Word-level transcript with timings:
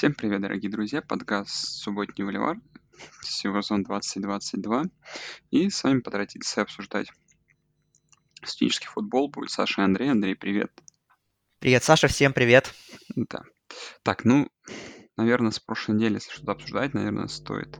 Всем 0.00 0.14
привет, 0.14 0.40
дорогие 0.40 0.70
друзья! 0.70 1.02
Подкаст 1.02 1.52
«Субботний 1.52 2.24
Боливар», 2.24 2.56
сезон 3.20 3.82
2022. 3.82 4.84
И 5.50 5.68
с 5.68 5.84
вами 5.84 6.00
по 6.00 6.10
традиции 6.10 6.62
обсуждать 6.62 7.12
студенческий 8.42 8.88
футбол 8.88 9.28
будет 9.28 9.50
Саша 9.50 9.82
и 9.82 9.84
Андрей. 9.84 10.10
Андрей, 10.10 10.34
привет! 10.36 10.72
Привет, 11.58 11.84
Саша, 11.84 12.08
всем 12.08 12.32
привет! 12.32 12.72
Да. 13.14 13.42
Так, 14.02 14.24
ну, 14.24 14.50
наверное, 15.18 15.50
с 15.50 15.60
прошлой 15.60 15.96
недели, 15.96 16.14
если 16.14 16.32
что-то 16.32 16.52
обсуждать, 16.52 16.94
наверное, 16.94 17.28
стоит 17.28 17.78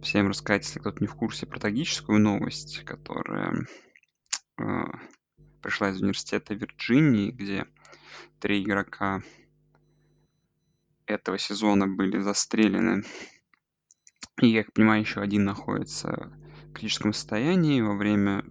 всем 0.00 0.28
рассказать, 0.28 0.64
если 0.64 0.78
кто-то 0.78 1.02
не 1.02 1.08
в 1.08 1.14
курсе, 1.14 1.44
про 1.44 1.60
трагическую 1.60 2.20
новость, 2.20 2.86
которая 2.86 3.66
э, 4.58 4.64
пришла 5.60 5.90
из 5.90 6.00
университета 6.00 6.54
Вирджинии, 6.54 7.32
где 7.32 7.66
три 8.40 8.62
игрока 8.62 9.22
этого 11.06 11.38
сезона 11.38 11.86
были 11.86 12.18
застрелены. 12.20 13.04
И, 14.40 14.48
я 14.48 14.64
понимаю, 14.74 15.02
еще 15.02 15.20
один 15.20 15.44
находится 15.44 16.32
в 16.64 16.72
критическом 16.72 17.12
состоянии 17.12 17.80
во 17.80 17.96
время 17.96 18.44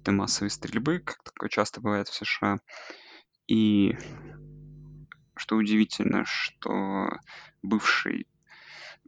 этой 0.00 0.14
массовой 0.14 0.50
стрельбы, 0.50 1.00
как 1.00 1.22
такое 1.22 1.48
часто 1.48 1.80
бывает 1.80 2.08
в 2.08 2.14
США. 2.14 2.60
И 3.46 3.96
что 5.36 5.56
удивительно, 5.56 6.24
что 6.24 7.10
бывший 7.62 8.26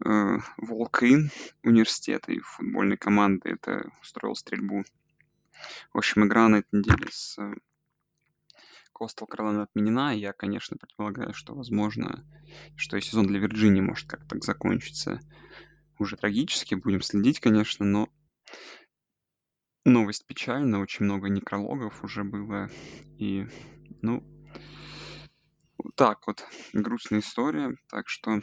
э, 0.05 0.39
Волкин 0.57 1.31
университета 1.63 2.33
и 2.33 2.41
футбольной 2.41 2.97
команды 2.97 3.51
это 3.51 3.91
устроил 4.01 4.35
стрельбу. 4.35 4.85
В 5.93 5.99
общем, 5.99 6.25
игра 6.25 6.49
на 6.49 6.57
этой 6.57 6.81
неделе 6.81 7.07
с 7.11 7.39
Coastal 9.03 9.27
Carolina 9.29 9.63
отменена, 9.63 10.13
я, 10.13 10.33
конечно, 10.33 10.77
предполагаю, 10.77 11.35
что, 11.35 11.55
возможно, 11.55 12.25
что 12.77 12.97
и 12.97 13.01
сезон 13.01 13.27
для 13.27 13.41
Вирджинии 13.41 13.81
может 13.81 14.09
как-то 14.09 14.29
так 14.29 14.45
закончиться 14.45 15.21
уже 15.99 16.17
трагически. 16.17 16.75
Будем 16.75 17.03
следить, 17.03 17.41
конечно, 17.41 17.85
но 17.85 18.09
новость 19.85 20.27
печальная, 20.27 20.81
очень 20.81 21.05
много 21.05 21.29
некрологов 21.29 22.05
уже 22.05 22.23
было. 22.23 22.71
И, 23.19 23.47
ну, 24.03 24.23
так 25.97 26.27
вот, 26.27 26.45
грустная 26.73 27.21
история. 27.21 27.77
Так 27.89 28.09
что, 28.09 28.41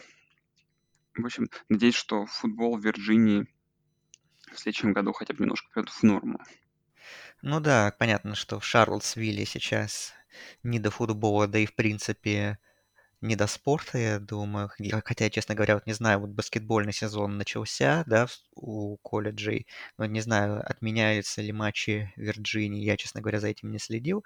в 1.16 1.26
общем, 1.26 1.48
надеюсь, 1.70 1.96
что 1.96 2.26
футбол 2.26 2.78
в 2.78 2.84
Вирджинии 2.84 3.48
в 4.52 4.60
следующем 4.60 4.94
году 4.94 5.14
хотя 5.14 5.34
бы 5.34 5.42
немножко 5.42 5.70
придет 5.72 5.90
в 5.90 6.04
норму. 6.04 6.40
Ну 7.42 7.62
да, 7.62 7.96
понятно, 7.98 8.36
что 8.36 8.60
в 8.60 8.66
Шарлотсвилле 8.66 9.46
сейчас 9.46 10.14
не 10.64 10.80
до 10.80 10.92
футбола, 10.92 11.48
да 11.48 11.60
и 11.60 11.66
в 11.66 11.76
принципе 11.76 12.58
не 13.22 13.36
до 13.36 13.48
спорта, 13.48 13.98
я 13.98 14.20
думаю. 14.20 14.72
Хотя, 15.04 15.30
честно 15.30 15.56
говоря, 15.56 15.76
вот 15.76 15.86
не 15.86 15.94
знаю, 15.94 16.20
вот 16.20 16.30
баскетбольный 16.30 16.94
сезон 16.94 17.38
начался, 17.38 18.04
да, 18.08 18.28
у 18.56 18.98
колледжей. 18.98 19.68
Но 19.98 20.06
не 20.06 20.22
знаю, 20.22 20.62
отменяются 20.66 21.42
ли 21.42 21.52
матчи 21.52 22.14
Вирджинии. 22.16 22.84
Я, 22.84 22.98
честно 22.98 23.22
говоря, 23.22 23.40
за 23.40 23.50
этим 23.50 23.72
не 23.72 23.80
следил. 23.80 24.24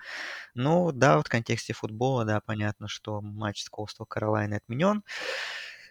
Но 0.53 0.91
да, 0.91 1.17
вот 1.17 1.27
в 1.27 1.29
контексте 1.29 1.73
футбола, 1.73 2.25
да, 2.25 2.39
понятно, 2.41 2.87
что 2.87 3.21
матч 3.21 3.63
с 3.63 3.69
Coastal 3.71 4.05
Carolina 4.07 4.57
отменен. 4.57 5.03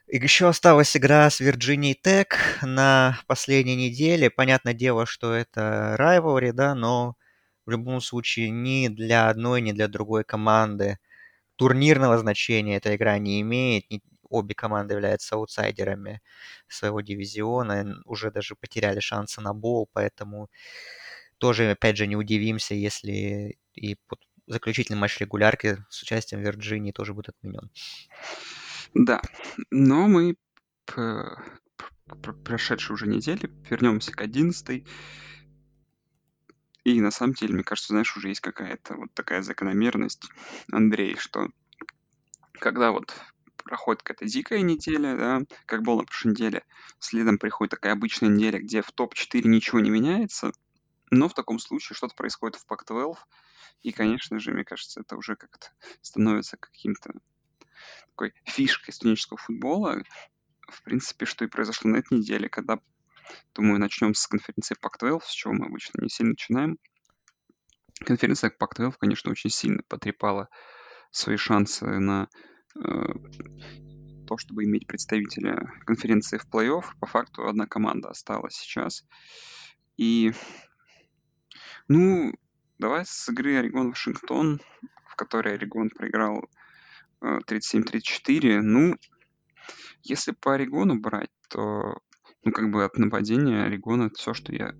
И 0.06 0.18
еще 0.18 0.48
осталась 0.48 0.96
игра 0.96 1.28
с 1.30 1.40
Virginia 1.40 1.94
Tech 2.00 2.26
на 2.62 3.18
последней 3.26 3.76
неделе. 3.76 4.30
Понятное 4.30 4.74
дело, 4.74 5.06
что 5.06 5.32
это 5.32 5.96
rivalry, 5.98 6.52
да, 6.52 6.74
но 6.74 7.16
в 7.66 7.70
любом 7.70 8.00
случае 8.00 8.50
ни 8.50 8.88
для 8.88 9.28
одной, 9.28 9.60
ни 9.60 9.72
для 9.72 9.88
другой 9.88 10.24
команды 10.24 10.98
турнирного 11.56 12.18
значения 12.18 12.76
эта 12.76 12.94
игра 12.96 13.18
не 13.18 13.40
имеет. 13.40 13.84
Обе 14.28 14.54
команды 14.54 14.94
являются 14.94 15.36
аутсайдерами 15.36 16.22
своего 16.66 17.02
дивизиона, 17.02 18.00
уже 18.06 18.30
даже 18.30 18.56
потеряли 18.56 19.00
шансы 19.00 19.42
на 19.42 19.52
бол, 19.52 19.88
поэтому 19.92 20.48
тоже, 21.38 21.72
опять 21.72 21.98
же, 21.98 22.06
не 22.06 22.16
удивимся, 22.16 22.74
если 22.74 23.58
и 23.74 23.96
заключительный 24.46 24.98
матч 24.98 25.18
регулярки 25.18 25.84
с 25.90 26.02
участием 26.02 26.40
Вирджинии 26.40 26.92
тоже 26.92 27.14
будет 27.14 27.30
отменен. 27.30 27.70
Да, 28.94 29.20
но 29.70 30.08
мы 30.08 30.36
прошедшей 32.44 32.94
уже 32.94 33.06
недели 33.06 33.50
вернемся 33.70 34.12
к 34.12 34.20
11 34.20 34.84
и 36.84 37.00
на 37.00 37.10
самом 37.10 37.34
деле, 37.34 37.54
мне 37.54 37.64
кажется, 37.64 37.92
знаешь, 37.92 38.16
уже 38.16 38.28
есть 38.28 38.40
какая-то 38.40 38.96
вот 38.96 39.14
такая 39.14 39.42
закономерность, 39.42 40.28
Андрей, 40.70 41.16
что 41.16 41.48
когда 42.54 42.92
вот 42.92 43.14
проходит 43.64 44.02
какая-то 44.02 44.26
дикая 44.26 44.60
неделя, 44.62 45.16
да, 45.16 45.40
как 45.66 45.82
было 45.82 46.00
на 46.00 46.04
прошлой 46.04 46.30
неделе, 46.32 46.64
следом 46.98 47.38
приходит 47.38 47.70
такая 47.70 47.92
обычная 47.92 48.28
неделя, 48.28 48.58
где 48.58 48.82
в 48.82 48.90
топ-4 48.92 49.46
ничего 49.46 49.80
не 49.80 49.90
меняется, 49.90 50.52
но 51.10 51.28
в 51.28 51.34
таком 51.34 51.58
случае 51.58 51.96
что-то 51.96 52.14
происходит 52.14 52.56
в 52.56 52.66
Pac-12, 52.66 53.16
и, 53.82 53.92
конечно 53.92 54.38
же, 54.38 54.52
мне 54.52 54.64
кажется, 54.64 55.00
это 55.00 55.16
уже 55.16 55.36
как-то 55.36 55.68
становится 56.00 56.56
каким-то 56.56 57.12
такой 58.10 58.32
фишкой 58.44 58.92
студенческого 58.92 59.38
футбола, 59.38 60.02
в 60.68 60.82
принципе, 60.82 61.26
что 61.26 61.44
и 61.44 61.48
произошло 61.48 61.90
на 61.90 61.96
этой 61.96 62.18
неделе, 62.18 62.48
когда 62.48 62.80
Думаю, 63.54 63.78
начнем 63.78 64.14
с 64.14 64.26
конференции 64.26 64.76
Pac-12, 64.82 65.20
с 65.24 65.32
чего 65.32 65.54
мы 65.54 65.66
обычно 65.66 66.02
не 66.02 66.08
сильно 66.08 66.30
начинаем. 66.30 66.78
Конференция 68.04 68.50
Pac-12, 68.50 68.94
конечно, 68.98 69.30
очень 69.30 69.50
сильно 69.50 69.82
потрепала 69.88 70.48
свои 71.10 71.36
шансы 71.36 71.86
на 71.86 72.28
э, 72.74 72.80
то, 74.26 74.38
чтобы 74.38 74.64
иметь 74.64 74.86
представителя 74.86 75.70
конференции 75.84 76.38
в 76.38 76.46
плей-офф. 76.46 76.84
По 77.00 77.06
факту 77.06 77.46
одна 77.46 77.66
команда 77.66 78.08
осталась 78.08 78.54
сейчас. 78.54 79.04
И, 79.96 80.32
ну, 81.88 82.32
давай 82.78 83.04
с 83.04 83.28
игры 83.28 83.56
Орегон-Вашингтон, 83.56 84.60
в 85.06 85.16
которой 85.16 85.54
Орегон 85.54 85.90
проиграл 85.90 86.48
э, 87.20 87.38
37-34. 87.46 88.60
Ну, 88.62 88.96
если 90.02 90.32
по 90.32 90.54
Орегону 90.54 90.98
брать, 90.98 91.30
то 91.48 91.98
ну, 92.44 92.52
как 92.52 92.70
бы 92.70 92.84
от 92.84 92.98
нападения 92.98 93.64
Орегона 93.64 94.04
это 94.04 94.16
все, 94.16 94.34
что 94.34 94.52
я 94.52 94.74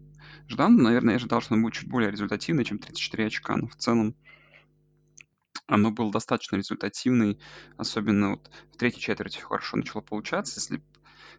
ждал. 0.49 0.71
Наверное, 0.71 1.15
я 1.15 1.17
ожидал, 1.17 1.41
что 1.41 1.55
оно 1.55 1.63
будет 1.63 1.75
чуть 1.75 1.89
более 1.89 2.11
результативное, 2.11 2.65
чем 2.65 2.79
34 2.79 3.27
очка, 3.27 3.57
но 3.57 3.69
в 3.69 3.77
целом 3.77 4.15
оно 5.67 5.91
было 5.91 6.11
достаточно 6.11 6.57
результативной, 6.57 7.39
особенно 7.77 8.33
вот 8.33 8.51
в 8.73 8.77
третьей 8.77 9.01
четверти 9.01 9.39
хорошо 9.39 9.77
начало 9.77 10.03
получаться. 10.03 10.61
Если 10.61 10.83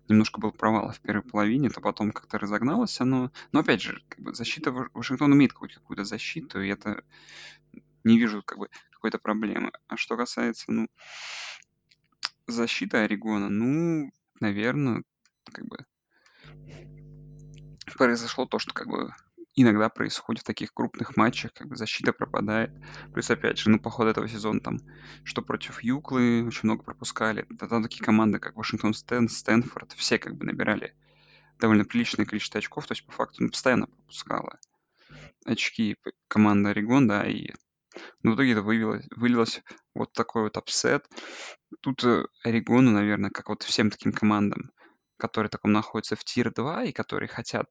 немножко 0.07 0.39
был 0.39 0.51
провал 0.51 0.91
в 0.91 0.99
первой 1.01 1.23
половине, 1.23 1.69
то 1.69 1.81
потом 1.81 2.11
как-то 2.11 2.39
разогналось 2.39 2.99
оно. 2.99 3.31
Но 3.51 3.59
опять 3.59 3.81
же, 3.81 4.01
как 4.09 4.21
бы 4.21 4.33
защита 4.33 4.71
Вашингтона 4.71 5.33
имеет 5.33 5.53
какую-то, 5.53 5.75
какую-то 5.75 6.03
защиту, 6.03 6.61
и 6.61 6.69
это 6.69 7.03
не 8.03 8.17
вижу 8.17 8.41
как 8.43 8.57
бы 8.57 8.69
какой-то 8.91 9.17
проблемы. 9.17 9.71
А 9.87 9.97
что 9.97 10.17
касается, 10.17 10.71
ну, 10.71 10.87
защиты 12.47 12.97
Орегона, 12.97 13.49
ну, 13.49 14.11
наверное, 14.39 15.03
как 15.45 15.65
бы 15.65 15.85
произошло 17.97 18.45
то, 18.45 18.59
что 18.59 18.73
как 18.73 18.87
бы 18.87 19.13
иногда 19.55 19.89
происходит 19.89 20.41
в 20.41 20.45
таких 20.45 20.73
крупных 20.73 21.15
матчах, 21.15 21.53
как 21.53 21.67
бы 21.67 21.75
защита 21.75 22.11
пропадает. 22.11 22.71
Плюс, 23.13 23.29
опять 23.29 23.57
же, 23.59 23.69
ну, 23.69 23.79
по 23.79 23.89
ходу 23.89 24.09
этого 24.09 24.27
сезона 24.27 24.59
там, 24.59 24.79
что 25.23 25.41
против 25.41 25.83
Юклы 25.83 26.43
очень 26.45 26.61
много 26.63 26.83
пропускали. 26.83 27.45
Да, 27.49 27.67
там 27.67 27.83
такие 27.83 28.03
команды, 28.03 28.39
как 28.39 28.55
Вашингтон 28.55 28.93
Стэн, 28.93 29.29
Стэнфорд, 29.29 29.93
все 29.93 30.17
как 30.17 30.35
бы 30.35 30.45
набирали 30.45 30.95
довольно 31.59 31.85
приличное 31.85 32.25
количество 32.25 32.57
очков, 32.57 32.87
то 32.87 32.93
есть 32.93 33.05
по 33.05 33.11
факту 33.11 33.43
ну, 33.43 33.49
постоянно 33.49 33.87
пропускала 33.87 34.59
очки 35.45 35.97
команда 36.27 36.69
Орегон, 36.69 37.07
да, 37.07 37.23
и 37.23 37.51
ну, 38.23 38.31
в 38.31 38.35
итоге 38.35 38.53
это 38.53 38.61
вылилось, 38.63 39.05
вылилось 39.15 39.61
вот 39.93 40.13
такой 40.13 40.43
вот 40.43 40.57
upset. 40.57 41.05
Тут 41.81 42.03
э, 42.03 42.25
Орегону, 42.43 42.91
наверное, 42.91 43.29
как 43.29 43.49
вот 43.49 43.61
всем 43.61 43.91
таким 43.91 44.13
командам, 44.13 44.71
которые 45.17 45.49
таком 45.49 45.71
находятся 45.71 46.15
в 46.15 46.23
tier-2 46.23 46.87
и 46.87 46.91
которые 46.91 47.29
хотят 47.29 47.67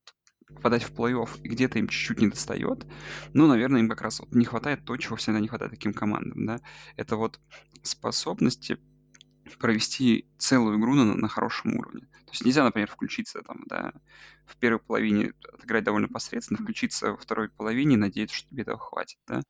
попадать 0.54 0.82
в 0.82 0.92
плей-офф, 0.92 1.40
и 1.42 1.48
где-то 1.48 1.78
им 1.78 1.88
чуть-чуть 1.88 2.20
не 2.20 2.28
достает, 2.28 2.86
ну, 3.32 3.46
наверное, 3.46 3.80
им 3.80 3.88
как 3.88 4.02
раз 4.02 4.20
вот 4.20 4.32
не 4.32 4.44
хватает 4.44 4.84
то, 4.84 4.96
чего 4.96 5.16
всегда 5.16 5.40
не 5.40 5.48
хватает 5.48 5.72
таким 5.72 5.92
командам, 5.92 6.46
да, 6.46 6.60
это 6.96 7.16
вот 7.16 7.40
способности 7.82 8.78
провести 9.58 10.26
целую 10.38 10.78
игру 10.78 10.94
на, 10.94 11.14
на 11.14 11.28
хорошем 11.28 11.76
уровне. 11.76 12.02
То 12.02 12.30
есть 12.32 12.44
нельзя, 12.44 12.64
например, 12.64 12.88
включиться 12.88 13.42
там, 13.42 13.64
да, 13.66 13.92
в 14.46 14.56
первой 14.56 14.78
половине 14.78 15.32
отыграть 15.52 15.84
довольно 15.84 16.08
посредственно, 16.08 16.58
включиться 16.58 17.10
во 17.10 17.16
второй 17.16 17.50
половине 17.50 17.94
и 17.94 17.98
надеяться, 17.98 18.36
что 18.36 18.48
тебе 18.48 18.62
этого 18.62 18.78
хватит, 18.78 19.18
да. 19.26 19.42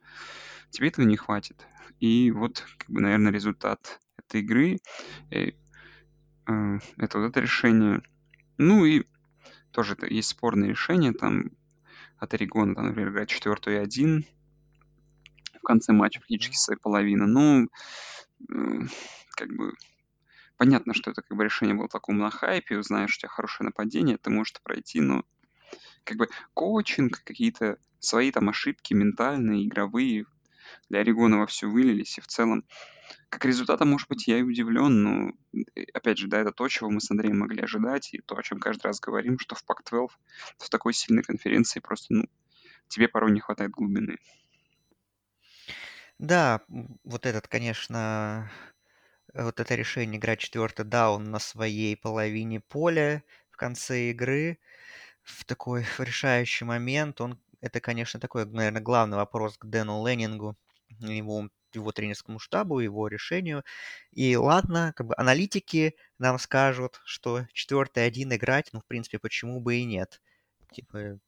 Тебе 0.70 0.88
этого 0.88 1.04
не 1.04 1.16
хватит. 1.16 1.66
И 2.00 2.30
вот, 2.30 2.64
как 2.78 2.90
бы, 2.90 3.00
наверное, 3.00 3.30
результат 3.30 4.00
этой 4.16 4.40
игры. 4.40 4.78
Э, 5.30 5.50
Э, 6.46 6.78
это 6.96 7.18
вот 7.18 7.26
это 7.26 7.40
решение. 7.40 8.02
Ну 8.58 8.84
и 8.84 9.04
тоже 9.72 9.96
есть 10.08 10.28
спорные 10.28 10.70
решения, 10.70 11.12
там 11.12 11.50
от 12.18 12.34
Орегона, 12.34 12.74
там, 12.74 12.86
например, 12.86 13.10
играть 13.10 13.28
четвертую 13.28 13.76
и 13.76 13.80
один 13.80 14.24
в 15.58 15.64
конце 15.64 15.92
матча 15.92 16.20
практически 16.20 16.56
своей 16.56 16.78
половины. 16.78 17.26
Ну, 17.26 17.68
как 19.36 19.48
бы 19.48 19.72
понятно, 20.56 20.94
что 20.94 21.10
это 21.10 21.22
как 21.22 21.36
бы 21.36 21.44
решение 21.44 21.74
было 21.74 21.88
таком 21.88 22.18
на 22.18 22.30
хайпе, 22.30 22.82
знаешь, 22.82 23.16
у 23.16 23.18
тебя 23.18 23.28
хорошее 23.28 23.66
нападение, 23.66 24.18
ты 24.18 24.30
можешь 24.30 24.54
пройти, 24.62 25.00
но 25.00 25.24
как 26.04 26.16
бы 26.16 26.28
коучинг, 26.54 27.22
какие-то 27.24 27.78
свои 28.00 28.30
там 28.32 28.48
ошибки 28.48 28.94
ментальные, 28.94 29.66
игровые 29.66 30.26
для 30.88 31.00
Орегона 31.00 31.38
во 31.38 31.46
все 31.46 31.66
вылились, 31.66 32.18
и 32.18 32.20
в 32.20 32.26
целом 32.26 32.64
как 33.28 33.44
результата, 33.44 33.84
может 33.84 34.08
быть, 34.08 34.26
я 34.28 34.38
и 34.38 34.42
удивлен, 34.42 35.02
но, 35.02 35.32
э, 35.74 35.84
опять 35.94 36.18
же, 36.18 36.28
да, 36.28 36.40
это 36.40 36.52
то, 36.52 36.68
чего 36.68 36.90
мы 36.90 37.00
с 37.00 37.10
Андреем 37.10 37.38
могли 37.38 37.62
ожидать, 37.62 38.12
и 38.12 38.20
то, 38.20 38.36
о 38.36 38.42
чем 38.42 38.58
каждый 38.58 38.86
раз 38.86 39.00
говорим, 39.00 39.38
что 39.38 39.54
в 39.54 39.64
Пак-12, 39.64 40.08
в 40.58 40.68
такой 40.68 40.92
сильной 40.92 41.22
конференции 41.22 41.80
просто, 41.80 42.12
ну, 42.12 42.24
тебе 42.88 43.08
порой 43.08 43.32
не 43.32 43.40
хватает 43.40 43.70
глубины. 43.70 44.18
Да, 46.18 46.60
вот 47.04 47.26
этот, 47.26 47.48
конечно, 47.48 48.50
вот 49.34 49.60
это 49.60 49.74
решение 49.74 50.18
играть 50.18 50.40
четвертый 50.40 50.84
даун 50.84 51.24
на 51.24 51.38
своей 51.38 51.96
половине 51.96 52.60
поля 52.60 53.24
в 53.50 53.56
конце 53.56 54.10
игры 54.10 54.58
в 55.22 55.44
такой 55.44 55.84
решающий 55.98 56.64
момент, 56.64 57.20
он, 57.20 57.38
это, 57.62 57.80
конечно, 57.80 58.20
такой, 58.20 58.46
наверное, 58.46 58.82
главный 58.82 59.16
вопрос 59.16 59.56
к 59.58 59.64
Дэну 59.66 60.06
Леннингу, 60.06 60.56
его 61.00 61.48
его 61.74 61.92
тренерскому 61.92 62.38
штабу, 62.38 62.80
его 62.80 63.08
решению. 63.08 63.64
И 64.12 64.36
ладно, 64.36 64.92
как 64.96 65.06
бы 65.06 65.14
аналитики 65.16 65.96
нам 66.18 66.38
скажут, 66.38 67.00
что 67.04 67.46
четвертый 67.54 68.04
один 68.06 68.34
играть, 68.34 68.70
ну, 68.74 68.80
в 68.80 68.86
принципе, 68.86 69.18
почему 69.18 69.60
бы 69.60 69.76
и 69.76 69.84
нет. 69.84 70.20
Типа, 70.72 71.18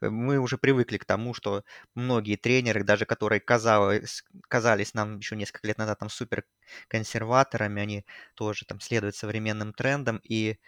мы 0.00 0.38
уже 0.38 0.58
привыкли 0.58 0.98
к 0.98 1.04
тому, 1.04 1.34
что 1.34 1.64
многие 1.94 2.36
тренеры, 2.36 2.84
даже 2.84 3.06
которые 3.06 3.40
казалось, 3.40 4.24
казались 4.48 4.94
нам 4.94 5.18
еще 5.18 5.36
несколько 5.36 5.66
лет 5.68 5.78
назад 5.78 5.98
там 5.98 6.10
супер 6.10 6.44
консерваторами, 6.88 7.82
они 7.82 8.06
тоже 8.34 8.66
там 8.66 8.80
следуют 8.80 9.16
современным 9.16 9.72
трендам 9.72 10.20
и 10.22 10.58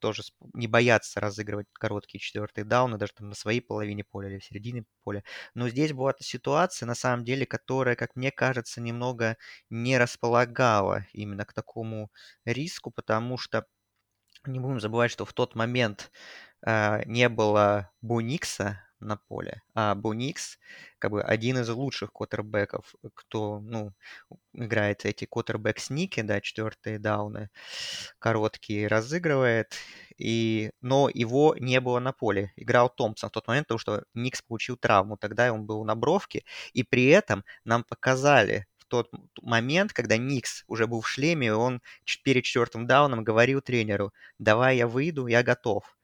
тоже 0.00 0.22
не 0.54 0.66
боятся 0.68 1.20
разыгрывать 1.20 1.66
короткие 1.72 2.20
четвертые 2.20 2.64
дауны, 2.64 2.98
даже 2.98 3.12
там 3.14 3.28
на 3.28 3.34
своей 3.34 3.60
половине 3.60 4.04
поля 4.04 4.28
или 4.30 4.38
в 4.38 4.44
середине 4.44 4.84
поля. 5.04 5.22
Но 5.54 5.68
здесь 5.68 5.92
была 5.92 6.14
ситуация, 6.20 6.86
на 6.86 6.94
самом 6.94 7.24
деле, 7.24 7.46
которая, 7.46 7.96
как 7.96 8.16
мне 8.16 8.30
кажется, 8.30 8.80
немного 8.80 9.36
не 9.70 9.98
располагала 9.98 11.06
именно 11.12 11.44
к 11.44 11.52
такому 11.52 12.10
риску, 12.44 12.90
потому 12.90 13.38
что 13.38 13.66
не 14.46 14.60
будем 14.60 14.80
забывать, 14.80 15.10
что 15.10 15.24
в 15.24 15.32
тот 15.32 15.54
момент 15.54 16.10
э, 16.66 17.04
не 17.06 17.28
было 17.28 17.90
Буникса, 18.02 18.80
на 19.04 19.16
поле. 19.16 19.62
А 19.74 19.94
Буникс, 19.94 20.58
как 20.98 21.10
бы 21.10 21.22
один 21.22 21.58
из 21.58 21.68
лучших 21.68 22.12
квотербеков, 22.12 22.94
кто, 23.14 23.60
ну, 23.60 23.92
играет 24.52 25.04
эти 25.04 25.26
квотербек-сники, 25.26 26.22
да, 26.22 26.40
четвертые 26.40 26.98
дауны, 26.98 27.50
короткие, 28.18 28.88
разыгрывает. 28.88 29.74
И, 30.18 30.70
но 30.80 31.08
его 31.12 31.56
не 31.58 31.80
было 31.80 32.00
на 32.00 32.12
поле. 32.12 32.52
Играл 32.56 32.88
Томпсон 32.88 33.30
в 33.30 33.32
тот 33.32 33.46
момент, 33.48 33.66
потому 33.66 33.78
что 33.78 34.04
Никс 34.14 34.42
получил 34.42 34.76
травму. 34.76 35.16
Тогда 35.16 35.52
он 35.52 35.66
был 35.66 35.84
на 35.84 35.94
бровке. 35.94 36.44
И 36.72 36.82
при 36.82 37.06
этом 37.06 37.44
нам 37.64 37.84
показали 37.84 38.66
тот 38.94 39.10
момент, 39.42 39.92
когда 39.92 40.16
Никс 40.16 40.62
уже 40.68 40.86
был 40.86 41.00
в 41.00 41.08
шлеме, 41.08 41.52
он 41.52 41.80
перед 42.22 42.44
четвертым 42.44 42.86
дауном 42.86 43.24
говорил 43.24 43.60
тренеру, 43.60 44.12
давай 44.38 44.76
я 44.76 44.86
выйду, 44.86 45.26
я 45.26 45.42
готов. 45.42 45.96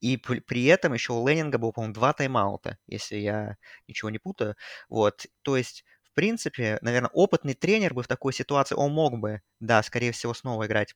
И 0.00 0.16
при 0.16 0.64
этом 0.66 0.94
еще 0.94 1.12
у 1.12 1.26
Леннинга 1.26 1.58
было, 1.58 1.72
по-моему, 1.72 1.94
два 1.94 2.12
тайм-аута, 2.12 2.78
если 2.86 3.16
я 3.16 3.56
ничего 3.88 4.10
не 4.10 4.18
путаю. 4.18 4.56
Вот, 4.88 5.26
то 5.42 5.56
есть, 5.56 5.84
в 6.02 6.14
принципе, 6.14 6.78
наверное, 6.82 7.10
опытный 7.12 7.54
тренер 7.54 7.94
бы 7.94 8.02
в 8.02 8.08
такой 8.08 8.32
ситуации, 8.32 8.74
он 8.74 8.92
мог 8.92 9.18
бы, 9.18 9.42
да, 9.60 9.82
скорее 9.82 10.12
всего, 10.12 10.34
снова 10.34 10.66
играть 10.66 10.94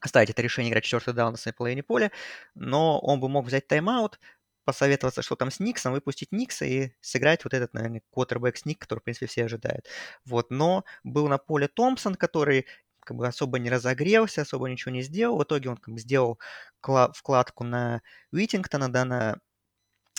оставить 0.00 0.30
это 0.30 0.42
решение 0.42 0.70
играть 0.70 0.84
четвертый 0.84 1.14
даун 1.14 1.32
на 1.32 1.38
своей 1.38 1.54
половине 1.56 1.82
поля, 1.82 2.12
но 2.54 2.98
он 3.00 3.20
бы 3.20 3.28
мог 3.28 3.46
взять 3.46 3.66
тайм-аут, 3.66 4.18
посоветоваться, 4.64 5.22
что 5.22 5.36
там 5.36 5.50
с 5.50 5.60
Никсом, 5.60 5.92
выпустить 5.92 6.32
Никса 6.32 6.64
и 6.64 6.90
сыграть 7.00 7.44
вот 7.44 7.54
этот, 7.54 7.72
наверное, 7.72 8.02
квотербек 8.10 8.64
Ник, 8.66 8.80
который, 8.80 8.98
в 8.98 9.04
принципе, 9.04 9.26
все 9.26 9.44
ожидают. 9.44 9.86
Вот, 10.24 10.50
но 10.50 10.84
был 11.04 11.28
на 11.28 11.38
поле 11.38 11.68
Томпсон, 11.68 12.16
который 12.16 12.66
как 13.06 13.16
бы 13.18 13.26
особо 13.28 13.58
не 13.60 13.70
разогрелся, 13.70 14.42
особо 14.42 14.68
ничего 14.68 14.92
не 14.92 15.02
сделал. 15.02 15.38
В 15.38 15.44
итоге 15.44 15.70
он 15.70 15.78
как 15.78 15.94
бы 15.94 16.00
сделал 16.00 16.38
вкладку 16.82 17.64
на 17.64 18.02
Уитингтона, 18.32 18.92
да, 18.92 19.04
на 19.06 19.38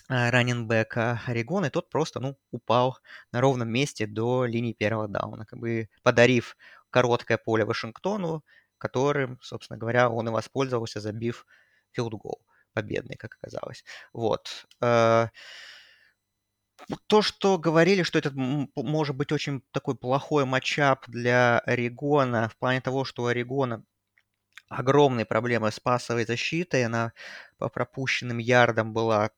а, 0.10 0.31
running 0.31 0.84
back 0.84 1.14
а 1.14 1.21
Орегона, 1.28 1.68
и 1.68 1.69
тот 1.69 1.89
просто, 1.89 2.19
ну, 2.19 2.38
упал 2.51 2.98
на 3.31 3.42
ровном 3.42 3.69
месте 3.69 4.07
до 4.07 4.45
линии 4.45 4.74
первого 4.74 5.07
дауна, 5.07 5.45
как 5.45 5.60
бы 5.60 5.89
подарив 6.04 6.56
короткое 6.92 7.38
поле 7.38 7.66
Вашингтону, 7.66 8.44
которым, 8.78 9.40
собственно 9.42 9.78
говоря, 9.78 10.10
он 10.10 10.30
и 10.30 10.31
воспользовался, 10.31 11.01
забив 11.01 11.45
field 11.92 12.19
goal 12.19 12.42
победный, 12.74 13.18
как 13.18 13.36
оказалось. 13.42 13.83
Вот. 14.13 14.68
То, 17.07 17.22
что 17.22 17.57
говорили, 17.57 18.04
что 18.04 18.18
это 18.18 18.31
может 18.34 19.16
быть 19.16 19.34
очень 19.34 19.62
такой 19.72 19.95
плохой 19.95 20.45
матчап 20.45 21.06
для 21.07 21.60
Орегона, 21.60 22.48
в 22.48 22.57
плане 22.57 22.80
того, 22.80 23.04
что 23.04 23.24
у 23.24 23.25
Орегона 23.25 23.84
огромные 24.69 25.25
проблемы 25.25 25.72
с 25.72 25.80
пасовой 25.81 26.25
защитой, 26.25 26.86
она 26.86 27.12
по 27.57 27.69
пропущенным 27.69 28.38
ярдам 28.38 28.94
была 28.94 29.31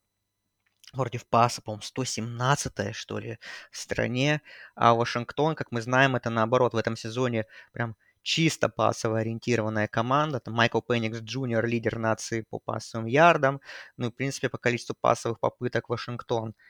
против 0.93 1.27
паса, 1.27 1.61
по-моему, 1.61 1.81
117 1.81 2.95
что 2.95 3.19
ли, 3.19 3.39
в 3.71 3.77
стране, 3.77 4.41
а 4.75 4.93
Вашингтон, 4.93 5.55
как 5.55 5.71
мы 5.71 5.81
знаем, 5.81 6.15
это 6.15 6.29
наоборот 6.29 6.73
в 6.73 6.77
этом 6.77 6.95
сезоне 6.95 7.45
прям 7.73 7.95
чисто 8.21 8.69
пасово 8.69 9.19
ориентированная 9.19 9.87
команда. 9.87 10.39
Там 10.39 10.53
Майкл 10.55 10.81
Пенникс 10.81 11.19
Джуниор, 11.19 11.65
лидер 11.65 11.97
нации 11.97 12.41
по 12.41 12.59
пасовым 12.59 13.07
ярдам. 13.07 13.61
Ну 13.97 14.07
и, 14.07 14.11
в 14.11 14.15
принципе, 14.15 14.49
по 14.49 14.57
количеству 14.59 14.95
пасовых 14.99 15.39
попыток 15.39 15.89
Вашингтон– 15.89 16.53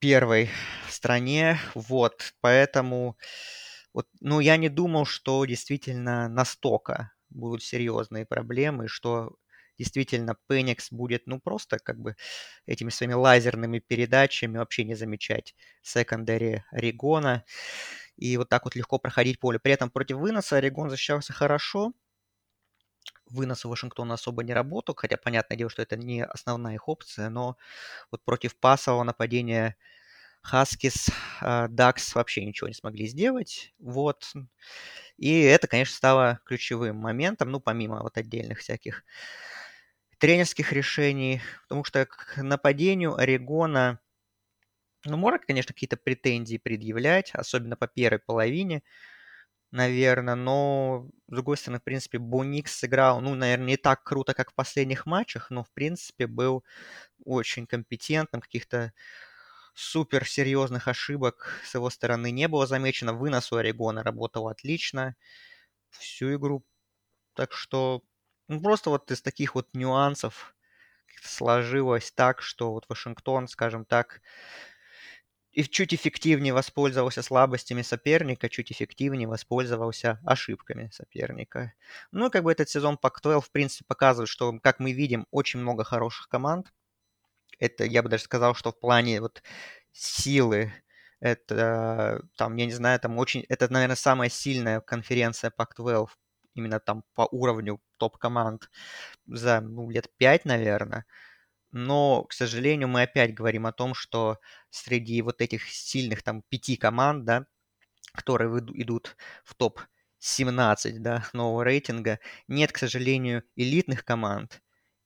первой 0.00 0.50
стране, 0.88 1.58
вот, 1.74 2.34
поэтому, 2.40 3.16
вот, 3.94 4.06
ну, 4.20 4.40
я 4.40 4.56
не 4.56 4.68
думал, 4.68 5.04
что 5.06 5.44
действительно 5.46 6.28
настолько 6.28 7.12
будут 7.30 7.62
серьезные 7.62 8.26
проблемы, 8.26 8.88
что 8.88 9.36
действительно 9.78 10.36
Пеникс 10.48 10.92
будет, 10.92 11.26
ну, 11.26 11.40
просто 11.40 11.78
как 11.78 11.98
бы 11.98 12.16
этими 12.66 12.90
своими 12.90 13.14
лазерными 13.14 13.78
передачами 13.80 14.58
вообще 14.58 14.84
не 14.84 14.94
замечать 14.94 15.54
секондаре 15.82 16.64
Орегона 16.72 17.44
и 18.16 18.36
вот 18.36 18.48
так 18.48 18.64
вот 18.64 18.76
легко 18.76 18.98
проходить 18.98 19.40
поле. 19.40 19.58
При 19.58 19.72
этом 19.72 19.90
против 19.90 20.18
выноса 20.18 20.56
Орегон 20.58 20.90
защищался 20.90 21.32
хорошо, 21.32 21.92
вынос 23.30 23.64
Вашингтона 23.64 24.14
особо 24.14 24.42
не 24.44 24.54
работал, 24.54 24.94
хотя 24.96 25.16
понятное 25.16 25.56
дело, 25.56 25.70
что 25.70 25.82
это 25.82 25.96
не 25.96 26.24
основная 26.24 26.74
их 26.74 26.88
опция, 26.88 27.30
но 27.30 27.56
вот 28.10 28.24
против 28.24 28.56
пасового 28.58 29.04
нападения 29.04 29.76
Хаскис, 30.42 31.10
Дакс 31.42 32.14
вообще 32.14 32.44
ничего 32.46 32.68
не 32.68 32.74
смогли 32.74 33.06
сделать. 33.08 33.74
Вот. 33.78 34.32
И 35.18 35.42
это, 35.42 35.68
конечно, 35.68 35.94
стало 35.96 36.40
ключевым 36.46 36.96
моментом, 36.96 37.50
ну, 37.50 37.60
помимо 37.60 38.02
вот 38.02 38.18
отдельных 38.18 38.60
всяких 38.60 39.04
тренерских 40.18 40.72
решений, 40.72 41.40
потому 41.62 41.82
что 41.84 42.04
к 42.06 42.36
нападению 42.42 43.16
Орегона, 43.16 44.00
ну, 45.06 45.16
можно, 45.16 45.38
конечно, 45.38 45.72
какие-то 45.72 45.96
претензии 45.96 46.58
предъявлять, 46.58 47.30
особенно 47.34 47.76
по 47.76 47.86
первой 47.88 48.18
половине, 48.18 48.82
наверное, 49.72 50.34
но, 50.34 51.08
с 51.28 51.32
другой 51.32 51.56
стороны, 51.56 51.80
в 51.80 51.84
принципе, 51.84 52.18
Буникс 52.18 52.76
сыграл, 52.78 53.20
ну, 53.20 53.34
наверное, 53.34 53.66
не 53.66 53.76
так 53.76 54.02
круто, 54.04 54.34
как 54.34 54.50
в 54.52 54.54
последних 54.54 55.06
матчах, 55.06 55.50
но, 55.50 55.64
в 55.64 55.70
принципе, 55.72 56.26
был 56.26 56.64
очень 57.24 57.66
компетентным, 57.66 58.42
каких-то 58.42 58.92
супер 59.74 60.26
серьезных 60.26 60.88
ошибок 60.88 61.60
с 61.64 61.74
его 61.74 61.90
стороны 61.90 62.30
не 62.30 62.48
было 62.48 62.66
замечено. 62.66 63.12
Вынос 63.14 63.52
у 63.52 63.56
Орегона 63.56 64.02
работал 64.02 64.48
отлично 64.48 65.16
всю 65.90 66.34
игру. 66.36 66.64
Так 67.34 67.52
что 67.52 68.02
ну, 68.48 68.60
просто 68.62 68.90
вот 68.90 69.10
из 69.10 69.22
таких 69.22 69.54
вот 69.54 69.68
нюансов 69.74 70.54
сложилось 71.22 72.12
так, 72.12 72.42
что 72.42 72.72
вот 72.72 72.86
Вашингтон, 72.88 73.48
скажем 73.48 73.84
так, 73.84 74.22
и 75.52 75.64
чуть 75.64 75.92
эффективнее 75.92 76.54
воспользовался 76.54 77.22
слабостями 77.22 77.82
соперника, 77.82 78.48
чуть 78.48 78.70
эффективнее 78.70 79.26
воспользовался 79.26 80.20
ошибками 80.24 80.90
соперника. 80.92 81.72
Ну, 82.12 82.30
как 82.30 82.44
бы 82.44 82.52
этот 82.52 82.68
сезон 82.68 82.96
Пак-12, 82.96 83.40
в 83.40 83.50
принципе, 83.50 83.84
показывает, 83.86 84.28
что, 84.28 84.58
как 84.60 84.78
мы 84.78 84.92
видим, 84.92 85.26
очень 85.30 85.60
много 85.60 85.84
хороших 85.84 86.28
команд. 86.28 86.72
Это, 87.58 87.84
я 87.84 88.02
бы 88.02 88.08
даже 88.08 88.24
сказал, 88.24 88.54
что 88.54 88.70
в 88.72 88.78
плане 88.78 89.20
вот 89.20 89.42
силы, 89.92 90.72
это 91.20 92.22
там, 92.36 92.56
я 92.56 92.66
не 92.66 92.72
знаю, 92.72 93.00
там 93.00 93.18
очень, 93.18 93.44
это, 93.48 93.70
наверное, 93.72 93.96
самая 93.96 94.28
сильная 94.30 94.80
конференция 94.80 95.52
Pac-12, 95.56 96.08
именно 96.54 96.80
там 96.80 97.04
по 97.14 97.28
уровню 97.30 97.80
топ-команд 97.98 98.70
за 99.26 99.60
ну, 99.60 99.90
лет 99.90 100.08
5, 100.16 100.44
наверное. 100.44 101.04
Но, 101.72 102.24
к 102.24 102.32
сожалению, 102.32 102.88
мы 102.88 103.02
опять 103.02 103.34
говорим 103.34 103.66
о 103.66 103.72
том, 103.72 103.94
что 103.94 104.38
среди 104.70 105.22
вот 105.22 105.40
этих 105.40 105.68
сильных 105.68 106.22
там 106.22 106.42
пяти 106.42 106.76
команд, 106.76 107.24
да, 107.24 107.46
которые 108.12 108.50
идут 108.74 109.16
в 109.44 109.54
топ 109.54 109.80
17, 110.18 111.02
да, 111.02 111.24
нового 111.32 111.62
рейтинга. 111.62 112.20
Нет, 112.48 112.72
к 112.72 112.78
сожалению, 112.78 113.44
элитных 113.56 114.04
команд. 114.04 114.62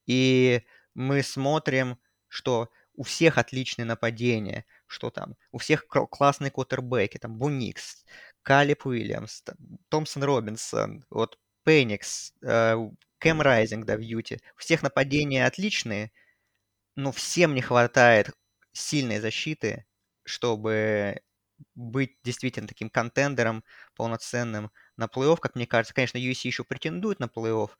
И 0.07 0.63
мы 0.95 1.23
смотрим, 1.23 1.99
что 2.29 2.71
у 2.97 3.03
всех 3.03 3.39
отличные 3.39 3.87
нападения, 3.87 4.65
что 4.87 5.11
там 5.11 5.37
у 5.51 5.59
всех 5.59 5.87
классные 5.87 6.51
квотербеки, 6.51 7.19
там 7.19 7.37
Буникс, 7.39 8.05
Калип 8.43 8.87
Уильямс, 8.87 9.43
Томпсон 9.89 10.23
Робинсон, 10.23 11.05
вот 11.11 11.39
Пеникс, 11.65 12.33
э, 12.43 12.77
Кэм 13.19 13.41
Райзинг, 13.41 13.87
да, 13.87 13.97
в 13.97 14.01
Юте. 14.01 14.41
У 14.57 14.61
всех 14.61 14.83
нападения 14.83 15.47
отличные, 15.47 16.13
но 16.97 17.13
всем 17.13 17.55
не 17.55 17.63
хватает 17.63 18.31
сильной 18.73 19.21
защиты, 19.21 19.87
чтобы 20.25 21.21
быть 21.75 22.19
действительно 22.25 22.69
таким 22.69 22.91
контендером 22.91 23.65
полноценным 23.97 24.71
на 24.97 25.07
плей-офф, 25.07 25.39
как 25.41 25.55
мне 25.55 25.67
кажется. 25.67 25.95
Конечно, 25.95 26.19
USC 26.19 26.49
еще 26.49 26.65
претендует 26.65 27.21
на 27.21 27.27
плей-офф, 27.27 27.71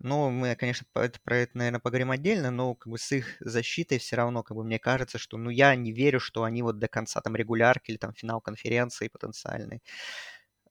но 0.00 0.30
мы, 0.30 0.54
конечно, 0.54 0.86
про 0.92 1.36
это, 1.38 1.58
наверное, 1.58 1.80
поговорим 1.80 2.12
отдельно, 2.12 2.50
но 2.52 2.74
как 2.76 2.88
бы 2.90 2.98
с 2.98 3.10
их 3.10 3.36
защитой 3.40 3.98
все 3.98 4.14
равно, 4.16 4.44
как 4.44 4.56
бы 4.56 4.62
мне 4.64 4.78
кажется, 4.78 5.18
что, 5.18 5.36
ну, 5.38 5.50
я 5.50 5.74
не 5.74 5.92
верю, 5.92 6.20
что 6.20 6.44
они 6.44 6.62
вот 6.62 6.78
до 6.78 6.86
конца 6.86 7.20
там 7.20 7.34
регулярки 7.34 7.90
или 7.90 7.98
там 7.98 8.12
финал 8.14 8.40
конференции 8.40 9.08
потенциальный, 9.08 9.82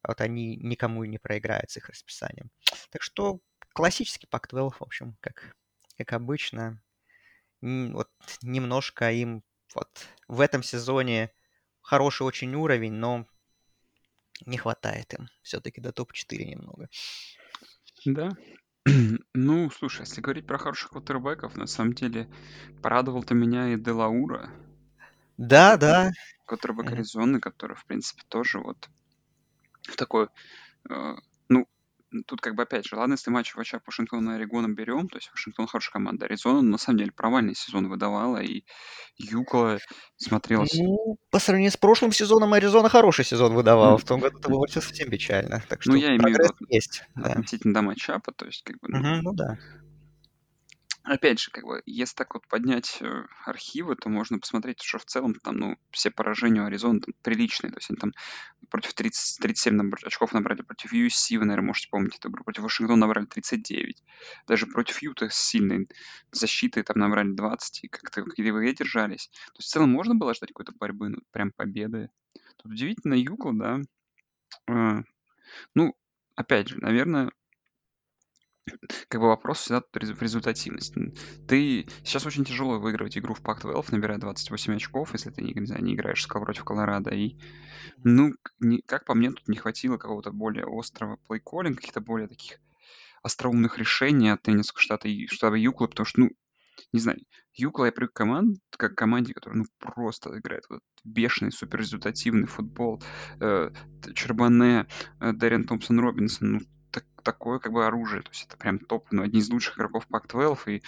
вот 0.08 0.22
они 0.22 0.58
никому 0.58 1.04
не 1.06 1.18
проиграют 1.20 1.72
с 1.72 1.78
их 1.78 1.90
расписанием. 1.90 2.52
Так 2.92 3.02
что 3.04 3.42
классический 3.74 4.28
Пак-12, 4.28 4.80
в 4.80 4.84
общем, 4.84 5.18
как, 5.22 5.56
как 5.98 6.14
обычно. 6.14 6.82
Вот 7.62 8.10
немножко 8.42 9.12
им 9.12 9.44
вот 9.76 9.90
в 10.28 10.42
этом 10.42 10.64
сезоне 10.64 11.32
хороший 11.82 12.24
очень 12.24 12.54
уровень, 12.56 12.94
но 12.94 13.26
не 14.46 14.58
хватает 14.58 15.14
им 15.14 15.28
все-таки 15.42 15.82
до 15.82 15.92
топ-4 15.92 16.46
немного. 16.46 16.90
Да. 18.06 18.30
Ну, 19.34 19.70
слушай, 19.70 20.02
если 20.02 20.22
говорить 20.22 20.48
про 20.48 20.58
хороших 20.58 20.92
квотербеков, 20.92 21.58
на 21.58 21.68
самом 21.68 21.94
деле 21.94 22.30
порадовал-то 22.82 23.34
меня 23.34 23.74
и 23.74 23.78
Делаура. 23.78 24.50
Да, 25.38 25.78
да. 25.78 26.12
Квотербек 26.46 26.92
Аризоны, 26.92 27.40
который, 27.40 27.76
в 27.76 27.86
принципе, 27.86 28.24
тоже 28.30 28.60
вот 28.60 28.90
в 29.84 29.96
такой 29.98 30.30
э, 30.90 31.16
тут 32.26 32.42
как 32.42 32.56
бы 32.56 32.64
опять 32.64 32.86
же, 32.86 32.96
ладно, 32.96 33.14
если 33.14 33.30
матч 33.32 33.56
Вача 33.56 33.82
Вашингтона 33.86 34.32
и 34.32 34.36
Орегоном 34.36 34.76
берем, 34.76 35.08
то 35.08 35.18
есть 35.18 35.30
Вашингтон 35.32 35.68
хорошая 35.68 35.94
команда, 35.94 36.26
Аризона 36.26 36.62
на 36.62 36.78
самом 36.78 37.00
деле 37.00 37.12
провальный 37.12 37.56
сезон 37.56 37.90
выдавала, 37.90 38.38
и 38.38 38.64
Юкла 39.18 39.80
смотрелась... 40.18 40.74
Ну, 40.76 41.18
по 41.30 41.40
сравнению 41.40 41.72
с 41.72 41.78
прошлым 41.78 42.12
сезоном 42.12 42.54
Аризона 42.54 42.90
хороший 42.90 43.26
сезон 43.26 43.54
выдавал, 43.54 43.98
в 43.98 44.04
том 44.06 44.20
году 44.20 44.40
это 44.40 44.50
было 44.50 44.66
совсем 44.68 45.10
печально, 45.10 45.64
так 45.68 45.86
ну, 45.86 45.94
что 45.94 46.02
я 46.02 46.16
имею 46.16 46.36
в 46.36 46.40
виду 46.40 46.54
есть. 46.70 47.04
Да. 47.16 47.32
относительно 47.32 47.74
до 47.74 47.82
матчапа, 47.82 48.32
то 48.32 48.46
есть 48.46 48.64
как 48.64 48.80
бы... 48.80 48.88
Ну, 48.90 48.98
Мгм, 48.98 49.22
ну 49.24 49.34
да. 49.34 49.58
Опять 51.08 51.40
же, 51.40 51.52
как 51.52 51.64
бы, 51.64 51.82
если 51.86 52.16
так 52.16 52.34
вот 52.34 52.46
поднять 52.50 52.98
э, 53.00 53.24
архивы, 53.46 53.96
то 53.96 54.10
можно 54.10 54.40
посмотреть, 54.40 54.82
что 54.82 54.98
в 55.00 55.06
целом 55.06 55.36
там, 55.36 55.56
ну, 55.56 55.78
все 55.90 56.12
поражения 56.12 56.62
у 56.62 56.66
Аризоны 56.66 57.00
там 57.00 57.14
приличные. 57.22 57.72
То 57.72 57.78
есть 57.78 57.90
они 57.90 57.98
там 57.98 58.12
против 58.70 58.94
30, 58.94 59.40
37 59.40 59.82
набр- 59.82 60.06
очков 60.06 60.34
набрали, 60.34 60.64
против 60.64 60.92
USC, 60.92 61.38
вы, 61.38 61.46
наверное, 61.46 61.68
можете 61.68 61.88
помнить 61.90 62.18
эту 62.18 62.30
игру, 62.30 62.44
против 62.44 62.64
Вашингтона 62.64 63.00
набрали 63.00 63.26
39. 63.26 64.04
Даже 64.48 64.68
против 64.68 65.02
Юта 65.02 65.30
с 65.30 65.36
сильной 65.36 65.88
защитой 66.34 66.84
там 66.84 66.98
набрали 67.00 67.32
20, 67.32 67.86
и 67.86 67.88
как-то 67.88 68.26
игры 68.36 68.74
держались. 68.74 69.30
То 69.30 69.60
есть 69.60 69.70
в 69.70 69.72
целом 69.72 69.90
можно 69.90 70.14
было 70.14 70.34
ждать 70.34 70.50
какой-то 70.50 70.74
борьбы, 70.74 71.08
ну, 71.08 71.20
прям 71.32 71.54
победы. 71.54 72.10
Тут 72.58 72.74
удивительно 72.74 73.14
Юкла, 73.14 73.54
да. 73.54 73.80
Э, 74.68 75.04
ну, 75.74 75.96
опять 76.36 76.68
же, 76.68 76.80
наверное, 76.82 77.32
как 79.08 79.22
бы 79.22 79.28
вопрос 79.28 79.60
всегда 79.60 79.82
в 79.94 80.22
результативности. 80.22 81.14
Ты 81.48 81.88
сейчас 82.04 82.26
очень 82.26 82.46
тяжело 82.46 82.80
выигрывать 82.80 83.18
игру 83.18 83.34
в 83.34 83.42
Pac-12, 83.42 83.86
набирая 83.92 84.18
28 84.18 84.76
очков, 84.76 85.14
если 85.14 85.30
ты 85.30 85.42
не, 85.42 85.54
не 85.54 85.66
знаю, 85.66 85.84
не 85.84 85.94
играешь 85.96 86.24
с 86.24 86.28
против 86.28 86.64
Колорадо. 86.64 87.12
И, 87.12 87.38
ну, 88.04 88.34
не- 88.60 88.82
как 88.82 89.06
по 89.06 89.14
мне, 89.14 89.32
тут 89.32 89.48
не 89.48 89.58
хватило 89.58 89.98
какого-то 89.98 90.32
более 90.32 90.66
острого 90.68 91.18
плейколлинга, 91.28 91.78
каких-то 91.78 92.02
более 92.02 92.28
таких 92.28 92.60
остроумных 93.24 93.78
решений 93.78 94.30
от 94.30 94.42
теннисского 94.44 94.82
штата, 94.82 95.08
и- 95.08 95.28
штаба 95.28 95.58
Юкла, 95.58 95.88
потому 95.88 96.06
что, 96.06 96.22
ну, 96.22 96.32
не 96.94 97.00
знаю, 97.00 97.20
Юкла 97.54 97.86
я 97.86 97.92
привык 97.92 98.14
к 98.14 98.16
команд, 98.16 98.60
как 98.78 98.94
к 98.94 98.98
команде, 98.98 99.34
которая, 99.34 99.60
ну, 99.60 99.66
просто 99.80 100.38
играет 100.38 100.66
вот 100.70 100.82
бешеный, 101.04 101.52
суперрезультативный 101.52 102.46
футбол. 102.48 103.02
Э, 103.40 103.72
Чербане, 104.14 104.86
э, 105.20 105.34
Дэрин 105.34 105.64
Томпсон 105.66 106.00
Робинсон, 106.00 106.52
ну, 106.52 106.60
такое 107.28 107.60
как 107.60 107.74
бы 107.74 107.86
оружие, 107.86 108.22
то 108.22 108.30
есть 108.30 108.46
это 108.46 108.56
прям 108.56 108.80
топ, 108.80 109.12
ну, 109.12 109.24
одни 109.24 109.42
из 109.42 109.50
лучших 109.50 109.76
игроков 109.78 110.08
Pac-12, 110.10 110.78
и 110.78 110.84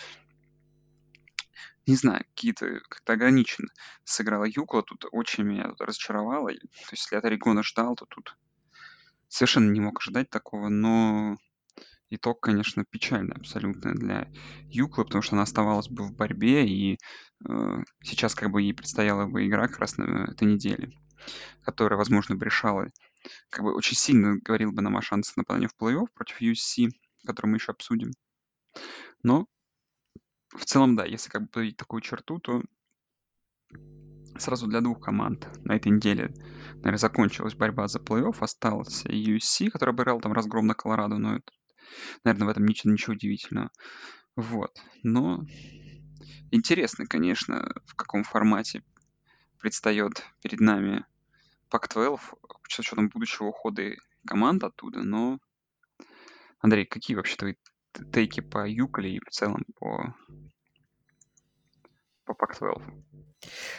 не 1.86 1.96
знаю, 1.96 2.24
какие-то 2.30 2.80
как-то 2.88 3.14
ограниченно 3.14 3.68
сыграла 4.06 4.46
Юкла, 4.46 4.82
тут 4.84 5.06
очень 5.12 5.44
меня 5.44 5.68
тут 5.68 5.82
разочаровало. 5.82 6.50
То 6.52 6.92
есть 6.92 7.04
если 7.04 7.18
от 7.18 7.26
Орегона 7.26 7.62
ждал, 7.62 7.96
то 7.96 8.06
тут 8.06 8.38
совершенно 9.28 9.70
не 9.70 9.82
мог 9.82 10.00
ожидать 10.00 10.30
такого, 10.30 10.70
но 10.70 11.36
итог, 12.10 12.40
конечно, 12.40 12.86
печальный 12.86 13.36
абсолютно 13.36 13.94
для 13.94 14.30
Юклы, 14.70 15.04
потому 15.04 15.22
что 15.22 15.36
она 15.36 15.44
оставалась 15.44 15.90
бы 15.90 16.04
в 16.04 16.16
борьбе, 16.16 16.66
и 16.66 17.00
э, 17.48 17.84
сейчас 18.02 18.34
как 18.34 18.52
бы 18.52 18.62
ей 18.62 18.74
предстояла 18.74 19.26
бы 19.26 19.46
игра 19.46 19.68
как 19.68 19.80
раз 19.80 19.98
на 19.98 20.32
этой 20.32 20.48
неделе, 20.48 20.94
которая, 21.64 21.98
возможно, 21.98 22.36
бы 22.36 22.46
решала, 22.46 22.88
как 23.50 23.64
бы 23.64 23.76
очень 23.76 23.96
сильно 23.96 24.38
говорил 24.40 24.72
бы 24.72 24.82
нам 24.82 24.98
о 24.98 25.02
шансах 25.02 25.38
на 25.38 25.44
в 25.44 25.76
плей-офф 25.80 26.08
против 26.14 26.42
USC, 26.42 26.90
который 27.26 27.48
мы 27.48 27.58
еще 27.58 27.72
обсудим. 27.72 28.12
Но 29.24 29.48
в 30.50 30.66
целом, 30.66 30.96
да, 30.96 31.06
если 31.06 31.30
как 31.30 31.44
бы 31.44 31.48
подводить 31.48 31.78
такую 31.78 32.02
черту, 32.02 32.40
то 32.40 32.64
сразу 34.38 34.68
для 34.68 34.82
двух 34.82 35.02
команд 35.02 35.48
на 35.64 35.76
этой 35.76 35.92
неделе, 35.92 36.34
наверное, 36.76 36.98
закончилась 36.98 37.56
борьба 37.56 37.88
за 37.88 38.00
плей-офф, 38.00 38.38
остался 38.40 39.10
USC, 39.10 39.70
который 39.70 39.92
обыграл 39.92 40.22
там 40.22 40.34
разгром 40.34 40.68
на 40.68 40.74
Колорадо, 40.74 41.18
но 41.18 41.36
это, 41.36 41.52
наверное, 42.24 42.48
в 42.48 42.52
этом 42.52 42.66
ничего, 42.66 42.92
ничего 42.92 43.14
удивительного. 43.14 43.72
Вот. 44.36 44.80
Но 45.04 45.46
интересно, 46.52 47.06
конечно, 47.06 47.74
в 47.86 47.96
каком 47.96 48.24
формате 48.24 48.84
предстает 49.60 50.24
перед 50.42 50.60
нами 50.62 51.06
Pac-12 51.72 52.20
с 52.68 52.80
учетом 52.80 53.10
будущего 53.10 53.48
ухода 53.48 53.92
команд 54.26 54.64
оттуда, 54.64 55.04
но 55.04 55.40
Андрей, 56.60 56.86
какие 56.86 57.16
вообще 57.16 57.36
твои 57.36 57.56
тейки 58.14 58.42
по 58.42 58.68
Юколе 58.68 59.16
и 59.16 59.20
в 59.20 59.30
целом 59.30 59.66
по, 59.76 60.16
по 62.26 62.32
Pac-12? 62.34 63.29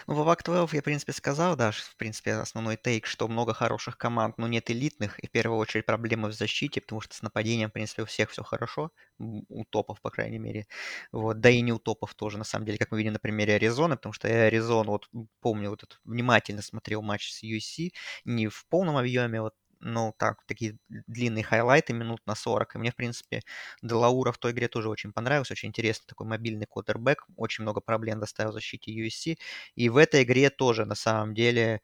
Ну, 0.06 0.14
по 0.14 0.20
Pac-12 0.30 0.74
я, 0.74 0.80
в 0.80 0.84
принципе, 0.84 1.12
сказал, 1.12 1.56
да, 1.56 1.70
в 1.72 1.96
принципе, 1.96 2.32
основной 2.34 2.76
тейк, 2.76 3.06
что 3.06 3.28
много 3.28 3.52
хороших 3.54 3.96
команд, 3.98 4.38
но 4.38 4.46
нет 4.48 4.70
элитных, 4.70 5.18
и 5.18 5.26
в 5.26 5.30
первую 5.30 5.58
очередь 5.58 5.86
проблемы 5.86 6.28
в 6.28 6.32
защите, 6.32 6.80
потому 6.80 7.00
что 7.00 7.14
с 7.14 7.22
нападением, 7.22 7.68
в 7.70 7.72
принципе, 7.72 8.02
у 8.02 8.06
всех 8.06 8.30
все 8.30 8.42
хорошо, 8.42 8.90
у 9.18 9.64
топов, 9.64 10.00
по 10.00 10.10
крайней 10.10 10.38
мере, 10.38 10.66
вот, 11.12 11.40
да 11.40 11.50
и 11.50 11.60
не 11.60 11.72
у 11.72 11.78
топов 11.78 12.14
тоже, 12.14 12.38
на 12.38 12.44
самом 12.44 12.66
деле, 12.66 12.78
как 12.78 12.90
мы 12.90 12.98
видим 12.98 13.12
на 13.12 13.18
примере 13.18 13.54
Аризоны, 13.54 13.96
потому 13.96 14.12
что 14.12 14.28
я 14.28 14.44
Аризону, 14.44 14.92
вот, 14.92 15.08
помню, 15.40 15.70
вот 15.70 15.82
этот, 15.82 16.00
внимательно 16.04 16.62
смотрел 16.62 17.02
матч 17.02 17.30
с 17.32 17.42
USC, 17.42 17.92
не 18.24 18.48
в 18.48 18.66
полном 18.68 18.96
объеме, 18.96 19.40
вот, 19.42 19.54
ну, 19.80 20.14
так, 20.18 20.44
такие 20.46 20.76
длинные 20.88 21.44
хайлайты 21.44 21.92
минут 21.92 22.20
на 22.26 22.34
40. 22.34 22.74
И 22.74 22.78
мне, 22.78 22.90
в 22.92 22.96
принципе, 22.96 23.42
Делаура 23.82 24.32
в 24.32 24.38
той 24.38 24.52
игре 24.52 24.68
тоже 24.68 24.88
очень 24.90 25.12
понравился. 25.12 25.54
Очень 25.54 25.70
интересный 25.70 26.06
такой 26.06 26.26
мобильный 26.26 26.66
квотербек. 26.66 27.26
Очень 27.36 27.62
много 27.62 27.80
проблем 27.80 28.20
доставил 28.20 28.50
в 28.50 28.54
защите 28.54 28.92
USC. 28.92 29.38
И 29.74 29.88
в 29.88 29.96
этой 29.96 30.22
игре 30.22 30.50
тоже, 30.50 30.84
на 30.84 30.94
самом 30.94 31.34
деле, 31.34 31.80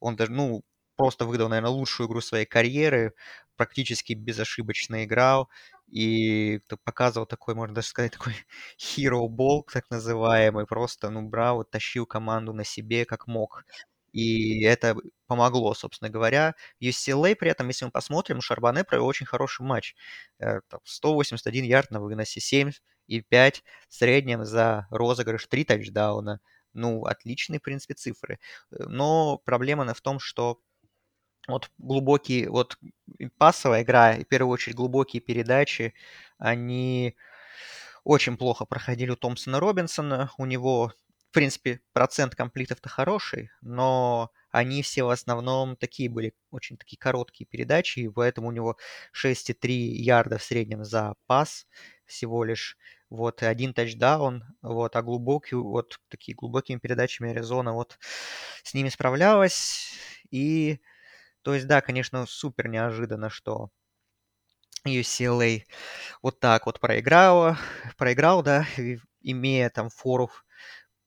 он 0.00 0.16
даже, 0.16 0.32
ну, 0.32 0.62
просто 0.96 1.26
выдал, 1.26 1.48
наверное, 1.48 1.70
лучшую 1.70 2.08
игру 2.08 2.20
своей 2.20 2.46
карьеры. 2.46 3.14
Практически 3.56 4.12
безошибочно 4.14 5.04
играл. 5.04 5.48
И 5.90 6.60
показывал 6.84 7.26
такой, 7.26 7.54
можно 7.54 7.74
даже 7.74 7.88
сказать, 7.88 8.12
такой 8.12 8.34
hero 8.78 9.28
ball, 9.28 9.62
так 9.72 9.90
называемый. 9.90 10.66
Просто, 10.66 11.10
ну, 11.10 11.22
брал, 11.28 11.64
тащил 11.64 12.06
команду 12.06 12.52
на 12.52 12.64
себе 12.64 13.04
как 13.04 13.26
мог. 13.26 13.64
И 14.14 14.62
это 14.64 14.96
помогло, 15.26 15.74
собственно 15.74 16.10
говоря. 16.10 16.54
UCLA 16.80 17.34
при 17.34 17.50
этом, 17.50 17.68
если 17.68 17.84
мы 17.86 17.90
посмотрим, 17.90 18.40
Шарбане 18.40 18.84
провел 18.84 19.06
очень 19.06 19.26
хороший 19.26 19.62
матч. 19.66 19.94
Э, 20.38 20.60
там 20.68 20.80
181 20.84 21.64
ярд 21.64 21.90
на 21.90 22.00
выносе, 22.00 22.40
7 22.40 22.70
и 23.08 23.20
5 23.22 23.64
в 23.88 23.94
среднем 23.94 24.44
за 24.44 24.86
розыгрыш, 24.90 25.46
3 25.48 25.64
тачдауна. 25.64 26.40
Ну, 26.74 27.04
отличные, 27.04 27.58
в 27.60 27.62
принципе, 27.62 27.94
цифры. 27.94 28.38
Э, 28.72 28.84
Но 28.88 29.38
проблема 29.44 29.92
в 29.94 30.00
том, 30.00 30.20
что 30.20 30.60
вот 31.48 31.70
глубокие, 31.78 32.48
вот 32.50 32.78
пасовая 33.38 33.82
игра, 33.82 34.14
и 34.16 34.24
в 34.24 34.28
первую 34.28 34.52
очередь 34.52 34.76
глубокие 34.76 35.20
передачи, 35.20 35.94
они 36.38 37.16
очень 38.04 38.36
плохо 38.36 38.64
проходили 38.66 39.10
у 39.10 39.16
Томпсона 39.16 39.60
Робинсона. 39.60 40.30
У 40.38 40.46
него, 40.46 40.92
в 41.34 41.36
принципе, 41.36 41.80
процент 41.92 42.36
комплитов-то 42.36 42.88
хороший, 42.88 43.50
но 43.60 44.30
они 44.52 44.84
все 44.84 45.02
в 45.02 45.08
основном 45.10 45.74
такие 45.74 46.08
были, 46.08 46.32
очень 46.52 46.76
такие 46.76 46.96
короткие 46.96 47.44
передачи, 47.44 47.98
и 47.98 48.08
поэтому 48.08 48.46
у 48.46 48.52
него 48.52 48.76
6,3 49.12 49.72
ярда 49.72 50.38
в 50.38 50.44
среднем 50.44 50.84
за 50.84 51.16
пас 51.26 51.66
всего 52.06 52.44
лишь. 52.44 52.78
Вот, 53.10 53.42
и 53.42 53.46
один 53.46 53.74
тачдаун, 53.74 54.44
вот, 54.62 54.94
а 54.94 55.02
глубокий, 55.02 55.56
вот, 55.56 55.98
такие 56.08 56.36
глубокими 56.36 56.78
передачами 56.78 57.32
Аризона 57.32 57.72
вот 57.72 57.98
с 58.62 58.72
ними 58.72 58.88
справлялась. 58.88 59.92
И, 60.30 60.78
то 61.42 61.52
есть, 61.52 61.66
да, 61.66 61.80
конечно, 61.80 62.26
супер 62.26 62.68
неожиданно, 62.68 63.28
что 63.28 63.70
UCLA 64.86 65.64
вот 66.22 66.38
так 66.38 66.66
вот 66.66 66.78
проиграла, 66.78 67.58
проиграл, 67.96 68.44
да, 68.44 68.68
имея 69.20 69.70
там 69.70 69.88
фору 69.90 70.30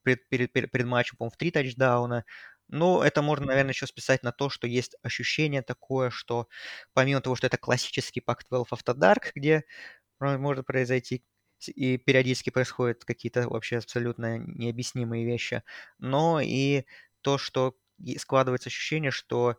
перед, 0.08 0.30
перед, 0.30 0.54
перед, 0.54 0.72
перед 0.72 0.86
матчем, 0.86 1.18
по-моему, 1.18 1.34
в 1.34 1.38
три 1.38 1.52
тачдауна. 1.52 2.26
Ну, 2.70 3.02
это 3.02 3.22
можно, 3.22 3.46
наверное, 3.48 3.72
еще 3.72 3.88
списать 3.88 4.24
на 4.24 4.32
то, 4.32 4.50
что 4.50 4.68
есть 4.68 4.96
ощущение 5.02 5.62
такое, 5.62 6.10
что 6.10 6.48
помимо 6.94 7.22
того, 7.22 7.36
что 7.36 7.48
это 7.48 7.58
классический 7.58 8.22
Pac-12 8.22 8.66
After 8.72 8.96
Dark, 8.96 9.32
где 9.36 9.64
может 10.20 10.66
произойти 10.66 11.24
и 11.68 11.98
периодически 11.98 12.50
происходят 12.52 13.04
какие-то 13.04 13.50
вообще 13.50 13.78
абсолютно 13.78 14.38
необъяснимые 14.38 15.26
вещи, 15.26 15.64
но 15.98 16.40
и 16.40 16.84
то, 17.22 17.38
что 17.38 17.76
складывается 18.18 18.70
ощущение, 18.70 19.12
что 19.12 19.58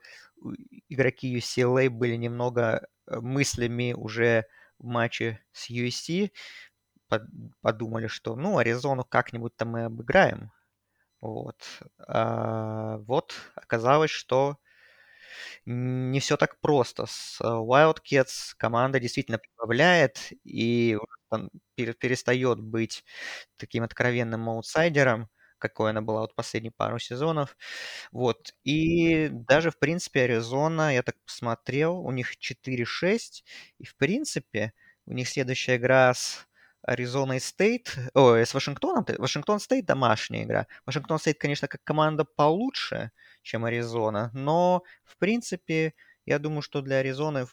игроки 0.88 1.36
UCLA 1.36 1.90
были 1.90 2.14
немного 2.14 2.86
э, 3.06 3.18
мыслями 3.20 3.94
уже 3.94 4.44
в 4.78 4.86
матче 4.86 5.40
с 5.52 5.70
USC, 5.70 6.30
подумали, 7.60 8.06
что 8.06 8.36
ну, 8.36 8.58
Аризону 8.58 9.04
как-нибудь-то 9.04 9.64
мы 9.64 9.84
обыграем. 9.84 10.52
Вот. 11.20 11.56
А, 12.08 12.98
вот 12.98 13.34
оказалось, 13.56 14.10
что 14.10 14.58
не 15.66 16.20
все 16.20 16.36
так 16.36 16.60
просто. 16.60 17.06
С 17.06 17.40
э, 17.40 17.44
Wildcats 17.44 18.54
команда 18.56 19.00
действительно 19.00 19.38
прибавляет 19.38 20.32
и 20.44 20.98
перестает 21.74 22.60
быть 22.60 23.04
таким 23.58 23.84
откровенным 23.84 24.48
аутсайдером, 24.48 25.28
какой 25.58 25.90
она 25.90 26.00
была 26.02 26.22
вот 26.22 26.34
последние 26.34 26.72
пару 26.72 26.98
сезонов. 26.98 27.56
Вот. 28.12 28.54
И 28.64 29.28
даже, 29.30 29.70
в 29.70 29.78
принципе, 29.78 30.22
Аризона, 30.22 30.94
я 30.94 31.02
так 31.02 31.16
посмотрел, 31.26 31.98
у 32.00 32.10
них 32.12 32.38
4-6, 32.38 33.44
и, 33.78 33.84
в 33.84 33.96
принципе, 33.96 34.72
у 35.06 35.12
них 35.14 35.28
следующая 35.28 35.76
игра 35.76 36.14
с 36.14 36.46
Аризоной 36.82 37.40
Стейт, 37.40 37.96
ой, 38.14 38.46
с 38.46 38.54
Вашингтоном, 38.54 39.04
Вашингтон 39.18 39.60
Стейт 39.60 39.84
домашняя 39.86 40.44
игра. 40.44 40.66
Вашингтон 40.86 41.18
Стейт, 41.18 41.38
конечно, 41.38 41.68
как 41.68 41.82
команда 41.84 42.24
получше, 42.24 43.10
чем 43.42 43.64
Аризона, 43.64 44.30
но, 44.32 44.82
в 45.04 45.16
принципе, 45.18 45.94
я 46.24 46.38
думаю, 46.38 46.62
что 46.62 46.80
для 46.82 46.98
Аризоны 46.98 47.46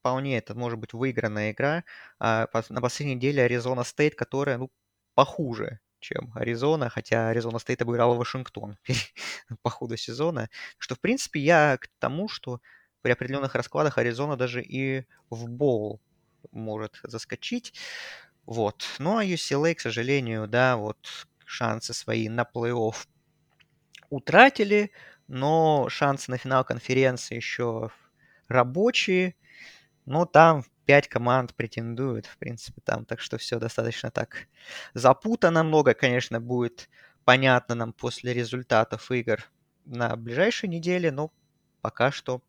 вполне 0.00 0.38
это 0.38 0.54
может 0.54 0.78
быть 0.78 0.92
выигранная 0.92 1.52
игра. 1.52 1.84
А 2.18 2.48
на 2.68 2.80
последней 2.80 3.14
неделе 3.14 3.44
Аризона 3.44 3.84
Стейт, 3.84 4.14
которая, 4.14 4.58
ну, 4.58 4.70
похуже, 5.14 5.80
чем 6.00 6.32
Аризона, 6.34 6.90
хотя 6.90 7.28
Аризона 7.28 7.58
Стейт 7.58 7.82
обыграла 7.82 8.14
Вашингтон 8.14 8.76
по 9.62 9.70
ходу 9.70 9.96
сезона. 9.96 10.50
Что, 10.78 10.96
в 10.96 11.00
принципе, 11.00 11.40
я 11.40 11.78
к 11.80 11.88
тому, 11.98 12.28
что 12.28 12.60
при 13.02 13.12
определенных 13.12 13.54
раскладах 13.54 13.98
Аризона 13.98 14.36
даже 14.36 14.62
и 14.62 15.04
в 15.30 15.48
bowl 15.48 16.00
может 16.50 16.98
заскочить. 17.04 17.74
Вот. 18.52 18.84
Ну, 18.98 19.16
а 19.16 19.24
UCLA, 19.24 19.74
к 19.74 19.80
сожалению, 19.80 20.46
да, 20.46 20.76
вот 20.76 21.26
шансы 21.46 21.94
свои 21.94 22.28
на 22.28 22.42
плей-офф 22.42 23.06
утратили, 24.10 24.90
но 25.26 25.88
шансы 25.88 26.30
на 26.30 26.36
финал 26.36 26.62
конференции 26.62 27.34
еще 27.36 27.90
рабочие. 28.48 29.36
Ну, 30.04 30.26
там 30.26 30.64
пять 30.84 31.08
команд 31.08 31.54
претендуют, 31.54 32.26
в 32.26 32.36
принципе, 32.36 32.82
там, 32.84 33.06
так 33.06 33.20
что 33.20 33.38
все 33.38 33.58
достаточно 33.58 34.10
так 34.10 34.48
запутано. 34.92 35.62
Много, 35.64 35.94
конечно, 35.94 36.38
будет 36.38 36.90
понятно 37.24 37.74
нам 37.74 37.94
после 37.94 38.34
результатов 38.34 39.10
игр 39.10 39.44
на 39.86 40.14
ближайшей 40.14 40.68
неделе, 40.68 41.10
но 41.10 41.32
пока 41.80 42.10
что 42.10 42.42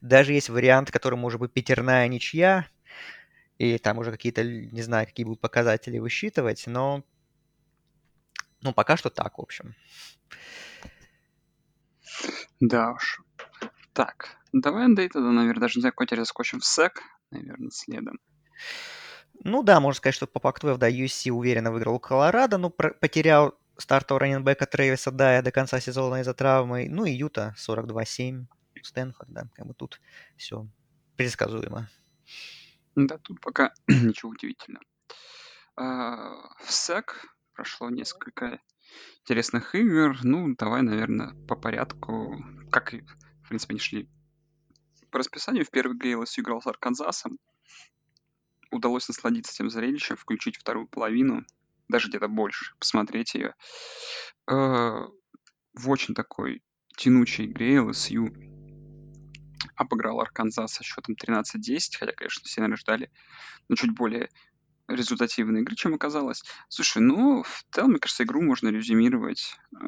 даже 0.00 0.32
есть 0.32 0.48
вариант, 0.48 0.90
который 0.90 1.18
может 1.18 1.38
быть 1.40 1.52
пятерная 1.52 2.08
ничья, 2.08 2.66
и 3.62 3.78
там 3.78 3.98
уже 3.98 4.10
какие-то, 4.10 4.42
не 4.42 4.82
знаю, 4.82 5.06
какие 5.06 5.24
будут 5.24 5.40
показатели 5.40 5.98
высчитывать, 5.98 6.64
но 6.66 7.04
ну, 8.60 8.72
пока 8.72 8.96
что 8.96 9.10
так, 9.10 9.38
в 9.38 9.40
общем. 9.40 9.74
Да 12.60 12.92
уж. 12.92 13.20
Так, 13.92 14.36
давай, 14.52 14.84
Андрей, 14.84 15.08
тогда, 15.08 15.30
наверное, 15.30 15.60
даже 15.60 15.78
не 15.78 15.82
знаю, 15.82 15.94
какой 15.96 16.16
заскочим 16.16 16.60
в 16.60 16.66
сек, 16.66 17.02
наверное, 17.30 17.70
следом. 17.70 18.18
Ну 19.44 19.62
да, 19.62 19.80
можно 19.80 19.96
сказать, 19.96 20.14
что 20.14 20.26
по 20.26 20.40
Пак-12, 20.40 20.76
да, 20.78 20.90
USC 20.90 21.30
уверенно 21.30 21.72
выиграл 21.72 21.98
Колорадо, 21.98 22.58
но 22.58 22.70
потерял 22.70 23.54
стартового 23.76 24.20
раненбека 24.20 24.66
Трэвиса 24.66 25.10
Дая 25.10 25.42
до 25.42 25.50
конца 25.50 25.80
сезона 25.80 26.20
из-за 26.20 26.34
травмы. 26.34 26.88
Ну 26.88 27.04
и 27.04 27.12
Юта 27.12 27.54
42-7, 27.58 28.46
Стэнфорд, 28.82 29.30
да, 29.30 29.48
как 29.54 29.66
бы 29.66 29.74
тут 29.74 30.00
все 30.36 30.66
предсказуемо. 31.16 31.88
Да, 32.94 33.18
тут 33.18 33.40
пока 33.40 33.72
ничего 33.88 34.30
удивительного. 34.30 34.84
А, 35.76 36.54
в 36.58 36.70
СЭК 36.70 37.26
прошло 37.54 37.90
несколько 37.90 38.60
интересных 39.20 39.74
игр. 39.74 40.18
Ну, 40.22 40.54
давай, 40.56 40.82
наверное, 40.82 41.34
по 41.46 41.56
порядку. 41.56 42.44
Как, 42.70 42.92
в 42.92 43.48
принципе, 43.48 43.72
они 43.72 43.80
шли 43.80 44.08
по 45.10 45.18
расписанию. 45.18 45.64
В 45.64 45.74
игре 45.74 46.12
LSU 46.12 46.40
играл 46.40 46.60
с 46.60 46.66
Арканзасом. 46.66 47.38
Удалось 48.70 49.08
насладиться 49.08 49.52
этим 49.52 49.70
зрелищем, 49.70 50.16
включить 50.16 50.56
вторую 50.56 50.88
половину, 50.88 51.44
даже 51.88 52.08
где-то 52.08 52.28
больше, 52.28 52.74
посмотреть 52.78 53.34
ее. 53.34 53.54
А, 54.46 55.06
в 55.74 55.90
очень 55.90 56.14
такой 56.14 56.62
тянучей 56.96 57.46
игре 57.46 57.76
LSU 57.76 58.51
обыграл 59.82 60.20
Арканзас 60.20 60.74
со 60.74 60.82
счетом 60.82 61.14
13-10, 61.14 61.98
хотя, 61.98 62.12
конечно, 62.12 62.42
все, 62.44 62.60
наверное, 62.60 62.78
ждали 62.78 63.10
ну, 63.68 63.76
чуть 63.76 63.94
более 63.94 64.28
результативной 64.88 65.60
игры, 65.60 65.76
чем 65.76 65.94
оказалось. 65.94 66.42
Слушай, 66.68 67.02
ну, 67.02 67.42
в 67.42 67.64
целом, 67.70 67.90
мне 67.90 68.00
кажется, 68.00 68.24
игру 68.24 68.42
можно 68.42 68.68
резюмировать 68.68 69.56
э, 69.80 69.86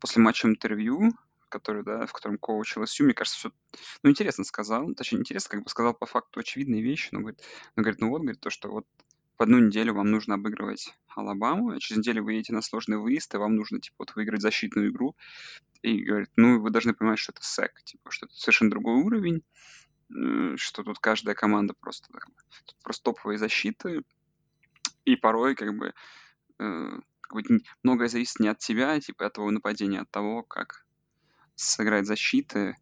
после 0.00 0.22
матча 0.22 0.48
интервью, 0.48 1.12
который, 1.48 1.84
да, 1.84 2.06
в 2.06 2.12
котором 2.12 2.38
коуч 2.38 2.76
ЛСЮ, 2.76 3.04
мне 3.04 3.14
кажется, 3.14 3.38
все, 3.38 3.52
ну, 4.02 4.10
интересно 4.10 4.44
сказал, 4.44 4.92
точнее, 4.94 5.20
интересно, 5.20 5.50
как 5.50 5.62
бы 5.62 5.70
сказал 5.70 5.94
по 5.94 6.06
факту 6.06 6.40
очевидные 6.40 6.82
вещи, 6.82 7.10
но 7.12 7.20
говорит, 7.20 7.40
но, 7.76 7.82
говорит, 7.82 8.00
ну 8.00 8.08
вот, 8.08 8.22
говорит, 8.22 8.40
то, 8.40 8.50
что 8.50 8.70
вот 8.70 8.86
в 9.38 9.42
одну 9.42 9.58
неделю 9.58 9.94
вам 9.94 10.10
нужно 10.10 10.34
обыгрывать 10.34 10.94
Алабаму, 11.08 11.70
а 11.70 11.80
через 11.80 11.98
неделю 11.98 12.24
вы 12.24 12.34
едете 12.34 12.52
на 12.52 12.62
сложный 12.62 12.98
выезд, 12.98 13.34
и 13.34 13.38
вам 13.38 13.56
нужно, 13.56 13.80
типа, 13.80 13.96
вот 14.00 14.14
выиграть 14.14 14.42
защитную 14.42 14.90
игру. 14.90 15.16
И 15.82 16.02
говорит, 16.02 16.30
ну, 16.36 16.60
вы 16.60 16.70
должны 16.70 16.94
понимать, 16.94 17.18
что 17.18 17.32
это 17.32 17.42
сек, 17.42 17.72
типа, 17.84 18.10
что 18.10 18.26
это 18.26 18.34
совершенно 18.34 18.70
другой 18.70 19.02
уровень, 19.02 19.42
э, 20.10 20.56
что 20.56 20.82
тут 20.82 20.98
каждая 20.98 21.34
команда 21.34 21.74
просто, 21.74 22.08
тут 22.64 22.76
просто 22.82 23.04
топовые 23.04 23.38
защиты, 23.38 24.02
и 25.04 25.16
порой, 25.16 25.54
как 25.54 25.76
бы, 25.76 25.92
э, 26.60 26.90
многое 27.82 28.08
зависит 28.08 28.40
не 28.40 28.48
от 28.48 28.58
тебя, 28.58 28.98
типа, 29.00 29.26
от 29.26 29.34
твоего 29.34 29.50
нападения, 29.50 29.98
а 29.98 30.02
от 30.02 30.10
того, 30.10 30.42
как 30.42 30.86
сыграть 31.56 32.06
защиты, 32.06 32.76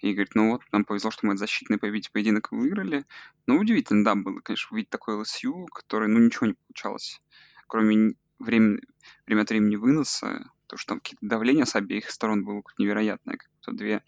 и 0.00 0.12
говорит, 0.12 0.34
ну 0.34 0.50
вот, 0.50 0.62
нам 0.72 0.84
повезло, 0.84 1.10
что 1.10 1.26
мы 1.26 1.32
этот 1.32 1.40
защитный 1.40 1.78
поединок 1.78 2.52
выиграли. 2.52 3.04
Ну, 3.46 3.58
удивительно, 3.58 4.04
да, 4.04 4.14
было, 4.14 4.40
конечно, 4.40 4.68
увидеть 4.72 4.90
такой 4.90 5.14
ЛСЮ, 5.16 5.66
который, 5.66 6.08
ну, 6.08 6.18
ничего 6.18 6.46
не 6.46 6.54
получалось, 6.54 7.22
кроме 7.66 8.14
времени, 8.38 8.80
время 9.26 9.42
от 9.42 9.50
времени 9.50 9.76
выноса, 9.76 10.50
то 10.66 10.76
что 10.76 10.94
там 10.94 11.00
какие-то 11.00 11.26
давления 11.26 11.64
с 11.64 11.76
обеих 11.76 12.10
сторон 12.10 12.44
было 12.44 12.62
невероятное, 12.78 13.36
как 13.36 13.48
то 13.60 13.72
две 13.72 14.02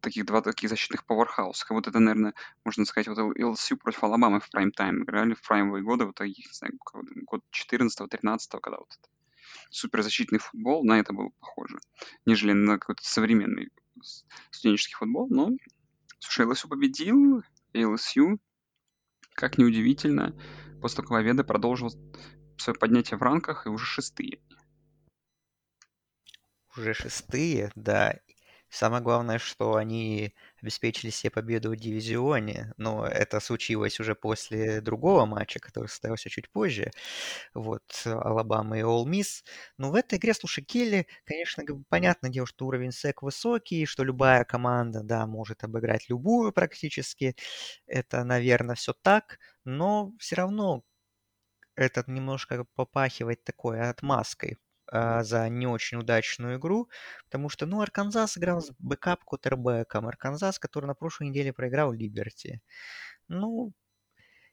таких 0.00 0.24
два 0.24 0.40
таких 0.40 0.70
защитных 0.70 1.04
пауэрхауса. 1.04 1.66
Как 1.66 1.72
вот 1.72 1.86
это, 1.86 1.98
наверное, 1.98 2.34
можно 2.64 2.86
сказать, 2.86 3.08
вот 3.08 3.36
LSU 3.36 3.76
против 3.76 4.02
Алабамы 4.02 4.40
в 4.40 4.48
прайм-тайм 4.50 5.02
играли 5.02 5.34
в 5.34 5.42
праймовые 5.46 5.84
годы, 5.84 6.06
вот 6.06 6.14
таких, 6.14 6.46
не 6.46 6.52
знаю, 6.54 6.78
год 7.26 7.42
14-13, 7.52 8.60
когда 8.62 8.78
вот 8.78 8.88
это 8.98 9.08
суперзащитный 9.70 10.38
футбол, 10.38 10.84
на 10.84 10.98
это 10.98 11.12
было 11.12 11.30
похоже, 11.40 11.78
нежели 12.24 12.52
на 12.52 12.78
какой-то 12.78 13.04
современный 13.04 13.70
студенческий 14.50 14.94
футбол, 14.94 15.28
но, 15.30 15.50
слушай, 16.18 16.46
LSU 16.46 16.68
победил, 16.68 17.42
и 17.72 17.84
как 19.34 19.58
неудивительно, 19.58 20.34
после 20.80 20.96
такого 21.02 21.18
победы 21.18 21.44
продолжил 21.44 21.90
свое 22.58 22.78
поднятие 22.78 23.18
в 23.18 23.22
ранках 23.22 23.66
и 23.66 23.70
уже 23.70 23.86
шестые. 23.86 24.40
Уже 26.76 26.94
шестые, 26.94 27.72
да. 27.74 28.14
Самое 28.70 29.02
главное, 29.02 29.38
что 29.38 29.74
они 29.74 30.32
обеспечили 30.62 31.10
себе 31.10 31.30
победу 31.30 31.70
в 31.72 31.76
дивизионе, 31.76 32.72
но 32.76 33.04
это 33.06 33.40
случилось 33.40 33.98
уже 34.00 34.14
после 34.14 34.80
другого 34.80 35.26
матча, 35.26 35.58
который 35.58 35.88
состоялся 35.88 36.30
чуть 36.30 36.48
позже. 36.50 36.90
Вот, 37.54 37.82
Алабама 38.06 38.78
и 38.78 38.82
Ол 38.82 39.06
Мисс. 39.06 39.44
Но 39.78 39.90
в 39.90 39.94
этой 39.96 40.18
игре, 40.18 40.34
слушай, 40.34 40.62
Келли, 40.64 41.06
конечно, 41.24 41.64
понятное 41.88 42.30
дело, 42.30 42.46
что 42.46 42.66
уровень 42.66 42.92
сек 42.92 43.22
высокий, 43.22 43.86
что 43.86 44.04
любая 44.04 44.44
команда, 44.44 45.02
да, 45.02 45.26
может 45.26 45.64
обыграть 45.64 46.08
любую 46.08 46.52
практически. 46.52 47.36
Это, 47.86 48.24
наверное, 48.24 48.76
все 48.76 48.92
так, 48.94 49.38
но 49.64 50.12
все 50.18 50.36
равно 50.36 50.82
этот 51.76 52.08
немножко 52.08 52.64
попахивает 52.76 53.44
такой 53.44 53.80
отмазкой 53.80 54.58
а, 54.90 55.22
за 55.24 55.48
не 55.48 55.66
очень 55.66 55.98
удачную 55.98 56.58
игру, 56.58 56.88
потому 57.24 57.48
что, 57.48 57.66
ну, 57.66 57.80
Арканзас 57.80 58.38
играл 58.38 58.60
с 58.60 58.72
backup 58.78 59.24
quarterback 59.24 59.88
ом, 59.88 60.06
Арканзас, 60.06 60.58
который 60.58 60.86
на 60.86 60.94
прошлой 60.94 61.28
неделе 61.28 61.52
проиграл 61.52 61.92
Либерти. 61.92 62.60
Ну, 63.28 63.72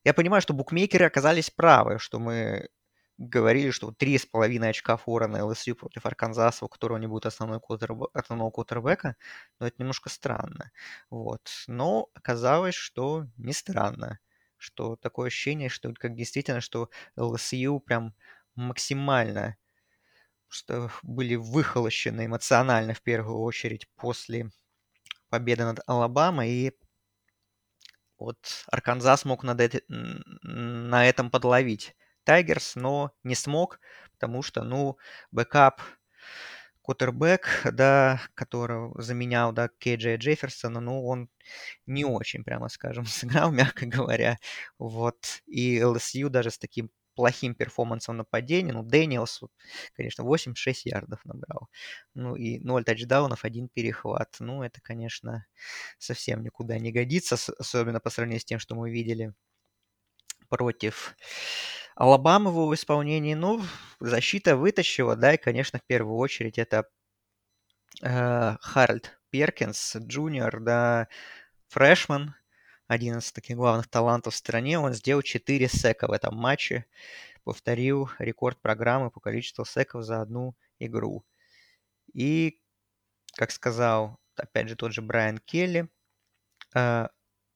я 0.03 0.13
понимаю, 0.13 0.41
что 0.41 0.53
букмекеры 0.53 1.05
оказались 1.05 1.49
правы, 1.49 1.99
что 1.99 2.19
мы 2.19 2.69
говорили, 3.17 3.71
что 3.71 3.91
три 3.91 4.17
с 4.17 4.25
половиной 4.25 4.69
очка 4.69 4.95
фора 4.97 5.27
на 5.27 5.45
LSU 5.45 5.75
против 5.75 6.05
Арканзаса, 6.05 6.65
у 6.65 6.69
которого 6.69 6.97
не 6.97 7.07
будет 7.07 7.25
основной 7.25 7.59
quarterb... 7.59 8.09
основного 8.13 8.51
quarterback 8.51 9.06
а, 9.06 9.15
но 9.59 9.67
это 9.67 9.75
немножко 9.79 10.09
странно. 10.09 10.71
Вот. 11.09 11.41
Но 11.67 12.09
оказалось, 12.13 12.75
что 12.75 13.25
не 13.37 13.53
странно 13.53 14.19
что 14.57 14.95
такое 14.95 15.27
ощущение, 15.27 15.69
что 15.69 15.93
как 15.93 16.15
действительно, 16.15 16.61
что 16.61 16.89
LSU 17.15 17.79
прям 17.79 18.13
максимально 18.55 19.55
что 20.49 20.91
были 21.03 21.35
выхолощены 21.35 22.25
эмоционально 22.25 22.93
в 22.93 23.01
первую 23.01 23.39
очередь 23.39 23.87
после 23.95 24.49
победы 25.29 25.65
над 25.65 25.79
Алабамой, 25.87 26.49
и 26.49 26.71
вот 28.17 28.37
Арканзас 28.67 29.21
смог 29.21 29.43
над 29.43 29.61
эти, 29.61 29.83
на 29.87 31.07
этом 31.07 31.29
подловить 31.29 31.95
Tigers, 32.23 32.75
но 32.75 33.11
не 33.23 33.35
смог, 33.35 33.79
потому 34.13 34.41
что, 34.41 34.63
ну, 34.63 34.97
backup 35.31 35.81
quarterback, 36.81 37.67
да, 37.73 38.21
которого 38.33 39.01
заменял, 39.01 39.51
да, 39.51 39.69
Кей 39.77 39.90
Джея 39.90 40.15
Джефферсона, 40.15 40.79
ну, 40.79 41.05
он 41.05 41.29
не 41.85 42.05
очень, 42.05 42.43
прямо 42.43 42.69
скажем, 42.69 43.05
сыграл, 43.05 43.51
мягко 43.51 43.85
говоря. 43.85 44.37
Вот. 44.79 45.41
И 45.47 45.83
LSU 45.83 46.29
даже 46.29 46.49
с 46.49 46.57
таким 46.57 46.89
плохим 47.17 47.55
перформансом 47.55 48.17
нападения, 48.17 48.71
ну, 48.71 48.83
Дэниелс, 48.83 49.41
конечно, 49.93 50.23
8-6 50.23 50.81
ярдов 50.85 51.25
набрал. 51.25 51.67
Ну, 52.13 52.35
и 52.35 52.59
0 52.59 52.83
тачдаунов, 52.83 53.43
один 53.43 53.69
перехват. 53.69 54.35
Ну, 54.39 54.61
это, 54.61 54.79
конечно, 54.81 55.45
совсем 55.97 56.43
никуда 56.43 56.77
не 56.77 56.91
годится, 56.91 57.35
особенно 57.57 57.99
по 57.99 58.11
сравнению 58.11 58.41
с 58.41 58.45
тем, 58.45 58.59
что 58.59 58.75
мы 58.75 58.91
видели 58.91 59.33
против 60.47 61.15
Алабамы 61.95 62.51
в 62.51 62.53
его 62.53 62.75
исполнении, 62.75 63.33
ну, 63.33 63.63
защита 63.99 64.55
вытащила, 64.55 65.15
да, 65.15 65.33
и, 65.33 65.37
конечно, 65.37 65.79
в 65.79 65.83
первую 65.87 66.17
очередь 66.17 66.59
это 66.59 66.87
э, 68.03 68.55
Харольд 68.61 69.19
Перкинс, 69.31 69.95
junior, 69.95 70.59
да, 70.59 71.07
фрешман, 71.69 72.35
один 72.87 73.17
из 73.19 73.31
таких 73.31 73.57
главных 73.57 73.87
талантов 73.87 74.33
в 74.33 74.37
стране. 74.37 74.79
Он 74.79 74.93
сделал 74.93 75.21
4 75.21 75.67
сека 75.67 76.07
в 76.07 76.11
этом 76.11 76.35
матче, 76.35 76.85
повторил 77.43 78.09
рекорд 78.19 78.59
программы 78.61 79.11
по 79.11 79.19
количеству 79.19 79.65
секов 79.65 80.03
за 80.03 80.21
одну 80.21 80.55
игру. 80.79 81.25
И, 82.13 82.59
как 83.35 83.51
сказал, 83.51 84.17
опять 84.35 84.69
же, 84.69 84.75
тот 84.75 84.93
же 84.93 85.01
Брайан 85.01 85.37
Келли, 85.39 85.89
э, 86.75 87.07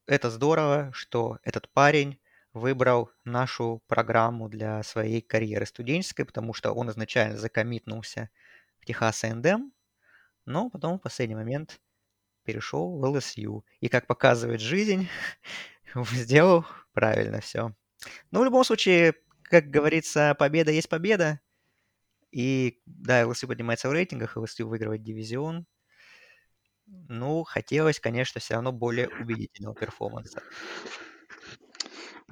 это 0.08 0.30
здорово, 0.30 0.91
что 0.94 1.39
этот 1.44 1.70
парень 1.70 2.20
выбрал 2.54 3.12
нашу 3.24 3.82
программу 3.88 4.50
для 4.50 4.84
своей 4.84 5.22
карьеры 5.22 5.65
студенческой, 5.65 6.26
потому 6.26 6.54
что 6.54 6.74
он 6.74 6.89
изначально 6.89 7.38
закоммитнулся 7.38 8.30
в 8.80 8.86
Техас 8.86 9.24
A&M, 9.24 9.72
но 10.46 10.70
потом 10.70 11.00
в 11.00 11.02
последний 11.02 11.36
момент 11.36 11.80
перешел 12.43 12.97
в 12.97 13.06
ЛСЮ. 13.06 13.63
И 13.80 13.88
как 13.88 14.08
показывает 14.08 14.62
жизнь, 14.62 15.08
сделал 16.12 16.65
правильно 16.93 17.41
все. 17.41 17.75
Но 18.32 18.41
в 18.41 18.45
любом 18.45 18.63
случае, 18.63 19.15
как 19.43 19.69
говорится, 19.69 20.36
победа 20.38 20.71
есть 20.71 20.89
победа. 20.89 21.39
И 22.32 22.80
да, 22.86 23.27
ЛСЮ 23.27 23.47
поднимается 23.47 23.89
в 23.89 23.91
рейтингах, 23.91 24.38
ЛСЮ 24.38 24.67
выигрывает 24.67 25.04
дивизион. 25.04 25.65
Ну, 26.88 27.43
хотелось, 27.43 27.99
конечно, 27.99 28.41
все 28.41 28.56
равно 28.56 28.71
более 28.71 29.08
убедительного 29.08 29.75
перформанса. 29.75 30.41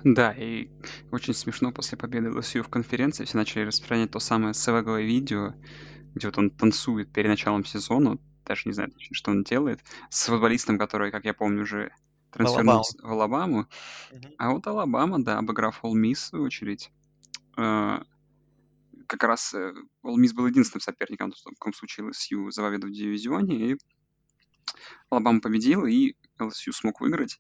Да, 0.04 0.32
и 0.32 0.70
очень 1.12 1.34
смешно 1.34 1.72
после 1.72 1.98
победы 1.98 2.32
ЛСЮ 2.32 2.64
в 2.64 2.70
конференции 2.70 3.26
все 3.26 3.38
начали 3.38 3.66
распространять 3.66 4.12
то 4.12 4.20
самое 4.20 4.54
СВГовое 4.54 5.04
видео, 5.04 5.54
где 6.16 6.28
вот 6.28 6.38
он 6.38 6.52
танцует 6.52 7.12
перед 7.12 7.30
началом 7.30 7.66
сезона, 7.66 8.18
даже 8.50 8.64
не 8.66 8.74
знаю 8.74 8.92
точно, 8.92 9.16
что 9.16 9.32
он 9.32 9.44
делает, 9.44 9.80
с 10.10 10.26
футболистом, 10.26 10.78
который, 10.80 11.12
как 11.12 11.24
я 11.24 11.34
помню, 11.34 11.62
уже 11.62 11.92
трансфернулся 12.32 12.98
в 13.02 13.12
Алабаму. 13.12 13.68
Угу. 14.12 14.28
А 14.38 14.50
вот 14.52 14.68
Алабама, 14.68 15.24
да, 15.24 15.38
обыграв 15.38 15.80
Ол 15.84 15.96
Мисс, 15.96 16.34
в 16.34 16.42
очередь, 16.42 16.92
э, 17.58 18.00
как 19.08 19.24
раз 19.24 19.54
э, 19.54 19.74
Ол 20.02 20.18
Мисс 20.18 20.34
был 20.34 20.48
единственным 20.48 20.82
соперником, 20.82 21.32
в 21.32 21.44
таком 21.44 21.74
случае 21.74 22.08
ЛСЮ 22.08 22.50
за 22.50 22.64
победу 22.64 22.88
в 22.88 22.92
дивизионе, 22.92 23.72
и 23.72 23.78
Алабама 25.12 25.42
победил, 25.42 25.86
и 25.86 26.16
ЛСЮ 26.40 26.74
смог 26.74 27.02
выиграть. 27.02 27.40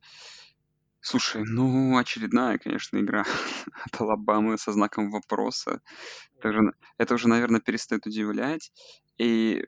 Слушай, 1.02 1.44
ну, 1.44 1.98
очередная, 1.98 2.60
конечно, 2.60 3.00
игра 3.00 3.26
от 3.86 4.00
Алабамы 4.00 4.60
со 4.60 4.72
знаком 4.74 5.10
вопроса. 5.10 5.82
Это 6.38 6.50
уже, 6.50 6.74
это 7.00 7.16
уже, 7.16 7.28
наверное, 7.28 7.62
перестает 7.62 8.06
удивлять. 8.06 8.72
И 9.18 9.66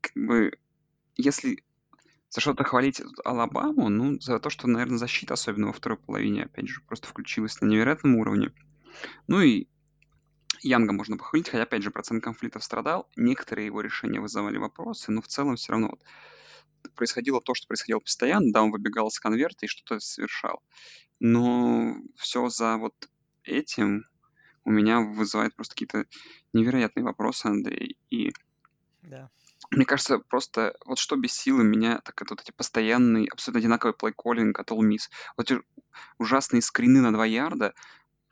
как 0.00 0.14
бы, 0.14 0.52
если 1.16 1.62
за 2.30 2.40
что-то 2.40 2.64
хвалить 2.64 3.02
Алабаму, 3.24 3.88
ну, 3.88 4.20
за 4.20 4.38
то, 4.38 4.50
что, 4.50 4.68
наверное, 4.68 4.98
защита, 4.98 5.34
особенно 5.34 5.68
во 5.68 5.72
второй 5.72 5.98
половине, 5.98 6.44
опять 6.44 6.68
же, 6.68 6.80
просто 6.82 7.08
включилась 7.08 7.60
на 7.60 7.66
невероятном 7.66 8.16
уровне. 8.16 8.52
Ну 9.26 9.40
и 9.40 9.66
Янга 10.62 10.92
можно 10.92 11.16
похвалить, 11.16 11.48
хотя, 11.48 11.64
опять 11.64 11.82
же, 11.82 11.90
процент 11.90 12.22
конфликтов 12.22 12.62
страдал. 12.62 13.08
Некоторые 13.16 13.66
его 13.66 13.80
решения 13.80 14.20
вызывали 14.20 14.58
вопросы, 14.58 15.10
но 15.10 15.22
в 15.22 15.26
целом 15.26 15.56
все 15.56 15.72
равно 15.72 15.88
вот 15.90 16.02
происходило 16.94 17.40
то, 17.40 17.54
что 17.54 17.66
происходило 17.66 18.00
постоянно, 18.00 18.52
да, 18.52 18.62
он 18.62 18.70
выбегал 18.70 19.10
с 19.10 19.18
конверта 19.18 19.66
и 19.66 19.68
что-то 19.68 20.00
совершал. 20.00 20.62
Но 21.18 21.96
все 22.16 22.48
за 22.48 22.76
вот 22.76 22.94
этим 23.42 24.04
у 24.64 24.70
меня 24.70 25.00
вызывает 25.00 25.54
просто 25.56 25.74
какие-то 25.74 26.04
невероятные 26.52 27.04
вопросы, 27.04 27.46
Андрей. 27.46 27.98
И 28.10 28.32
да. 29.02 29.30
Мне 29.70 29.84
кажется, 29.84 30.18
просто 30.18 30.76
вот 30.84 30.98
что 30.98 31.16
бесило 31.16 31.60
меня, 31.60 32.00
так 32.04 32.20
это 32.20 32.34
вот 32.34 32.42
эти 32.42 32.50
постоянные, 32.50 33.28
абсолютно 33.30 33.60
одинаковый 33.60 33.94
плейколлинг 33.94 34.58
от 34.58 34.70
All 34.70 34.80
Miss. 34.80 35.08
Вот 35.36 35.50
эти 35.50 35.60
ужасные 36.18 36.60
скрины 36.60 37.00
на 37.00 37.12
2 37.12 37.26
ярда, 37.26 37.74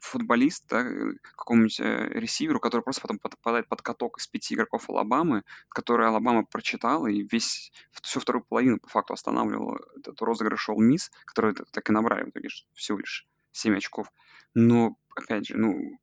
футболист, 0.00 0.64
да, 0.68 0.80
э, 0.80 1.14
какому-нибудь 1.36 1.80
э, 1.80 2.08
ресиверу, 2.10 2.60
который 2.60 2.82
просто 2.82 3.02
потом 3.02 3.18
попадает 3.18 3.68
под 3.68 3.82
каток 3.82 4.18
из 4.18 4.26
пяти 4.26 4.54
игроков 4.54 4.88
Алабамы, 4.88 5.42
который 5.68 6.08
Алабама 6.08 6.44
прочитала 6.44 7.06
и 7.06 7.26
весь, 7.30 7.72
всю 8.02 8.20
вторую 8.20 8.44
половину 8.44 8.78
по 8.78 8.88
факту 8.88 9.14
останавливала 9.14 9.78
этот 9.96 10.20
розыгрыш 10.22 10.68
All 10.68 10.78
Miss, 10.78 11.10
который 11.24 11.54
так 11.54 11.88
и 11.88 11.92
набрали 11.92 12.24
в 12.24 12.30
итоге 12.30 12.48
всего 12.74 12.98
лишь 12.98 13.26
7 13.52 13.76
очков. 13.76 14.10
Но, 14.54 14.96
опять 15.14 15.46
же, 15.46 15.56
ну, 15.56 15.98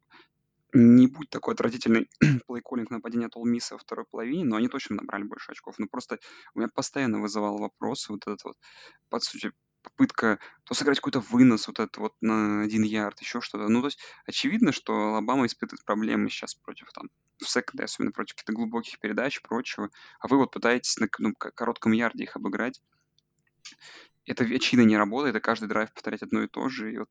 не 0.74 1.08
будь 1.08 1.30
такой 1.30 1.54
отвратительный 1.54 2.10
плейколлинг 2.48 2.90
нападения 2.92 3.28
от 3.28 3.36
Miss 3.36 3.72
во 3.72 3.78
второй 3.78 4.06
половине, 4.06 4.46
но 4.46 4.58
они 4.58 4.68
точно 4.68 4.98
набрали 4.98 5.24
больше 5.24 5.52
очков. 5.52 5.76
Но 5.78 5.88
просто 5.88 6.20
у 6.54 6.60
меня 6.60 6.70
постоянно 6.74 7.22
вызывал 7.22 7.58
вопрос 7.58 8.10
вот 8.10 8.22
этот 8.28 8.44
вот, 8.44 8.58
по 9.10 9.20
сути, 9.20 9.52
попытка 9.86 10.40
то 10.64 10.74
сыграть 10.74 10.98
какой-то 10.98 11.20
вынос 11.20 11.68
вот 11.68 11.80
этот 11.80 11.98
вот 11.98 12.14
на 12.22 12.64
один 12.64 12.84
ярд, 12.84 13.20
еще 13.22 13.40
что-то. 13.42 13.68
Ну, 13.70 13.82
то 13.82 13.88
есть 13.88 14.00
очевидно, 14.26 14.72
что 14.72 14.94
Алабама 14.94 15.46
испытывает 15.46 15.86
проблемы 15.86 16.30
сейчас 16.30 16.56
против 16.56 16.92
там 16.92 17.10
в 17.38 17.48
секонде, 17.48 17.84
особенно 17.84 18.12
против 18.12 18.36
каких-то 18.36 18.54
глубоких 18.54 19.00
передач 19.00 19.38
и 19.38 19.42
прочего, 19.42 19.90
а 20.20 20.28
вы 20.28 20.38
вот 20.38 20.52
пытаетесь 20.52 20.98
на 20.98 21.08
ну, 21.20 21.34
коротком 21.36 21.92
ярде 21.92 22.24
их 22.24 22.36
обыграть. 22.36 22.82
Это 24.26 24.44
очевидно 24.44 24.88
не 24.88 24.98
работает, 24.98 25.36
и 25.36 25.40
каждый 25.40 25.70
драйв 25.70 25.94
повторять 25.94 26.24
одно 26.24 26.44
и 26.44 26.48
то 26.48 26.68
же, 26.70 26.92
и 26.92 26.98
вот 26.98 27.10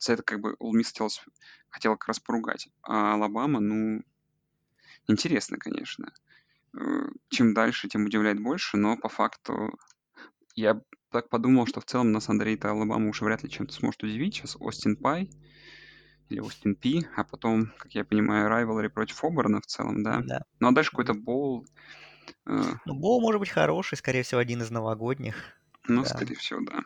за 0.00 0.14
это 0.14 0.22
как 0.22 0.40
бы 0.40 0.56
All 0.60 0.72
Miss 0.72 0.86
хотелось, 0.86 1.22
хотел 1.68 1.92
как 1.96 2.08
раз 2.08 2.18
поругать. 2.18 2.68
А 2.82 3.14
Алабама, 3.14 3.60
ну, 3.60 4.02
интересно, 5.06 5.58
конечно. 5.58 6.12
Э, 6.76 7.08
чем 7.28 7.54
дальше, 7.54 7.88
тем 7.88 8.04
удивляет 8.06 8.40
больше, 8.42 8.76
но 8.76 8.96
по 8.96 9.08
факту 9.08 9.78
я 10.54 10.80
так 11.10 11.28
подумал, 11.28 11.66
что 11.66 11.80
в 11.80 11.84
целом 11.84 12.12
нас 12.12 12.28
Андрей-то 12.28 12.70
Алабама 12.70 13.08
уже 13.08 13.24
вряд 13.24 13.42
ли 13.42 13.50
чем-то 13.50 13.72
сможет 13.72 14.02
удивить. 14.02 14.34
Сейчас 14.36 14.56
Остин 14.58 14.96
Пай 14.96 15.30
или 16.28 16.40
Остин 16.40 16.76
Пи, 16.76 17.06
а 17.16 17.24
потом, 17.24 17.72
как 17.76 17.92
я 17.94 18.04
понимаю, 18.04 18.48
Райвелри 18.48 18.88
против 18.88 19.22
Оберна 19.24 19.60
в 19.60 19.66
целом, 19.66 20.02
да? 20.02 20.20
Да. 20.24 20.42
Ну 20.60 20.68
а 20.68 20.72
дальше 20.72 20.90
какой-то 20.92 21.14
бол. 21.14 21.66
Э, 22.46 22.62
Ну, 22.86 22.94
Боу 22.94 23.20
может 23.20 23.40
быть 23.40 23.50
хороший, 23.50 23.98
скорее 23.98 24.22
всего, 24.22 24.40
один 24.40 24.62
из 24.62 24.70
новогодних. 24.70 25.34
ну, 25.88 26.02
Да. 26.04 26.08
скорее 26.08 26.36
всего, 26.36 26.60
да. 26.60 26.84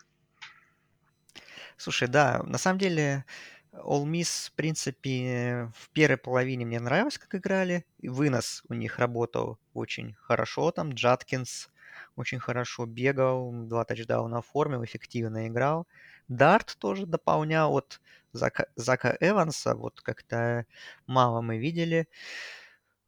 Слушай, 1.76 2.08
да, 2.08 2.42
на 2.44 2.58
самом 2.58 2.78
деле 2.78 3.24
All 3.72 4.04
Miss, 4.04 4.48
в 4.48 4.52
принципе, 4.52 5.70
в 5.76 5.90
первой 5.90 6.16
половине 6.16 6.64
мне 6.64 6.80
нравилось, 6.80 7.18
как 7.18 7.34
играли. 7.34 7.84
И 8.00 8.08
вынос 8.08 8.62
у 8.68 8.74
них 8.74 8.98
работал 8.98 9.58
очень 9.72 10.14
хорошо. 10.20 10.70
Там 10.70 10.90
Джаткинс 10.92 11.68
очень 12.16 12.38
хорошо 12.38 12.86
бегал, 12.86 13.52
два 13.52 13.84
тачдауна 13.84 14.38
оформил, 14.38 14.84
эффективно 14.84 15.48
играл. 15.48 15.86
Дарт 16.28 16.76
тоже 16.78 17.06
дополнял 17.06 17.74
от 17.76 18.00
Зака, 18.32 18.66
Зака 18.76 19.16
Эванса, 19.20 19.74
вот 19.74 20.00
как-то 20.00 20.66
мало 21.06 21.40
мы 21.40 21.58
видели. 21.58 22.08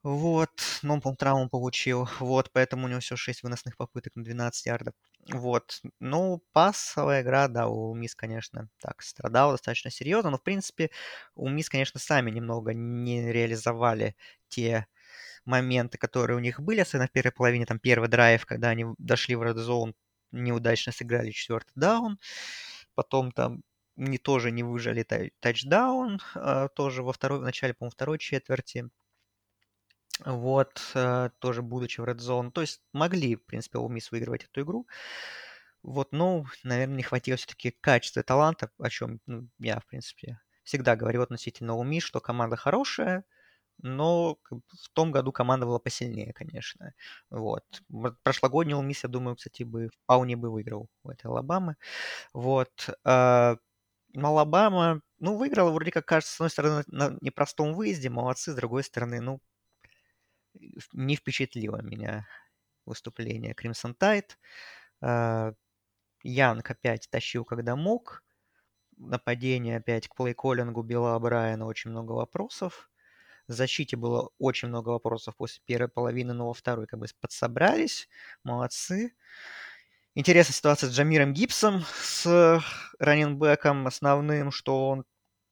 Вот, 0.08 0.50
но 0.82 0.94
он, 0.94 1.00
по-моему, 1.00 1.16
травму 1.16 1.48
получил. 1.48 2.08
Вот, 2.20 2.50
поэтому 2.52 2.86
у 2.86 2.88
него 2.88 3.00
всего 3.00 3.16
6 3.16 3.42
выносных 3.42 3.76
попыток 3.76 4.14
на 4.14 4.22
12 4.22 4.64
ярдов. 4.66 4.94
Вот. 5.32 5.80
Ну, 5.98 6.42
пасовая 6.52 7.22
игра, 7.22 7.48
да, 7.48 7.66
у 7.66 7.92
Мисс, 7.92 8.14
конечно, 8.14 8.68
так, 8.80 9.02
страдала 9.02 9.52
достаточно 9.54 9.90
серьезно, 9.90 10.30
но, 10.30 10.38
в 10.38 10.44
принципе, 10.44 10.90
у 11.34 11.48
Мисс, 11.48 11.68
конечно, 11.68 11.98
сами 11.98 12.30
немного 12.30 12.72
не 12.72 13.32
реализовали 13.32 14.14
те 14.48 14.86
моменты, 15.44 15.98
которые 15.98 16.36
у 16.36 16.40
них 16.40 16.60
были, 16.60 16.80
особенно 16.80 17.08
в 17.08 17.12
первой 17.12 17.32
половине, 17.32 17.66
там, 17.66 17.78
первый 17.80 18.08
драйв, 18.08 18.46
когда 18.46 18.70
они 18.70 18.86
дошли 18.98 19.36
в 19.36 19.42
Red 19.42 19.56
Zone, 19.56 19.94
неудачно 20.32 20.92
сыграли 20.92 21.32
четвертый 21.32 21.72
даун, 21.76 22.18
потом 22.94 23.32
там 23.32 23.62
не 23.96 24.18
тоже 24.18 24.50
не 24.50 24.62
выжили 24.62 25.02
тай- 25.02 25.32
тачдаун, 25.40 26.20
а, 26.34 26.68
тоже 26.68 27.02
во 27.02 27.12
второй, 27.12 27.38
в 27.40 27.42
начале, 27.42 27.74
по-моему, 27.74 27.92
второй 27.92 28.18
четверти, 28.18 28.88
вот, 30.24 30.80
э, 30.94 31.30
тоже 31.38 31.62
будучи 31.62 32.00
в 32.00 32.04
Red 32.04 32.18
Zone. 32.18 32.50
То 32.50 32.62
есть 32.62 32.80
могли, 32.92 33.36
в 33.36 33.44
принципе, 33.44 33.78
у 33.78 33.88
Мисс 33.88 34.10
выигрывать 34.10 34.44
эту 34.44 34.62
игру. 34.62 34.86
Вот, 35.82 36.08
ну, 36.12 36.46
наверное, 36.64 36.96
не 36.96 37.02
хватило 37.02 37.36
все-таки 37.36 37.70
качества 37.80 38.22
таланта, 38.22 38.70
о 38.78 38.90
чем 38.90 39.20
ну, 39.26 39.48
я, 39.58 39.78
в 39.80 39.86
принципе, 39.86 40.40
всегда 40.64 40.96
говорю 40.96 41.22
относительно 41.22 41.76
Уми, 41.76 42.00
что 42.00 42.20
команда 42.20 42.56
хорошая, 42.56 43.24
но 43.82 44.38
в 44.46 44.88
том 44.94 45.12
году 45.12 45.32
команда 45.32 45.66
была 45.66 45.78
посильнее, 45.78 46.32
конечно. 46.32 46.94
Вот. 47.30 47.64
Прошлогодний 48.22 48.74
Улмис, 48.74 49.04
я 49.04 49.10
думаю, 49.10 49.36
кстати, 49.36 49.62
бы 49.64 49.90
вполне 50.04 50.36
бы 50.36 50.50
выиграл 50.50 50.88
у 51.04 51.10
этой 51.10 51.26
Алабамы. 51.26 51.76
Вот. 52.32 52.90
а, 53.04 53.56
Алабама, 54.16 55.02
ну, 55.20 55.36
выиграла 55.36 55.70
вроде 55.70 55.90
как, 55.92 56.06
кажется, 56.06 56.34
с 56.34 56.40
одной 56.40 56.50
стороны, 56.50 56.84
на 56.88 57.16
непростом 57.20 57.74
выезде, 57.74 58.10
молодцы, 58.10 58.52
с 58.52 58.54
другой 58.54 58.82
стороны, 58.84 59.20
ну, 59.20 59.40
не 60.92 61.16
впечатлило 61.16 61.82
меня 61.82 62.26
выступление 62.84 63.54
Crimson 63.54 63.96
Tide. 63.96 64.30
А, 65.00 65.52
Янг 66.22 66.70
опять 66.70 67.08
тащил, 67.10 67.44
когда 67.44 67.76
мог. 67.76 68.22
Нападение 68.96 69.76
опять 69.76 70.08
к 70.08 70.16
плей-коллингу 70.16 70.82
Билла 70.82 71.18
Брайана 71.18 71.66
очень 71.66 71.90
много 71.90 72.12
вопросов. 72.12 72.90
В 73.46 73.52
защите 73.52 73.96
было 73.96 74.30
очень 74.38 74.68
много 74.68 74.88
вопросов 74.88 75.36
после 75.36 75.62
первой 75.66 75.88
половины, 75.88 76.32
но 76.32 76.48
во 76.48 76.54
второй 76.54 76.86
как 76.86 76.98
бы 76.98 77.06
подсобрались. 77.20 78.08
Молодцы. 78.42 79.14
Интересная 80.14 80.54
ситуация 80.54 80.88
с 80.88 80.94
Джамиром 80.94 81.34
Гибсом, 81.34 81.84
с 82.00 82.62
раненбеком 82.98 83.86
основным, 83.86 84.50
что 84.50 84.88
он 84.88 85.04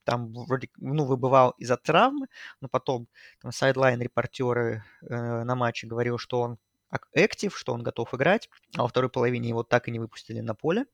там 0.05 0.33
вроде, 0.33 0.69
ну, 0.77 1.05
выбывал 1.05 1.51
из-за 1.59 1.77
травмы, 1.77 2.29
но 2.61 2.69
потом 2.69 3.09
там 3.41 3.53
сайдлайн-репортеры 3.53 4.85
э, 5.03 5.45
на 5.45 5.55
матче 5.55 5.87
говорил, 5.87 6.19
что 6.19 6.41
он 6.41 6.59
актив, 6.91 7.57
что 7.57 7.73
он 7.73 7.83
готов 7.83 8.15
играть, 8.15 8.49
а 8.77 8.83
во 8.83 8.89
второй 8.89 9.11
половине 9.11 9.49
его 9.49 9.63
так 9.63 9.89
и 9.89 9.91
не 9.91 9.99
выпустили 9.99 10.41
на 10.41 10.55
поле. 10.55 10.87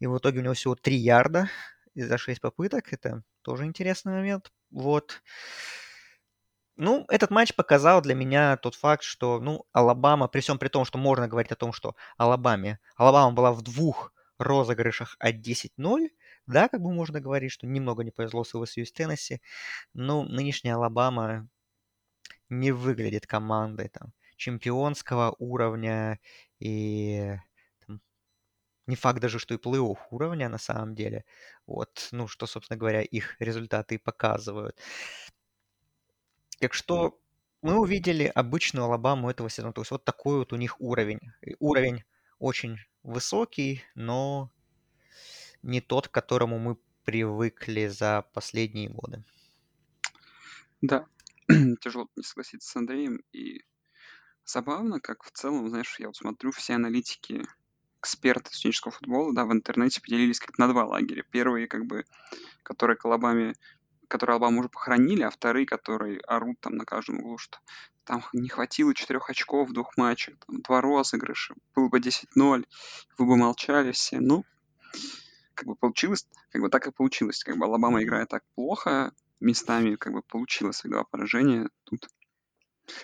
И 0.00 0.06
в 0.06 0.18
итоге 0.18 0.40
у 0.40 0.42
него 0.42 0.54
всего 0.54 0.74
3 0.74 0.96
ярда 0.96 1.48
за 1.94 2.18
6 2.18 2.40
попыток. 2.40 2.92
Это 2.92 3.22
тоже 3.42 3.64
интересный 3.64 4.12
момент. 4.12 4.52
Вот. 4.70 5.22
Ну, 6.76 7.04
этот 7.08 7.30
матч 7.30 7.54
показал 7.54 8.02
для 8.02 8.14
меня 8.14 8.56
тот 8.56 8.74
факт, 8.74 9.04
что, 9.04 9.38
ну, 9.40 9.64
Алабама, 9.72 10.26
при 10.26 10.40
всем 10.40 10.58
при 10.58 10.68
том, 10.68 10.84
что 10.84 10.98
можно 10.98 11.28
говорить 11.28 11.52
о 11.52 11.56
том, 11.56 11.72
что 11.72 11.94
Алабаме, 12.16 12.80
Алабама 12.96 13.32
была 13.32 13.52
в 13.52 13.62
двух 13.62 14.12
розыгрышах 14.38 15.14
от 15.20 15.36
10-0, 15.36 16.08
да, 16.46 16.68
как 16.68 16.80
бы 16.82 16.92
можно 16.92 17.20
говорить, 17.20 17.52
что 17.52 17.66
немного 17.66 18.04
не 18.04 18.10
повезло 18.10 18.44
с 18.44 18.54
LSU 18.54 18.82
и 18.82 18.87
с 18.87 18.92
Теннесси, 18.92 19.40
но 19.94 20.24
нынешняя 20.24 20.76
Алабама 20.76 21.48
не 22.48 22.72
выглядит 22.72 23.26
командой 23.26 23.88
там 23.88 24.12
чемпионского 24.36 25.34
уровня 25.38 26.20
и 26.58 27.36
там, 27.86 28.00
не 28.86 28.96
факт 28.96 29.20
даже, 29.20 29.38
что 29.38 29.54
и 29.54 29.58
плей-офф 29.58 29.98
уровня 30.10 30.48
на 30.48 30.58
самом 30.58 30.94
деле. 30.94 31.24
Вот, 31.66 32.08
ну, 32.12 32.28
что, 32.28 32.46
собственно 32.46 32.78
говоря, 32.78 33.02
их 33.02 33.36
результаты 33.40 33.96
и 33.96 33.98
показывают. 33.98 34.78
Так 36.60 36.74
что 36.74 37.20
мы 37.62 37.78
увидели 37.78 38.30
обычную 38.34 38.84
Алабаму 38.86 39.30
этого 39.30 39.48
сезона. 39.50 39.72
То 39.72 39.82
есть 39.82 39.90
вот 39.90 40.04
такой 40.04 40.38
вот 40.38 40.52
у 40.52 40.56
них 40.56 40.80
уровень. 40.80 41.20
Уровень 41.58 42.04
очень 42.38 42.78
высокий, 43.02 43.82
но 43.94 44.50
не 45.64 45.80
тот, 45.80 46.08
к 46.08 46.12
которому 46.12 46.58
мы 46.58 46.76
привыкли 47.04 47.86
за 47.88 48.24
последние 48.32 48.88
годы. 48.88 49.22
Да, 50.80 51.06
тяжело 51.80 52.08
не 52.16 52.22
согласиться 52.22 52.70
с 52.70 52.76
Андреем. 52.76 53.22
И 53.32 53.62
забавно, 54.44 55.00
как 55.00 55.24
в 55.24 55.30
целом, 55.30 55.68
знаешь, 55.68 55.96
я 55.98 56.06
вот 56.08 56.16
смотрю, 56.16 56.52
все 56.52 56.74
аналитики, 56.74 57.46
эксперты 58.00 58.52
студенческого 58.52 58.92
футбола, 58.92 59.34
да, 59.34 59.44
в 59.46 59.52
интернете 59.52 60.00
поделились 60.00 60.40
как 60.40 60.58
на 60.58 60.68
два 60.68 60.84
лагеря. 60.84 61.24
Первые, 61.30 61.66
как 61.66 61.86
бы, 61.86 62.04
которые 62.62 62.96
к 62.96 63.04
Алабаме, 63.06 63.54
которые 64.08 64.34
Алабаму 64.34 64.60
уже 64.60 64.68
похоронили, 64.68 65.22
а 65.22 65.30
вторые, 65.30 65.66
которые 65.66 66.20
орут 66.20 66.60
там 66.60 66.76
на 66.76 66.84
каждом 66.84 67.20
углу, 67.20 67.38
что 67.38 67.58
там 68.04 68.22
не 68.34 68.50
хватило 68.50 68.94
четырех 68.94 69.30
очков 69.30 69.70
в 69.70 69.72
двух 69.72 69.96
матчах, 69.96 70.34
там 70.46 70.60
два 70.60 70.82
розыгрыша, 70.82 71.54
было 71.74 71.88
бы 71.88 71.98
10-0, 71.98 72.66
вы 73.16 73.26
бы 73.26 73.36
молчали 73.36 73.92
все. 73.92 74.20
Ну, 74.20 74.44
как 75.54 75.66
бы 75.66 75.76
получилось, 75.76 76.26
как 76.50 76.62
бы 76.62 76.68
так 76.68 76.86
и 76.86 76.92
получилось. 76.92 77.42
Как 77.44 77.56
бы 77.56 77.64
Алабама 77.66 78.02
играет 78.02 78.28
так 78.28 78.42
плохо, 78.54 79.12
местами 79.40 79.96
как 79.96 80.12
бы 80.12 80.22
получила 80.22 80.72
свои 80.72 80.92
два 80.92 81.04
поражения. 81.04 81.68
Тут 81.84 82.08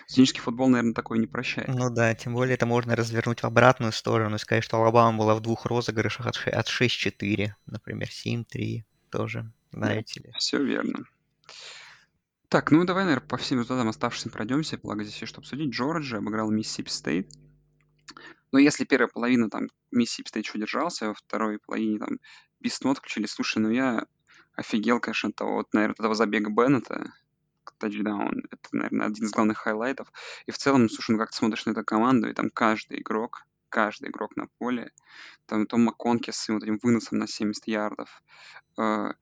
студенческий 0.07 0.41
футбол, 0.41 0.69
наверное, 0.69 0.93
такое 0.93 1.19
не 1.19 1.27
прощает. 1.27 1.67
Ну 1.69 1.89
да, 1.89 2.13
тем 2.13 2.33
более 2.33 2.55
это 2.55 2.65
можно 2.65 2.95
развернуть 2.95 3.41
в 3.41 3.45
обратную 3.45 3.91
сторону 3.91 4.35
и 4.35 4.39
сказать, 4.39 4.63
что 4.63 4.77
Алабама 4.77 5.17
была 5.17 5.35
в 5.35 5.41
двух 5.41 5.65
розыгрышах 5.65 6.27
от, 6.27 6.35
ше- 6.35 6.49
от 6.49 6.67
6-4, 6.67 7.53
например, 7.65 8.09
7-3 8.09 8.83
тоже, 9.09 9.51
знаете 9.71 10.21
ли. 10.21 10.31
Все 10.37 10.63
верно. 10.63 11.05
Так, 12.47 12.69
ну 12.69 12.83
давай, 12.83 13.05
наверное, 13.05 13.27
по 13.27 13.37
всем 13.37 13.59
результатам 13.59 13.87
оставшимся 13.87 14.29
пройдемся, 14.29 14.77
благо 14.77 15.03
здесь 15.03 15.21
есть 15.21 15.29
что 15.29 15.39
обсудить. 15.39 15.73
Джорджия 15.73 16.19
обыграл 16.19 16.51
Миссисипи 16.51 16.89
Стейт. 16.89 17.31
Но 18.51 18.59
если 18.59 18.83
первая 18.83 19.07
половина 19.07 19.49
там 19.49 19.67
Миссисипи 19.91 20.29
Стейт 20.29 20.45
еще 20.45 20.59
держался, 20.59 21.07
во 21.07 21.13
второй 21.13 21.59
половине 21.59 21.99
там 21.99 22.19
Беннета 22.59 22.97
включили. 22.97 23.25
Слушай, 23.25 23.59
ну 23.59 23.69
я 23.69 24.05
офигел, 24.55 24.99
конечно, 24.99 25.29
от 25.29 25.35
того, 25.35 25.55
вот, 25.55 25.73
наверное, 25.73 25.95
этого 25.95 26.15
забега 26.15 26.49
Беннета, 26.49 27.13
тачдаун. 27.77 28.43
Это, 28.51 28.69
наверное, 28.71 29.07
один 29.07 29.25
из 29.25 29.31
главных 29.31 29.57
хайлайтов. 29.57 30.11
И 30.45 30.51
в 30.51 30.57
целом, 30.57 30.89
слушай, 30.89 31.11
ну 31.11 31.17
как 31.17 31.31
ты 31.31 31.37
смотришь 31.37 31.65
на 31.65 31.71
эту 31.71 31.83
команду, 31.83 32.29
и 32.29 32.33
там 32.33 32.49
каждый 32.49 32.99
игрок, 32.99 33.45
каждый 33.69 34.09
игрок 34.09 34.35
на 34.35 34.47
поле, 34.59 34.91
там 35.45 35.65
то 35.65 35.77
МакКонки 35.77 36.31
с 36.31 36.49
вот 36.49 36.63
этим 36.63 36.79
выносом 36.83 37.17
на 37.17 37.27
70 37.27 37.67
ярдов, 37.67 38.21
э, 38.77 39.13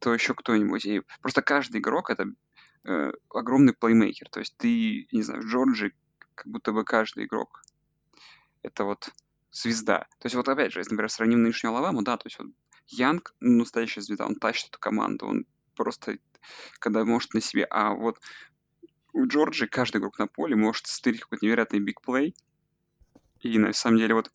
то 0.00 0.14
еще 0.14 0.34
кто-нибудь. 0.34 0.84
И 0.84 1.02
просто 1.22 1.42
каждый 1.42 1.80
игрок— 1.80 2.10
это 2.10 2.26
э, 2.84 3.12
огромный 3.30 3.72
плеймейкер. 3.72 4.28
То 4.28 4.40
есть 4.40 4.56
ты, 4.56 5.06
не 5.12 5.22
знаю, 5.22 5.42
в 5.42 5.46
Джорджии 5.46 5.94
как 6.34 6.48
будто 6.48 6.72
бы 6.72 6.84
каждый 6.84 7.24
игрок— 7.24 7.62
это 8.64 8.84
вот 8.84 9.10
звезда. 9.52 10.00
То 10.18 10.26
есть 10.26 10.34
вот 10.34 10.48
опять 10.48 10.72
же, 10.72 10.80
если, 10.80 10.92
например, 10.92 11.10
сравним 11.10 11.42
нынешнюю 11.42 11.72
Алабаму, 11.72 12.02
да, 12.02 12.16
то 12.16 12.26
есть 12.26 12.38
вот 12.38 12.48
Янг 12.86 13.34
ну, 13.40 13.58
настоящая 13.58 14.00
звезда, 14.00 14.26
он 14.26 14.34
тащит 14.36 14.70
эту 14.70 14.78
команду, 14.78 15.26
он 15.26 15.46
просто 15.76 16.18
когда 16.78 17.04
может 17.04 17.34
на 17.34 17.40
себе. 17.40 17.64
А 17.70 17.94
вот 17.94 18.18
у 19.12 19.26
Джорджии 19.26 19.66
каждый 19.66 19.98
игрок 19.98 20.18
на 20.18 20.26
поле 20.26 20.56
может 20.56 20.86
стырить 20.86 21.20
какой-то 21.20 21.46
невероятный 21.46 21.80
бигплей. 21.80 22.34
И 23.40 23.58
на 23.58 23.72
самом 23.72 23.98
деле 23.98 24.14
вот 24.14 24.30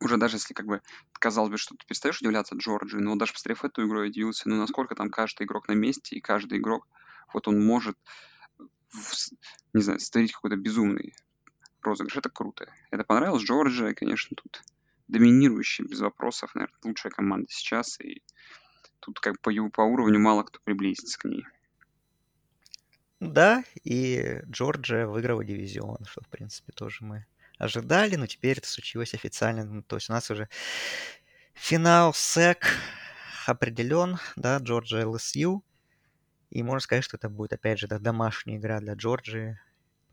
уже 0.00 0.16
даже 0.16 0.36
если 0.36 0.54
как 0.54 0.66
бы 0.66 0.82
казалось 1.12 1.50
бы, 1.50 1.56
что 1.56 1.76
ты 1.76 1.86
перестаешь 1.86 2.20
удивляться 2.20 2.56
Джорджии, 2.56 2.98
но 2.98 3.16
даже 3.16 3.32
посмотрев 3.32 3.64
эту 3.64 3.86
игру, 3.86 4.02
я 4.02 4.08
удивился, 4.08 4.48
ну 4.48 4.56
насколько 4.56 4.94
там 4.94 5.10
каждый 5.10 5.44
игрок 5.44 5.68
на 5.68 5.72
месте, 5.72 6.16
и 6.16 6.20
каждый 6.20 6.58
игрок, 6.58 6.86
вот 7.32 7.48
он 7.48 7.64
может, 7.64 7.96
не 9.72 9.82
знаю, 9.82 10.00
стырить 10.00 10.32
какой-то 10.32 10.56
безумный 10.56 11.14
розыгрыш. 11.84 12.16
Это 12.16 12.30
круто. 12.30 12.66
Это 12.90 13.04
понравилось 13.04 13.44
Джорджия, 13.44 13.94
конечно, 13.94 14.36
тут 14.36 14.62
доминирующая, 15.08 15.86
без 15.86 16.00
вопросов, 16.00 16.54
наверное, 16.54 16.78
лучшая 16.84 17.12
команда 17.12 17.46
сейчас, 17.50 18.00
и 18.00 18.22
тут 19.00 19.20
как 19.20 19.40
по, 19.40 19.50
по 19.70 19.82
уровню 19.82 20.18
мало 20.18 20.42
кто 20.44 20.60
приблизится 20.64 21.18
к 21.18 21.24
ней. 21.24 21.44
Да, 23.20 23.64
и 23.84 24.40
Джорджия 24.46 25.06
выиграла 25.06 25.44
дивизион, 25.44 26.04
что, 26.06 26.22
в 26.22 26.28
принципе, 26.28 26.72
тоже 26.72 27.04
мы 27.04 27.26
ожидали, 27.58 28.16
но 28.16 28.26
теперь 28.26 28.58
это 28.58 28.68
случилось 28.68 29.14
официально. 29.14 29.64
Ну, 29.64 29.82
то 29.82 29.96
есть 29.96 30.10
у 30.10 30.12
нас 30.12 30.30
уже 30.30 30.48
финал 31.54 32.12
СЭК 32.12 32.66
определен, 33.46 34.18
да, 34.36 34.58
Джорджия 34.58 35.06
ЛСЮ. 35.06 35.64
И 36.50 36.62
можно 36.62 36.80
сказать, 36.80 37.04
что 37.04 37.16
это 37.16 37.28
будет, 37.28 37.52
опять 37.52 37.78
же, 37.78 37.88
да, 37.88 37.98
домашняя 37.98 38.58
игра 38.58 38.80
для 38.80 38.94
Джорджии, 38.94 39.58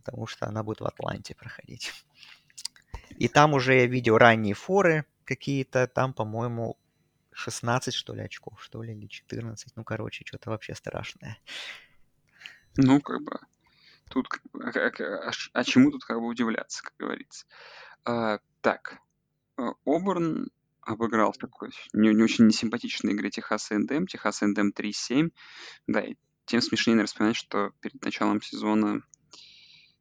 потому 0.02 0.28
что 0.28 0.48
она 0.48 0.64
будет 0.64 0.82
в 0.82 0.86
Атланте 0.86 1.36
проходить. 1.36 1.94
И 3.18 3.28
там 3.28 3.54
уже 3.54 3.76
я 3.76 3.86
видел 3.86 4.18
ранние 4.18 4.54
форы 4.54 5.06
какие-то, 5.26 5.88
там, 5.88 6.14
по-моему, 6.14 6.78
16, 7.32 7.94
что 7.94 8.14
ли, 8.14 8.22
очков, 8.22 8.62
что 8.62 8.84
ли, 8.84 8.94
или 8.94 9.08
14. 9.08 9.76
Ну, 9.76 9.84
короче, 9.84 10.26
что-то 10.26 10.50
вообще 10.50 10.76
страшное. 10.76 11.38
Ну, 12.78 13.02
как 13.02 13.22
бы, 13.22 13.40
тут, 14.10 14.28
как 14.28 14.42
а, 15.00 15.04
а, 15.04 15.30
а, 15.30 15.32
а 15.54 15.64
чему 15.64 15.92
тут 15.92 16.04
как 16.04 16.20
бы 16.20 16.28
удивляться, 16.28 16.84
как 16.84 16.94
говорится. 16.98 17.46
А, 18.06 18.40
так, 18.62 18.98
а, 19.58 19.74
Оберн 19.86 20.50
обыграл 20.82 21.32
в 21.32 21.38
такой 21.38 21.72
не, 21.94 22.10
не 22.14 22.24
очень 22.24 22.48
несимпатичной 22.48 23.14
игре 23.14 23.30
Техас 23.30 23.72
Эндем, 23.72 24.08
Техас 24.08 24.42
Эндем 24.44 24.74
3-7. 24.76 25.32
Да, 25.88 26.02
и 26.02 26.16
тем 26.46 26.62
смешнее, 26.62 26.96
наверное, 26.96 27.08
вспоминать, 27.08 27.36
что 27.36 27.72
перед 27.82 28.04
началом 28.04 28.42
сезона 28.42 29.02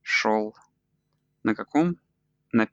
шел 0.02 0.54
на 1.42 1.54
каком? 1.54 1.96
На 2.52 2.68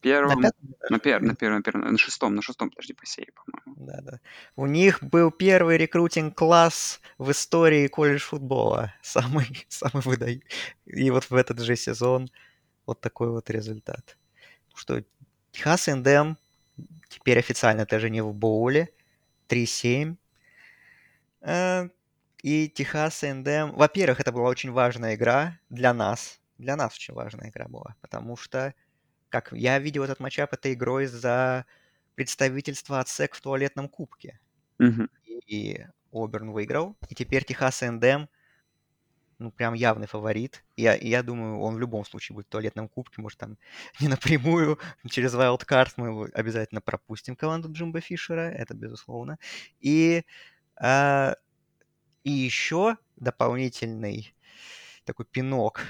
первом, 0.00 0.40
На 0.40 0.50
пятом 0.50 0.74
на, 0.90 0.98
пер, 0.98 1.22
на 1.22 1.34
первом, 1.34 1.56
на 1.58 1.62
первом, 1.62 1.92
на 1.92 1.98
шестом, 1.98 2.34
на 2.34 2.42
шестом, 2.42 2.70
подожди, 2.70 2.92
по 2.92 3.06
сей, 3.06 3.28
по-моему. 3.34 3.86
Да, 3.86 4.00
да. 4.02 4.20
У 4.56 4.66
них 4.66 5.02
был 5.02 5.30
первый 5.30 5.78
рекрутинг-класс 5.78 7.00
в 7.18 7.30
истории 7.30 7.86
колледж 7.86 8.20
футбола. 8.20 8.94
Самый, 9.02 9.66
самый 9.68 10.02
выдай. 10.02 10.42
И 10.86 11.10
вот 11.10 11.30
в 11.30 11.34
этот 11.34 11.60
же 11.60 11.76
сезон 11.76 12.30
вот 12.86 13.00
такой 13.00 13.30
вот 13.30 13.48
результат. 13.50 14.18
Что 14.74 15.02
Техас 15.52 15.88
Эндем 15.88 16.36
теперь 17.08 17.38
официально 17.38 17.86
даже 17.86 18.10
не 18.10 18.22
в 18.22 18.34
боуле. 18.34 18.90
3-7. 19.48 20.16
Э, 21.42 21.88
И 22.42 22.68
Техас 22.68 23.22
Эндем... 23.22 23.72
Во-первых, 23.72 24.20
это 24.20 24.32
была 24.32 24.48
очень 24.48 24.72
важная 24.72 25.14
игра 25.14 25.58
для 25.70 25.94
нас. 25.94 26.40
Для 26.58 26.76
нас 26.76 26.94
очень 26.94 27.14
важная 27.14 27.50
игра 27.50 27.66
была. 27.68 27.96
Потому 28.00 28.36
что, 28.36 28.74
как 29.28 29.52
я 29.52 29.78
видел 29.78 30.04
этот 30.04 30.20
матчап, 30.20 30.52
это 30.52 30.72
игрой 30.72 31.06
за 31.06 31.66
представительство 32.14 33.00
от 33.00 33.08
СЭК 33.08 33.34
в 33.34 33.40
туалетном 33.40 33.88
кубке. 33.88 34.40
Мгм. 34.78 35.08
И 35.46 35.84
Оберн 36.12 36.50
выиграл. 36.52 36.96
И 37.08 37.14
теперь 37.14 37.44
Техас 37.44 37.82
Эндем, 37.82 38.28
ну, 39.38 39.50
прям 39.50 39.74
явный 39.74 40.06
фаворит. 40.06 40.64
Я, 40.76 40.94
я 40.94 41.22
думаю, 41.22 41.58
он 41.58 41.74
в 41.74 41.80
любом 41.80 42.04
случае 42.04 42.34
будет 42.34 42.46
в 42.46 42.50
туалетном 42.50 42.88
кубке. 42.88 43.20
Может, 43.20 43.38
там 43.38 43.56
не 44.00 44.08
напрямую, 44.08 44.78
через 45.08 45.34
wildcard 45.34 45.92
мы 45.96 46.26
обязательно 46.32 46.80
пропустим 46.80 47.34
команду 47.34 47.72
Джимба 47.72 48.00
Фишера. 48.00 48.50
Это 48.50 48.74
безусловно. 48.74 49.38
И, 49.80 50.24
а, 50.76 51.34
и 52.24 52.30
еще 52.30 52.96
дополнительный 53.16 54.34
такой 55.04 55.26
пинок 55.26 55.80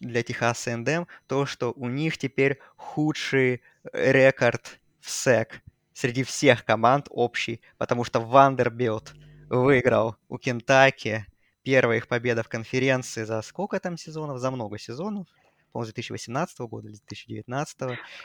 для 0.00 0.22
Техаса 0.22 0.72
Эндем, 0.72 1.06
то, 1.26 1.46
что 1.46 1.72
у 1.72 1.88
них 1.88 2.18
теперь 2.18 2.58
худший 2.76 3.62
рекорд 3.92 4.80
в 5.00 5.10
SEC 5.10 5.62
среди 5.92 6.22
всех 6.22 6.64
команд 6.64 7.06
общий, 7.10 7.60
потому 7.78 8.04
что 8.04 8.20
Вандербилт 8.20 9.14
выиграл 9.48 10.16
у 10.28 10.38
Кентаки. 10.38 11.26
Первая 11.62 11.98
их 11.98 12.08
победа 12.08 12.42
в 12.42 12.48
конференции 12.48 13.24
за 13.24 13.40
сколько 13.42 13.78
там 13.78 13.96
сезонов? 13.96 14.38
За 14.38 14.50
много 14.50 14.78
сезонов. 14.78 15.26
По-моему, 15.72 15.90
с 15.90 15.94
2018 15.94 16.58
года 16.60 16.88
или 16.88 16.94
с 16.94 17.00
2019. 17.00 17.80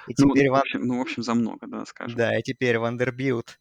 И 0.08 0.16
Ну, 0.18 0.34
теперь, 0.34 0.48
ну, 0.48 0.54
в 0.54 0.60
общем, 0.60 0.82
ну, 0.82 0.98
в 0.98 1.02
общем, 1.02 1.24
за 1.24 1.34
много, 1.34 1.68
да, 1.68 1.86
скажем. 1.86 2.18
да, 2.18 2.38
и 2.38 2.42
теперь 2.42 2.78
Вандербилт 2.80 3.60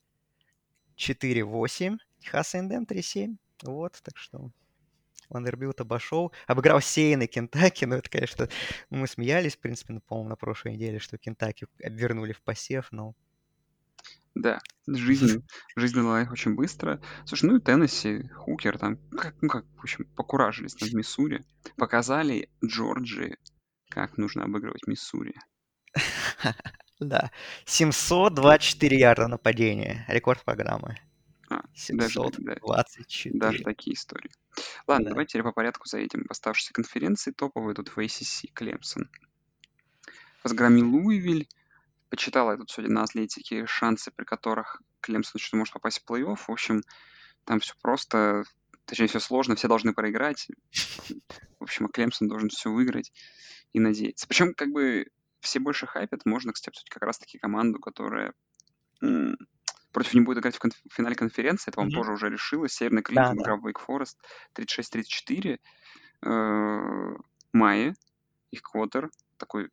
4-8, 0.96 1.98
Техас 2.20 2.54
Эндем 2.54 2.84
3-7. 2.84 3.36
Вот, 3.62 4.00
так 4.02 4.16
что 4.16 4.50
Вандербилт 5.28 5.80
обошел, 5.80 6.32
обыграл 6.46 6.80
Сейн 6.80 7.26
Кентаки, 7.26 7.84
но 7.84 7.96
это, 7.96 8.10
конечно, 8.10 8.48
мы 8.90 9.06
смеялись, 9.06 9.56
в 9.56 9.60
принципе, 9.60 9.94
ну, 9.94 10.00
по-моему, 10.00 10.30
на 10.30 10.36
прошлой 10.36 10.74
неделе, 10.74 10.98
что 10.98 11.18
Кентаки 11.18 11.66
вернули 11.82 12.32
в 12.32 12.42
посев, 12.42 12.88
но 12.90 13.14
Да, 14.34 14.60
жизнь, 14.86 15.44
жизнь 15.76 15.94
дала 15.94 16.22
их 16.22 16.32
очень 16.32 16.54
быстро. 16.54 17.00
Слушай, 17.24 17.46
ну 17.46 17.56
и 17.56 17.60
Теннесси, 17.60 18.28
Хукер 18.28 18.78
там, 18.78 18.98
как, 19.10 19.34
ну 19.42 19.48
как, 19.48 19.64
в 19.76 19.80
общем, 19.80 20.04
покуражились 20.16 20.80
над 20.80 20.92
Миссури. 20.92 21.44
Показали 21.76 22.48
Джорджии, 22.64 23.36
как 23.88 24.18
нужно 24.18 24.44
обыгрывать 24.44 24.86
Миссури. 24.86 25.34
да, 27.00 27.30
724 27.64 28.98
ярда 28.98 29.28
нападения, 29.28 30.04
рекорд 30.08 30.44
программы. 30.44 30.96
А, 31.76 31.92
даже, 31.92 32.14
да, 32.20 32.54
724. 32.86 33.38
даже 33.38 33.62
такие 33.62 33.94
истории. 33.94 34.30
Ладно, 34.86 35.04
Да. 35.04 35.10
давайте 35.10 35.32
теперь 35.32 35.42
по 35.42 35.52
порядку 35.52 35.86
заедем 35.86 36.24
в 36.26 36.30
оставшиеся 36.30 36.72
конференции. 36.72 37.32
Топовые 37.32 37.74
тут 37.74 37.88
в 37.90 37.98
ACC 37.98 38.50
Клемсон. 38.54 39.10
Разгромил 40.42 40.88
Луивиль. 40.94 41.48
Почитала 42.08 42.52
я 42.52 42.56
тут 42.56 42.70
сегодня 42.70 42.94
на 42.94 43.02
Атлетике 43.02 43.66
шансы, 43.66 44.10
при 44.10 44.24
которых 44.24 44.80
Клемсон 45.00 45.40
что 45.40 45.56
может 45.56 45.74
попасть 45.74 46.00
в 46.00 46.10
плей-офф. 46.10 46.36
В 46.36 46.50
общем, 46.50 46.82
там 47.44 47.60
все 47.60 47.74
просто, 47.82 48.44
точнее, 48.86 49.08
все 49.08 49.20
сложно, 49.20 49.56
все 49.56 49.68
должны 49.68 49.92
проиграть. 49.92 50.48
В 51.58 51.64
общем, 51.64 51.86
а 51.86 51.88
Клемсон 51.88 52.28
должен 52.28 52.48
все 52.48 52.70
выиграть 52.70 53.12
и 53.72 53.80
надеяться. 53.80 54.26
Причем, 54.28 54.54
как 54.54 54.70
бы, 54.70 55.06
все 55.40 55.58
больше 55.60 55.86
хайпят. 55.86 56.24
Можно, 56.24 56.52
кстати, 56.52 56.70
обсудить 56.70 56.90
как 56.90 57.02
раз-таки 57.02 57.38
команду, 57.38 57.80
которая 57.80 58.32
против 59.96 60.12
не 60.12 60.20
будет 60.20 60.38
играть 60.38 60.56
в, 60.56 60.62
конф- 60.62 60.76
финале 60.92 61.14
конференции. 61.16 61.70
Это, 61.70 61.80
вам 61.80 61.88
Мгм. 61.88 61.96
тоже 61.96 62.12
уже 62.12 62.28
решилось. 62.28 62.74
Северный 62.74 63.02
Крилин 63.02 63.22
Да, 63.22 63.32
да. 63.32 63.40
играл 63.42 63.58
в 63.60 63.66
Wake 63.66 63.80
Forest 63.88 64.16
36-34. 64.52 65.58
Э, 66.22 67.16
их 68.50 68.62
квотер, 68.62 69.10
такой 69.38 69.70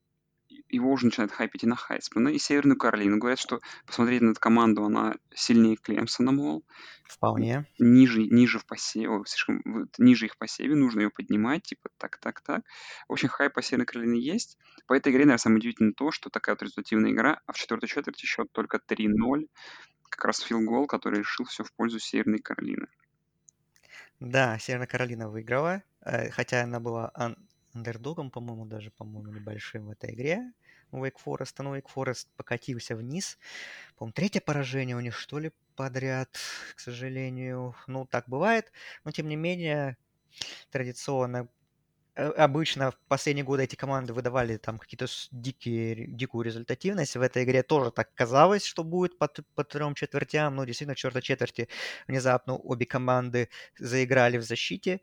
его 0.69 0.91
уже 0.91 1.07
начинает 1.07 1.31
хайпить 1.31 1.63
и 1.63 1.67
на 1.67 1.75
Хайсмана, 1.75 2.29
и 2.29 2.37
Северную 2.37 2.77
Каролину. 2.77 3.17
Говорят, 3.17 3.39
что 3.39 3.59
посмотрите 3.85 4.23
на 4.23 4.31
эту 4.31 4.39
команду, 4.39 4.85
она 4.85 5.15
сильнее 5.33 5.77
Клемсона, 5.77 6.31
мол, 6.31 6.63
Вполне. 7.09 7.65
ниже, 7.79 8.23
ниже 8.23 8.59
в 8.59 8.65
посеве, 8.65 9.09
ой, 9.09 9.23
слишком 9.25 9.61
ниже 9.97 10.25
их 10.27 10.37
посеве, 10.37 10.75
нужно 10.75 11.01
ее 11.01 11.09
поднимать, 11.09 11.63
типа 11.63 11.89
так, 11.97 12.17
так, 12.17 12.41
так. 12.41 12.61
В 13.07 13.13
общем, 13.13 13.29
хайп 13.29 13.53
по 13.53 13.61
Северной 13.61 13.85
Каролине 13.85 14.21
есть. 14.21 14.57
По 14.87 14.93
этой 14.93 15.11
игре, 15.11 15.21
наверное, 15.25 15.37
самое 15.37 15.59
удивительное 15.59 15.93
то, 15.93 16.11
что 16.11 16.29
такая 16.29 16.55
вот 16.55 16.61
результативная 16.61 17.11
игра, 17.11 17.41
а 17.45 17.51
в 17.51 17.57
четвертой 17.57 17.89
четверти 17.89 18.25
счет 18.25 18.51
только 18.51 18.79
3-0. 18.79 19.49
Как 20.15 20.25
раз 20.25 20.41
филгол, 20.41 20.85
который 20.87 21.19
решил 21.19 21.45
все 21.45 21.63
в 21.63 21.73
пользу 21.73 21.97
Северной 21.99 22.37
Каролины. 22.39 22.87
Да, 24.19 24.57
Северная 24.59 24.87
Каролина 24.87 25.29
выиграла, 25.29 25.83
э, 26.01 26.29
хотя 26.29 26.63
она 26.63 26.79
была 26.79 27.11
ан- 27.13 27.37
андердогом, 27.73 28.31
по-моему, 28.31 28.65
даже, 28.65 28.91
по-моему, 28.91 29.31
небольшим 29.31 29.87
в 29.87 29.89
этой 29.91 30.13
игре 30.13 30.53
Wake 30.91 31.17
Forest. 31.25 31.55
Но 31.59 31.75
Wake 31.75 31.87
Forest 31.93 32.27
покатился 32.35 32.95
вниз. 32.95 33.37
По-моему, 33.97 34.13
третье 34.13 34.41
поражение 34.41 34.95
у 34.97 35.01
них, 35.01 35.17
что 35.17 35.39
ли, 35.39 35.51
подряд, 35.75 36.37
к 36.75 36.79
сожалению. 36.79 37.75
Ну, 37.87 38.05
так 38.05 38.29
бывает. 38.29 38.71
Но, 39.05 39.11
тем 39.11 39.27
не 39.29 39.35
менее, 39.35 39.97
традиционно 40.71 41.49
обычно 42.15 42.91
в 42.91 42.97
последние 43.07 43.43
годы 43.43 43.63
эти 43.63 43.75
команды 43.75 44.13
выдавали 44.13 44.57
там 44.57 44.77
какие-то 44.77 45.07
дикие, 45.31 46.07
дикую 46.07 46.45
результативность. 46.45 47.15
В 47.15 47.21
этой 47.21 47.43
игре 47.43 47.63
тоже 47.63 47.91
так 47.91 48.13
казалось, 48.13 48.65
что 48.65 48.83
будет 48.83 49.17
по, 49.17 49.27
по 49.55 49.63
трем 49.63 49.95
четвертям. 49.95 50.55
Но 50.55 50.65
действительно, 50.65 50.95
в 50.95 50.97
четвертой 50.97 51.21
четверти 51.21 51.69
внезапно 52.07 52.55
обе 52.55 52.85
команды 52.85 53.49
заиграли 53.77 54.37
в 54.37 54.43
защите. 54.43 55.01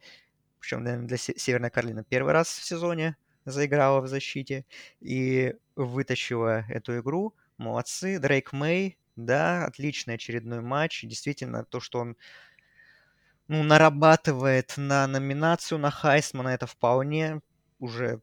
Причем, 0.60 0.84
наверное, 0.84 1.08
для 1.08 1.16
Се- 1.16 1.38
Северной 1.38 1.70
Каролины 1.70 2.04
первый 2.04 2.32
раз 2.32 2.48
в 2.48 2.64
сезоне 2.64 3.16
заиграла 3.44 4.00
в 4.00 4.08
защите 4.08 4.66
и 5.00 5.54
вытащила 5.76 6.64
эту 6.68 6.98
игру. 7.00 7.34
Молодцы. 7.56 8.18
Дрейк 8.18 8.52
Мэй, 8.52 8.98
да, 9.16 9.64
отличный 9.66 10.14
очередной 10.14 10.60
матч. 10.60 11.02
Действительно, 11.02 11.64
то, 11.64 11.80
что 11.80 12.00
он 12.00 12.16
ну, 13.50 13.64
нарабатывает 13.64 14.74
на 14.76 15.08
номинацию 15.08 15.80
на 15.80 15.90
Хайсмана, 15.90 16.50
это 16.50 16.68
вполне 16.68 17.40
уже 17.80 18.20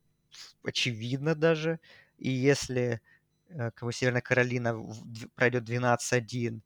очевидно 0.64 1.36
даже. 1.36 1.82
И 2.18 2.30
если 2.30 3.02
э, 3.50 3.72
кого 3.72 3.92
Северная 3.92 4.22
Каролина 4.22 4.82
пройдет 5.36 5.70
12-1 5.70 6.62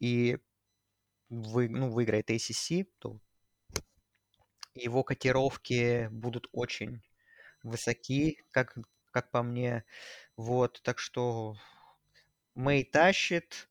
и 0.00 0.38
вы, 1.28 1.68
ну, 1.68 1.90
выиграет 1.90 2.30
ACC, 2.30 2.88
то 2.98 3.18
его 4.74 5.04
котировки 5.04 6.08
будут 6.10 6.48
очень 6.52 7.02
высоки, 7.62 8.42
как, 8.52 8.74
как 9.10 9.30
по 9.30 9.42
мне. 9.42 9.84
Вот, 10.34 10.80
так 10.82 10.98
что 10.98 11.58
Мэй 12.54 12.84
тащит. 12.84 13.68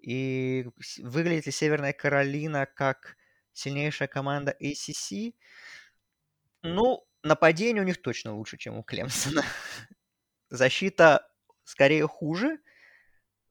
И 0.00 0.68
выглядит 1.02 1.46
ли 1.46 1.52
Северная 1.52 1.92
Каролина 1.92 2.66
как 2.66 3.16
сильнейшая 3.52 4.08
команда 4.08 4.56
ACC? 4.60 5.34
Ну, 6.62 7.06
нападение 7.22 7.82
у 7.82 7.86
них 7.86 8.00
точно 8.02 8.34
лучше, 8.34 8.56
чем 8.56 8.78
у 8.78 8.82
Клемсона. 8.82 9.44
Защита 10.50 11.28
скорее 11.64 12.06
хуже, 12.06 12.58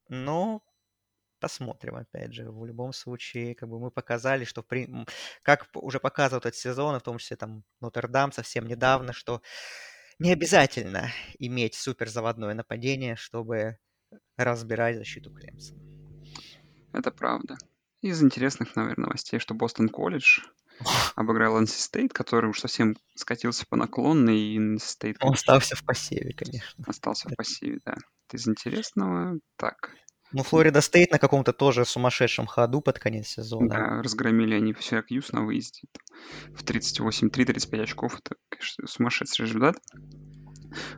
но 0.09 0.63
посмотрим, 1.39 1.95
опять 1.95 2.33
же. 2.33 2.51
В 2.51 2.65
любом 2.65 2.93
случае, 2.93 3.55
как 3.55 3.69
бы 3.69 3.79
мы 3.79 3.91
показали, 3.91 4.45
что, 4.45 4.61
при... 4.61 4.89
как 5.41 5.69
уже 5.73 5.99
показывают 5.99 6.45
этот 6.45 6.59
сезон, 6.59 6.99
в 6.99 7.03
том 7.03 7.17
числе 7.17 7.37
там 7.37 7.63
Нотр-Дам 7.79 8.31
совсем 8.31 8.67
недавно, 8.67 9.13
что 9.13 9.41
не 10.19 10.33
обязательно 10.33 11.11
иметь 11.39 11.75
суперзаводное 11.75 12.53
нападение, 12.53 13.15
чтобы 13.15 13.77
разбирать 14.37 14.97
защиту 14.97 15.31
Клемсона. 15.31 15.81
Это 16.93 17.11
правда. 17.11 17.57
Из 18.01 18.23
интересных, 18.23 18.75
наверное, 18.75 19.07
новостей, 19.07 19.39
что 19.39 19.53
Бостон 19.53 19.89
колледж 19.89 20.39
обыграл 21.15 21.61
NC 21.61 21.65
State, 21.65 22.09
который 22.09 22.49
уж 22.49 22.59
совсем 22.59 22.95
скатился 23.15 23.65
по 23.67 23.75
наклонной, 23.75 24.39
и 24.39 24.57
NC 24.57 24.77
State... 24.77 25.15
Он 25.19 25.33
остался 25.33 25.75
в 25.75 25.83
посеве, 25.83 26.33
конечно. 26.33 26.83
Остался 26.87 27.29
в 27.29 27.35
посеве, 27.35 27.79
да. 27.85 27.95
Это 28.27 28.37
из 28.37 28.47
интересного. 28.47 29.39
Так. 29.57 29.91
Ну, 30.31 30.43
Флорида 30.43 30.81
Стейт 30.81 31.11
на 31.11 31.17
каком-то 31.17 31.53
тоже 31.53 31.85
сумасшедшем 31.85 32.45
ходу 32.45 32.81
под 32.81 32.99
конец 32.99 33.27
сезона. 33.27 33.69
Да, 33.69 34.01
разгромили 34.03 34.53
они 34.53 34.75
Сиракьюз 34.79 35.31
на 35.31 35.43
выезде. 35.43 35.87
В 36.53 36.63
38-3-35 36.63 37.81
очков. 37.81 38.19
Это, 38.19 38.35
конечно, 38.47 38.87
сумасшедший 38.87 39.45
результат. 39.45 39.77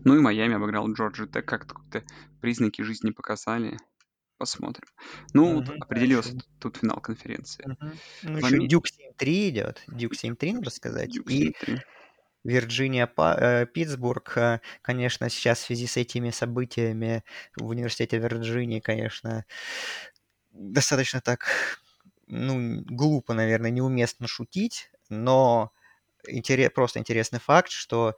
Ну 0.04 0.16
и 0.16 0.20
Майами 0.20 0.56
обыграл 0.56 0.92
Джорджию 0.92 1.30
Тек. 1.30 1.48
Как-то 1.48 2.04
признаки 2.42 2.82
жизни 2.82 3.12
показали. 3.12 3.78
Посмотрим. 4.42 4.88
Ну, 5.36 5.60
угу, 5.60 5.72
определился 5.80 6.32
тут, 6.32 6.48
тут 6.58 6.78
финал 6.78 7.00
конференции. 7.00 7.64
Угу. 7.64 7.92
Ну, 8.24 8.38
еще 8.38 8.56
Ами... 8.56 8.68
Дюк 8.68 8.88
7-3 8.88 9.50
идет. 9.50 9.84
Дюк 9.88 10.14
7-3, 10.14 10.54
надо 10.54 10.72
сказать. 10.72 11.16
7-3. 11.16 11.24
И 11.28 11.56
Вирджиния, 12.44 13.08
э, 13.16 13.68
Питтсбург, 13.68 14.36
э, 14.38 14.62
конечно, 14.82 15.30
сейчас 15.30 15.60
в 15.60 15.66
связи 15.68 15.86
с 15.86 15.96
этими 15.96 16.32
событиями 16.32 17.24
в 17.56 17.68
университете 17.68 18.18
Вирджинии, 18.18 18.80
конечно, 18.80 19.46
достаточно 20.50 21.22
так, 21.22 21.46
ну, 22.26 22.82
глупо, 22.82 23.36
наверное, 23.36 23.70
неуместно 23.70 24.26
шутить, 24.26 24.90
но 25.08 25.72
интерес, 26.28 26.72
просто 26.74 27.00
интересный 27.00 27.40
факт, 27.40 27.70
что 27.70 28.16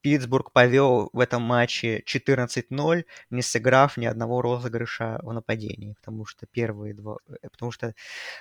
Питтсбург 0.00 0.52
повел 0.52 1.10
в 1.12 1.20
этом 1.20 1.42
матче 1.42 2.02
14-0, 2.06 3.04
не 3.30 3.42
сыграв 3.42 3.96
ни 3.96 4.06
одного 4.06 4.42
розыгрыша 4.42 5.20
в 5.22 5.32
нападении, 5.32 5.94
потому 5.94 6.24
что 6.24 6.46
первые 6.46 6.94
два... 6.94 7.18
Э, 7.28 7.48
потому 7.50 7.72
что 7.72 7.94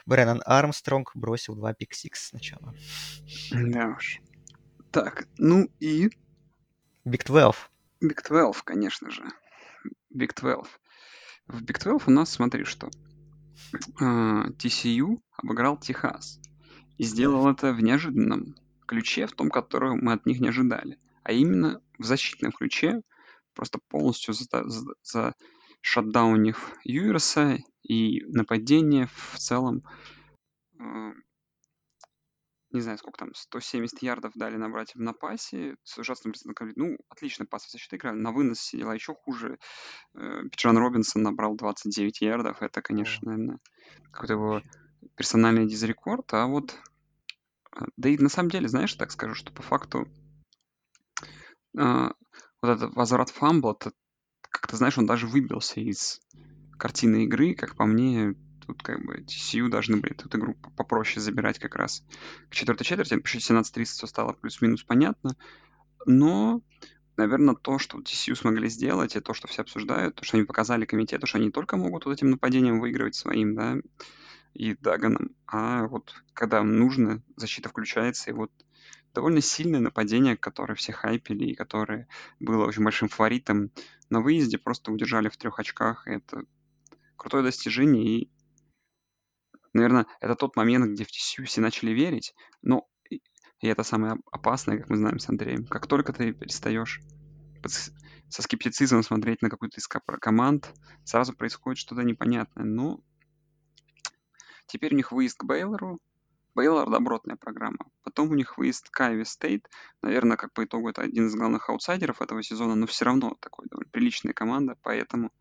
Брэннон 0.06 0.42
Армстронг 0.46 1.12
бросил 1.16 1.56
два 1.56 1.74
пик-сикс 1.74 2.30
сначала. 2.30 2.74
Да 3.52 3.96
уж. 3.98 4.20
Так, 4.92 5.28
ну 5.38 5.70
и... 5.80 6.10
Big 7.06 7.26
12. 7.26 7.62
Big 8.04 8.24
12, 8.28 8.64
конечно 8.64 9.10
же. 9.10 9.24
Big 10.14 10.34
12. 10.36 10.72
В 11.48 11.64
Big 11.64 11.80
12 11.80 12.08
у 12.08 12.12
нас, 12.12 12.30
смотри, 12.30 12.64
что. 12.66 12.90
TCU 14.00 15.18
а, 15.18 15.42
обыграл 15.42 15.78
Техас. 15.78 16.40
И 16.98 17.04
сделал 17.04 17.50
это 17.50 17.74
в 17.74 17.82
неожиданном 17.82 18.56
ключе, 18.92 19.26
в 19.26 19.32
том, 19.32 19.50
который 19.50 19.96
мы 19.96 20.14
от 20.14 20.26
них 20.26 20.40
не 20.42 20.50
ожидали 20.50 20.98
а 21.24 21.32
именно 21.32 21.82
в 21.98 22.04
защитном 22.04 22.52
ключе, 22.52 23.02
просто 23.54 23.80
полностью 23.90 24.34
за, 24.34 24.46
за, 24.64 24.94
за 25.04 25.36
шатдаунив 25.82 26.74
Юерса 26.84 27.58
и 27.84 28.22
нападение 28.26 29.08
в 29.08 29.38
целом, 29.38 29.84
э, 30.80 31.12
не 32.72 32.80
знаю, 32.80 32.98
сколько 32.98 33.20
там, 33.20 33.34
170 33.34 34.02
ярдов 34.02 34.32
дали 34.36 34.56
набрать 34.56 34.96
в 34.96 35.00
напасе, 35.00 35.76
с 35.84 35.98
ужасным 35.98 36.34
ну, 36.76 36.98
отлично 37.10 37.46
пас 37.46 37.66
в 37.66 37.72
защиты 37.72 37.98
играли, 37.98 38.16
на 38.16 38.32
вынос 38.32 38.62
сидела 38.62 38.94
еще 38.94 39.14
хуже. 39.14 39.60
Э, 40.16 40.44
Пиджан 40.50 40.78
Робинсон 40.78 41.24
набрал 41.24 41.56
29 41.56 42.22
ярдов, 42.22 42.62
это, 42.62 42.82
конечно, 42.82 43.32
наверное, 43.32 43.60
какой-то 44.12 44.34
его 44.34 44.62
персональный 45.16 45.68
дизрекорд, 45.68 46.34
а 46.34 46.46
вот 46.46 46.80
да 47.98 48.10
и 48.10 48.18
на 48.18 48.30
самом 48.30 48.50
деле, 48.50 48.68
знаешь, 48.68 48.94
так 48.94 49.12
скажу, 49.12 49.36
что 49.36 49.52
по 49.52 49.62
факту 49.62 50.08
а, 51.78 52.12
вот 52.62 52.70
этот 52.70 52.94
возврат 52.96 53.30
фамбла, 53.30 53.76
это, 53.80 53.92
как 54.42 54.68
ты 54.68 54.78
знаешь, 54.78 54.98
он 54.98 55.06
даже 55.06 55.28
выбился 55.28 55.80
из 55.80 56.22
картины 56.78 57.26
игры, 57.26 57.54
как 57.56 57.76
по 57.76 57.86
мне, 57.86 58.36
тут 58.66 58.84
как 58.84 59.04
бы 59.06 59.18
TCU 59.22 59.70
должны 59.70 59.98
были 59.98 60.14
эту 60.14 60.38
игру 60.38 60.56
попроще 60.76 61.22
забирать 61.22 61.60
как 61.60 61.76
раз 61.76 62.04
к 62.50 62.54
четвертой 62.54 62.86
четверти, 62.86 63.14
17-30 63.14 63.86
все 63.86 64.08
стало 64.08 64.34
плюс-минус 64.34 64.84
понятно, 64.84 65.36
но, 66.06 66.62
наверное, 67.18 67.56
то, 67.56 67.80
что 67.80 68.00
TCU 68.00 68.36
смогли 68.36 68.68
сделать, 68.70 69.16
и 69.16 69.20
то, 69.20 69.34
что 69.34 69.48
все 69.48 69.62
обсуждают, 69.62 70.16
то, 70.16 70.26
что 70.26 70.38
они 70.38 70.46
показали 70.46 70.86
комитету, 70.86 71.28
что 71.28 71.38
они 71.38 71.52
только 71.52 71.78
могут 71.78 72.06
вот 72.06 72.14
этим 72.14 72.32
нападением 72.32 72.80
выигрывать 72.80 73.16
своим, 73.16 73.56
да, 73.56 73.78
и 74.54 74.76
Даганом, 74.76 75.36
а 75.48 75.88
вот 75.88 76.14
когда 76.34 76.64
нужно, 76.64 77.22
защита 77.36 77.70
включается, 77.70 78.30
и 78.30 78.34
вот 78.34 78.52
довольно 79.14 79.42
сильное 79.42 79.80
нападение, 79.80 80.38
которое 80.38 80.76
все 80.76 80.94
хайпили 80.94 81.46
и 81.46 81.56
которое 81.56 82.08
было 82.40 82.66
очень 82.66 82.84
большим 82.84 83.10
фаворитом 83.10 83.72
на 84.10 84.22
выезде, 84.22 84.58
просто 84.58 84.92
удержали 84.92 85.30
в 85.30 85.38
трех 85.38 85.60
очках. 85.60 86.08
Это 86.08 86.44
крутое 87.16 87.44
достижение, 87.44 88.22
и, 88.22 88.32
наверное, 89.74 90.06
это 90.20 90.36
тот 90.36 90.56
момент, 90.56 90.92
где 90.92 91.04
в 91.04 91.10
TCU 91.10 91.46
все 91.46 91.62
начали 91.62 91.92
верить, 91.92 92.34
но 92.62 92.88
и 93.10 93.68
это 93.68 93.84
самое 93.84 94.16
опасное, 94.32 94.80
как 94.80 94.90
мы 94.90 94.98
знаем 94.98 95.20
с 95.20 95.30
Андреем. 95.30 95.68
Как 95.68 95.88
только 95.88 96.14
ты 96.14 96.34
перестаешь 96.34 97.00
со 97.64 98.42
скептицизмом 98.42 99.04
смотреть 99.04 99.44
на 99.44 99.50
какую-то 99.50 99.80
из 99.80 99.88
команд, 99.88 100.74
сразу 101.04 101.34
происходит 101.34 101.78
что-то 101.78 102.02
непонятное. 102.02 102.66
Но 102.66 103.02
теперь 104.68 104.94
у 104.94 104.98
них 104.98 105.12
выезд 105.12 105.38
к 105.38 105.44
Бейлору, 105.44 106.00
Бейлор 106.54 106.90
добротная 106.90 107.38
программа. 107.38 107.86
Потом 108.04 108.32
у 108.32 108.36
них 108.36 108.58
выезд 108.58 108.90
к 108.90 109.02
Айова 109.02 109.24
Стейт. 109.24 109.70
Наверное, 110.02 110.38
как 110.38 110.54
по 110.54 110.66
итогу, 110.66 110.90
это 110.90 111.02
один 111.02 111.28
из 111.28 111.36
главных 111.36 111.70
аутсайдеров 111.70 112.22
этого 112.22 112.44
сезона, 112.44 112.76
но 112.76 112.88
все 112.88 113.06
равно 113.06 113.38
такой 113.40 113.68
довольно 113.70 113.90
приличная 113.90 114.34
команда, 114.34 114.78
поэтому 114.82 115.32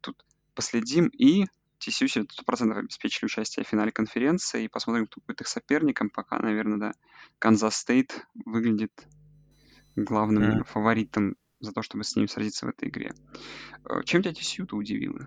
тут 0.00 0.24
последим. 0.54 1.08
И 1.08 1.46
TCU 1.80 2.06
100% 2.06 2.72
обеспечили 2.72 3.26
участие 3.26 3.64
в 3.64 3.68
финале 3.68 3.90
конференции, 3.90 4.64
и 4.64 4.68
посмотрим, 4.68 5.06
кто 5.06 5.20
будет 5.26 5.40
их 5.40 5.48
соперником. 5.48 6.10
Пока, 6.10 6.38
наверное, 6.38 6.78
да, 6.78 6.92
Канзас 7.38 7.76
Стейт 7.76 8.26
выглядит 8.44 8.92
главным 9.96 10.60
mm. 10.60 10.64
фаворитом 10.64 11.36
за 11.60 11.72
то, 11.72 11.82
чтобы 11.82 12.04
с 12.04 12.14
ним 12.14 12.28
сразиться 12.28 12.66
в 12.66 12.68
этой 12.68 12.88
игре. 12.88 13.12
Э, 13.84 14.02
чем 14.04 14.22
тебя 14.22 14.32
TCU-то 14.32 14.76
удивило? 14.76 15.26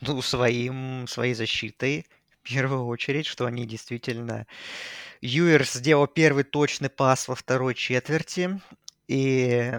Ну, 0.00 0.20
своим, 0.22 1.06
своей 1.08 1.34
защитой 1.34 2.06
первую 2.42 2.86
очередь, 2.86 3.26
что 3.26 3.46
они 3.46 3.66
действительно... 3.66 4.46
Юерс 5.22 5.72
сделал 5.74 6.06
первый 6.06 6.44
точный 6.44 6.90
пас 6.90 7.26
во 7.26 7.34
второй 7.34 7.74
четверти, 7.74 8.60
и 9.08 9.72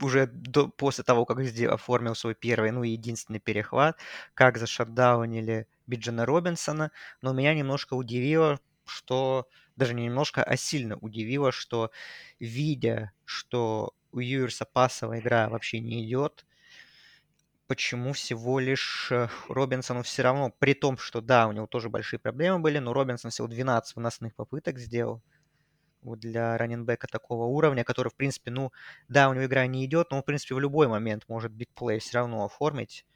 уже 0.00 0.26
до, 0.26 0.68
после 0.68 1.02
того, 1.02 1.24
как 1.24 1.42
сделал, 1.44 1.74
оформил 1.74 2.14
свой 2.14 2.34
первый, 2.34 2.70
ну, 2.70 2.82
единственный 2.82 3.40
перехват, 3.40 3.98
как 4.34 4.58
зашатдаунили 4.58 5.66
Биджана 5.86 6.26
Робинсона, 6.26 6.92
но 7.22 7.32
меня 7.32 7.54
немножко 7.54 7.94
удивило, 7.94 8.60
что, 8.86 9.48
даже 9.76 9.94
не 9.94 10.04
немножко, 10.04 10.44
а 10.44 10.56
сильно 10.56 10.96
удивило, 10.98 11.50
что, 11.52 11.90
видя, 12.38 13.12
что 13.24 13.94
у 14.12 14.20
Юерса 14.20 14.66
пасовая 14.66 15.20
игра 15.20 15.48
вообще 15.48 15.80
не 15.80 16.06
идет, 16.06 16.44
почему 17.70 18.14
всего 18.14 18.58
лишь 18.58 19.12
э, 19.12 19.28
Робинсону 19.48 20.02
все 20.02 20.22
равно, 20.22 20.52
при 20.58 20.74
том, 20.74 20.98
что 20.98 21.20
да, 21.20 21.46
у 21.46 21.52
него 21.52 21.68
тоже 21.68 21.88
большие 21.88 22.18
проблемы 22.18 22.58
были, 22.58 22.78
но 22.80 22.92
Робинсон 22.92 23.30
всего 23.30 23.46
12 23.46 23.94
выносных 23.94 24.34
попыток 24.34 24.80
сделал 24.80 25.22
для 26.02 26.58
раненбека 26.58 27.06
такого 27.06 27.44
уровня, 27.44 27.84
который, 27.84 28.08
в 28.08 28.16
принципе, 28.16 28.50
ну, 28.50 28.72
да, 29.06 29.28
у 29.28 29.34
него 29.34 29.44
игра 29.44 29.68
не 29.68 29.84
идет, 29.84 30.10
но 30.10 30.16
он, 30.16 30.22
в 30.24 30.26
принципе, 30.26 30.56
в 30.56 30.58
любой 30.58 30.88
момент 30.88 31.28
может 31.28 31.52
бигплей 31.52 32.00
все 32.00 32.18
равно 32.18 32.44
оформить. 32.44 33.06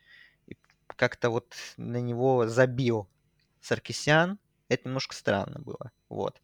И 0.46 0.56
как-то 0.86 1.30
вот 1.30 1.52
на 1.76 2.00
него 2.00 2.46
забил 2.46 3.08
Саркисян. 3.60 4.38
Это 4.68 4.86
немножко 4.86 5.16
странно 5.16 5.58
было. 5.58 5.90
Вот. 6.08 6.40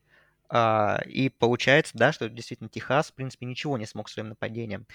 А, 0.48 1.00
и 1.06 1.28
получается, 1.28 1.96
да, 1.96 2.10
что 2.10 2.28
действительно 2.28 2.68
Техас, 2.70 3.12
в 3.12 3.14
принципе, 3.14 3.46
ничего 3.46 3.78
не 3.78 3.86
смог 3.86 4.08
своим 4.08 4.30
нападением 4.30 4.88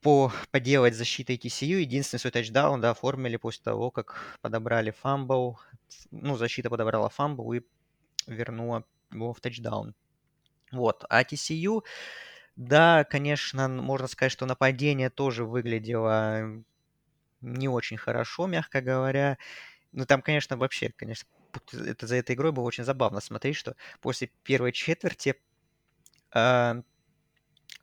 по, 0.00 0.32
поделать 0.50 0.94
защитой 0.94 1.36
TCU. 1.36 1.80
Единственный 1.80 2.20
свой 2.20 2.30
тачдаун, 2.30 2.80
да, 2.80 2.90
оформили 2.90 3.36
после 3.36 3.62
того, 3.64 3.90
как 3.90 4.38
подобрали 4.40 4.90
фамбл. 4.90 5.58
Ну, 6.10 6.36
защита 6.36 6.70
подобрала 6.70 7.08
фамбл 7.08 7.52
и 7.52 7.62
вернула 8.26 8.84
его 9.10 9.32
в 9.32 9.40
тачдаун. 9.40 9.94
Вот. 10.72 11.04
А 11.08 11.22
TCU, 11.22 11.82
да, 12.56 13.04
конечно, 13.04 13.68
можно 13.68 14.06
сказать, 14.06 14.32
что 14.32 14.46
нападение 14.46 15.10
тоже 15.10 15.44
выглядело 15.44 16.62
не 17.40 17.68
очень 17.68 17.96
хорошо, 17.96 18.46
мягко 18.46 18.80
говоря. 18.80 19.38
Ну, 19.92 20.04
там, 20.04 20.22
конечно, 20.22 20.56
вообще, 20.56 20.92
конечно, 20.94 21.28
это 21.72 22.06
за 22.06 22.16
этой 22.16 22.34
игрой 22.34 22.52
было 22.52 22.64
очень 22.64 22.84
забавно 22.84 23.20
смотреть, 23.20 23.56
что 23.56 23.74
после 24.00 24.30
первой 24.42 24.72
четверти 24.72 25.36
а, 26.30 26.82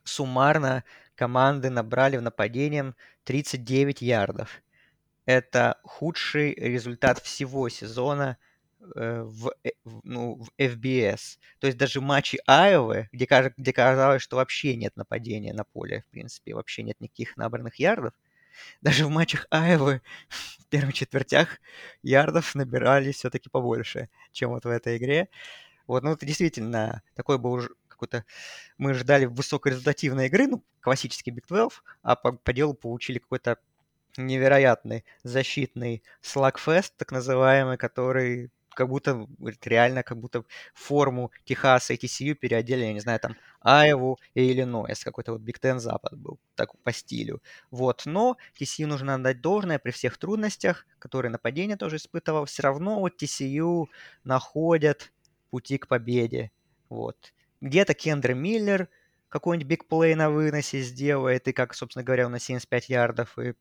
суммарно 0.04 0.84
команды 1.16 1.70
набрали 1.70 2.16
в 2.16 2.22
нападении 2.22 2.94
39 3.24 4.02
ярдов. 4.02 4.62
Это 5.24 5.78
худший 5.82 6.54
результат 6.54 7.18
всего 7.18 7.68
сезона 7.68 8.38
э, 8.94 9.22
в, 9.22 9.52
э, 9.64 9.70
ну, 10.04 10.36
в 10.36 10.50
FBS. 10.58 11.38
То 11.58 11.66
есть 11.66 11.78
даже 11.78 12.00
матчи 12.00 12.38
Айовы, 12.46 13.08
где, 13.12 13.26
где 13.56 13.72
казалось, 13.72 14.22
что 14.22 14.36
вообще 14.36 14.76
нет 14.76 14.96
нападения 14.96 15.52
на 15.52 15.64
поле, 15.64 16.04
в 16.06 16.10
принципе, 16.12 16.54
вообще 16.54 16.84
нет 16.84 17.00
никаких 17.00 17.36
набранных 17.36 17.76
ярдов, 17.80 18.12
даже 18.80 19.06
в 19.06 19.10
матчах 19.10 19.46
Айовы 19.50 20.00
в 20.28 20.66
первых 20.66 20.94
четвертях 20.94 21.58
ярдов 22.02 22.54
набирали 22.54 23.12
все-таки 23.12 23.48
побольше, 23.48 24.08
чем 24.32 24.50
вот 24.50 24.64
в 24.64 24.68
этой 24.68 24.96
игре. 24.96 25.28
Вот, 25.86 26.02
ну, 26.02 26.12
это 26.12 26.26
действительно 26.26 27.02
такой 27.14 27.38
был 27.38 27.60
какой-то... 27.96 28.24
Мы 28.78 28.94
ждали 28.94 29.26
высокорезультативной 29.26 30.26
игры, 30.26 30.46
ну, 30.46 30.62
классический 30.80 31.32
Big 31.32 31.46
12, 31.48 31.80
а 32.02 32.16
по, 32.16 32.32
по 32.32 32.52
делу 32.52 32.74
получили 32.74 33.18
какой-то 33.18 33.58
невероятный 34.16 35.04
защитный 35.22 36.02
слagfest, 36.22 36.92
так 36.96 37.12
называемый, 37.12 37.76
который 37.76 38.50
как 38.76 38.88
будто 38.88 39.26
реально 39.64 40.02
как 40.02 40.18
будто 40.18 40.44
форму 40.74 41.32
Техаса 41.44 41.94
и 41.94 41.96
TCU 41.96 42.34
переодели, 42.34 42.84
я 42.84 42.92
не 42.92 43.00
знаю, 43.00 43.18
там, 43.18 43.36
Айву 43.62 44.18
и 44.34 44.52
Иллинойс, 44.52 45.02
какой-то 45.02 45.32
вот 45.32 45.40
Биг 45.40 45.58
Тен 45.58 45.80
Запад 45.80 46.16
был, 46.16 46.38
так 46.54 46.76
по 46.82 46.92
стилю. 46.92 47.42
Вот, 47.70 48.02
но 48.04 48.36
TCU 48.60 48.86
нужно 48.86 49.14
отдать 49.14 49.40
должное 49.40 49.78
при 49.78 49.90
всех 49.90 50.18
трудностях, 50.18 50.86
которые 50.98 51.32
нападение 51.32 51.76
тоже 51.76 51.96
испытывал, 51.96 52.44
все 52.44 52.62
равно 52.62 53.00
вот 53.00 53.20
TCU 53.20 53.86
находят 54.24 55.10
пути 55.50 55.78
к 55.78 55.88
победе. 55.88 56.50
Вот. 56.90 57.32
Где-то 57.60 57.94
Кендра 57.94 58.34
Миллер 58.34 58.88
какой-нибудь 59.28 59.68
бигплей 59.68 60.14
на 60.14 60.30
выносе 60.30 60.80
сделает, 60.80 61.48
и 61.48 61.52
как, 61.52 61.74
собственно 61.74 62.04
говоря, 62.04 62.26
он 62.26 62.32
на 62.32 62.38
75 62.38 62.88
ярдов 62.88 63.38
и 63.38 63.54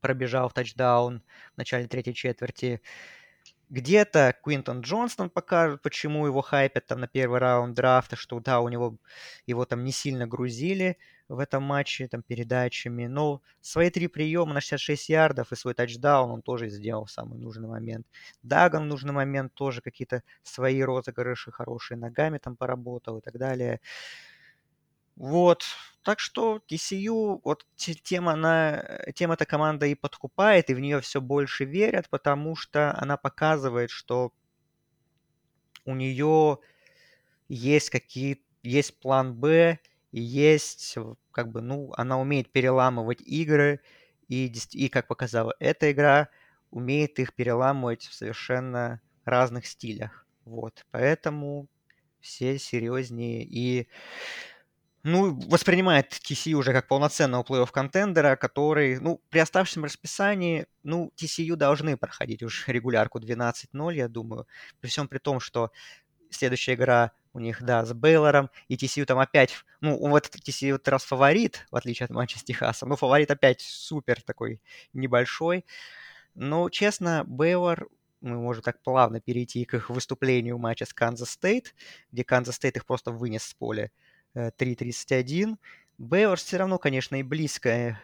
пробежал 0.00 0.48
в 0.48 0.54
тачдаун 0.54 1.22
в 1.54 1.58
начале 1.58 1.86
третьей 1.88 2.14
четверти. 2.14 2.80
Где-то 3.68 4.36
Квинтон 4.42 4.80
Джонстон 4.80 5.30
покажет, 5.30 5.82
почему 5.82 6.26
его 6.26 6.40
хайпят 6.42 6.86
там 6.86 7.00
на 7.00 7.08
первый 7.08 7.38
раунд 7.38 7.74
драфта, 7.74 8.16
что 8.16 8.40
да, 8.40 8.60
у 8.60 8.68
него 8.68 8.98
его 9.46 9.64
там 9.64 9.84
не 9.84 9.92
сильно 9.92 10.26
грузили 10.26 10.98
в 11.30 11.38
этом 11.38 11.62
матче 11.62 12.08
там 12.08 12.22
передачами, 12.22 13.06
но 13.06 13.40
свои 13.60 13.88
три 13.90 14.08
приема 14.08 14.52
на 14.52 14.60
66 14.60 15.08
ярдов 15.08 15.52
и 15.52 15.56
свой 15.56 15.74
тачдаун 15.74 16.30
он 16.30 16.42
тоже 16.42 16.68
сделал 16.68 17.04
в 17.04 17.10
самый 17.10 17.38
нужный 17.38 17.68
момент. 17.68 18.06
Даган 18.42 18.82
в 18.82 18.86
нужный 18.86 19.12
момент 19.12 19.54
тоже 19.54 19.80
какие-то 19.80 20.24
свои 20.42 20.82
розыгрыши 20.82 21.52
хорошие 21.52 21.98
ногами 21.98 22.38
там 22.38 22.56
поработал 22.56 23.18
и 23.18 23.20
так 23.20 23.38
далее. 23.38 23.80
Вот. 25.14 25.62
Так 26.02 26.18
что 26.18 26.60
TCU, 26.68 27.40
вот 27.44 27.64
тема, 27.76 28.32
она, 28.32 28.82
тема 29.14 29.34
эта 29.34 29.46
команда 29.46 29.86
и 29.86 29.94
подкупает, 29.94 30.68
и 30.68 30.74
в 30.74 30.80
нее 30.80 31.00
все 31.00 31.20
больше 31.20 31.64
верят, 31.64 32.08
потому 32.10 32.56
что 32.56 32.92
она 32.98 33.16
показывает, 33.16 33.90
что 33.90 34.32
у 35.84 35.94
нее 35.94 36.58
есть 37.48 37.90
какие 37.90 38.42
есть 38.62 38.98
план 39.00 39.34
Б, 39.34 39.78
есть, 40.12 40.96
как 41.32 41.50
бы, 41.50 41.60
ну, 41.60 41.92
она 41.96 42.18
умеет 42.18 42.50
переламывать 42.52 43.20
игры, 43.22 43.80
и, 44.28 44.52
и 44.72 44.88
как 44.88 45.08
показала 45.08 45.54
эта 45.58 45.90
игра, 45.90 46.28
умеет 46.70 47.18
их 47.18 47.34
переламывать 47.34 48.04
в 48.04 48.14
совершенно 48.14 49.00
разных 49.24 49.66
стилях. 49.66 50.26
Вот, 50.44 50.86
поэтому 50.90 51.68
все 52.20 52.58
серьезнее 52.58 53.44
и 53.44 53.88
ну, 55.02 55.38
воспринимает 55.48 56.12
TCU 56.12 56.54
уже 56.54 56.72
как 56.72 56.86
полноценного 56.86 57.42
плей-офф 57.42 57.70
контендера, 57.72 58.36
который, 58.36 58.98
ну, 59.00 59.22
при 59.30 59.38
оставшемся 59.38 59.86
расписании, 59.86 60.66
ну, 60.82 61.10
TCU 61.16 61.56
должны 61.56 61.96
проходить 61.96 62.42
уже 62.42 62.70
регулярку 62.70 63.18
12-0, 63.18 63.94
я 63.94 64.08
думаю. 64.08 64.46
При 64.80 64.88
всем 64.88 65.08
при 65.08 65.18
том, 65.18 65.40
что 65.40 65.70
следующая 66.30 66.74
игра 66.74 67.12
у 67.32 67.40
них, 67.40 67.62
да, 67.62 67.84
с 67.84 67.92
Бейлором, 67.92 68.50
и 68.68 68.76
TCU 68.76 69.04
там 69.04 69.18
опять, 69.18 69.54
ну, 69.80 69.96
вот 69.96 70.26
TCU 70.26 70.72
вот 70.72 70.88
раз 70.88 71.04
фаворит, 71.04 71.66
в 71.70 71.76
отличие 71.76 72.04
от 72.04 72.10
матча 72.10 72.38
с 72.38 72.44
Техасом, 72.44 72.88
ну, 72.88 72.96
фаворит 72.96 73.30
опять 73.30 73.60
супер 73.60 74.20
такой 74.22 74.60
небольшой. 74.92 75.64
Но, 76.34 76.68
честно, 76.70 77.24
Бейлор, 77.26 77.88
мы 78.20 78.36
можем 78.36 78.62
так 78.62 78.82
плавно 78.82 79.20
перейти 79.20 79.64
к 79.64 79.74
их 79.74 79.90
выступлению 79.90 80.56
в 80.56 80.60
матче 80.60 80.86
с 80.86 80.92
Канзас 80.92 81.30
Стейт, 81.30 81.74
где 82.12 82.24
Канзас 82.24 82.56
Стейт 82.56 82.76
их 82.76 82.86
просто 82.86 83.10
вынес 83.10 83.44
с 83.44 83.54
поля 83.54 83.90
3-31. 84.34 85.52
Э, 85.52 85.56
Бейлор 85.98 86.42
все 86.44 86.56
равно, 86.58 86.78
конечно, 86.78 87.16
и 87.16 87.22
близко 87.22 88.00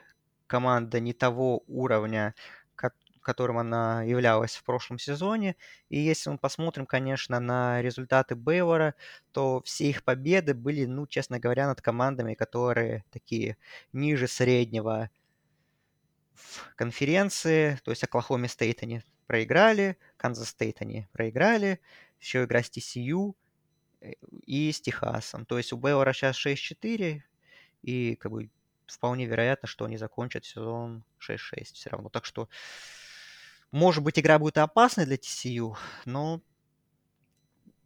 команда 0.47 1.01
не 1.01 1.13
того 1.13 1.65
уровня, 1.67 2.35
которым 3.27 3.59
она 3.59 4.03
являлась 4.05 4.57
в 4.57 4.65
прошлом 4.65 4.99
сезоне. 4.99 5.57
И 5.91 5.99
если 5.99 6.31
мы 6.31 6.39
посмотрим, 6.39 6.87
конечно, 6.87 7.41
на 7.41 7.83
результаты 7.83 8.35
Бейлора, 8.35 8.95
то 9.33 9.61
все 9.65 9.91
их 9.91 10.03
победы 10.05 10.55
были, 10.55 10.87
ну, 10.87 11.07
честно 11.07 11.39
говоря, 11.39 11.67
над 11.67 11.83
командами, 11.83 12.35
которые 12.35 13.05
такие 13.11 13.57
ниже 13.93 14.29
среднего 14.29 15.11
в 16.35 16.75
конференции. 16.77 17.79
То 17.85 17.91
есть 17.91 18.05
Оклахоме 18.05 18.49
Стейт 18.49 18.83
они 18.83 19.03
проиграли, 19.27 19.99
Канзас 20.17 20.49
Стейт 20.49 20.81
они 20.81 21.07
проиграли, 21.13 21.81
еще 22.21 22.45
игра 22.45 22.63
с 22.63 22.71
TCU– 22.71 23.35
Э, 24.01 24.13
и 24.47 24.73
с 24.73 24.81
Техасом. 24.81 25.47
То 25.47 25.59
есть 25.59 25.73
у 25.73 25.77
Бейлора 25.77 26.13
сейчас 26.13 26.37
6-4, 26.45 27.23
и 27.83 28.17
как 28.17 28.33
бы 28.33 28.51
вполне 28.87 29.27
вероятно, 29.27 29.69
что 29.69 29.85
они 29.85 29.97
закончат 29.97 30.45
сезон 30.45 31.05
6-6 31.21 31.75
все 31.75 31.91
равно. 31.91 32.09
Так 32.09 32.25
что, 32.25 32.49
может 33.73 34.03
быть, 34.05 34.19
игра 34.19 34.39
будет 34.39 34.59
опасной 34.59 35.07
для 35.07 35.17
TCU, 35.17 35.77
но 36.05 36.43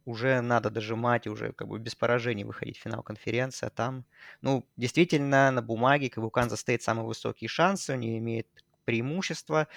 уже 0.05 0.41
надо 0.41 0.69
дожимать, 0.69 1.27
уже 1.27 1.53
как 1.53 1.67
бы 1.67 1.79
без 1.79 1.95
поражений 1.95 2.43
выходить 2.43 2.77
в 2.77 2.81
финал 2.81 3.03
конференции, 3.03 3.67
а 3.67 3.69
там, 3.69 4.05
ну, 4.41 4.67
действительно, 4.77 5.51
на 5.51 5.61
бумаге, 5.61 6.09
как 6.09 6.21
бы 6.23 6.27
у 6.27 6.31
Канзас 6.31 6.61
Стейт 6.61 6.81
самые 6.81 7.05
высокие 7.05 7.47
шансы, 7.47 7.91
они 7.91 8.17
имеют 8.17 8.47
преимущество, 8.85 9.67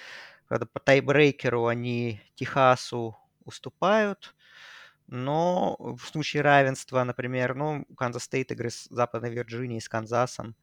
когда 0.47 0.65
по 0.65 0.79
тайбрейкеру 0.79 1.67
они 1.67 2.21
Техасу 2.35 3.17
уступают, 3.45 4.35
но 5.07 5.75
в 5.79 6.01
случае 6.07 6.43
равенства, 6.43 7.03
например, 7.03 7.55
ну, 7.55 7.85
Канзас 7.97 8.23
Стейт 8.23 8.51
игры 8.51 8.69
с 8.71 8.85
Западной 8.89 9.31
Вирджинией, 9.31 9.81
с 9.81 9.89
Канзасом, 9.89 10.55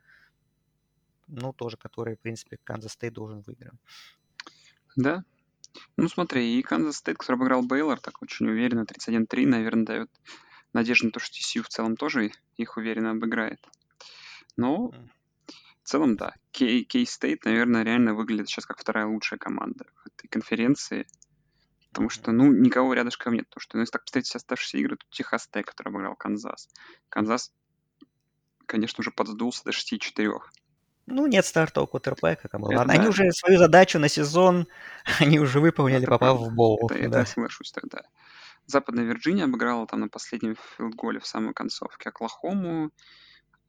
ну, 1.28 1.53
тоже, 1.53 1.76
который, 1.76 2.16
в 2.16 2.20
принципе, 2.20 2.59
Канзас 2.64 2.93
Стейт 2.93 3.14
должен 3.14 3.43
выиграть. 3.43 3.72
Да. 4.97 5.24
Ну, 5.97 6.09
смотри, 6.09 6.59
и 6.59 6.62
Канзас 6.62 6.97
Стейт, 6.97 7.18
который 7.18 7.36
обыграл 7.36 7.62
Бейлор, 7.62 7.99
так 8.01 8.20
очень 8.22 8.49
уверенно, 8.49 8.84
31-3, 8.84 9.47
наверное, 9.47 9.84
дает 9.84 10.11
надежду 10.72 11.07
на 11.07 11.12
то, 11.12 11.20
что 11.20 11.34
TCU 11.38 11.62
в 11.62 11.68
целом 11.68 11.97
тоже 11.97 12.32
их 12.57 12.76
уверенно 12.76 13.12
обыграет. 13.12 13.61
Но 14.57 14.88
в 14.88 15.88
целом, 15.88 16.16
да, 16.16 16.34
K-State, 16.53 17.45
наверное, 17.45 17.82
реально 17.82 18.14
выглядит 18.14 18.49
сейчас 18.49 18.66
как 18.66 18.78
вторая 18.78 19.07
лучшая 19.07 19.38
команда 19.38 19.86
в 20.05 20.07
этой 20.07 20.28
конференции. 20.28 21.07
Потому 21.90 22.09
что, 22.09 22.32
ну, 22.32 22.53
никого 22.53 22.95
рядышком 22.95 23.34
нет. 23.34 23.47
Потому 23.49 23.61
что, 23.61 23.76
ну, 23.76 23.82
если 23.82 23.93
так 23.93 24.05
посмотреть 24.05 24.26
все 24.26 24.38
оставшиеся 24.38 24.78
игры, 24.78 24.97
тут 24.97 25.11
Техас 25.11 25.49
Тек, 25.49 25.66
который 25.66 25.88
обыграл 25.88 26.16
Канзас. 26.16 26.68
Канзас, 27.09 27.53
конечно, 28.66 29.03
уже 29.03 29.11
подсдулся 29.11 29.64
до 29.64 29.72
6-4. 29.72 30.40
Ну, 31.07 31.27
нет 31.27 31.45
стартового 31.45 31.89
квотербека. 31.89 32.49
Как 32.49 32.61
бы. 32.61 32.69
Ладно, 32.69 32.93
да. 32.93 33.01
они 33.01 33.09
уже 33.09 33.31
свою 33.33 33.59
задачу 33.59 33.99
на 33.99 34.09
сезон, 34.09 34.67
они 35.21 35.39
уже 35.39 35.61
выполнили, 35.61 36.03
это 36.03 36.11
попав 36.11 36.39
в 36.39 36.55
боул. 36.55 36.89
Это, 36.91 37.09
да. 37.09 37.21
это 37.21 37.31
соглашусь 37.31 37.73
тогда. 37.73 38.03
Западная 38.67 39.05
Вирджиния 39.05 39.45
обыграла 39.45 39.87
там 39.87 40.01
на 40.01 40.09
последнем 40.09 40.57
филдголе 40.77 41.19
в 41.19 41.27
самой 41.27 41.53
концовке 41.53 42.11
Оклахому. 42.11 42.91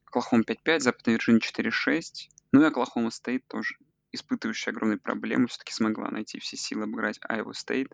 Оклахома 0.05 0.43
5-5, 0.43 0.79
Западная 0.79 1.15
Вирджиния 1.15 1.39
4-6. 1.39 2.29
Ну 2.51 2.61
и 2.61 2.65
Оклахома 2.65 3.09
Стейт 3.09 3.47
тоже 3.47 3.75
испытывающая 4.13 4.71
огромные 4.71 4.99
проблемы, 4.99 5.47
все-таки 5.47 5.73
смогла 5.73 6.09
найти 6.09 6.39
все 6.39 6.55
силы 6.55 6.83
обыграть 6.83 7.19
Iowa 7.29 7.51
State. 7.51 7.91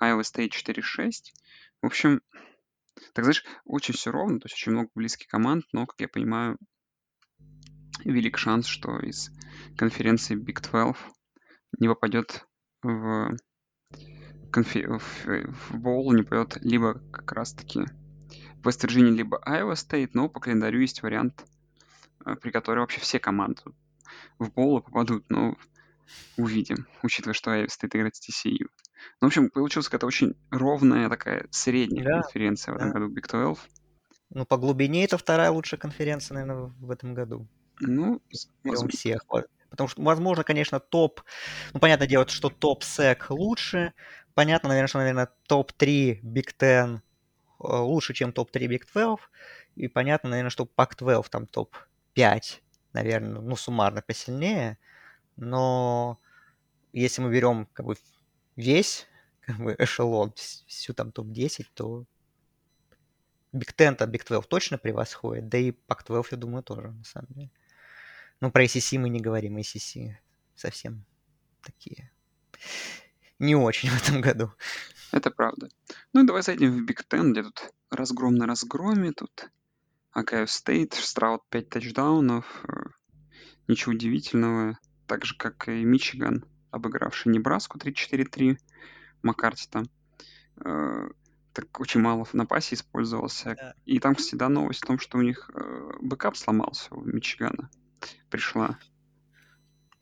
Iowa 0.00 0.22
State 0.22 0.50
4-6. 0.50 1.32
В 1.82 1.86
общем, 1.86 2.20
так 3.12 3.24
знаешь, 3.24 3.44
очень 3.64 3.94
все 3.94 4.10
ровно, 4.10 4.40
то 4.40 4.46
есть 4.46 4.56
очень 4.56 4.72
много 4.72 4.90
близких 4.94 5.28
команд, 5.28 5.64
но, 5.72 5.86
как 5.86 6.00
я 6.00 6.08
понимаю, 6.08 6.58
велик 8.04 8.38
шанс, 8.38 8.66
что 8.66 8.98
из 8.98 9.30
конференции 9.76 10.36
Big 10.36 10.60
12 10.60 10.96
не 11.78 11.88
попадет 11.88 12.46
в, 12.82 13.36
конфи... 14.50 14.86
в, 14.86 15.26
в 15.26 15.78
боул, 15.78 16.12
не 16.12 16.22
попадет 16.22 16.58
либо 16.62 17.00
как 17.10 17.32
раз-таки 17.32 17.84
Вест 18.64 18.82
Вирджиния, 18.82 19.12
либо 19.12 19.40
Iowa 19.46 19.74
State, 19.74 20.10
но 20.14 20.28
по 20.28 20.40
календарю 20.40 20.80
есть 20.80 21.02
вариант, 21.02 21.44
э, 22.24 22.34
при 22.36 22.50
котором 22.50 22.80
вообще 22.80 23.00
все 23.00 23.18
команды 23.18 23.62
в 24.38 24.52
боулы 24.52 24.82
попадут, 24.82 25.24
но 25.28 25.56
увидим, 26.36 26.86
учитывая, 27.02 27.34
что 27.34 27.50
Айви 27.50 27.68
стоит 27.68 27.94
играть 27.96 28.16
с 28.16 28.28
TCU. 28.28 28.66
Ну, 29.20 29.26
в 29.26 29.26
общем, 29.26 29.50
получилась 29.50 29.88
какая-то 29.88 30.06
очень 30.06 30.34
ровная 30.50 31.08
такая 31.08 31.46
средняя 31.50 32.04
да, 32.04 32.22
конференция 32.22 32.72
в 32.72 32.76
этом 32.76 32.92
да. 32.92 32.98
году 33.00 33.14
Big 33.14 33.28
12. 33.28 33.70
Ну, 34.30 34.44
по 34.44 34.56
глубине 34.56 35.04
это 35.04 35.18
вторая 35.18 35.50
лучшая 35.50 35.78
конференция, 35.78 36.34
наверное, 36.34 36.72
в 36.78 36.90
этом 36.90 37.14
году. 37.14 37.46
Ну, 37.80 38.20
Берем 38.64 38.88
всех. 38.88 39.24
Потому 39.70 39.88
что, 39.88 40.02
возможно, 40.02 40.44
конечно, 40.44 40.80
топ... 40.80 41.22
Ну, 41.74 41.80
понятное 41.80 42.08
дело, 42.08 42.26
что 42.28 42.48
топ-сек 42.48 43.30
лучше. 43.30 43.92
Понятно, 44.34 44.68
наверное, 44.68 44.88
что, 44.88 44.98
наверное, 44.98 45.28
топ-3 45.48 46.20
Big 46.22 46.54
Ten 46.58 46.96
э, 46.96 47.00
лучше, 47.58 48.14
чем 48.14 48.32
топ-3 48.32 48.66
Big 48.68 48.82
12. 48.92 49.26
И 49.76 49.88
понятно, 49.88 50.30
наверное, 50.30 50.50
что 50.50 50.64
Pac-12 50.64 51.26
там 51.30 51.46
топ-5, 51.46 52.60
наверное, 52.92 53.40
ну, 53.40 53.56
суммарно 53.56 54.02
посильнее. 54.02 54.78
Но 55.36 56.18
если 56.92 57.20
мы 57.20 57.30
берем 57.30 57.66
как 57.72 57.86
бы 57.86 57.96
весь 58.56 59.06
как 59.42 59.58
бы, 59.58 59.76
эшелон, 59.78 60.32
всю 60.34 60.94
там 60.94 61.12
топ-10, 61.12 61.66
то 61.74 62.04
Big 63.52 63.74
Ten 63.76 63.96
от 63.98 64.08
Big 64.10 64.26
12 64.26 64.48
точно 64.48 64.78
превосходит, 64.78 65.48
да 65.48 65.58
и 65.58 65.72
Pac-12, 65.72 66.26
я 66.32 66.36
думаю, 66.36 66.62
тоже, 66.62 66.92
на 66.92 67.04
самом 67.04 67.28
деле. 67.30 67.50
Ну, 68.40 68.50
про 68.50 68.64
ACC 68.64 68.98
мы 68.98 69.08
не 69.08 69.20
говорим, 69.20 69.56
ACC 69.56 70.16
совсем 70.54 71.04
такие 71.62 72.10
не 73.38 73.54
очень 73.54 73.88
в 73.90 74.02
этом 74.02 74.20
году. 74.20 74.52
Это 75.12 75.30
правда. 75.30 75.68
Ну 76.12 76.22
и 76.22 76.26
давай 76.26 76.42
зайдем 76.42 76.72
в 76.72 76.88
Big 76.88 77.04
Ten, 77.08 77.32
где 77.32 77.42
тут 77.42 77.72
разгром 77.90 78.34
на 78.34 78.46
разгроме, 78.46 79.12
тут 79.12 79.50
Ohio 80.14 80.46
State, 80.46 80.94
Страуд 80.94 81.42
5 81.50 81.68
тачдаунов, 81.68 82.64
э, 82.68 82.72
ничего 83.68 83.92
удивительного, 83.92 84.78
так 85.06 85.24
же, 85.24 85.36
как 85.36 85.68
и 85.68 85.84
Мичиган, 85.84 86.44
обыгравший 86.70 87.32
Небраску 87.32 87.78
34-3, 87.78 88.58
Маккарти 89.22 89.68
там 89.70 89.84
э, 90.64 91.08
так 91.52 91.80
очень 91.80 92.00
мало 92.00 92.26
на 92.32 92.44
пасе 92.44 92.74
использовался. 92.74 93.54
Да. 93.54 93.74
И 93.86 93.98
там, 93.98 94.14
кстати, 94.14 94.34
да, 94.34 94.48
новость 94.48 94.82
в 94.82 94.86
том, 94.86 94.98
что 94.98 95.18
у 95.18 95.22
них 95.22 95.50
э, 95.54 95.90
backup 96.00 96.36
сломался 96.36 96.94
у 96.94 97.02
Мичигана. 97.02 97.70
Пришла. 98.30 98.78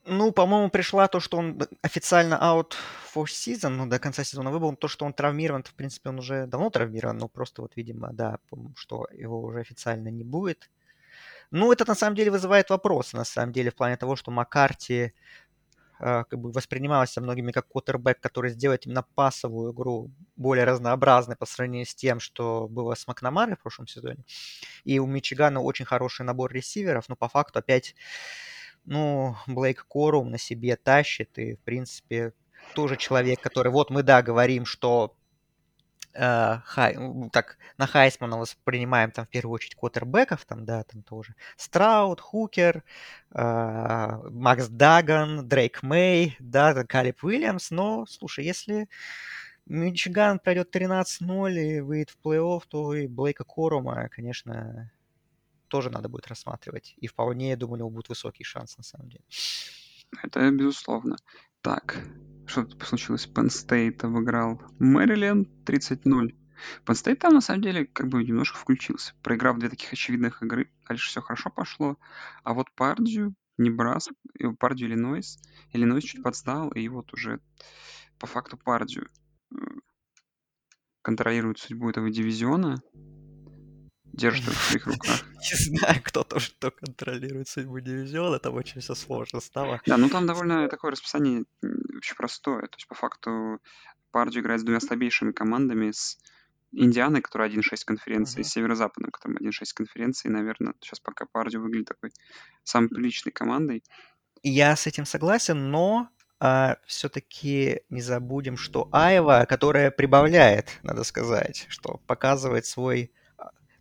Ну, 0.07 0.33
по-моему, 0.33 0.69
пришла 0.69 1.09
то, 1.09 1.19
что 1.19 1.39
он 1.39 1.63
официально 1.83 2.35
out 2.35 2.75
for 3.15 3.25
season, 3.25 3.71
ну, 3.71 3.87
до 3.87 3.99
конца 3.99 4.23
сезона 4.23 4.51
выбыл, 4.51 4.77
то, 4.77 4.87
что 4.87 5.07
он 5.07 5.15
травмирован, 5.15 5.63
в 5.63 5.73
принципе, 5.75 6.11
он 6.11 6.19
уже 6.19 6.47
давно 6.47 6.69
травмирован, 6.69 7.17
но 7.17 7.29
просто 7.29 7.63
вот, 7.63 7.77
видимо, 7.77 8.11
да, 8.13 8.39
что 8.77 9.07
его 9.13 9.41
уже 9.41 9.61
официально 9.61 10.09
не 10.09 10.25
будет. 10.25 10.71
Ну, 11.51 11.73
это 11.73 11.85
на 11.87 11.95
самом 11.95 12.17
деле 12.17 12.31
вызывает 12.31 12.69
вопросы, 12.69 13.17
на 13.17 13.25
самом 13.25 13.53
деле, 13.53 13.71
в 13.71 13.75
плане 13.77 13.97
того, 13.97 14.17
что 14.17 14.31
Маккарти 14.31 15.15
как 15.99 16.39
бы 16.39 16.51
воспринимался 16.53 17.21
многими 17.21 17.53
как 17.53 17.69
квотербек, 17.69 18.21
который 18.21 18.51
сделает 18.51 18.87
именно 18.87 19.05
пасовую 19.15 19.73
игру 19.73 20.11
более 20.37 20.65
разнообразной 20.65 21.37
по 21.37 21.47
сравнению 21.47 21.87
с 21.87 21.95
тем, 21.95 22.21
что 22.21 22.69
было 22.69 22.95
с 22.95 23.07
Макнамарой 23.07 23.57
в 23.57 23.61
прошлом 23.61 23.87
сезоне. 23.87 24.25
И 24.85 24.99
у 24.99 25.07
Мичигана 25.07 25.61
очень 25.61 25.85
хороший 25.85 26.25
набор 26.25 26.53
ресиверов, 26.53 27.09
но 27.09 27.17
по 27.17 27.29
факту 27.29 27.61
опять 27.61 27.95
ну, 28.85 29.37
Блейк 29.47 29.87
Корум 29.89 30.31
на 30.31 30.39
себе 30.39 30.77
тащит, 30.77 31.39
и, 31.39 31.55
в 31.55 31.61
принципе, 31.61 32.33
тоже 32.75 32.97
человек, 32.97 33.41
который, 33.41 33.73
вот 33.73 33.91
мы, 33.91 34.03
да, 34.03 34.23
говорим, 34.23 34.67
что 34.67 35.17
э, 36.15 36.59
хай, 36.65 36.97
так, 37.33 37.59
на 37.79 37.87
Хайсмана 37.87 38.39
воспринимаем 38.39 39.11
там 39.11 39.27
в 39.27 39.29
первую 39.29 39.55
очередь 39.55 39.75
квотербеков, 39.75 40.45
там, 40.45 40.65
да, 40.65 40.83
там 40.85 41.03
тоже 41.03 41.35
Страут, 41.57 42.21
Хукер, 42.21 42.83
э, 43.35 44.21
Макс 44.31 44.69
Даган, 44.69 45.49
Дрейк 45.49 45.83
Мэй, 45.83 46.37
да, 46.39 46.85
Калип 46.85 47.25
Уильямс, 47.25 47.71
но, 47.71 48.07
слушай, 48.07 48.45
если 48.45 48.89
Мичиган 49.67 50.39
пройдет 50.39 50.75
13-0 50.75 51.55
и 51.55 51.81
выйдет 51.81 52.11
в 52.11 52.19
плей-офф, 52.23 52.63
то 52.69 52.95
и 52.95 53.07
Блейка 53.07 53.45
Корума, 53.45 54.09
конечно, 54.11 54.91
тоже 55.69 55.91
надо 55.91 56.09
будет 56.09 56.27
рассматривать. 56.29 56.95
И 56.99 57.07
вполне, 57.07 57.51
я 57.51 57.57
думаю, 57.57 57.75
у 57.75 57.79
него 57.79 57.91
будет 57.91 58.09
высокий 58.09 58.45
шанс, 58.45 58.77
на 58.77 58.85
самом 58.85 59.09
деле. 59.09 59.25
Это 60.23 60.51
безусловно. 60.51 61.17
Так, 61.65 61.97
что 62.45 62.65
тут 62.65 62.83
случилось? 62.83 63.27
Penn 63.27 63.47
State 63.47 64.05
обыграл 64.05 64.61
Мэриленд 64.81 65.49
30-0. 65.65 66.35
Penn 66.85 67.17
там, 67.17 67.33
на 67.33 67.41
самом 67.41 67.63
деле, 67.63 67.87
как 67.87 68.09
бы 68.09 68.23
немножко 68.23 68.59
включился. 68.59 69.15
Проиграв 69.23 69.57
две 69.59 69.71
таких 69.71 69.91
очевидных 69.91 70.43
игры, 70.43 70.71
дальше 70.87 71.09
все 71.09 71.23
хорошо 71.23 71.49
пошло. 71.49 71.97
А 72.43 72.53
вот 72.53 72.71
Пардию, 72.73 73.35
Небрас, 73.57 74.11
Пардию 74.59 74.91
Иллинойс, 74.91 75.39
Иллинойс 75.73 76.05
чуть 76.05 76.23
подстал, 76.23 76.69
и 76.69 76.87
вот 76.89 77.15
уже 77.15 77.41
по 78.19 78.27
факту 78.27 78.59
Пардию 78.59 79.09
э, 79.51 79.57
контролирует 81.01 81.61
судьбу 81.61 81.89
этого 81.89 82.11
дивизиона 82.11 82.83
держит 84.17 84.47
в 84.49 84.71
своих 84.71 84.87
руках. 84.87 85.25
Не 85.35 85.57
знаю, 85.57 86.01
кто 86.03 86.25
тоже 86.25 86.51
кто 86.53 86.71
контролирует 86.71 87.49
судьбу 87.49 87.81
дивизиона, 87.81 88.39
там 88.39 88.55
очень 88.55 88.81
все 88.81 88.95
сложно 88.95 89.41
стало. 89.41 89.81
Да, 89.87 89.97
ну 89.97 90.09
там 90.09 90.27
довольно 90.27 90.69
такое 90.69 90.93
расписание 90.93 91.45
очень 91.63 92.17
простое. 92.17 92.63
То 92.63 92.77
есть, 92.77 92.89
по 92.89 92.95
факту, 92.95 93.61
Пардию 94.11 94.43
играет 94.43 94.61
с 94.61 94.65
двумя 94.65 94.81
слабейшими 94.81 95.33
командами, 95.33 95.91
с 95.91 96.19
Индианой, 96.73 97.21
которая 97.21 97.51
1-6 97.51 97.61
конференции, 97.85 98.41
uh-huh. 98.41 98.45
с 98.45 98.51
Северо-Западом, 98.51 99.11
которым 99.11 99.39
1-6 99.39 99.51
конференции, 99.75 100.29
наверное, 100.29 100.75
сейчас 100.81 101.01
пока 101.01 101.25
Пардию 101.27 101.63
выглядит 101.63 101.89
такой 101.89 102.11
самой 102.65 102.89
приличной 102.89 103.33
командой. 103.33 103.85
Я 104.43 104.75
с 104.77 104.87
этим 104.87 105.05
согласен, 105.05 105.71
но 105.71 106.09
а, 106.41 106.77
все-таки 106.87 107.83
не 107.91 108.01
забудем, 108.03 108.57
что 108.57 108.89
Айва, 108.93 109.47
которая 109.47 109.91
прибавляет, 109.91 110.79
надо 110.83 111.05
сказать, 111.05 111.67
что 111.69 112.01
показывает 112.07 112.67
свой 112.67 113.13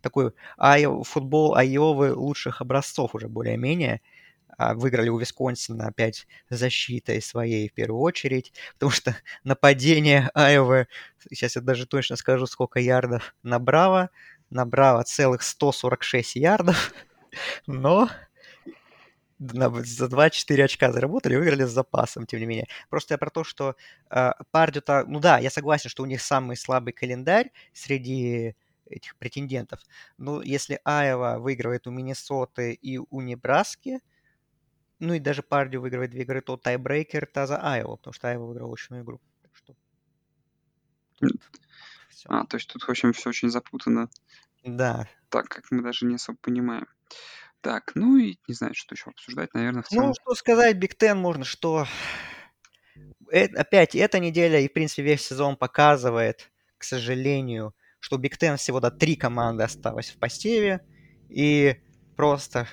такой 0.04 0.32
Айо, 0.56 1.02
футбол 1.02 1.56
Айовы 1.56 2.12
лучших 2.14 2.60
образцов 2.60 3.14
уже 3.14 3.28
более-менее. 3.28 4.00
А, 4.56 4.74
выиграли 4.74 5.08
у 5.08 5.18
Висконсина 5.18 5.88
опять 5.88 6.26
защитой 6.48 7.20
своей 7.20 7.68
в 7.68 7.72
первую 7.74 8.00
очередь, 8.00 8.52
потому 8.74 8.92
что 8.92 9.16
нападение 9.42 10.30
Айовы, 10.34 10.86
сейчас 11.30 11.56
я 11.56 11.62
даже 11.62 11.86
точно 11.86 12.16
скажу, 12.16 12.46
сколько 12.46 12.78
ярдов 12.78 13.34
набрало, 13.42 14.10
набрало 14.50 15.02
целых 15.02 15.42
146 15.42 16.36
ярдов, 16.36 16.92
но 17.66 18.08
за 19.38 20.06
2-4 20.06 20.62
очка 20.62 20.92
заработали, 20.92 21.36
выиграли 21.36 21.64
с 21.64 21.70
запасом, 21.70 22.26
тем 22.26 22.40
не 22.40 22.46
менее. 22.46 22.68
Просто 22.88 23.14
я 23.14 23.18
про 23.18 23.30
то, 23.30 23.44
что 23.44 23.74
э, 24.10 24.30
Пардю-то, 24.50 25.04
ну 25.06 25.20
да, 25.20 25.38
я 25.38 25.50
согласен, 25.50 25.90
что 25.90 26.02
у 26.02 26.06
них 26.06 26.22
самый 26.22 26.56
слабый 26.56 26.92
календарь 26.92 27.50
среди 27.72 28.54
этих 28.86 29.16
претендентов. 29.16 29.80
Ну, 30.18 30.40
если 30.42 30.80
Айова 30.84 31.38
выигрывает 31.38 31.86
у 31.86 31.90
Миннесоты 31.90 32.72
и 32.72 32.98
у 32.98 33.20
Небраски, 33.20 34.00
ну 34.98 35.14
и 35.14 35.18
даже 35.18 35.42
Пардию 35.42 35.82
выигрывает 35.82 36.10
две 36.10 36.22
игры, 36.22 36.40
то 36.40 36.56
тайбрейкер 36.56 37.24
это 37.24 37.46
за 37.46 37.58
Айова, 37.58 37.96
потому 37.96 38.14
что 38.14 38.28
Айова 38.28 38.46
выиграл 38.46 38.72
очную 38.72 39.02
игру. 39.02 39.20
Так 39.42 39.56
что... 39.56 39.74
А, 42.26 42.46
то 42.46 42.56
есть 42.56 42.70
тут, 42.72 42.82
в 42.82 42.88
общем, 42.88 43.12
все 43.12 43.28
очень 43.30 43.50
запутано. 43.50 44.08
Да. 44.64 45.08
Так, 45.28 45.48
как 45.48 45.70
мы 45.70 45.82
даже 45.82 46.06
не 46.06 46.14
особо 46.14 46.38
понимаем. 46.40 46.86
Так, 47.60 47.92
ну 47.94 48.16
и 48.16 48.36
не 48.46 48.54
знаю, 48.54 48.74
что 48.74 48.94
еще 48.94 49.10
обсуждать, 49.10 49.54
наверное, 49.54 49.82
в 49.82 49.88
целом. 49.88 50.08
Ну, 50.08 50.14
что 50.14 50.34
сказать, 50.34 50.76
Биг 50.76 50.96
Тен 50.96 51.18
можно, 51.18 51.44
что 51.44 51.86
э, 53.30 53.46
опять 53.46 53.94
эта 53.94 54.18
неделя 54.18 54.60
и, 54.60 54.68
в 54.68 54.72
принципе, 54.72 55.02
весь 55.02 55.26
сезон 55.26 55.56
показывает, 55.56 56.50
к 56.78 56.84
сожалению, 56.84 57.74
что 58.04 58.16
у 58.16 58.18
Big 58.18 58.36
Ten 58.36 58.58
всего 58.58 58.80
до 58.80 58.90
три 58.90 59.16
команды 59.16 59.62
осталось 59.62 60.10
в 60.10 60.18
посеве, 60.18 60.82
и 61.30 61.76
просто 62.16 62.68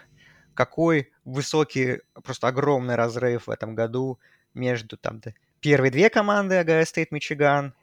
какой 0.54 1.14
высокий, 1.24 2.00
просто 2.22 2.50
огромный 2.50 2.96
разрыв 2.96 3.48
в 3.48 3.50
этом 3.50 3.74
году 3.74 4.20
между 4.54 4.98
там 4.98 5.22
первые 5.62 5.90
две 5.90 6.10
команды 6.10 6.56
Ohio 6.56 6.82
State, 6.82 7.08
Мичиган, 7.12 7.74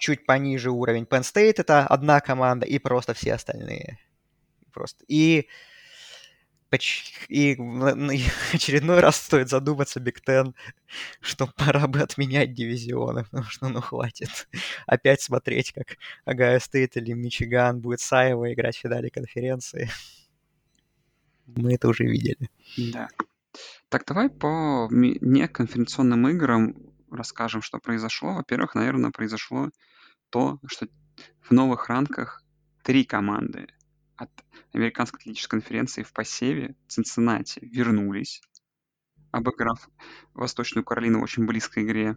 чуть 0.00 0.26
пониже 0.26 0.70
уровень 0.70 1.04
Penn 1.04 1.22
State, 1.22 1.54
это 1.56 1.86
одна 1.86 2.20
команда, 2.20 2.66
и 2.66 2.78
просто 2.78 3.14
все 3.14 3.32
остальные. 3.32 3.98
Просто. 4.70 5.02
И 5.08 5.48
и 7.28 7.52
очередной 8.52 9.00
раз 9.00 9.16
стоит 9.16 9.48
задуматься 9.48 10.00
Big 10.00 10.20
Ten, 10.20 10.54
что 11.20 11.46
пора 11.46 11.86
бы 11.86 12.00
отменять 12.00 12.54
дивизионы, 12.54 13.24
потому 13.24 13.44
что 13.44 13.68
ну 13.68 13.80
хватит 13.80 14.48
опять 14.86 15.20
смотреть, 15.20 15.72
как 15.72 15.96
Ohio 16.24 16.58
State 16.58 16.96
или 16.96 17.12
Мичиган 17.12 17.80
будет 17.80 18.00
с 18.00 18.12
Айова 18.12 18.52
играть 18.52 18.76
в 18.76 18.80
финале 18.80 19.10
конференции. 19.10 19.90
Мы 21.46 21.74
это 21.74 21.88
уже 21.88 22.04
видели. 22.04 22.50
Да. 22.76 23.08
Так, 23.88 24.04
давай 24.06 24.30
по 24.30 24.88
неконференционным 24.90 26.28
играм 26.28 26.74
расскажем, 27.10 27.60
что 27.60 27.78
произошло. 27.78 28.34
Во-первых, 28.34 28.74
наверное, 28.74 29.10
произошло 29.10 29.68
то, 30.30 30.58
что 30.66 30.86
в 31.42 31.50
новых 31.50 31.88
ранках 31.88 32.42
три 32.82 33.04
команды 33.04 33.66
от 34.16 34.30
Американской 34.72 35.20
атлетической 35.20 35.58
конференции 35.58 36.02
в 36.02 36.12
посеве 36.12 36.76
Цинциннати 36.88 37.60
вернулись, 37.60 38.42
обыграв 39.30 39.88
Восточную 40.34 40.84
Каролину 40.84 41.20
в 41.20 41.22
очень 41.22 41.46
близкой 41.46 41.84
игре. 41.84 42.16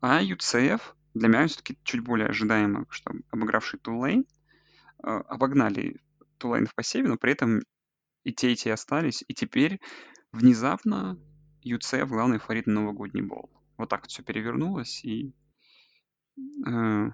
А 0.00 0.22
UCF 0.22 0.80
для 1.14 1.28
меня 1.28 1.46
все-таки 1.46 1.78
чуть 1.82 2.00
более 2.00 2.28
ожидаемо, 2.28 2.86
что 2.90 3.12
обыгравший 3.30 3.78
Тулейн, 3.80 4.26
э, 5.02 5.06
обогнали 5.06 6.00
Тулейн 6.38 6.66
в 6.66 6.74
посеве, 6.74 7.08
но 7.08 7.16
при 7.16 7.32
этом 7.32 7.60
и 8.24 8.32
те, 8.32 8.52
и 8.52 8.56
те 8.56 8.72
остались. 8.72 9.24
И 9.26 9.34
теперь 9.34 9.80
внезапно 10.32 11.18
UCF 11.64 12.06
главный 12.06 12.38
фаворит 12.38 12.66
на 12.66 12.74
новогодний 12.74 13.22
бол. 13.22 13.50
Вот 13.76 13.88
так 13.88 14.02
вот 14.02 14.10
все 14.10 14.22
перевернулось, 14.22 15.04
и, 15.04 15.32
э, 16.66 17.10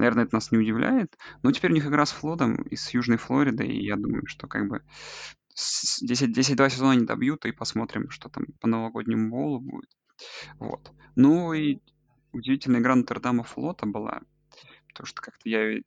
наверное, 0.00 0.24
это 0.24 0.34
нас 0.34 0.50
не 0.50 0.58
удивляет. 0.58 1.16
Но 1.42 1.52
теперь 1.52 1.70
у 1.70 1.74
них 1.74 1.86
игра 1.86 2.06
с 2.06 2.10
Флодом 2.12 2.62
из 2.62 2.92
Южной 2.94 3.18
Флориды, 3.18 3.66
и 3.66 3.84
я 3.84 3.96
думаю, 3.96 4.26
что 4.26 4.48
как 4.48 4.66
бы 4.66 4.82
10-2 5.54 6.42
сезона 6.70 6.94
не 6.94 7.04
добьют, 7.04 7.44
и 7.44 7.52
посмотрим, 7.52 8.08
что 8.10 8.30
там 8.30 8.46
по 8.60 8.66
новогоднему 8.66 9.30
болу 9.30 9.60
будет. 9.60 9.90
Вот. 10.58 10.90
Ну 11.16 11.52
и 11.52 11.80
удивительная 12.32 12.80
игра 12.80 12.94
Нотр-Дама 12.96 13.44
Флота 13.44 13.86
была, 13.86 14.22
потому 14.88 15.06
что 15.06 15.20
как-то 15.20 15.48
я 15.48 15.80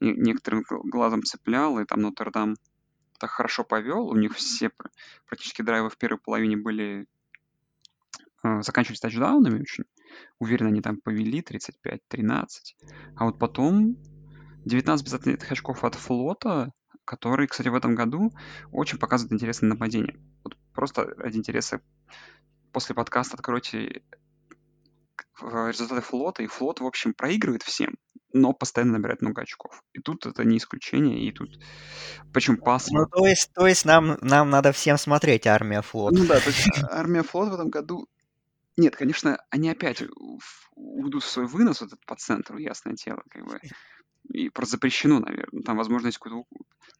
некоторым 0.00 0.64
глазом 0.68 1.22
цеплял, 1.22 1.78
и 1.78 1.84
там 1.84 2.00
Нотр-Дам 2.00 2.56
так 3.18 3.30
хорошо 3.30 3.64
повел. 3.64 4.08
У 4.08 4.16
них 4.16 4.34
все 4.34 4.70
практически 5.26 5.60
драйвы 5.60 5.90
в 5.90 5.98
первой 5.98 6.18
половине 6.18 6.56
были 6.56 7.06
э, 8.44 8.62
заканчивались 8.62 9.00
тачдаунами 9.00 9.60
очень. 9.60 9.84
Уверенно 10.38 10.70
они 10.70 10.80
там 10.80 10.98
повели 11.00 11.40
35-13. 11.40 12.46
А 13.16 13.24
вот 13.24 13.38
потом 13.38 13.96
19 14.64 15.04
безответных 15.04 15.50
очков 15.50 15.84
от 15.84 15.94
флота, 15.94 16.72
который, 17.04 17.46
кстати, 17.46 17.68
в 17.68 17.74
этом 17.74 17.94
году 17.94 18.32
очень 18.72 18.98
показывает 18.98 19.32
интересное 19.32 19.70
нападение. 19.70 20.18
Вот 20.44 20.56
просто 20.74 21.04
ради 21.16 21.38
интереса 21.38 21.80
после 22.72 22.94
подкаста 22.94 23.36
откройте 23.36 24.02
э, 25.42 25.68
результаты 25.68 26.02
флота, 26.02 26.42
и 26.42 26.46
флот, 26.46 26.80
в 26.80 26.86
общем, 26.86 27.14
проигрывает 27.14 27.62
всем 27.62 27.94
но 28.32 28.52
постоянно 28.52 28.94
набирает 28.94 29.22
много 29.22 29.42
очков. 29.42 29.82
И 29.92 30.00
тут 30.00 30.26
это 30.26 30.44
не 30.44 30.58
исключение, 30.58 31.20
и 31.20 31.32
тут... 31.32 31.58
Почему 32.32 32.58
пас... 32.58 32.88
Ну, 32.90 33.06
то 33.06 33.26
есть, 33.26 33.52
то 33.54 33.66
есть 33.66 33.84
нам, 33.84 34.18
нам 34.20 34.50
надо 34.50 34.72
всем 34.72 34.98
смотреть 34.98 35.46
«Армия 35.46 35.82
флот». 35.82 36.12
Ну 36.12 36.26
да, 36.26 36.38
то 36.40 36.48
есть 36.48 36.68
«Армия 36.90 37.22
флот» 37.22 37.50
в 37.50 37.54
этом 37.54 37.70
году... 37.70 38.06
Нет, 38.78 38.94
конечно, 38.94 39.44
они 39.50 39.68
опять 39.68 40.04
уведут 40.76 41.24
свой 41.24 41.46
вынос 41.46 41.80
вот 41.80 41.88
этот 41.88 42.06
по 42.06 42.14
центру, 42.14 42.58
ясное 42.58 42.94
дело, 42.94 43.22
как 43.28 43.44
бы. 43.44 43.60
И 44.32 44.50
просто 44.50 44.76
запрещено, 44.76 45.18
наверное. 45.18 45.62
Там, 45.64 45.76
возможно, 45.76 46.06
есть 46.06 46.18
какой-то 46.18 46.46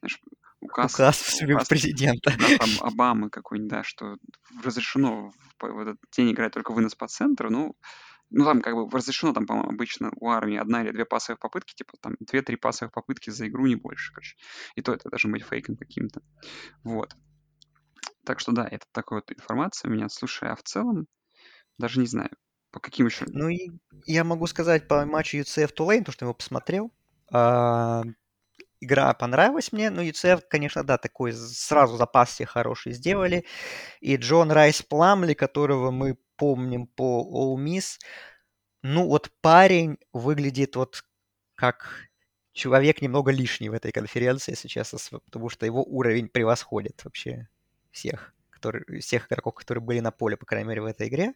знаешь, 0.01 0.21
указ, 0.61 0.95
указ, 0.95 1.41
указ 1.41 1.69
президента. 1.69 2.35
Да, 2.37 2.59
там 2.59 2.69
Обамы 2.81 3.31
какой-нибудь, 3.31 3.71
да, 3.71 3.85
что 3.85 4.17
разрешено 4.65 5.31
в, 5.31 5.67
в 5.69 5.79
этот 5.79 5.99
день 6.17 6.33
играть 6.33 6.53
только 6.53 6.73
вынос 6.73 6.97
по 6.97 7.07
центру, 7.07 7.49
ну, 7.49 7.77
ну, 8.31 8.45
там 8.45 8.61
как 8.61 8.75
бы 8.75 8.91
разрешено, 8.91 9.33
там, 9.33 9.47
по-моему, 9.47 9.71
обычно 9.71 10.11
у 10.17 10.31
армии 10.31 10.59
одна 10.59 10.83
или 10.83 10.91
две 10.91 11.05
пасовых 11.05 11.39
попытки, 11.39 11.75
типа 11.75 11.97
там 12.01 12.17
две-три 12.19 12.57
пасовых 12.57 12.93
попытки 12.93 13.31
за 13.31 13.47
игру, 13.47 13.67
не 13.67 13.77
больше, 13.77 14.13
короче. 14.13 14.37
И 14.75 14.83
то 14.83 14.93
это 14.93 15.09
даже 15.11 15.29
быть 15.29 15.45
фейком 15.45 15.77
каким-то. 15.77 16.23
Вот. 16.83 17.15
Так 18.25 18.41
что 18.41 18.51
да, 18.51 18.67
это 18.69 18.85
такая 18.91 19.21
вот 19.21 19.31
информация 19.31 19.89
у 19.89 19.95
меня. 19.95 20.09
Слушай, 20.09 20.51
а 20.51 20.57
в 20.57 20.63
целом, 20.63 21.07
даже 21.79 22.01
не 22.01 22.07
знаю, 22.07 22.31
по 22.71 22.81
каким 22.81 23.07
еще... 23.07 23.25
Ну, 23.29 23.49
и 23.49 23.71
я 24.07 24.25
могу 24.25 24.47
сказать 24.47 24.89
по 24.89 25.05
матчу 25.07 25.39
UCF 25.39 25.75
Tulane, 25.75 26.05
то, 26.05 26.13
что 26.13 26.25
я 26.25 26.27
его 26.27 26.35
посмотрел. 26.35 26.93
А, 27.33 28.03
игра 28.81 29.13
понравилась 29.15 29.73
мне, 29.73 29.91
но 29.91 30.03
UCF, 30.03 30.43
конечно, 30.49 30.85
да, 30.85 30.99
такой 30.99 31.33
сразу 31.33 31.97
запас 31.97 32.33
себе 32.33 32.47
хороший 32.47 32.93
сделали. 32.93 33.45
И 34.01 34.17
Джон 34.17 34.51
Райс 34.51 34.83
Пламли, 34.83 35.35
которого 35.35 35.91
мы 35.91 36.19
помним 36.37 36.87
по 36.87 37.57
All 37.59 37.63
Miss, 37.63 37.99
ну 38.83 39.07
вот 39.09 39.31
парень 39.41 39.99
выглядит 40.13 40.77
вот 40.77 41.05
как 41.55 42.09
человек 42.53 43.03
немного 43.03 43.31
лишний 43.33 43.69
в 43.69 43.75
этой 43.75 43.93
конференции, 43.93 44.53
если 44.53 44.69
честно, 44.69 44.99
потому 45.25 45.49
что 45.49 45.67
его 45.67 45.83
уровень 45.83 46.29
превосходит 46.29 47.05
вообще 47.05 47.49
всех, 47.91 48.35
которые, 48.59 49.01
всех 49.01 49.27
игроков, 49.29 49.55
которые 49.55 49.83
были 49.83 50.01
на 50.01 50.11
поле, 50.11 50.37
по 50.37 50.47
крайней 50.47 50.69
мере, 50.69 50.83
в 50.83 50.87
этой 50.87 51.09
игре, 51.09 51.35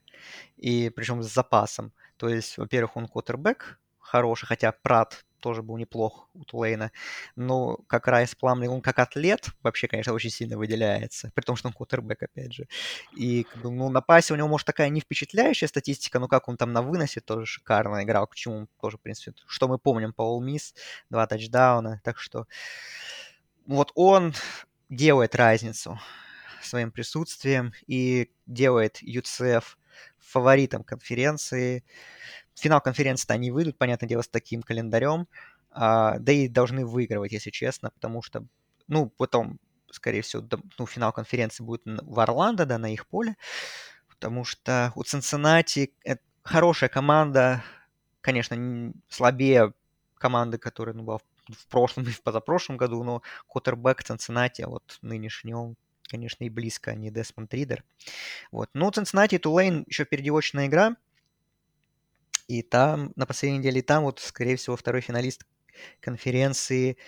и 0.56 0.90
причем 0.90 1.22
с 1.22 1.32
запасом. 1.32 1.92
То 2.16 2.28
есть, 2.28 2.58
во-первых, 2.58 2.96
он 2.96 3.08
квотербек 3.08 3.78
хороший, 4.00 4.46
хотя 4.46 4.72
Прат 4.72 5.24
тоже 5.42 5.62
был 5.62 5.76
неплох 5.76 6.28
у 6.34 6.44
Тулейна. 6.44 6.92
Но 7.34 7.78
как 7.88 8.06
Райс 8.06 8.34
Пламли, 8.34 8.68
он 8.68 8.80
как 8.80 8.98
атлет 9.00 9.48
вообще, 9.62 9.88
конечно, 9.88 10.12
очень 10.12 10.30
сильно 10.30 10.56
выделяется. 10.56 11.32
При 11.34 11.42
том, 11.42 11.56
что 11.56 11.68
он 11.68 11.74
кутербэк, 11.74 12.22
опять 12.22 12.52
же. 12.52 12.68
И 13.16 13.46
ну, 13.62 13.90
на 13.90 14.00
пасе 14.00 14.32
у 14.32 14.36
него, 14.36 14.48
может, 14.48 14.66
такая 14.66 14.88
не 14.88 15.00
впечатляющая 15.00 15.68
статистика, 15.68 16.18
но 16.20 16.28
как 16.28 16.48
он 16.48 16.56
там 16.56 16.72
на 16.72 16.82
выносе 16.82 17.20
тоже 17.20 17.44
шикарно 17.46 18.04
играл, 18.04 18.26
к 18.26 18.34
чему 18.36 18.68
тоже, 18.80 18.98
в 18.98 19.00
принципе, 19.00 19.34
что 19.46 19.68
мы 19.68 19.78
помним 19.78 20.12
по 20.12 20.22
All 20.22 20.58
два 21.10 21.26
тачдауна. 21.26 22.00
Так 22.04 22.18
что 22.18 22.46
вот 23.66 23.92
он 23.94 24.34
делает 24.88 25.34
разницу 25.34 25.98
своим 26.64 26.90
присутствием 26.90 27.72
и 27.86 28.30
делает 28.46 29.02
UCF 29.02 29.64
фаворитом 30.18 30.84
конференции. 30.84 31.84
Финал 32.54 32.80
конференции 32.80 33.32
они 33.32 33.50
выйдут, 33.50 33.78
понятное 33.78 34.08
дело, 34.08 34.22
с 34.22 34.28
таким 34.28 34.62
календарем, 34.62 35.26
а, 35.70 36.18
да 36.18 36.32
и 36.32 36.48
должны 36.48 36.84
выигрывать, 36.86 37.32
если 37.32 37.50
честно, 37.50 37.90
потому 37.90 38.22
что, 38.22 38.44
ну, 38.88 39.08
потом, 39.08 39.58
скорее 39.90 40.22
всего, 40.22 40.46
ну, 40.78 40.86
финал 40.86 41.12
конференции 41.12 41.64
будет 41.64 41.82
в 41.84 42.20
Орландо, 42.20 42.66
да, 42.66 42.78
на 42.78 42.92
их 42.92 43.06
поле, 43.06 43.36
потому 44.08 44.44
что 44.44 44.92
у 44.94 45.02
Цинциннати 45.02 45.94
хорошая 46.42 46.90
команда, 46.90 47.62
конечно, 48.20 48.92
слабее 49.08 49.72
команды, 50.16 50.58
которая 50.58 50.94
ну, 50.94 51.02
была 51.02 51.18
в 51.18 51.66
прошлом 51.68 52.04
и 52.04 52.10
в 52.10 52.22
позапрошлом 52.22 52.76
году, 52.76 53.02
но 53.02 53.22
Коттербэк 53.48 54.02
Цинциннати, 54.04 54.62
вот 54.62 54.98
нынешний, 55.02 55.54
он, 55.54 55.76
конечно, 56.12 56.44
и 56.44 56.50
близко, 56.50 56.92
а 56.92 56.94
не 56.94 57.10
Десмонд 57.10 57.52
Ридер. 57.54 57.82
Вот. 58.52 58.68
Ну, 58.74 58.90
Цинциннати 58.90 59.36
и 59.36 59.38
Тулейн 59.38 59.84
еще 59.88 60.04
впереди 60.04 60.30
очная 60.30 60.66
игра, 60.66 60.96
и 62.48 62.62
там, 62.62 63.12
на 63.16 63.24
последней 63.26 63.58
неделе, 63.58 63.82
там 63.82 64.04
вот, 64.04 64.20
скорее 64.20 64.56
всего, 64.56 64.76
второй 64.76 65.00
финалист 65.00 65.46
конференции 66.00 66.98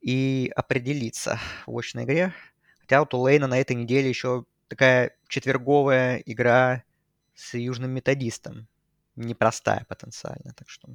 и 0.00 0.50
определится 0.54 1.40
в 1.66 1.76
очной 1.76 2.04
игре. 2.04 2.32
Хотя 2.80 3.02
у 3.02 3.06
Тулейна 3.06 3.48
на 3.48 3.58
этой 3.58 3.74
неделе 3.74 4.08
еще 4.08 4.44
такая 4.68 5.16
четверговая 5.28 6.18
игра 6.18 6.84
с 7.34 7.54
южным 7.54 7.90
методистом. 7.90 8.68
Непростая 9.16 9.84
потенциально, 9.88 10.52
так 10.52 10.68
что 10.68 10.88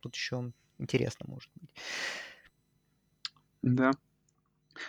тут 0.00 0.14
еще 0.14 0.52
интересно 0.78 1.26
может 1.28 1.50
быть. 1.54 1.70
Да. 3.62 3.92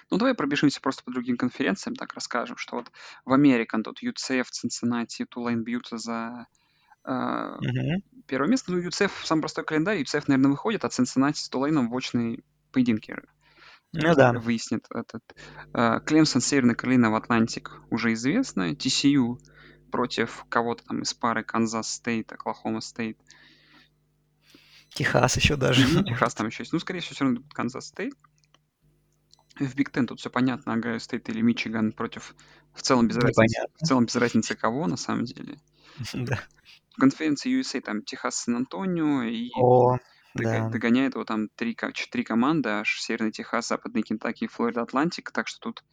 Ну, 0.09 0.17
давай 0.17 0.33
пробежимся 0.33 0.81
просто 0.81 1.03
по 1.03 1.11
другим 1.11 1.38
конференциям, 1.38 1.95
так 1.95 2.13
расскажем, 2.13 2.57
что 2.57 2.77
вот 2.77 2.91
в 3.25 3.33
Американ 3.33 3.83
тут 3.83 4.01
UCF, 4.03 4.45
Cincinnati, 4.51 5.25
Тулейн 5.29 5.63
бьются 5.63 5.97
за 5.97 6.47
Угу. 7.07 8.03
Первое 8.27 8.49
место, 8.49 8.73
ну, 8.73 8.79
UCF 8.79 9.11
самый 9.23 9.39
простой 9.39 9.63
календарь, 9.63 10.01
UCF, 10.01 10.25
наверное, 10.27 10.51
выходит, 10.51 10.83
а 10.83 10.89
Cincinnati 10.89 11.35
с 11.35 11.47
Тулейном 11.47 11.89
в 11.89 11.95
очные 11.95 12.43
поединки 12.73 13.15
ну, 13.93 14.15
да. 14.15 14.33
выяснит 14.33 14.85
этот. 14.93 15.23
Клемсон, 16.05 16.41
Северная 16.41 16.75
Каролина 16.75 17.11
в 17.11 17.15
Атлантик 17.15 17.81
уже 17.89 18.13
известно. 18.13 18.73
TCU 18.73 19.38
против 19.91 20.45
кого-то 20.49 20.83
там 20.83 21.01
из 21.01 21.13
пары 21.13 21.43
Kansas 21.43 21.89
State, 21.93 22.32
Oklahoma 22.32 22.82
State. 22.82 23.18
Техас 24.89 25.38
еще 25.38 25.55
даже. 25.55 25.83
Техас 26.05 26.35
там 26.35 26.47
еще 26.47 26.63
есть. 26.63 26.73
Ну, 26.73 26.79
скорее 26.79 26.99
всего, 26.99 27.15
все 27.15 27.23
равно 27.23 27.39
будет 27.39 27.53
Kansas 27.53 27.88
State. 27.88 28.13
В 29.60 29.76
Big 29.76 29.91
Ten 29.91 30.07
тут 30.08 30.20
все 30.20 30.30
понятно, 30.30 30.74
Ohio 30.74 30.99
State 30.99 31.30
или 31.30 31.41
Мичиган 31.41 31.91
против 31.91 32.36
в 32.74 32.82
целом 32.82 33.08
без 33.08 33.18
разницы, 33.18 33.66
в 33.82 33.86
целом 33.86 34.05
без 34.05 34.16
разницы 34.16 34.55
кого 34.55 34.88
на 34.88 34.97
самом 34.97 35.26
деле. 35.26 35.60
Да 36.14 36.39
в 36.97 36.99
конференции 36.99 37.60
USA 37.60 37.80
там 37.80 38.01
Техас 38.01 38.38
Сан-Антонио 38.38 39.22
и 39.24 39.51
О, 39.55 39.99
да. 40.34 40.68
догоняет 40.70 41.14
его 41.14 41.26
там 41.26 41.47
три, 41.55 41.78
три 42.12 42.24
команды, 42.24 42.70
аж 42.70 42.99
Северный 42.99 43.32
Техас, 43.32 43.68
Западный 43.68 44.01
Кентаки 44.01 44.45
и 44.45 44.47
Флорида 44.47 44.82
Атлантик, 44.82 45.32
так 45.32 45.47
что 45.47 45.60
тут 45.60 45.84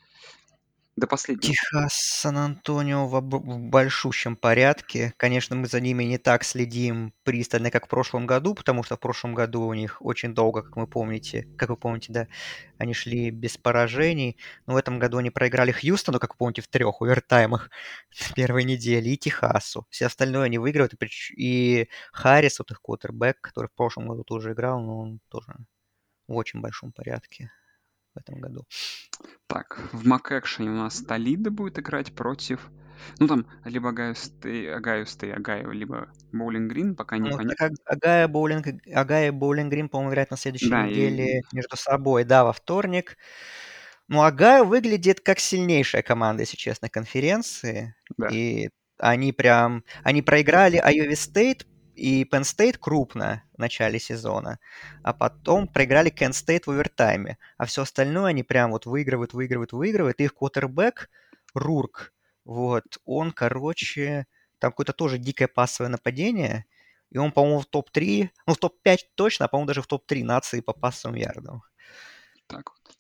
до 0.97 1.09
последнего. 1.09 1.53
Техас, 1.53 1.95
Сан-Антонио 1.95 3.07
в, 3.07 3.21
в 3.21 3.59
большущем 3.59 4.37
порядке. 4.37 5.13
Конечно, 5.17 5.57
мы 5.57 5.67
за 5.67 5.81
ними 5.81 6.05
не 6.05 6.19
так 6.19 6.45
следим 6.45 7.13
пристально, 7.25 7.71
как 7.71 7.87
в 7.87 7.89
прошлом 7.89 8.27
году, 8.27 8.55
потому 8.55 8.85
что 8.85 8.97
в 8.97 9.01
прошлом 9.01 9.35
году 9.35 9.63
у 9.63 9.75
них 9.75 10.01
очень 10.01 10.35
долго, 10.35 10.63
как 10.63 10.77
мы 10.77 10.87
помните, 10.87 11.49
как 11.59 11.71
вы 11.71 11.77
помните, 11.77 12.13
да, 12.13 12.29
они 12.79 12.95
шли 12.95 13.31
без 13.31 13.57
поражений. 13.57 14.39
Но 14.67 14.75
в 14.75 14.77
этом 14.77 14.99
году 15.01 15.19
они 15.19 15.31
проиграли 15.31 15.73
Хьюстону, 15.73 16.21
как 16.21 16.35
вы 16.35 16.37
помните, 16.39 16.63
в 16.63 16.69
трех 16.69 17.03
овертаймах 17.03 17.71
на 18.29 18.35
первой 18.35 18.65
неделе, 18.65 19.13
и 19.13 19.19
Техасу. 19.19 19.87
Все 19.91 20.07
остальное 20.07 20.45
они 20.45 20.59
выигрывают. 20.59 20.95
И 21.37 21.89
Харрис, 22.13 22.61
вот 22.61 22.71
их 22.71 22.81
квотербек, 22.81 23.41
который 23.41 23.67
в 23.67 23.75
прошлом 23.75 24.09
году 24.09 24.23
тоже 24.23 24.53
играл, 24.53 24.81
но 24.81 25.01
он 25.01 25.21
тоже 25.29 25.55
в 26.29 26.35
очень 26.35 26.61
большом 26.61 26.93
порядке 26.93 27.51
в 28.15 28.19
этом 28.21 28.41
году. 28.41 28.65
Так, 29.47 29.79
в 29.93 30.07
MACtion 30.07 30.63
е 30.63 30.71
у 30.71 30.75
нас 30.75 31.03
Толидо 31.03 31.51
будет 31.51 31.79
играть 31.79 32.15
против 32.15 32.71
Ну, 33.19 33.27
там 33.29 33.47
либо 33.65 33.91
Ohio 33.91 34.15
State, 34.15 34.73
Ohio 34.75 35.05
State, 35.05 35.33
Огайо, 35.35 35.71
либо 35.73 36.09
Bowling 36.33 36.71
Green, 36.73 36.95
пока 36.97 37.19
не 37.19 37.31
Ну, 37.31 37.37
понятно. 37.37 37.71
Огайо 37.85 38.29
Bowling, 38.29 38.67
Огайо 38.95 39.29
и 39.29 39.31
Bowling 39.31 39.71
Green, 39.71 39.89
по-моему, 39.89 40.11
играют 40.13 40.31
на 40.31 40.37
следующей 40.37 40.71
Да, 40.71 40.87
и- 40.87 40.91
неделе 40.91 41.43
между 41.53 41.77
собой, 41.77 42.25
да, 42.25 42.45
во 42.45 42.53
вторник. 42.53 43.17
Ну, 44.09 44.23
Огайо 44.23 44.65
выглядит 44.65 45.21
как 45.21 45.39
сильнейшая 45.39 46.03
команда, 46.03 46.43
если 46.43 46.57
честно, 46.57 46.89
конференции. 46.89 47.95
Да. 48.17 48.29
И 48.29 48.69
они 48.99 49.33
прям... 49.33 49.83
Они 50.03 50.23
проиграли 50.23 50.77
Iowa 50.77 51.15
State 51.15 51.67
и 51.95 52.25
Penn 52.25 52.43
State 52.43 52.79
крупно 52.79 53.43
в 53.55 53.59
начале 53.59 53.99
сезона, 53.99 54.59
а 55.03 55.13
потом 55.13 55.69
проиграли 55.69 56.13
Kent 56.13 56.33
State 56.33 56.65
в 56.67 56.71
овертайме. 56.71 57.39
А 57.57 57.67
все 57.67 57.83
остальное 57.83 58.31
они 58.31 58.43
прям 58.43 58.73
вот 58.73 58.87
выигрывают, 58.87 59.35
выигрывают, 59.35 59.73
выигрывают. 59.73 60.21
И 60.21 60.25
их 60.25 60.35
квотербек 60.35 61.11
Рурк, 61.55 62.13
вот, 62.45 62.99
он, 63.05 63.33
короче, 63.33 64.27
там 64.59 64.71
какое-то 64.73 64.93
тоже 64.93 65.19
дикое 65.19 65.49
пассовое 65.49 65.91
нападение, 65.91 66.67
и 67.11 67.19
он, 67.19 67.33
по-моему, 67.33 67.61
в 67.61 67.67
топ-3, 67.67 68.31
ну, 68.47 68.55
в 68.55 68.59
топ-5 68.59 68.99
точно, 69.15 69.47
а, 69.47 69.49
по-моему, 69.49 69.69
даже 69.69 69.83
в 69.83 69.87
топ-3 69.87 70.25
нации 70.25 70.61
по 70.61 70.73
пассовым 70.73 71.17
ярдам. 71.17 71.63
Так 72.47 72.71
вот. 72.71 72.97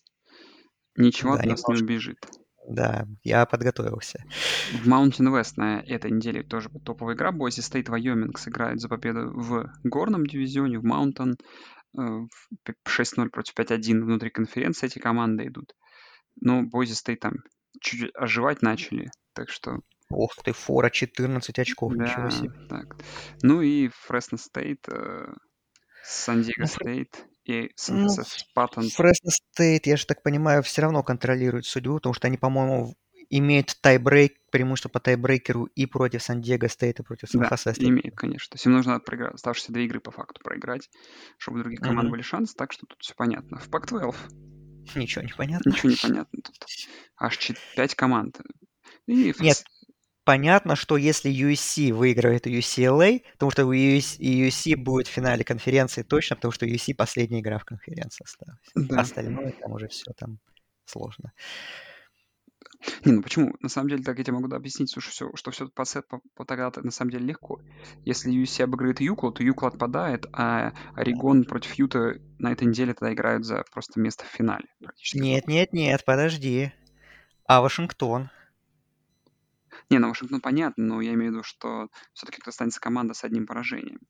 Ничего 0.97 1.34
Да, 1.34 1.40
от 1.40 1.47
нас 1.47 1.68
не 1.68 1.74
убежит. 1.74 2.24
Да, 2.69 3.07
я 3.23 3.45
подготовился. 3.47 4.25
В 4.73 4.89
Mountain 4.89 5.29
West 5.39 5.53
на 5.57 5.81
этой 5.81 6.11
неделе 6.11 6.43
тоже 6.43 6.71
топовая 6.85 7.15
игра. 7.15 7.31
Boise 7.33 7.61
State 7.61 7.89
Вайоминг 7.89 8.39
сыграет 8.39 8.81
за 8.81 8.89
победу 8.89 9.31
в 9.35 9.71
горном 9.85 10.27
дивизионе, 10.27 10.79
в 10.79 10.85
Mountain. 10.87 11.35
э, 11.97 12.01
в 12.01 12.29
п- 12.65 12.75
6-0 12.89 13.29
против 13.31 13.55
5-1 13.55 14.03
внутри 14.05 14.31
конференции 14.31 14.87
эти 14.87 14.99
команды 14.99 15.47
идут. 15.47 15.75
Но 16.41 16.62
Boise 16.62 16.95
State 16.95 17.20
там 17.21 17.35
чуть-чуть 17.81 18.11
оживать 18.15 18.62
начали. 18.62 19.11
Так 19.35 19.51
что, 19.51 19.81
Ох 20.11 20.35
ты, 20.43 20.53
фора 20.53 20.91
14 20.91 21.59
очков, 21.59 21.93
ничего 21.93 22.25
да, 22.25 22.31
себе. 22.31 22.51
так. 22.69 22.97
Ну 23.43 23.61
и 23.62 23.89
Fresno 24.07 24.39
State, 24.39 24.87
San 26.03 26.27
Diego 26.27 26.66
State 26.66 27.27
и 27.45 27.62
Ну, 27.62 27.68
Сан-Хосе 27.76 28.22
Спаттон. 28.24 28.88
Фресно 28.90 29.30
State, 29.31 29.87
я 29.86 29.97
же 29.97 30.07
так 30.07 30.22
понимаю, 30.22 30.62
все 30.62 30.82
равно 30.82 31.03
контролирует 31.03 31.66
судьбу, 31.66 31.97
потому 31.97 32.14
что 32.14 32.26
они, 32.26 32.36
по-моему, 32.38 32.95
имеют 33.30 33.76
тайбрейк, 33.80 34.34
преимущество 34.51 34.88
по 34.90 35.01
тайбрейкеру 35.01 35.64
и 35.74 35.86
против 35.86 36.22
Сан-Диего 36.22 36.68
Стейта, 36.68 37.03
и 37.03 37.05
против 37.07 37.28
Да, 37.32 37.38
Сан-Хосе 37.40 37.72
Стейта. 37.74 37.90
имеет, 37.90 38.14
конечно. 38.16 38.51
То 38.51 38.55
есть 38.57 38.66
им 38.66 38.72
нужно 38.72 39.01
проиграть, 39.01 39.34
оставшиеся 39.34 39.72
две 39.72 39.84
игры 39.86 40.01
по 40.01 40.11
факту 40.11 40.40
проиграть, 40.42 40.88
чтобы 41.38 41.59
у 41.59 41.62
других 41.62 41.80
команд 41.80 42.05
Мгм. 42.05 42.11
были 42.12 42.22
шансы, 42.22 42.55
так 42.55 42.72
что 42.72 42.86
тут 42.86 42.99
все 43.01 43.14
понятно. 43.14 43.59
В 43.59 43.68
Пак-12 43.68 44.14
Ничего 44.95 45.22
не 45.24 45.32
понятно. 45.32 45.70
ничего 45.70 45.90
не 45.90 45.97
понятно 45.97 46.40
тут. 46.42 46.57
Аж 47.18 47.36
чет- 47.38 47.59
пять 47.74 47.95
команд. 47.95 48.40
И 49.07 49.32
Нет, 49.40 49.64
понятно, 50.25 50.77
что 50.77 50.97
если 50.97 51.31
USC 51.31 51.93
выигрывает 51.93 52.47
у 52.47 52.51
UCLA, 52.51 53.22
потому 53.33 53.51
что 53.51 53.62
USC, 53.62 54.77
будет 54.77 55.07
в 55.07 55.11
финале 55.11 55.45
конференции 55.45 56.03
точно, 56.03 56.37
потому 56.37 56.53
что 56.53 56.66
USC 56.66 56.95
последняя 56.95 57.41
игра 57.41 57.59
в 57.59 57.64
конференции 57.64 58.25
осталась. 58.25 58.61
Да. 58.75 59.01
Остальное 59.01 59.53
там 59.53 59.72
уже 59.72 59.89
все 59.89 60.12
там 60.16 60.39
сложно. 60.85 61.33
Не, 63.05 63.12
ну 63.12 63.22
почему? 63.22 63.55
На 63.61 63.68
самом 63.68 63.89
деле, 63.89 64.03
так 64.03 64.18
я 64.18 64.25
тебе 64.25 64.37
могу 64.37 64.55
объяснить, 64.55 64.91
слушай, 64.91 65.11
всё, 65.11 65.31
что 65.35 65.51
все 65.51 65.68
по, 65.68 65.85
сет- 65.85 66.07
по, 66.07 66.20
по 66.35 66.45
тогда 66.45 66.70
на 66.83 66.91
самом 66.91 67.12
деле 67.12 67.27
легко. 67.27 67.61
Если 68.05 68.33
USC 68.33 68.64
обыгрывает 68.64 69.01
Юкла, 69.01 69.33
то 69.33 69.43
Юкла 69.43 69.68
отпадает, 69.68 70.27
а 70.33 70.72
Орегон 70.95 71.45
против 71.45 71.75
Юта 71.75 72.16
на 72.39 72.53
этой 72.53 72.66
неделе 72.66 72.93
тогда 72.93 73.14
играют 73.14 73.45
за 73.45 73.64
просто 73.72 74.01
место 74.01 74.25
в 74.25 74.29
финале. 74.29 74.66
Нет, 75.14 75.47
нет, 75.49 75.72
нет, 75.72 76.05
подожди. 76.05 76.72
А 77.47 77.61
Вашингтон? 77.62 78.31
Не, 79.91 79.99
ну 79.99 80.09
Вашингтон 80.09 80.41
понятно, 80.41 80.85
но 80.85 81.01
я 81.01 81.14
имею 81.14 81.30
в 81.30 81.35
виду, 81.35 81.43
что 81.45 81.89
все-таки 82.12 82.41
останется 82.47 82.80
команда 82.80 83.14
с 83.14 83.24
одним 83.24 83.47
поражением. 83.47 84.01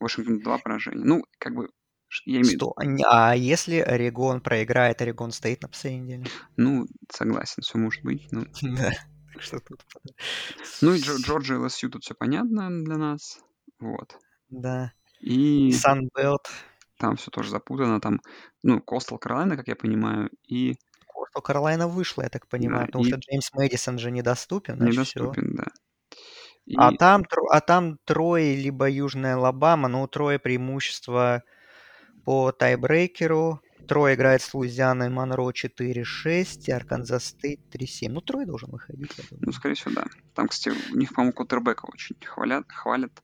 Вашингтон 0.00 0.40
два 0.40 0.58
поражения. 0.58 1.04
Ну, 1.04 1.24
как 1.38 1.54
бы, 1.54 1.68
я 2.24 2.38
имею 2.40 2.48
в 2.48 2.52
виду. 2.52 2.74
А 3.06 3.34
если 3.36 3.76
Орегон 3.76 4.40
проиграет 4.40 5.00
Орегон 5.02 5.32
Стейт 5.32 5.62
на 5.62 5.68
последней 5.68 6.00
неделе? 6.00 6.30
ну, 6.56 6.86
согласен, 7.12 7.62
все 7.62 7.78
может 7.78 8.02
быть. 8.02 8.26
Ну, 8.30 8.44
Да. 8.62 8.92
Так 9.32 9.42
что 9.42 9.60
тут... 9.60 9.84
ну 10.82 10.94
и 10.94 10.98
Джо- 10.98 11.18
Джорджия 11.22 11.56
и 11.56 11.60
ЛСЮ 11.60 11.90
тут 11.90 12.04
все 12.04 12.14
понятно 12.14 12.68
для 12.84 12.96
нас. 12.96 13.38
Вот. 13.78 14.16
Да. 14.48 14.92
И 15.20 15.68
И 15.68 15.72
Санбелт. 15.72 16.48
там 16.98 17.16
все 17.16 17.30
тоже 17.30 17.50
запутано. 17.50 18.00
Там, 18.00 18.20
ну, 18.62 18.80
Костел 18.80 19.18
Каролина, 19.18 19.56
как 19.56 19.68
я 19.68 19.76
понимаю, 19.76 20.30
и 20.48 20.76
Костел 21.36 21.42
Каролайна 21.42 21.86
вышла, 21.88 22.22
я 22.22 22.28
так 22.28 22.46
понимаю, 22.48 22.86
потому 22.86 23.04
и- 23.04 23.08
что 23.08 23.16
Джеймс 23.18 23.50
Мэдисон 23.52 23.98
же 23.98 24.10
недоступен, 24.10 24.82
недоступен, 24.82 25.54
да. 25.56 25.66
И, 26.64 26.74
А 26.76 26.92
там, 26.92 27.24
а 27.52 27.60
там 27.60 27.98
Трой 28.04 28.54
либо 28.56 28.88
Южная 28.88 29.36
Алабама, 29.36 29.88
но 29.88 30.02
у 30.02 30.08
Троя 30.08 30.38
преимущество 30.38 31.42
по 32.24 32.52
тайбрейкеру. 32.52 33.60
Трой 33.86 34.14
играет 34.14 34.42
с 34.42 34.52
Луизианой 34.54 35.08
Монро 35.08 35.50
4-6, 35.50 36.64
и 36.66 36.70
Arkansas 36.72 37.26
State 37.26 37.60
3-7. 37.72 38.08
Ну, 38.10 38.20
Трой 38.20 38.46
должен 38.46 38.70
выходить, 38.70 39.12
я 39.16 39.24
ну, 39.40 39.52
скорее 39.52 39.74
всего, 39.74 39.94
да. 39.94 40.04
Там, 40.34 40.48
кстати, 40.48 40.76
у 40.92 40.96
них, 40.96 41.14
по-моему, 41.14 41.32
квотербека 41.32 41.86
очень 41.86 42.16
хвалят, 42.24 42.64
хвалят. 42.68 43.22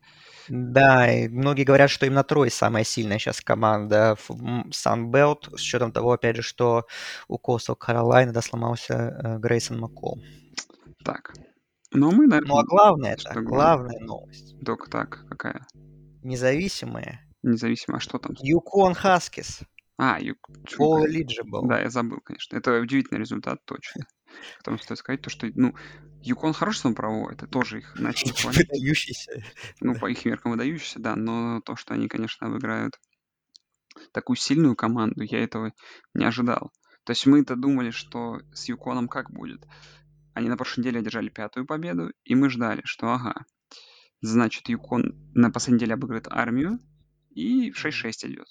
Да, 0.49 1.13
и 1.13 1.29
многие 1.29 1.65
говорят, 1.65 1.91
что 1.91 2.07
именно 2.07 2.25
Трой 2.25 2.51
самая 2.51 2.85
сильная 2.85 3.19
сейчас 3.19 3.41
команда 3.41 4.17
в 4.29 4.71
Sun 4.73 5.01
Belt, 5.01 5.49
с 5.57 5.63
учетом 5.63 5.93
того, 5.93 6.13
опять 6.13 6.37
же, 6.37 6.43
что 6.43 6.87
у 7.29 7.39
Coastal 7.39 7.77
Carolina 7.77 8.41
сломался 8.41 8.95
э, 8.95 9.39
Грейсон 9.39 9.81
Маккол. 9.81 10.23
Так. 11.05 11.33
Ну, 11.93 12.09
а 12.09 12.13
мы, 12.13 12.27
наверное, 12.27 12.49
Ну, 12.49 12.59
а 12.59 12.65
главное, 12.65 13.13
это, 13.15 13.41
главная 13.41 13.99
новость. 14.01 14.55
только 14.65 14.91
так, 14.91 15.25
какая? 15.29 15.67
Независимые. 16.23 17.21
Независимо, 17.43 17.97
а 17.97 18.01
что 18.01 18.19
там? 18.19 18.35
Юкон 18.41 18.95
Хаскис. 18.95 19.61
А, 20.05 20.19
Ю... 20.19 20.35
All 20.81 21.05
eligible. 21.07 21.65
Да, 21.69 21.81
я 21.81 21.89
забыл, 21.89 22.19
конечно. 22.25 22.57
Это 22.57 22.81
удивительный 22.81 23.21
результат, 23.21 23.65
точно. 23.65 24.05
Которым 24.59 24.81
стоит 24.81 24.99
сказать, 24.99 25.23
то, 25.23 25.31
что, 25.31 25.49
ну, 25.55 25.77
Юкон 26.23 26.55
хороший 26.55 26.79
сон 26.79 26.97
проводит, 26.97 27.45
это 27.45 27.47
тоже 27.47 27.79
их 27.79 27.95
начали. 27.95 28.33
Выдающийся. 28.45 29.45
Ну, 29.79 29.95
по 29.95 30.11
их 30.11 30.25
меркам 30.25 30.51
выдающийся, 30.51 30.99
да, 30.99 31.15
но 31.15 31.61
то, 31.61 31.77
что 31.77 31.95
они, 31.95 32.09
конечно, 32.09 32.49
обыграют 32.49 32.99
такую 34.11 34.35
сильную 34.35 34.75
команду, 34.75 35.23
я 35.23 35.39
этого 35.39 35.73
не 36.15 36.25
ожидал. 36.25 36.73
То 37.05 37.13
есть 37.13 37.25
мы-то 37.27 37.55
думали, 37.55 37.93
что 37.93 38.41
с 38.53 38.69
Юконом 38.69 39.07
как 39.07 39.31
будет? 39.31 39.65
Они 40.35 40.49
на 40.49 40.57
прошлой 40.57 40.81
неделе 40.81 40.99
одержали 40.99 41.29
пятую 41.29 41.65
победу, 41.65 42.11
и 42.25 42.35
мы 42.35 42.51
ждали, 42.51 42.81
что 42.85 43.13
ага, 43.13 43.45
значит, 44.21 44.69
Юкон 44.69 45.31
на 45.33 45.53
последней 45.53 45.77
неделе 45.77 45.95
обыграет 45.95 46.27
армию, 46.29 46.81
и 47.31 47.71
6-6 47.71 48.11
идет. 48.25 48.49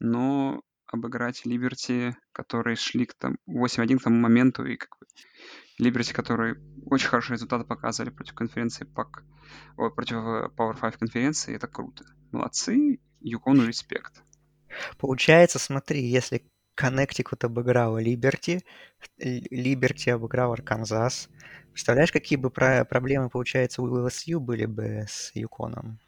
Но 0.00 0.62
обыграть 0.94 1.44
Либерти, 1.44 2.16
которые 2.32 2.76
шли 2.76 3.06
к 3.06 3.14
там 3.14 3.38
8-1 3.46 3.98
к 3.98 4.02
тому 4.02 4.16
моменту, 4.18 4.64
и 4.64 4.76
как 4.76 4.90
бы 4.98 5.06
Либерти, 5.78 6.12
которые 6.12 6.56
очень 6.86 7.08
хорошие 7.08 7.34
результаты 7.34 7.64
показывали 7.64 8.10
против 8.10 8.34
конференции 8.34 8.84
ПАК, 8.84 9.24
ой, 9.76 9.94
против 9.94 10.16
э, 10.16 10.48
Power 10.56 10.78
5 10.80 10.96
конференции, 10.96 11.54
это 11.54 11.68
круто. 11.68 12.04
Молодцы, 12.32 13.00
Юкону 13.20 13.66
респект. 13.66 14.22
Получается, 14.98 15.58
смотри, 15.58 16.02
если 16.02 16.42
Коннектикут 16.74 17.42
обыграл 17.42 17.98
Либерти, 17.98 18.64
Либерти 19.18 20.10
обыграл 20.10 20.52
Арканзас. 20.52 21.28
Представляешь, 21.72 22.12
какие 22.12 22.38
бы 22.38 22.50
про- 22.50 22.84
проблемы, 22.84 23.30
получается, 23.30 23.82
у 23.82 23.86
ЛСЮ 23.86 24.38
были 24.38 24.64
бы 24.64 25.04
с 25.08 25.32
Юконом? 25.34 25.98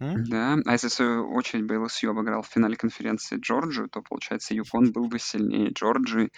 Да, 0.00 0.56
а 0.64 0.72
если 0.72 0.88
свою 0.88 1.32
очередь 1.34 1.66
бы 1.66 1.78
ЛСЮ 1.78 2.10
обыграл 2.10 2.42
в 2.42 2.48
финале 2.48 2.74
конференции 2.76 3.38
Джорджию, 3.38 3.88
то, 3.88 4.02
получается, 4.02 4.54
Юкон 4.54 4.92
был 4.92 5.08
бы 5.08 5.18
сильнее 5.18 5.70
Джорджии. 5.72 6.30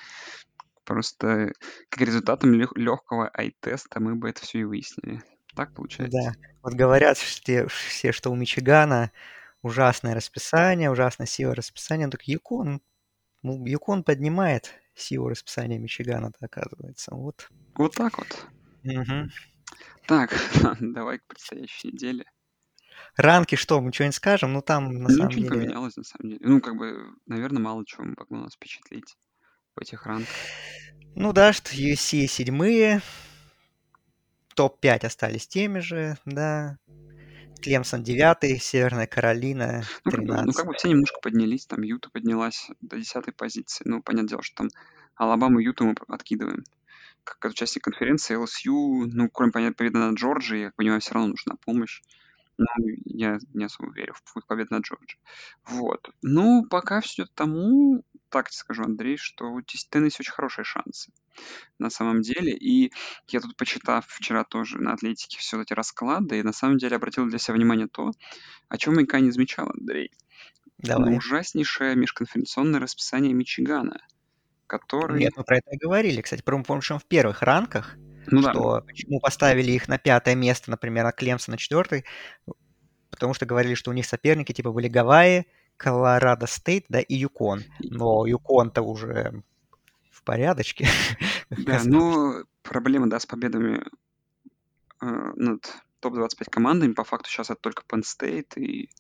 Просто 0.85 1.53
как 1.89 2.01
результатом 2.01 2.53
легкого 2.55 3.31
ай-теста 3.39 4.01
мы 4.01 4.17
бы 4.17 4.29
это 4.29 4.43
все 4.43 4.61
и 4.61 4.65
выяснили. 4.65 5.23
Так 5.55 5.73
получается? 5.75 6.33
Да. 6.33 6.33
Вот 6.63 6.75
говорят 6.75 7.19
все, 7.19 7.69
все, 7.69 8.13
что 8.13 8.31
у 8.31 8.35
Мичигана 8.35 9.13
ужасное 9.63 10.15
расписание, 10.15 10.91
ужасная 10.91 11.27
сила 11.27 11.55
расписания. 11.55 12.09
Так 12.09 12.25
Юкон, 12.25 12.81
ну, 13.43 13.65
Юкон 13.65 14.03
поднимает 14.03 14.73
силу 14.95 15.29
расписания 15.29 15.79
Мичигана, 15.79 16.33
оказывается. 16.41 17.15
Вот. 17.15 17.49
Вот 17.77 17.95
так 17.95 18.19
вот. 18.19 18.47
Мгм. 18.83 19.31
Так, 20.07 20.35
давай 20.81 21.19
к 21.19 21.27
предстоящей 21.27 21.89
неделе. 21.93 22.25
Ранки 23.16 23.55
что, 23.57 23.80
мы 23.80 23.93
что-нибудь 23.93 24.14
скажем? 24.16 24.53
Ну, 24.53 24.62
там, 24.62 24.93
на 24.95 25.09
Ну, 25.09 25.09
самом 25.11 25.28
ничего 25.28 25.43
не 25.43 25.49
деле... 25.49 25.61
поменялось, 25.62 25.97
на 25.97 26.05
самом 26.05 26.30
деле. 26.30 26.40
Ну, 26.47 26.61
как 26.61 26.76
бы, 26.76 27.14
наверное, 27.26 27.61
мало 27.62 27.84
чего 27.86 28.05
могло 28.05 28.38
нас 28.38 28.55
впечатлить 28.55 29.16
в 29.76 29.80
этих 29.80 30.07
ранках. 30.07 30.28
Ну 31.14 31.32
да, 31.32 31.53
что 31.53 31.72
USC 31.74 32.26
седьмые, 32.26 33.03
топ-5 34.55 35.07
остались 35.07 35.47
теми 35.47 35.80
же, 35.80 36.16
да. 36.24 36.78
Клемсон 37.62 38.03
девятый, 38.03 38.59
Северная 38.59 39.07
Каролина 39.07 39.84
Ну 40.05 40.11
как, 40.11 40.20
бы, 40.20 40.26
ну, 40.26 40.34
13. 40.34 40.57
как 40.57 40.66
бы 40.66 40.74
все 40.74 40.88
немножко 40.88 41.20
поднялись. 41.20 41.66
Там 41.66 41.82
Юта 41.82 42.11
поднялась 42.11 42.68
до 42.80 42.99
десятой 42.99 43.32
позиции. 43.32 43.84
Ну, 43.86 44.03
понятное 44.03 44.30
дело, 44.30 44.43
что 44.43 44.57
там 44.57 44.68
Алабаму 45.14 45.61
и 45.61 45.64
Юту 45.64 45.84
мы 45.84 45.95
откидываем. 46.09 46.64
как 47.22 47.45
участник 47.53 47.84
конференции 47.84 48.36
LSU, 48.36 49.07
ну, 49.12 49.28
кроме, 49.28 49.53
понятно, 49.53 49.74
победы 49.76 49.99
над 49.99 50.18
Джорджией, 50.18 50.62
я 50.62 50.72
понимаю, 50.74 51.01
все 51.01 51.14
равно 51.14 51.28
нужна 51.28 51.55
помощь. 51.64 52.03
Но 52.59 52.67
я 53.05 53.39
не 53.55 53.65
особо 53.65 53.93
верю 53.93 54.15
в 54.15 54.47
победу 54.47 54.75
над 54.75 54.85
Джорджией. 54.85 55.21
Вот. 55.65 56.11
Ну, 56.23 56.67
пока 56.69 57.01
все 57.01 57.27
тому, 57.27 58.05
так 58.29 58.51
тебе 58.51 58.59
скажу, 58.59 58.85
Андрей, 58.85 59.17
что 59.17 59.51
у 59.51 59.61
Теннесси 59.63 60.19
очень 60.21 60.33
хорошие 60.33 60.65
шансы 60.65 61.13
на 61.79 61.91
самом 61.91 62.23
деле. 62.23 62.53
И 62.53 62.93
я 63.29 63.41
тут, 63.41 63.57
почитав 63.57 64.07
вчера 64.07 64.45
тоже 64.45 64.79
на 64.79 64.93
Атлетике 64.93 65.39
все 65.39 65.61
эти 65.61 65.73
расклады, 65.73 66.39
и 66.39 66.43
на 66.43 66.53
самом 66.53 66.79
деле 66.79 66.97
обратил 66.97 67.27
для 67.27 67.39
себя 67.39 67.55
внимание 67.55 67.89
то, 67.89 68.13
о 68.69 68.79
чем 68.79 68.95
я 68.95 69.03
никогда 69.03 69.25
не 69.25 69.31
замечал, 69.31 69.71
Андрей. 69.71 70.13
Давай. 70.79 71.17
Ужаснейшее 71.17 71.95
межконференционное 71.97 72.81
расписание 72.81 73.33
Мичигана, 73.33 74.01
который... 74.67 75.21
Нет, 75.21 75.35
мы 75.37 75.45
про 75.45 75.59
это 75.59 75.71
и 75.71 75.79
говорили. 75.79 76.21
Кстати, 76.21 76.43
помню, 76.43 76.83
что 76.83 76.99
в 76.99 77.07
первых 77.07 77.43
ранках, 77.43 77.97
Ну 78.27 78.43
да, 78.43 78.51
что 78.51 78.83
почему 78.87 79.20
поставили 79.20 79.73
их 79.73 79.89
на 79.89 79.99
пятое 79.99 80.35
место, 80.35 80.70
например, 80.70 81.07
а 81.07 81.12
Клемса 81.12 81.51
на 81.51 81.57
четвертый, 81.57 82.05
потому 83.11 83.35
что 83.35 83.47
говорили, 83.47 83.75
что 83.75 83.91
у 83.91 83.95
них 83.95 84.07
соперники 84.07 84.53
типа 84.53 84.73
были 84.73 84.89
Гавайи, 84.89 85.47
Колорадо 85.77 86.47
Стейт, 86.47 86.85
да, 86.89 87.01
и 87.01 87.14
Юкон. 87.14 87.62
Но 87.81 88.27
Юкон-то 88.27 88.83
уже 88.83 89.43
в 90.11 90.23
порядочке. 90.23 90.89
да, 91.51 91.81
но 91.85 92.45
проблема, 92.62 93.09
да, 93.11 93.18
с 93.18 93.27
победами 93.27 93.83
э, 95.01 95.07
над 95.37 95.73
топ-25 96.01 96.51
командами, 96.51 96.93
по 96.93 97.05
факту 97.05 97.31
сейчас 97.31 97.51
это 97.51 97.61
только 97.61 97.83
Penn 97.89 98.03
State, 98.03 98.61
и 98.61 98.91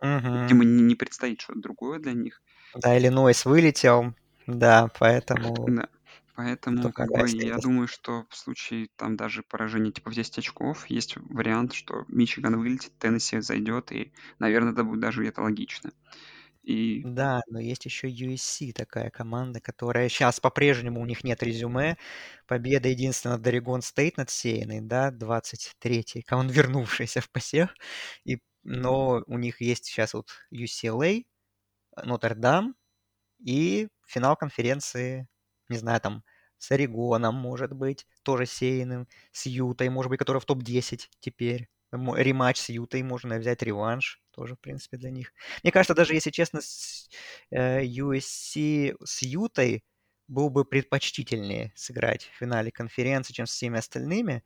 видимо, 0.00 0.64
не, 0.64 0.82
не 0.82 0.94
предстоит 0.94 1.40
что-то 1.40 1.60
другое 1.60 1.98
для 1.98 2.12
них. 2.12 2.40
Да, 2.74 2.96
Иллинойс 2.96 3.44
вылетел, 3.44 4.14
да, 4.46 4.88
поэтому... 4.98 5.54
Да. 5.68 5.88
Поэтому, 6.38 6.92
как 6.92 7.10
бы, 7.12 7.28
я 7.30 7.58
думаю, 7.58 7.88
что 7.88 8.26
в 8.30 8.36
случае 8.36 8.88
там 8.96 9.16
даже 9.16 9.42
поражения 9.42 9.90
типа 9.92 10.10
в 10.10 10.14
10 10.14 10.38
очков 10.38 10.86
есть 10.88 11.16
вариант, 11.16 11.72
что 11.74 12.04
Мичиган 12.08 12.58
вылетит, 12.58 12.96
Теннесси 12.98 13.40
зайдет, 13.40 13.90
и, 13.92 14.12
наверное, 14.38 14.72
это 14.72 14.84
будет 14.84 15.00
даже 15.00 15.22
где-то 15.22 15.42
логично. 15.42 15.90
И 16.62 17.04
Да, 17.04 17.42
но 17.48 17.60
есть 17.60 17.84
еще 17.84 18.08
USC, 18.08 18.72
такая 18.72 19.10
команда, 19.10 19.60
которая 19.60 20.08
сейчас 20.08 20.40
по-прежнему 20.40 21.00
у 21.00 21.06
них 21.06 21.22
нет 21.24 21.42
резюме. 21.42 21.96
Победа 22.46 22.88
единственная 22.88 23.36
над 23.36 23.46
Орегон 23.46 23.82
Стейт 23.82 24.16
над 24.16 24.30
Сейной, 24.30 24.80
да, 24.80 25.10
23-й, 25.12 26.24
он 26.32 26.48
вернувшийся 26.50 27.20
в 27.20 27.30
посев. 27.30 27.74
И, 28.24 28.38
но 28.64 29.22
у 29.26 29.38
них 29.38 29.60
есть 29.60 29.84
сейчас 29.86 30.12
вот 30.14 30.30
UCLA, 30.52 31.24
Нотр-Дам 32.04 32.76
и 33.44 33.88
финал 34.08 34.36
конференции, 34.36 35.28
не 35.68 35.78
знаю, 35.78 36.00
там 36.00 36.24
с 36.58 36.70
Орегоном, 36.72 37.34
может 37.34 37.72
быть, 37.72 38.06
тоже 38.22 38.46
сеянным, 38.46 39.06
с 39.32 39.46
Ютой, 39.46 39.88
может 39.90 40.10
быть, 40.10 40.18
которая 40.18 40.40
в 40.40 40.44
топ-10 40.44 41.08
теперь. 41.20 41.68
Рематч 41.90 42.58
с 42.58 42.68
Ютой, 42.68 43.02
можно 43.02 43.38
взять 43.38 43.62
реванш, 43.62 44.20
тоже, 44.32 44.56
в 44.56 44.60
принципе, 44.60 44.98
для 44.98 45.10
них. 45.10 45.32
Мне 45.62 45.72
кажется, 45.72 45.94
даже 45.94 46.14
если 46.14 46.30
честно, 46.30 46.60
с 46.60 47.08
э, 47.50 47.82
USC 47.84 48.94
с 49.02 49.22
Ютой 49.22 49.84
был 50.26 50.50
бы 50.50 50.64
предпочтительнее 50.64 51.72
сыграть 51.74 52.24
в 52.24 52.38
финале 52.38 52.70
конференции, 52.70 53.32
чем 53.32 53.46
с 53.46 53.52
всеми 53.52 53.78
остальными. 53.78 54.44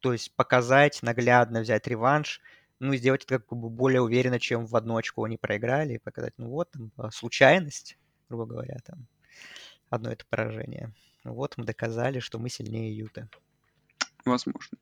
То 0.00 0.12
есть 0.12 0.34
показать, 0.34 1.00
наглядно 1.02 1.60
взять 1.60 1.86
реванш, 1.86 2.40
ну 2.80 2.92
и 2.92 2.96
сделать 2.96 3.22
это 3.24 3.38
как 3.38 3.56
бы 3.56 3.70
более 3.70 4.02
уверенно, 4.02 4.40
чем 4.40 4.66
в 4.66 4.74
одно 4.74 4.96
очко 4.96 5.22
они 5.22 5.36
проиграли, 5.36 5.94
и 5.94 5.98
показать, 5.98 6.34
ну 6.36 6.48
вот, 6.48 6.72
там, 6.72 6.90
случайность, 7.12 7.96
грубо 8.28 8.44
говоря, 8.46 8.78
там, 8.84 9.06
одно 9.92 10.10
это 10.10 10.24
поражение. 10.28 10.92
Вот 11.24 11.56
мы 11.56 11.64
доказали, 11.64 12.18
что 12.18 12.38
мы 12.38 12.48
сильнее 12.48 12.96
Юты. 12.96 13.28
возможно. 14.24 14.78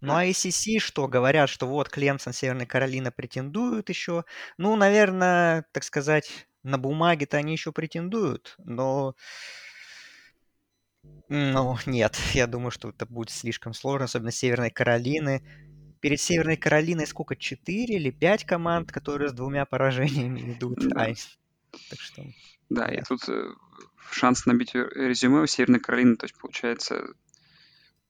Ну 0.00 0.14
а 0.14 0.26
ACC 0.26 0.80
что? 0.80 1.08
Говорят, 1.08 1.48
что 1.48 1.66
вот 1.66 1.88
Клемсон, 1.88 2.32
Северная 2.34 2.66
Каролина 2.66 3.10
претендуют 3.10 3.88
еще. 3.88 4.24
Ну, 4.58 4.76
наверное, 4.76 5.64
так 5.72 5.82
сказать, 5.82 6.46
на 6.62 6.76
бумаге-то 6.76 7.38
они 7.38 7.52
еще 7.52 7.72
претендуют, 7.72 8.54
но... 8.58 9.14
Ну, 11.28 11.78
нет, 11.86 12.18
я 12.34 12.46
думаю, 12.46 12.70
что 12.70 12.90
это 12.90 13.06
будет 13.06 13.30
слишком 13.30 13.72
сложно, 13.72 14.04
особенно 14.04 14.30
Северной 14.30 14.70
Каролины. 14.70 15.42
Перед 16.00 16.20
Северной 16.20 16.58
Каролиной 16.58 17.06
сколько? 17.06 17.34
Четыре 17.34 17.96
или 17.96 18.10
пять 18.10 18.44
команд, 18.44 18.92
которые 18.92 19.30
с 19.30 19.32
двумя 19.32 19.64
поражениями 19.64 20.40
идут? 20.52 20.78
Ай, 20.96 21.16
так 21.88 21.98
что... 21.98 22.24
Да, 22.70 22.86
и 22.86 22.96
Да. 22.98 23.02
тут 23.08 23.28
э, 23.28 23.50
шанс 24.10 24.46
набить 24.46 24.74
резюме 24.74 25.40
у 25.42 25.46
Северной 25.46 25.80
Каролины, 25.80 26.16
то 26.16 26.24
есть 26.24 26.36
получается 26.38 27.04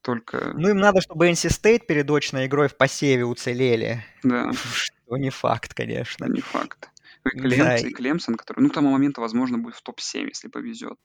только, 0.03 0.53
Ну, 0.55 0.69
им 0.69 0.77
надо, 0.77 1.01
чтобы 1.01 1.29
NC 1.31 1.49
State 1.49 1.87
перед 1.87 2.11
очной 2.11 2.47
игрой 2.47 2.69
в 2.69 2.77
посеве 2.77 3.25
уцелели. 3.25 4.05
да, 4.23 4.53
Что 4.75 5.17
не 5.17 5.31
факт, 5.31 5.73
конечно. 5.75 6.27
не 6.27 6.41
факт. 6.41 6.91
И 7.33 7.39
Да, 7.41 7.49
Клемсон, 7.49 7.87
и 7.87 7.91
и- 7.91 7.95
Клемсон, 7.95 8.35
который, 8.35 8.61
ну, 8.61 8.69
к 8.71 8.75
тому 8.75 8.91
моменту, 8.91 9.23
возможно, 9.23 9.57
будет 9.59 9.77
в 9.77 9.83
топ-7, 9.83 10.29
если 10.29 10.49
повезет. 10.49 10.99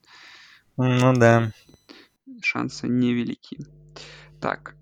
Ну 0.76 1.14
да. 1.14 1.50
Шансы 2.42 2.88
невелики. 2.88 3.58
Так, 4.40 4.74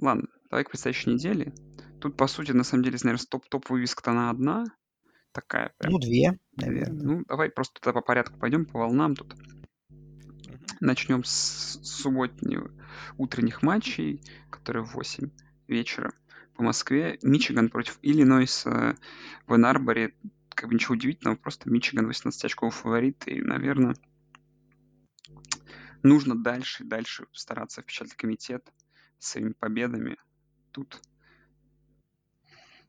ладно, 0.00 0.28
давай 0.50 0.64
к 0.64 0.70
предстоящей 0.70 1.10
неделе. 1.10 1.52
Тут, 2.00 2.16
по 2.16 2.26
сути, 2.26 2.52
на 2.52 2.64
самом 2.64 2.84
деле, 2.84 2.96
наверное, 3.02 3.26
топ-топ 3.28 3.68
вывеска-то 3.68 4.12
она 4.12 4.30
одна. 4.30 4.64
Такая 5.32 5.72
прям. 5.78 5.92
Ну, 5.92 5.98
две, 5.98 6.38
наверное. 6.56 7.02
Ну, 7.02 7.24
давай 7.28 7.50
просто 7.50 7.80
тогда 7.80 8.00
по 8.00 8.06
порядку 8.06 8.38
пойдем, 8.38 8.64
по 8.64 8.78
волнам 8.78 9.14
тут. 9.14 9.34
Начнем 10.80 11.24
с 11.24 11.80
субботних 11.82 12.70
утренних 13.16 13.62
матчей, 13.62 14.22
которые 14.50 14.84
в 14.84 14.94
8 14.94 15.30
вечера 15.66 16.12
по 16.54 16.62
Москве. 16.62 17.18
Мичиган 17.22 17.68
против 17.68 17.98
Иллинойса 18.02 18.96
в 19.46 19.54
Энарборе. 19.54 20.14
Как 20.50 20.68
бы 20.68 20.74
ничего 20.74 20.94
удивительного, 20.94 21.36
просто 21.36 21.70
Мичиган 21.70 22.06
18 22.06 22.44
очков 22.44 22.74
фаворит. 22.74 23.26
И, 23.28 23.40
наверное, 23.40 23.94
нужно 26.02 26.36
дальше 26.36 26.84
и 26.84 26.86
дальше 26.86 27.26
стараться 27.32 27.82
впечатлить 27.82 28.16
комитет 28.16 28.72
своими 29.18 29.52
победами. 29.52 30.16
Тут 30.72 31.00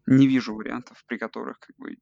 не 0.06 0.28
вижу 0.28 0.56
вариантов, 0.56 1.04
при 1.06 1.18
которых 1.18 1.60
как 1.60 1.76
бы 1.78 1.98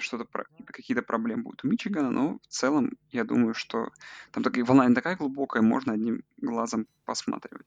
что-то 0.00 0.24
про- 0.24 0.46
какие-то 0.66 1.02
проблемы 1.02 1.42
будут 1.44 1.64
у 1.64 1.68
Мичигана, 1.68 2.10
но 2.10 2.38
в 2.42 2.46
целом 2.48 2.92
я 3.10 3.24
думаю, 3.24 3.54
что 3.54 3.90
там 4.32 4.42
такая 4.42 4.64
волна 4.64 4.86
не 4.86 4.94
такая 4.94 5.16
глубокая, 5.16 5.62
можно 5.62 5.92
одним 5.92 6.22
глазом 6.36 6.86
посматривать. 7.04 7.66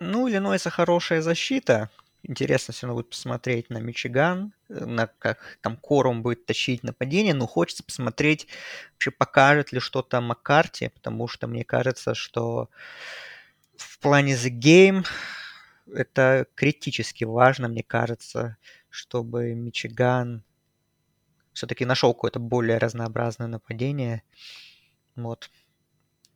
Ну, 0.00 0.28
Иллинойса 0.28 0.70
хорошая 0.70 1.22
защита. 1.22 1.90
Интересно 2.22 2.74
все 2.74 2.86
равно 2.86 3.00
будет 3.00 3.10
посмотреть 3.10 3.70
на 3.70 3.78
Мичиган, 3.78 4.52
э, 4.68 4.84
на 4.84 5.06
как 5.06 5.58
там 5.60 5.76
Корум 5.76 6.22
будет 6.22 6.46
тащить 6.46 6.82
нападение, 6.82 7.34
но 7.34 7.46
хочется 7.46 7.84
посмотреть, 7.84 8.48
вообще 8.92 9.10
покажет 9.10 9.72
ли 9.72 9.80
что-то 9.80 10.20
Маккарти, 10.20 10.88
потому 10.88 11.28
что 11.28 11.46
мне 11.46 11.64
кажется, 11.64 12.14
что 12.14 12.68
в 13.76 13.98
плане 14.00 14.34
The 14.34 14.50
Game 14.50 15.06
это 15.92 16.46
критически 16.54 17.24
важно, 17.24 17.68
мне 17.68 17.82
кажется, 17.82 18.56
чтобы 18.90 19.54
Мичиган 19.54 20.42
все-таки 21.58 21.84
нашел 21.84 22.14
какое-то 22.14 22.38
более 22.38 22.78
разнообразное 22.78 23.48
нападение. 23.48 24.22
Вот. 25.16 25.50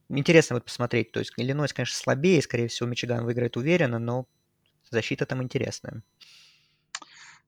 Интересно 0.09 0.57
будет 0.57 0.65
посмотреть. 0.65 1.13
То 1.13 1.21
есть 1.21 1.33
Иллинойс, 1.37 1.73
конечно, 1.73 1.97
слабее, 1.97 2.43
скорее 2.43 2.69
всего, 2.69 2.89
Мичиган 2.89 3.25
выиграет 3.25 3.57
уверенно, 3.57 3.99
но 3.99 4.27
защита 4.91 5.25
там 5.25 5.43
интересная. 5.43 6.03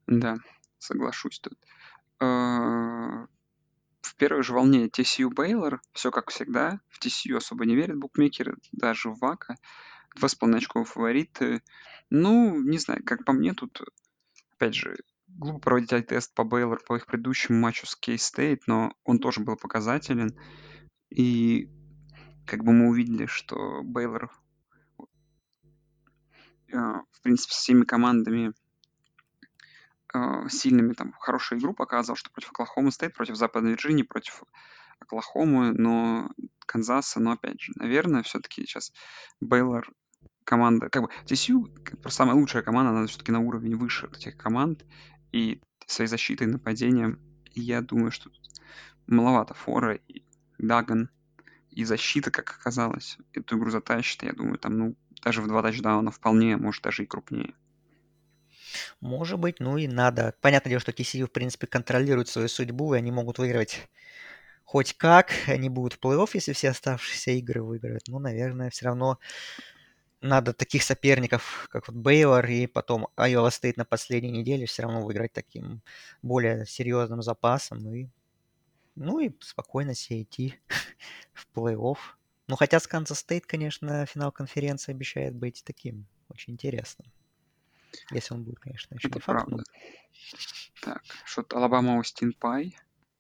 Да, 0.07 0.37
соглашусь 0.79 1.41
тут. 1.41 1.59
Э, 2.21 3.27
В 4.03 4.17
первой 4.17 4.45
же 4.45 4.53
волне 4.53 4.87
TCU 4.87 5.31
Бейлор, 5.31 5.83
все 5.93 6.11
как 6.11 6.31
всегда. 6.31 6.81
В 6.89 7.05
TCU 7.05 7.37
особо 7.37 7.67
не 7.67 7.75
верят 7.75 7.99
букмекеры, 7.99 8.57
даже 8.71 9.11
в 9.11 9.19
Вака. 9.19 9.57
Два 10.15 10.29
с 10.29 10.37
половиной 10.37 10.59
очков 10.59 10.91
фавориты. 10.91 11.63
Ну, 12.09 12.63
не 12.63 12.79
знаю, 12.79 13.03
как 13.05 13.25
по 13.25 13.33
мне, 13.33 13.53
тут, 13.53 13.83
опять 14.53 14.75
же, 14.75 14.97
глупо 15.37 15.59
проводить 15.59 16.07
тест 16.07 16.35
по 16.35 16.45
Бейлор 16.45 16.81
по 16.87 16.97
их 16.97 17.07
предыдущему 17.07 17.59
матчу 17.59 17.87
с 17.87 17.97
K-State, 17.97 18.63
но 18.67 18.93
он 19.05 19.19
тоже 19.19 19.41
был 19.41 19.57
показателен. 19.57 20.39
И 21.11 21.71
как 22.47 22.65
бы 22.65 22.73
мы 22.73 22.89
увидели, 22.89 23.27
что 23.27 23.83
Бейлор, 23.83 24.31
э, 26.73 26.77
в 26.77 27.23
принципе, 27.23 27.53
с 27.53 27.57
всеми 27.57 27.85
командами 27.85 28.53
э, 30.15 30.49
сильными, 30.49 30.93
там, 30.93 31.13
хорошую 31.19 31.61
игру 31.61 31.75
показывал, 31.75 32.17
что 32.17 32.31
против 32.31 32.51
Оклахомы 32.51 32.93
State, 32.93 33.15
против 33.15 33.37
Западной 33.37 33.73
Вирджинии, 33.73 34.03
против 34.03 34.43
Оклахомы, 35.01 35.73
но 35.73 36.31
Канзаса, 36.67 37.21
но 37.21 37.33
опять 37.33 37.61
же, 37.61 37.73
наверное, 37.77 38.23
все-таки 38.23 38.63
сейчас 38.63 38.93
Бейлор 39.41 39.91
команда, 40.45 40.91
как 40.91 41.03
бы 41.03 41.09
TCU 41.27 41.67
бы 42.03 42.11
самая 42.11 42.37
лучшая 42.37 42.63
команда, 42.63 42.91
она 42.91 43.07
все-таки 43.07 43.33
на 43.33 43.41
уровень 43.41 43.77
выше 43.77 44.09
этих 44.15 44.37
команд, 44.37 44.85
и 45.35 45.61
своей 45.87 46.09
защитой, 46.09 46.47
нападением, 46.47 47.19
я 47.55 47.81
думаю, 47.81 48.13
что 48.13 48.31
маловато 49.09 49.53
фора, 49.55 49.99
и 50.07 50.23
Даган, 50.59 51.11
и 51.71 51.85
защита, 51.85 52.31
как 52.31 52.57
оказалось, 52.61 53.19
эту 53.33 53.59
игру 53.59 53.71
затащит. 53.71 54.23
Я 54.23 54.33
думаю, 54.33 54.59
там, 54.59 54.79
ну, 54.79 54.97
даже 55.25 55.43
в 55.43 55.49
два 55.49 55.61
тачдауна 55.63 56.13
вполне, 56.13 56.57
может, 56.57 56.85
даже 56.85 57.03
и 57.03 57.07
крупнее. 57.07 57.55
Может 59.01 59.41
быть, 59.41 59.59
ну 59.59 59.77
и 59.77 59.89
надо. 59.89 60.35
Понятное 60.41 60.71
дело, 60.71 60.81
что 60.81 60.93
TCU, 60.93 61.27
в 61.27 61.33
принципе, 61.33 61.67
контролирует 61.67 62.29
свою 62.29 62.49
судьбу, 62.49 62.95
и 62.95 62.99
они 62.99 63.11
могут 63.11 63.39
выигрывать 63.39 63.89
хоть 64.63 64.97
как. 64.97 65.33
Они 65.49 65.69
будут 65.69 65.95
в 65.95 66.01
плей-офф, 66.01 66.31
если 66.35 66.53
все 66.53 66.71
оставшиеся 66.71 67.33
игры 67.33 67.63
выиграют. 67.63 68.07
Ну, 68.07 68.21
наверное, 68.21 68.71
все 68.71 68.87
равно 68.87 69.19
надо 70.25 70.55
таких 70.55 70.83
соперников, 70.83 71.69
как 71.71 71.87
вот 71.87 71.97
Бейлор 71.97 72.47
и 72.47 72.67
потом 72.67 73.09
Айова 73.15 73.51
стоит 73.51 73.77
на 73.77 73.85
последней 73.85 74.31
неделе, 74.31 74.65
все 74.65 74.83
равно 74.83 75.03
выиграть 75.03 75.33
таким 75.33 75.83
более 76.23 76.67
серьезным 76.67 77.23
запасом. 77.23 77.87
И, 77.95 78.09
ну 78.95 79.21
и 79.21 79.33
спокойно 79.41 79.95
себе 79.95 80.23
идти 80.23 80.59
в 81.35 81.47
плей-офф. 81.55 81.99
Ну, 82.47 82.57
хотя 82.57 82.81
с 82.81 82.87
Kansas 82.87 83.19
State, 83.21 83.45
конечно, 83.45 84.07
финал 84.07 84.33
конференции 84.33 84.93
обещает 84.93 85.35
быть 85.35 85.63
таким 85.65 86.07
очень 86.31 86.55
интересным. 86.55 87.13
Если 88.11 88.35
он 88.35 88.45
будет, 88.45 88.61
конечно, 88.61 88.95
еще 88.95 89.09
Это 89.09 89.19
не 89.19 89.21
факт. 89.21 89.47
правда. 89.47 89.65
Так, 90.83 91.03
что-то 91.25 91.59
Алабама 91.59 91.99
Austin 91.99 92.33
Peay. 92.33 92.77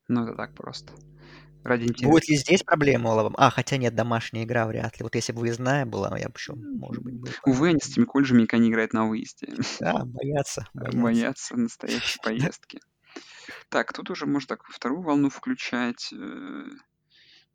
Ну, 0.08 0.24
это 0.24 0.34
так 0.34 0.54
просто. 0.54 0.92
Ради 1.64 1.84
интереса. 1.84 2.08
Будет 2.08 2.28
ли 2.28 2.36
здесь 2.36 2.62
проблема 2.62 3.14
у? 3.14 3.32
А, 3.36 3.50
хотя 3.50 3.78
нет, 3.78 3.94
домашняя 3.94 4.44
игра 4.44 4.66
вряд 4.66 4.98
ли. 4.98 5.02
Вот 5.02 5.14
если 5.14 5.32
бы 5.32 5.40
выездная 5.40 5.86
была, 5.86 6.16
я 6.18 6.28
бы 6.28 6.34
еще, 6.36 6.54
может 6.54 7.02
быть, 7.02 7.14
был. 7.14 7.28
Увы, 7.46 7.70
они 7.70 7.80
с 7.80 7.88
этими 7.88 8.04
колледжами 8.04 8.42
никогда 8.42 8.62
не 8.62 8.70
играют 8.70 8.92
на 8.92 9.08
выезде. 9.08 9.48
Да, 9.80 10.04
боятся, 10.04 10.68
боятся. 10.74 10.98
Боятся 10.98 11.56
настоящей 11.56 12.18
поездки. 12.22 12.80
Так, 13.70 13.92
тут 13.94 14.10
уже 14.10 14.26
можно 14.26 14.48
так 14.56 14.64
вторую 14.66 15.02
волну 15.02 15.30
включать. 15.30 16.12
э, 16.12 16.64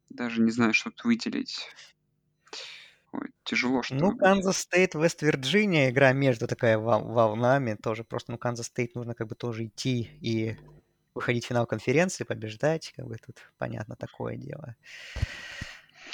Даже 0.10 0.42
не 0.42 0.52
знаю, 0.52 0.74
что 0.74 0.90
тут 0.90 1.04
выделить. 1.06 1.68
Ой, 3.12 3.30
тяжело 3.44 3.84
что 3.84 3.96
Ну. 3.96 4.18
Kansas 4.18 4.58
State, 4.58 4.94
West 4.96 5.24
Virginia, 5.24 5.90
игра 5.90 6.14
между 6.14 6.48
такая 6.48 6.78
вол- 6.78 7.06
волнами, 7.12 7.76
тоже 7.82 8.04
просто, 8.04 8.32
ну, 8.32 8.38
Kansas 8.38 8.68
State 8.68 8.96
нужно 8.96 9.14
как 9.16 9.28
бы 9.28 9.36
тоже 9.36 9.66
идти 9.66 10.10
и 10.22 10.58
выходить 11.20 11.46
в 11.46 11.48
финал 11.50 11.66
конференции, 11.66 12.24
побеждать, 12.24 12.94
как 12.96 13.06
бы 13.06 13.18
тут 13.18 13.38
понятно 13.58 13.96
такое 13.96 14.38
дело. 14.38 14.76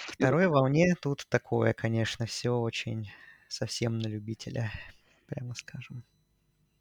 Второй 0.07 0.47
волне 0.47 0.95
тут 0.99 1.27
такое, 1.29 1.73
конечно, 1.73 2.25
все 2.25 2.57
очень 2.57 3.11
совсем 3.47 3.99
на 3.99 4.07
любителя, 4.07 4.71
прямо 5.27 5.53
скажем. 5.53 6.03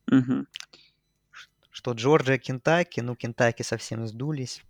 Мгм. 0.07 0.47
Что 1.70 1.93
Джорджия, 1.93 2.39
Кентаки, 2.39 3.01
ну, 3.01 3.14
Кентаки 3.14 3.62
совсем 3.62 4.07
сдулись. 4.07 4.62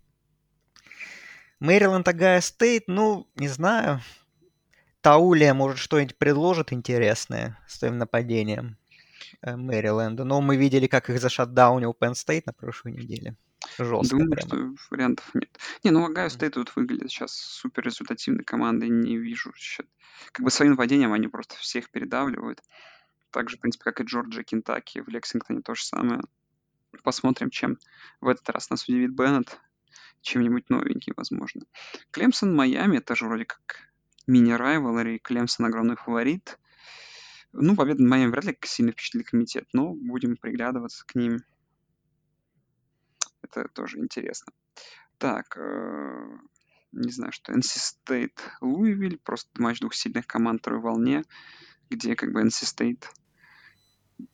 Мэриленд, 1.59 2.07
Ohio 2.07 2.41
State, 2.41 2.87
ну, 2.87 3.27
не 3.35 3.47
знаю. 3.47 4.01
Таулия, 5.01 5.53
может, 5.53 5.77
что-нибудь 5.77 6.17
предложит 6.17 6.73
интересное 6.73 7.57
с 7.67 7.79
своим 7.79 7.97
нападением 7.99 8.77
э, 9.41 9.55
Мэриленда. 9.55 10.23
Но 10.23 10.41
мы 10.41 10.57
видели, 10.57 10.87
как 10.87 11.09
их 11.09 11.21
за 11.21 11.33
shutdown 11.33 11.83
ил 11.83 11.95
Penn 11.97 12.15
State 12.15 12.47
на 12.47 12.53
прошлой 12.53 12.93
неделе. 12.93 13.35
Жестко 13.77 14.09
Думаю, 14.17 14.31
прямо. 14.31 14.47
что 14.47 14.85
вариантов 14.91 15.29
нет. 15.33 15.57
Не, 15.83 15.91
ну 15.91 16.05
Ohio 16.05 16.29
State 16.29 16.53
тут 16.53 16.75
выглядит 16.75 17.09
сейчас 17.09 17.33
супер 17.33 17.83
результативной 17.83 18.43
командой, 18.43 18.89
не 18.89 19.17
вижу. 19.17 19.51
ща- 19.55 19.83
Как 20.31 20.43
бы 20.43 20.51
своим 20.51 20.71
нападением 20.71 21.13
они 21.13 21.27
просто 21.27 21.55
всех 21.57 21.89
передавливают. 21.89 22.61
Так 23.31 23.49
же, 23.49 23.57
в 23.57 23.59
принципе, 23.59 23.83
как 23.83 23.99
и 24.01 24.03
Джорджия, 24.03 24.43
Кентаки, 24.43 24.99
в 25.01 25.09
Лексингтоне 25.09 25.61
то 25.61 25.75
же 25.75 25.83
самое. 25.83 26.21
Посмотрим, 27.03 27.49
чем 27.49 27.77
в 28.21 28.27
этот 28.29 28.49
раз 28.49 28.69
нас 28.69 28.87
удивит 28.87 29.11
Беннет. 29.11 29.59
Чем-нибудь 30.21 30.69
новеньким, 30.69 31.13
возможно. 31.17 31.63
Клемсон, 32.11 32.55
Майами, 32.55 32.97
это 32.97 33.15
же 33.15 33.25
вроде 33.25 33.45
как 33.45 33.89
мини- 34.27 34.62
rivalry. 34.62 35.19
Клемсон 35.19 35.65
огромный 35.65 35.97
фаворит. 35.97 36.57
Ну, 37.51 37.75
победа 37.75 38.01
над 38.01 38.09
Майами 38.09 38.31
вряд 38.31 38.45
ли 38.45 38.57
сильно 38.63 38.91
впечатлит 38.91 39.27
комитет, 39.29 39.67
но 39.73 39.93
будем 39.93 40.35
приглядываться 40.37 41.05
к 41.05 41.15
ним. 41.15 41.39
Это 43.45 43.67
тоже 43.69 43.99
интересно. 43.99 44.51
Так, 45.17 45.57
э, 45.57 46.37
не 46.91 47.11
знаю, 47.11 47.31
что 47.31 47.53
NC 47.53 47.77
State, 48.07 48.39
Луивиль, 48.61 49.17
просто 49.23 49.49
матч 49.61 49.79
двух 49.79 49.93
сильных 49.93 50.27
команд 50.27 50.61
второй 50.61 50.79
волне, 50.81 51.23
где 51.89 52.15
как 52.15 52.31
бы 52.31 52.41
NC 52.41 52.63
State 52.63 53.03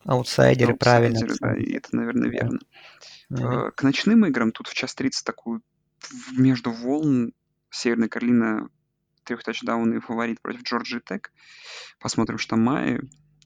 Аутсайдеры, 0.04 0.76
правильно. 0.76 1.18
аутсайдеры, 1.20 1.38
да, 1.40 1.56
и 1.60 1.72
это, 1.72 1.94
наверное, 1.96 2.30
Да. 2.30 2.30
верно. 2.30 2.58
Мгм. 3.30 3.46
Э, 3.46 3.70
К 3.72 3.82
ночным 3.82 4.26
играм 4.26 4.52
тут 4.52 4.68
в 4.68 4.74
час 4.74 4.94
30 4.94 5.24
такую 5.24 5.62
между 6.36 6.70
волн 6.70 7.32
Северная 7.70 8.08
Каролина 8.08 8.68
трехтачдаунный 9.24 10.00
фаворит 10.00 10.40
против 10.42 10.62
Джорджии 10.62 11.00
Тек. 11.04 11.32
Посмотрим, 11.98 12.38
что 12.38 12.56
Майи, 12.56 13.00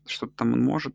что 0.07 0.27
там 0.27 0.53
он 0.55 0.63
может. 0.65 0.95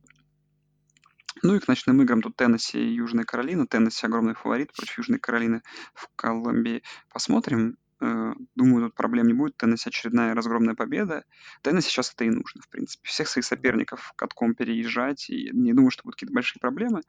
Ну 1.44 1.56
и 1.56 1.60
к 1.60 1.68
ночным 1.68 2.02
играм 2.02 2.22
тут 2.22 2.36
Теннесси 2.36 2.80
и 2.80 2.94
Южная 2.96 3.24
Каролина. 3.24 3.68
Теннесси 3.68 4.06
огромный 4.06 4.34
фаворит 4.34 4.74
против 4.74 4.98
Южной 4.98 5.20
Каролины 5.20 5.62
в 5.94 6.10
Колумбии. 6.16 6.84
Посмотрим. 7.10 7.78
Э, 8.02 8.34
Думаю, 8.56 8.88
тут 8.88 8.96
проблем 8.96 9.28
не 9.28 9.34
будет. 9.34 9.56
Теннесси 9.58 9.90
очередная 9.90 10.34
разгромная 10.36 10.76
победа. 10.76 11.24
Теннесси 11.62 11.90
сейчас 11.90 12.14
это 12.14 12.26
и 12.26 12.30
нужно, 12.30 12.62
в 12.62 12.70
принципе. 12.70 13.08
Всех 13.08 13.28
своих 13.28 13.46
соперников 13.46 14.14
катком 14.16 14.56
переезжать. 14.56 15.30
И 15.30 15.50
не 15.54 15.74
думаю, 15.74 15.92
что 15.92 16.04
будут 16.04 16.16
какие-то 16.16 16.34
большие 16.34 16.60
проблемы. 16.60 17.02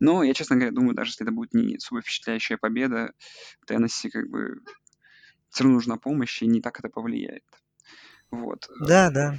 Но 0.00 0.22
я, 0.22 0.34
честно 0.34 0.56
говоря, 0.56 0.72
думаю, 0.72 0.94
даже 0.94 1.10
если 1.10 1.24
это 1.24 1.32
будет 1.32 1.54
не 1.54 1.78
супер 1.78 2.02
впечатляющая 2.02 2.58
победа, 2.58 3.12
Теннесси 3.66 4.10
как 4.10 4.28
бы 4.28 4.60
все 5.50 5.62
равно 5.64 5.76
нужна 5.76 5.96
помощь, 5.96 6.42
и 6.42 6.46
не 6.46 6.60
так 6.60 6.78
это 6.80 6.88
повлияет. 6.88 7.44
Вот. 8.30 8.68
Да, 8.80 9.10
да. 9.10 9.38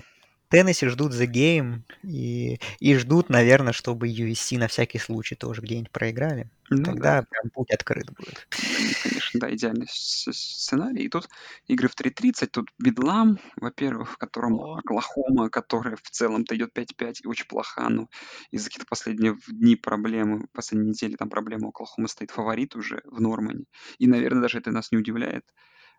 Теннесси 0.56 0.88
ждут 0.88 1.12
The 1.12 1.28
Game 1.28 1.82
и, 2.01 2.62
и 2.80 2.95
ждут, 2.95 3.28
наверное, 3.30 3.74
чтобы 3.74 4.08
USC 4.08 4.58
на 4.58 4.70
всякий 4.70 4.99
случай 4.99 5.36
тоже 5.36 5.62
где-нибудь 5.62 5.91
проиграли. 5.91 6.49
Ну 6.70 6.82
Тогда 6.82 7.22
да, 7.22 7.28
прям 7.30 7.49
путь 7.49 7.72
открыт 7.72 8.10
будет. 8.14 8.47
них, 8.80 9.01
конечно, 9.03 9.38
да, 9.41 9.53
идеальный 9.53 9.88
сценарий. 9.89 11.03
И 11.03 11.10
тут 11.10 11.28
игры 11.68 11.89
в 11.89 11.95
3.30, 11.95 12.47
тут 12.47 12.70
Бедлам, 12.80 13.38
во-первых, 13.58 14.14
в 14.14 14.18
котором 14.18 14.62
О. 14.62 14.78
Оклахома, 14.78 15.49
которая 15.49 15.97
в 15.97 16.10
целом-то 16.10 16.56
идет 16.56 16.72
5-5 16.74 17.16
и 17.24 17.28
очень 17.28 17.47
плоха, 17.47 17.89
ну, 17.89 18.10
из-за 18.51 18.70
каких-то 18.70 18.88
последних 18.88 19.36
дней 19.47 19.76
проблемы, 19.76 20.47
последней 20.53 20.91
недели 20.91 21.18
там 21.18 21.30
проблема, 21.30 21.68
Оклахома 21.68 22.08
стоит 22.08 22.32
фаворит 22.32 22.78
уже 22.78 23.01
в 23.03 23.20
Нормане. 23.20 23.66
И, 23.97 24.08
наверное, 24.08 24.43
даже 24.43 24.60
это 24.60 24.72
нас 24.72 24.93
не 24.93 24.97
удивляет 24.97 25.43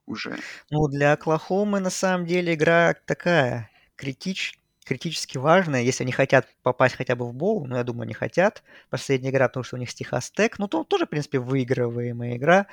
уже. 0.07 0.39
Ну, 0.71 0.89
для 0.89 1.13
Оклахомы 1.13 1.81
на 1.81 1.91
самом 1.91 2.25
деле 2.25 2.55
игра 2.55 2.95
такая 3.05 3.71
критич, 3.97 4.59
критически 4.85 5.39
важная, 5.39 5.83
если 5.83 6.05
они 6.05 6.13
хотят 6.13 6.47
попасть 6.63 6.95
хотя 6.95 7.17
бы 7.17 7.27
в 7.27 7.35
боул, 7.35 7.67
но 7.67 7.77
я 7.77 7.85
думаю, 7.85 8.05
они 8.05 8.15
хотят. 8.15 8.63
Последняя 8.89 9.31
игра, 9.31 9.49
потому 9.49 9.65
что 9.65 9.77
у 9.77 9.79
них 9.79 9.91
с 9.91 9.95
Техас 9.95 10.31
Тек, 10.31 10.59
ну, 10.59 10.69
то, 10.69 10.85
тоже, 10.85 11.07
в 11.07 11.09
принципе, 11.09 11.41
выигрываемая 11.41 12.37
игра, 12.37 12.67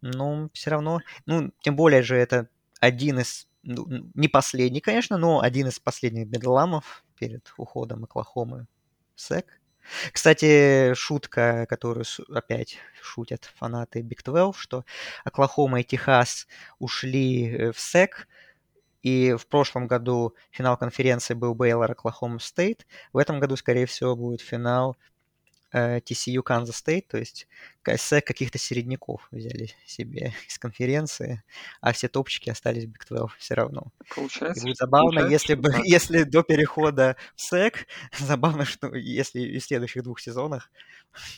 но 0.00 0.50
все 0.52 0.70
равно, 0.70 1.00
ну, 1.26 1.52
тем 1.60 1.76
более 1.76 2.02
же 2.02 2.16
это 2.16 2.48
один 2.80 3.20
из, 3.20 3.46
ну, 3.62 3.86
не 4.14 4.26
последний, 4.26 4.80
конечно, 4.80 5.18
но 5.18 5.40
один 5.40 5.68
из 5.68 5.78
последних 5.78 6.26
бедламов 6.26 7.04
перед 7.16 7.52
уходом 7.56 8.04
Оклахомы 8.04 8.66
в 9.14 9.20
СЭК. 9.20 9.60
Кстати, 10.12 10.94
шутка, 10.94 11.66
которую 11.68 12.04
опять 12.32 12.78
шутят 13.00 13.50
фанаты 13.56 14.00
Big 14.00 14.22
12, 14.24 14.60
что 14.60 14.84
Оклахома 15.24 15.80
и 15.80 15.84
Техас 15.84 16.46
ушли 16.78 17.48
э, 17.48 17.72
в 17.72 17.78
SEC, 17.78 18.28
и 19.02 19.34
в 19.34 19.46
прошлом 19.46 19.86
году 19.86 20.34
финал 20.50 20.76
конференции 20.76 21.34
был 21.34 21.54
Бейлор 21.54 21.90
Оклахома 21.90 22.38
Стейт. 22.38 22.86
В 23.12 23.18
этом 23.18 23.40
году, 23.40 23.56
скорее 23.56 23.86
всего, 23.86 24.16
будет 24.16 24.40
финал 24.40 24.96
TCU 25.72 26.42
Канзас 26.42 26.76
Стейт, 26.76 27.08
то 27.08 27.18
есть 27.18 27.48
SEC 27.82 28.26
каких-то 28.26 28.58
середняков 28.58 29.26
взяли 29.30 29.70
себе 29.86 30.34
из 30.48 30.58
конференции, 30.58 31.42
а 31.80 31.92
все 31.92 32.08
топчики 32.08 32.50
остались 32.50 32.84
в 32.84 32.88
Big 32.88 33.06
12 33.08 33.38
все 33.38 33.54
равно. 33.54 33.92
И 34.04 34.14
Получается, 34.14 34.62
будет 34.62 34.76
забавно, 34.76 35.20
получается, 35.20 35.32
если, 35.32 35.54
бы, 35.54 35.70
так. 35.70 35.84
если 35.84 36.22
до 36.24 36.42
перехода 36.42 37.16
в 37.34 37.40
SEC, 37.40 37.86
забавно, 38.18 38.64
что 38.64 38.94
если 38.94 39.40
и 39.40 39.58
в 39.58 39.64
следующих 39.64 40.02
двух 40.02 40.20
сезонах 40.20 40.70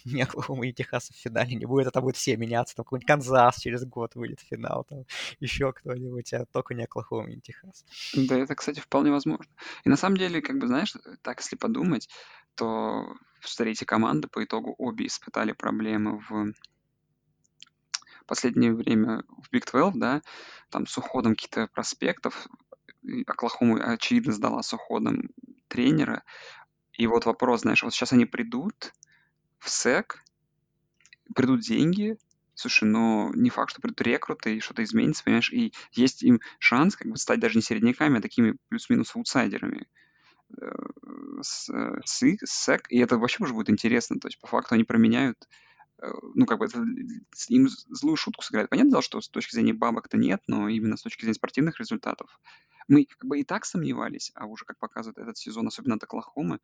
ни 0.05 0.21
Оклахомы, 0.21 0.67
ни 0.67 0.73
Техаса 0.73 1.13
в 1.13 1.17
финале 1.17 1.55
не 1.55 1.67
будет, 1.67 1.87
это 1.89 2.01
будет 2.01 2.17
все 2.17 2.37
меняться, 2.37 2.77
там 2.77 2.85
какой-нибудь 2.85 3.09
Канзас 3.09 3.59
через 3.59 3.85
год 3.85 4.15
выйдет 4.15 4.41
в 4.41 4.49
финал, 4.49 4.85
там 4.85 5.05
еще 5.41 5.73
кто-нибудь, 5.73 6.33
а 6.33 6.47
только 6.47 6.75
не 6.75 6.85
Оклахома, 6.85 7.29
не 7.29 7.41
Техас. 7.41 7.85
Да, 8.15 8.39
это, 8.39 8.55
кстати, 8.55 8.81
вполне 8.81 9.11
возможно. 9.11 9.53
И 9.85 9.89
на 9.89 9.97
самом 9.97 10.17
деле, 10.17 10.41
как 10.43 10.59
бы, 10.59 10.67
знаешь, 10.67 10.95
так 11.23 11.41
если 11.41 11.57
подумать, 11.57 12.09
то 12.55 13.17
эти 13.73 13.85
команды 13.85 14.29
по 14.29 14.45
итогу 14.45 14.75
обе 14.79 15.07
испытали 15.07 15.53
проблемы 15.53 16.21
в 16.29 16.53
последнее 18.27 18.75
время 18.75 19.23
в 19.29 19.55
Big 19.55 19.71
12, 19.71 20.01
да, 20.01 20.23
там 20.71 20.87
с 20.87 20.97
уходом 20.97 21.35
каких-то 21.35 21.69
проспектов. 21.69 22.49
И 23.03 23.23
Оклахома, 23.27 23.83
очевидно, 23.85 24.33
сдала 24.33 24.63
с 24.63 24.73
уходом 24.73 25.31
тренера. 25.69 26.23
И 26.93 27.07
вот 27.07 27.27
вопрос, 27.27 27.63
знаешь, 27.63 27.83
вот 27.83 27.93
сейчас 27.93 28.13
они 28.13 28.25
придут 28.25 28.95
в 29.59 29.69
СЭК, 29.69 30.25
придут 31.35 31.61
деньги, 31.61 32.17
Слушай, 32.57 32.85
но 32.85 33.33
не 33.35 33.51
факт, 33.51 33.73
что 33.73 33.81
придут 33.81 34.01
рекруты 34.03 34.57
и 34.57 34.61
что-то 34.61 34.85
изменится, 34.85 35.25
понимаешь? 35.25 35.53
И 35.53 35.73
есть 35.93 36.23
им 36.23 36.41
шанс 36.61 36.95
как 36.95 37.11
бы 37.11 37.17
стать 37.17 37.41
даже 37.41 37.57
не 37.57 37.63
середняками, 37.63 38.19
а 38.19 38.23
такими 38.23 38.57
плюс-минус 38.69 39.15
аутсайдерами. 39.17 39.89
Э, 40.61 40.73
с, 41.43 41.69
э, 41.71 42.01
с, 42.05 42.23
и 42.89 42.99
это 42.99 43.19
вообще 43.19 43.43
уже 43.43 43.55
будет 43.55 43.71
интересно. 43.71 44.19
То 44.21 44.29
есть 44.29 44.39
по 44.41 44.47
факту 44.47 44.75
они 44.75 44.85
променяют 44.85 45.49
э, 46.03 46.11
ну, 46.35 46.47
как 46.47 46.59
бы 46.59 46.67
это, 46.67 46.83
им 47.49 47.69
злую 47.69 48.17
шутку 48.17 48.43
сыграют. 48.43 48.71
Понятно 48.71 48.91
дело, 48.93 49.03
что 49.03 49.21
с 49.21 49.29
точки 49.29 49.55
зрения 49.55 49.75
бабок-то 49.75 50.17
нет, 50.17 50.43
но 50.47 50.69
именно 50.69 50.97
с 50.97 51.03
точки 51.03 51.23
зрения 51.23 51.35
спортивных 51.35 51.79
результатов. 51.79 52.41
Мы 52.89 53.07
как 53.07 53.25
бы 53.25 53.41
и 53.41 53.45
так 53.45 53.65
сомневались, 53.65 54.31
а 54.35 54.47
уже 54.47 54.65
как 54.65 54.79
показывает 54.79 55.19
этот 55.19 55.39
сезон, 55.39 55.67
особенно 55.69 55.95
от 55.95 56.03
Оклахомы, 56.03 56.61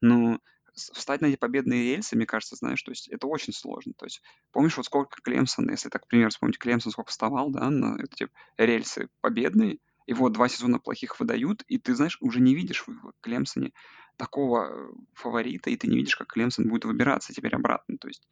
но 0.00 0.40
встать 0.74 1.20
на 1.20 1.26
эти 1.26 1.36
победные 1.36 1.82
рельсы, 1.82 2.16
мне 2.16 2.26
кажется, 2.26 2.56
знаешь, 2.56 2.82
то 2.82 2.90
есть 2.90 3.08
это 3.08 3.26
очень 3.26 3.52
сложно. 3.52 3.92
То 3.96 4.06
есть 4.06 4.22
помнишь, 4.52 4.76
вот 4.76 4.86
сколько 4.86 5.20
Клемсон, 5.22 5.70
если 5.70 5.88
так, 5.88 6.02
например, 6.02 6.30
вспомнить 6.30 6.58
Клемсон, 6.58 6.92
сколько 6.92 7.10
вставал, 7.10 7.50
да, 7.50 7.70
на 7.70 8.00
эти 8.00 8.28
рельсы 8.56 9.08
победные, 9.20 9.78
вот 10.14 10.32
два 10.32 10.48
сезона 10.48 10.78
плохих 10.78 11.18
выдают, 11.20 11.62
и 11.68 11.78
ты, 11.78 11.94
знаешь, 11.94 12.18
уже 12.20 12.40
не 12.40 12.54
видишь 12.54 12.84
в 12.86 13.12
Клемсоне 13.20 13.72
такого 14.16 14.66
э, 14.66 14.92
фаворита, 15.14 15.70
и 15.70 15.76
ты 15.76 15.86
не 15.86 15.96
видишь, 15.96 16.16
как 16.16 16.28
Клемсон 16.28 16.68
будет 16.68 16.84
выбираться 16.84 17.32
теперь 17.32 17.54
обратно. 17.54 17.96
То 17.98 18.08
есть 18.08 18.26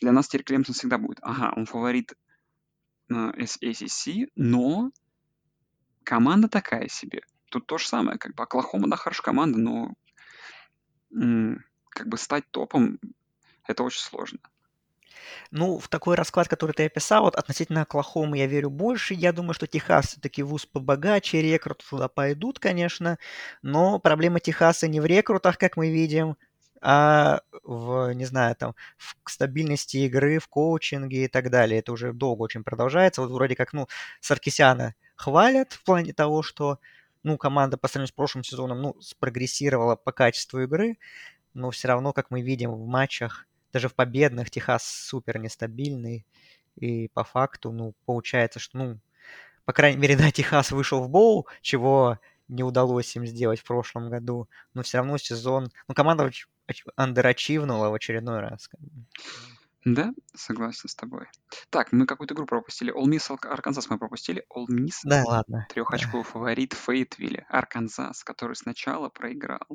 для 0.00 0.12
нас 0.12 0.28
теперь 0.28 0.44
Клемсон 0.44 0.74
всегда 0.74 0.98
будет, 0.98 1.18
ага, 1.22 1.52
он 1.56 1.66
фаворит 1.66 2.14
ACC, 3.10 4.28
но 4.36 4.90
команда 6.04 6.48
такая 6.48 6.88
себе. 6.88 7.22
Тут 7.50 7.66
то 7.66 7.78
же 7.78 7.86
самое, 7.86 8.18
как 8.18 8.34
бы 8.34 8.42
Оклахома, 8.42 8.88
да, 8.88 8.96
хорошая 8.96 9.24
команда, 9.24 9.58
но 9.58 9.92
как 11.90 12.08
бы 12.08 12.16
стать 12.16 12.50
топом 12.50 12.98
это 13.66 13.82
очень 13.82 14.00
сложно. 14.00 14.38
Ну, 15.50 15.78
в 15.78 15.88
такой 15.88 16.16
расклад, 16.16 16.48
который 16.48 16.72
ты 16.72 16.86
описал, 16.86 17.24
вот 17.24 17.36
относительно 17.36 17.82
Оклахомы 17.82 18.38
я 18.38 18.46
верю 18.46 18.70
больше. 18.70 19.14
Я 19.14 19.32
думаю, 19.32 19.54
что 19.54 19.66
Техас 19.66 20.08
все-таки 20.08 20.42
вуз 20.42 20.66
побогаче, 20.66 21.42
рекруты 21.42 21.84
туда 21.88 22.08
пойдут, 22.08 22.58
конечно. 22.58 23.18
Но 23.62 23.98
проблема 23.98 24.40
Техаса 24.40 24.88
не 24.88 25.00
в 25.00 25.06
рекрутах, 25.06 25.58
как 25.58 25.76
мы 25.76 25.90
видим, 25.90 26.36
а 26.80 27.42
в, 27.62 28.12
не 28.12 28.24
знаю, 28.24 28.56
там, 28.56 28.74
в 28.96 29.14
стабильности 29.30 29.98
игры, 29.98 30.38
в 30.40 30.48
коучинге 30.48 31.24
и 31.24 31.28
так 31.28 31.50
далее. 31.50 31.78
Это 31.78 31.92
уже 31.92 32.12
долго 32.12 32.42
очень 32.42 32.64
продолжается. 32.64 33.20
Вот 33.22 33.30
вроде 33.30 33.54
как, 33.54 33.72
ну, 33.72 33.86
Саркисяна 34.20 34.94
хвалят 35.14 35.72
в 35.72 35.84
плане 35.84 36.12
того, 36.12 36.42
что, 36.42 36.80
ну, 37.22 37.38
команда 37.38 37.76
по 37.78 37.86
сравнению 37.88 38.08
с 38.08 38.12
прошлым 38.12 38.42
сезоном, 38.42 38.82
ну, 38.82 39.00
спрогрессировала 39.00 39.94
по 39.96 40.10
качеству 40.12 40.60
игры, 40.62 40.98
но 41.54 41.70
все 41.70 41.88
равно, 41.88 42.12
как 42.12 42.30
мы 42.30 42.42
видим 42.42 42.72
в 42.72 42.86
матчах, 42.86 43.46
даже 43.72 43.88
в 43.88 43.94
победных 43.94 44.50
Техас 44.50 44.84
супер 44.84 45.38
нестабильный. 45.38 46.26
И 46.76 47.08
по 47.08 47.24
факту, 47.24 47.72
ну, 47.72 47.94
получается, 48.06 48.58
что, 48.58 48.78
ну, 48.78 48.98
по 49.64 49.72
крайней 49.72 49.98
мере, 49.98 50.16
да, 50.16 50.30
Техас 50.30 50.72
вышел 50.72 51.02
в 51.02 51.08
боул, 51.08 51.46
чего 51.60 52.18
не 52.48 52.62
удалось 52.62 53.14
им 53.16 53.26
сделать 53.26 53.60
в 53.60 53.64
прошлом 53.64 54.10
году, 54.10 54.48
но 54.74 54.82
все 54.82 54.98
равно 54.98 55.16
сезон... 55.18 55.70
Ну, 55.88 55.94
команда 55.94 56.30
андерачивнула 56.96 57.88
в 57.88 57.94
очередной 57.94 58.40
раз. 58.40 58.68
Да, 59.84 60.12
согласен 60.34 60.88
с 60.88 60.94
тобой. 60.94 61.26
Так, 61.70 61.90
мы 61.90 62.06
какую-то 62.06 62.34
игру 62.34 62.46
пропустили. 62.46 62.94
Ole 62.94 63.08
Miss, 63.08 63.36
Арканзас 63.44 63.90
мы 63.90 63.98
пропустили. 63.98 64.44
Ole 64.54 64.66
Miss, 64.68 65.00
да, 65.02 65.24
ладно. 65.26 65.66
Трехочковый 65.70 66.22
да. 66.22 66.30
фаворит 66.30 66.74
Фейтвилля. 66.74 67.46
Арканзас, 67.48 68.22
который 68.22 68.54
сначала 68.54 69.08
проиграл 69.08 69.66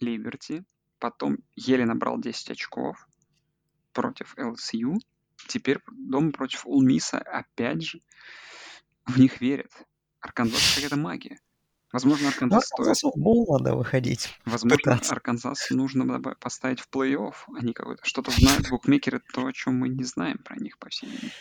Либерти, 0.00 0.64
потом 1.10 1.38
еле 1.54 1.86
набрал 1.86 2.18
10 2.18 2.50
очков 2.50 3.06
против 3.92 4.36
LSU. 4.36 4.96
Теперь 5.46 5.78
дома 5.92 6.32
против 6.32 6.66
Ole 6.66 6.85
Miss 6.85 7.11
а 7.11 7.18
опять 7.18 7.82
же 7.82 8.00
в 9.04 9.20
них 9.20 9.40
верят. 9.40 9.70
Арканзас 10.18 10.74
какая-то 10.74 10.96
магия. 10.96 11.38
Возможно, 11.92 12.26
Арканзас 12.26 12.70
ну, 12.76 12.92
стоит... 12.92 13.14
Надо 13.14 13.76
выходить. 13.76 14.36
Возможно, 14.44 14.78
пытаться. 14.78 15.12
Арканзас 15.12 15.70
нужно 15.70 16.20
поставить 16.40 16.80
в 16.80 16.88
плей-офф. 16.90 17.34
Они 17.56 17.72
какое-то 17.72 18.04
что-то 18.04 18.32
знают, 18.32 18.68
букмекеры, 18.68 19.22
то, 19.32 19.46
о 19.46 19.52
чем 19.52 19.78
мы 19.78 19.88
не 19.88 20.02
знаем 20.02 20.38
про 20.38 20.56
них, 20.56 20.76
по 20.80 20.88
всей 20.88 21.08
видимости. 21.08 21.38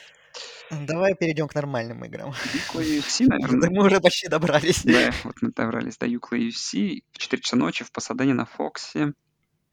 Давай 0.70 1.16
перейдем 1.16 1.48
к 1.48 1.56
нормальным 1.56 2.06
играм. 2.06 2.36
Юкла 2.54 2.82
UFC, 2.82 3.26
наверное. 3.26 3.72
Мы 3.72 3.84
уже 3.84 4.00
почти 4.00 4.28
добрались. 4.28 4.84
Да, 4.84 5.12
вот 5.24 5.42
мы 5.42 5.52
добрались 5.52 5.98
до 5.98 6.06
Юкла 6.06 6.36
UFC. 6.36 7.02
В 7.12 7.18
4 7.18 7.42
часа 7.42 7.56
ночи 7.56 7.84
в 7.84 7.92
Пасадене 7.92 8.36
на 8.36 8.46
Фоксе. 8.46 9.14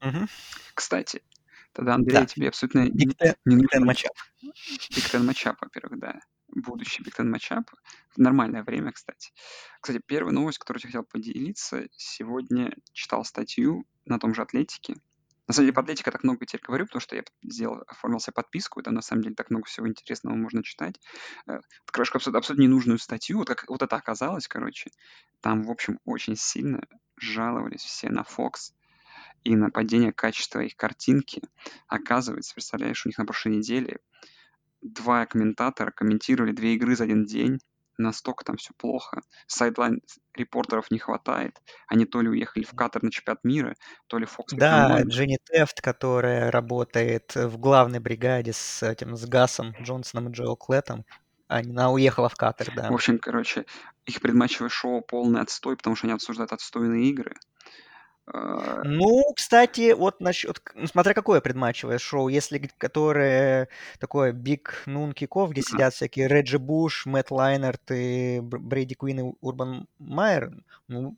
Угу. 0.03 0.27
Кстати, 0.73 1.23
тогда, 1.71 1.95
Андрей, 1.95 2.13
да. 2.13 2.25
тебе 2.25 2.49
абсолютно 2.49 2.89
не 2.89 3.05
нужен... 3.45 3.85
матчап. 3.85 4.13
Big 4.43 5.11
Ten 5.11 5.23
матчап, 5.23 5.61
во-первых, 5.61 5.99
да. 5.99 6.19
Будущий 6.49 7.01
Big 7.03 7.15
Ten 7.17 7.25
матчап. 7.25 7.71
Нормальное 8.17 8.63
время, 8.63 8.91
кстати. 8.91 9.31
Кстати, 9.79 10.01
первая 10.05 10.33
новость, 10.33 10.59
которую 10.59 10.81
я 10.81 10.87
хотел 10.87 11.03
поделиться. 11.03 11.87
Сегодня 11.95 12.75
читал 12.91 13.23
статью 13.23 13.85
на 14.05 14.19
том 14.19 14.33
же 14.33 14.41
Атлетике. 14.41 14.95
На 15.47 15.53
самом 15.53 15.65
деле, 15.65 15.75
по 15.75 15.81
Атлетике 15.81 16.11
так 16.11 16.23
много 16.23 16.45
теперь 16.45 16.65
говорю, 16.65 16.85
потому 16.85 17.01
что 17.01 17.15
я 17.15 17.23
сделал, 17.43 17.83
оформил 17.87 18.19
себе 18.19 18.33
подписку, 18.33 18.79
и 18.79 18.83
там 18.83 18.93
на 18.93 19.01
самом 19.01 19.23
деле 19.23 19.35
так 19.35 19.49
много 19.49 19.65
всего 19.65 19.87
интересного 19.87 20.35
можно 20.35 20.63
читать. 20.63 20.99
Э, 21.47 21.59
откроешь 21.85 22.11
абсолютно, 22.13 22.39
абсолютно 22.39 22.63
ненужную 22.63 22.97
статью, 22.97 23.39
вот 23.39 23.47
как 23.47 23.65
вот 23.67 23.81
это 23.81 23.95
оказалось, 23.95 24.47
короче. 24.47 24.91
Там, 25.41 25.63
в 25.63 25.71
общем, 25.71 25.99
очень 26.05 26.37
сильно 26.37 26.81
жаловались 27.17 27.81
все 27.81 28.09
на 28.09 28.21
Fox, 28.21 28.71
и 29.43 29.55
на 29.55 29.69
падение 29.69 30.11
качества 30.11 30.59
их 30.61 30.75
картинки. 30.75 31.41
Оказывается, 31.87 32.53
представляешь, 32.53 33.05
у 33.05 33.09
них 33.09 33.17
на 33.17 33.25
прошлой 33.25 33.57
неделе 33.57 33.99
два 34.81 35.25
комментатора 35.25 35.91
комментировали 35.91 36.51
две 36.51 36.75
игры 36.75 36.95
за 36.95 37.05
один 37.05 37.25
день. 37.25 37.59
Настолько 37.97 38.43
там 38.43 38.57
все 38.57 38.73
плохо. 38.75 39.21
Сайдлайн 39.45 40.01
репортеров 40.33 40.89
не 40.89 40.97
хватает. 40.97 41.61
Они 41.87 42.05
то 42.05 42.21
ли 42.21 42.29
уехали 42.29 42.63
в 42.63 42.73
Катар 42.73 43.03
на 43.03 43.11
чемпионат 43.11 43.43
мира, 43.43 43.75
то 44.07 44.17
ли 44.17 44.25
Фокс. 44.25 44.53
Да, 44.53 45.03
Дженни 45.03 45.37
Тефт, 45.45 45.79
которая 45.79 46.49
работает 46.49 47.35
в 47.35 47.57
главной 47.59 47.99
бригаде 47.99 48.51
с 48.51 48.81
этим, 48.81 49.15
с 49.15 49.25
Гасом 49.25 49.75
Джонсоном 49.79 50.29
и 50.29 50.31
Джоэл 50.31 50.55
Клеттом, 50.55 51.05
она 51.47 51.91
уехала 51.91 52.29
в 52.29 52.35
Катар, 52.35 52.69
да. 52.75 52.89
В 52.89 52.93
общем, 52.93 53.19
короче, 53.19 53.65
их 54.05 54.21
предматчевое 54.21 54.69
шоу 54.69 55.01
полный 55.01 55.41
отстой, 55.41 55.77
потому 55.77 55.95
что 55.95 56.07
они 56.07 56.13
обсуждают 56.13 56.51
отстойные 56.51 57.09
игры. 57.09 57.35
А, 58.25 58.83
ну, 58.83 59.21
кстати, 59.35 59.93
вот 59.93 60.21
насчет, 60.21 60.61
ну, 60.75 60.87
смотря 60.87 61.13
какое 61.13 61.41
предматчевое 61.41 61.99
шоу, 61.99 62.29
если 62.29 62.57
которое 62.77 63.67
такое 63.99 64.31
биг 64.31 64.83
нун 64.85 65.11
киков, 65.11 65.51
где 65.51 65.61
сидят 65.61 65.93
всякие 65.93 66.27
Реджи 66.27 66.57
Буш, 66.57 67.05
Мэтт 67.05 67.31
Лайнерт 67.31 67.91
и 67.91 68.39
Брейди 68.41 68.95
Куин 68.95 69.19
и 69.19 69.33
Урбан 69.41 69.87
Майер, 69.99 70.53
ну, 70.87 71.17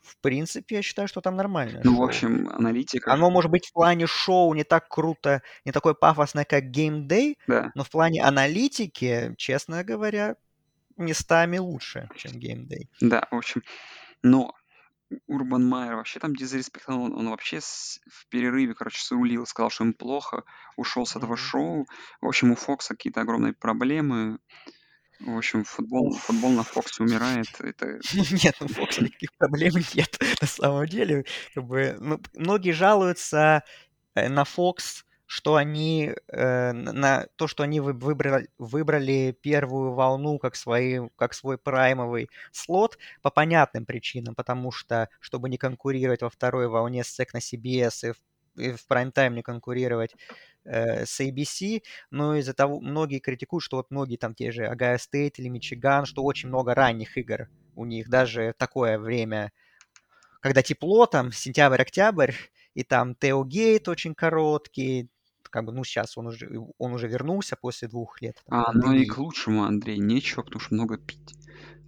в 0.00 0.16
принципе, 0.16 0.76
я 0.76 0.82
считаю, 0.82 1.06
что 1.06 1.20
там 1.20 1.36
нормально. 1.36 1.80
Ну, 1.84 1.92
шоу. 1.92 2.00
в 2.00 2.04
общем, 2.04 2.48
аналитика... 2.48 3.12
Оно 3.12 3.30
может 3.30 3.50
быть 3.50 3.68
в 3.68 3.72
плане 3.72 4.08
шоу 4.08 4.52
не 4.52 4.64
так 4.64 4.88
круто, 4.88 5.42
не 5.64 5.70
такое 5.70 5.94
пафосное, 5.94 6.44
как 6.44 6.64
Game 6.64 7.06
Day, 7.06 7.36
да. 7.46 7.70
но 7.76 7.84
в 7.84 7.90
плане 7.90 8.22
аналитики, 8.22 9.32
честно 9.38 9.84
говоря, 9.84 10.34
местами 10.96 11.58
лучше, 11.58 12.08
чем 12.16 12.32
Game 12.32 12.66
Day. 12.66 12.88
Да, 13.00 13.28
в 13.30 13.36
общем, 13.36 13.62
но 14.22 14.52
Урбан 15.26 15.66
Майер 15.66 15.96
вообще 15.96 16.20
там 16.20 16.34
дизреспектовал, 16.34 17.02
он, 17.02 17.14
он 17.14 17.30
вообще 17.30 17.60
с, 17.60 18.00
в 18.08 18.26
перерыве, 18.28 18.74
короче, 18.74 19.02
срулил, 19.02 19.46
сказал, 19.46 19.70
что 19.70 19.84
им 19.84 19.94
плохо, 19.94 20.44
ушел 20.76 21.06
с 21.06 21.16
этого 21.16 21.36
шоу. 21.36 21.86
В 22.20 22.26
общем, 22.26 22.52
у 22.52 22.56
Фокса 22.56 22.94
какие-то 22.94 23.20
огромные 23.20 23.52
проблемы. 23.52 24.38
В 25.20 25.36
общем, 25.36 25.64
футбол, 25.64 26.12
футбол 26.14 26.50
на 26.50 26.64
Фоксе 26.64 27.02
умирает. 27.04 27.46
Это... 27.60 28.00
Нет, 28.12 28.56
у 28.60 28.68
Фокса 28.68 29.04
никаких 29.04 29.32
проблем 29.38 29.74
нет 29.94 30.18
на 30.40 30.46
самом 30.46 30.86
деле. 30.86 31.24
Как 31.54 31.64
бы, 31.64 31.96
ну, 32.00 32.20
многие 32.34 32.72
жалуются 32.72 33.62
э, 34.14 34.28
на 34.28 34.44
Фокс, 34.44 35.04
что 35.32 35.56
они 35.56 36.12
э, 36.28 36.72
на 36.72 37.26
то, 37.36 37.46
что 37.46 37.62
они 37.62 37.80
выбрали, 37.80 38.50
выбрали 38.58 39.34
первую 39.40 39.94
волну 39.94 40.38
как, 40.38 40.54
свои, 40.54 41.08
как 41.16 41.32
свой 41.32 41.56
праймовый 41.56 42.28
слот 42.50 42.98
по 43.22 43.30
понятным 43.30 43.86
причинам, 43.86 44.34
потому 44.34 44.70
что, 44.72 45.08
чтобы 45.20 45.48
не 45.48 45.56
конкурировать 45.56 46.20
во 46.20 46.28
второй 46.28 46.68
волне 46.68 47.02
с 47.02 47.18
на 47.32 47.38
CBS 47.38 48.10
и 48.10 48.12
в, 48.12 48.60
и 48.60 48.72
в 48.72 48.86
прайм-тайм 48.86 49.34
не 49.34 49.42
конкурировать 49.42 50.14
э, 50.66 51.06
с 51.06 51.18
ABC, 51.18 51.82
но 52.10 52.36
из-за 52.36 52.52
того, 52.52 52.78
многие 52.80 53.18
критикуют, 53.18 53.64
что 53.64 53.78
вот 53.78 53.90
многие 53.90 54.18
там 54.18 54.34
те 54.34 54.52
же 54.52 54.66
Огайо 54.66 54.98
Стейт 54.98 55.38
или 55.38 55.48
Мичиган, 55.48 56.04
что 56.04 56.24
очень 56.24 56.50
много 56.50 56.74
ранних 56.74 57.16
игр 57.16 57.48
у 57.74 57.86
них, 57.86 58.10
даже 58.10 58.54
такое 58.58 58.98
время, 58.98 59.50
когда 60.40 60.62
тепло, 60.62 61.06
там, 61.06 61.32
сентябрь-октябрь, 61.32 62.34
и 62.74 62.84
там 62.84 63.14
tailgate 63.14 63.88
очень 63.88 64.14
короткий, 64.14 65.08
как 65.52 65.66
бы, 65.66 65.72
ну, 65.72 65.84
сейчас 65.84 66.16
он 66.16 66.28
уже, 66.28 66.48
он 66.78 66.92
уже 66.94 67.06
вернулся 67.06 67.56
после 67.56 67.86
двух 67.86 68.20
лет. 68.22 68.42
Там, 68.46 68.64
а, 68.66 68.72
ну 68.72 68.92
и 68.92 69.04
к 69.04 69.18
лучшему, 69.18 69.64
Андрей, 69.64 69.98
нечего, 69.98 70.42
потому 70.42 70.60
что 70.60 70.74
много 70.74 70.96
пить. 70.96 71.34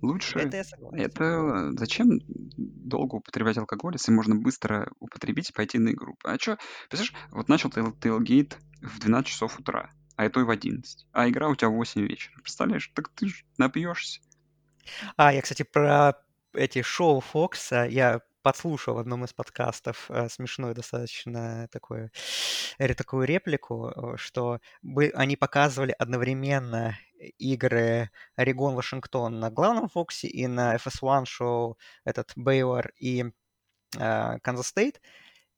Лучше... 0.02 0.38
Это 0.38 0.58
я 0.58 0.64
согласен. 0.64 1.00
Это 1.00 1.72
зачем 1.78 2.20
долго 2.28 3.16
употреблять 3.16 3.56
алкоголь, 3.56 3.94
если 3.94 4.12
можно 4.12 4.34
быстро 4.34 4.92
употребить 5.00 5.48
и 5.48 5.52
пойти 5.54 5.78
на 5.78 5.90
игру? 5.90 6.16
А 6.22 6.38
что, 6.38 6.58
представляешь, 6.90 7.30
вот 7.30 7.48
начал 7.48 7.70
Tailgate 7.70 8.54
в 8.82 8.98
12 9.00 9.26
часов 9.26 9.58
утра. 9.58 9.90
а 10.16 10.26
и 10.26 10.28
то 10.28 10.40
и 10.40 10.44
в 10.44 10.50
11. 10.50 11.06
А 11.12 11.28
игра 11.28 11.48
у 11.48 11.56
тебя 11.56 11.70
в 11.70 11.74
8 11.74 12.02
вечера. 12.02 12.34
Представляешь? 12.42 12.92
Так 12.94 13.08
ты 13.08 13.28
же 13.28 13.44
напьешься. 13.56 14.20
А, 15.16 15.32
я, 15.32 15.40
кстати, 15.40 15.62
про 15.62 16.12
эти 16.52 16.82
шоу 16.82 17.20
Фокса 17.20 17.86
я 17.88 18.20
подслушал 18.44 18.96
в 18.96 18.98
одном 18.98 19.24
из 19.24 19.32
подкастов 19.32 20.10
э, 20.10 20.28
смешную 20.28 20.74
достаточно 20.74 21.66
такое, 21.72 22.12
э, 22.78 22.94
такую 22.94 23.26
реплику, 23.26 23.88
э, 23.88 24.16
что 24.18 24.60
бы 24.82 25.10
они 25.14 25.36
показывали 25.36 25.94
одновременно 25.98 26.98
игры 27.38 28.10
Орегон-Вашингтон 28.36 29.40
на 29.40 29.50
главном 29.50 29.88
Фоксе 29.88 30.28
и 30.28 30.46
на 30.46 30.76
FS1 30.76 31.24
шоу 31.24 31.78
этот 32.04 32.32
Бейлор 32.36 32.92
и 32.98 33.24
Канзас 33.92 34.66
Стейт. 34.66 35.00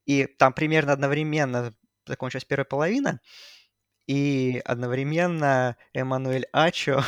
И 0.05 0.25
там 0.25 0.53
примерно 0.53 0.93
одновременно 0.93 1.75
закончилась 2.05 2.45
первая 2.45 2.63
половина, 2.63 3.19
и 4.05 4.61
одновременно 4.63 5.75
Эммануэль 5.93 6.47
Ачо 6.53 7.03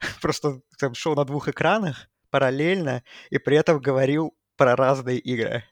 просто 0.22 0.60
там 0.78 0.94
шел 0.94 1.16
на 1.16 1.24
двух 1.24 1.48
экранах 1.48 2.08
параллельно 2.30 3.02
и 3.30 3.38
при 3.38 3.56
этом 3.56 3.80
говорил 3.80 4.36
про 4.60 4.76
разные 4.76 5.18
игры. 5.18 5.64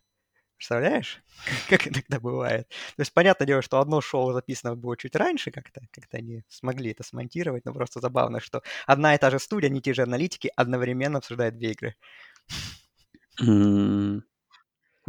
Представляешь, 0.57 1.23
как 1.69 1.87
иногда 1.87 2.19
бывает? 2.19 2.67
То 2.97 3.03
есть, 3.03 3.13
понятное 3.13 3.47
дело, 3.47 3.61
что 3.61 3.81
одно 3.81 4.01
шоу 4.01 4.33
записано 4.33 4.77
было 4.77 4.97
чуть 4.97 5.15
раньше 5.15 5.51
как-то, 5.51 5.83
как-то 5.93 6.17
они 6.17 6.43
смогли 6.49 6.93
это 6.93 7.03
смонтировать, 7.03 7.67
но 7.67 7.75
просто 7.75 8.01
забавно, 8.01 8.41
что 8.41 8.63
одна 8.87 9.15
и 9.15 9.19
та 9.19 9.29
же 9.31 9.39
студия, 9.41 9.69
не 9.69 9.83
те 9.83 9.93
же 9.93 10.05
аналитики 10.05 10.51
одновременно 10.57 11.19
обсуждают 11.19 11.59
две 11.59 11.73
игры. 11.73 11.97
В 13.39 14.23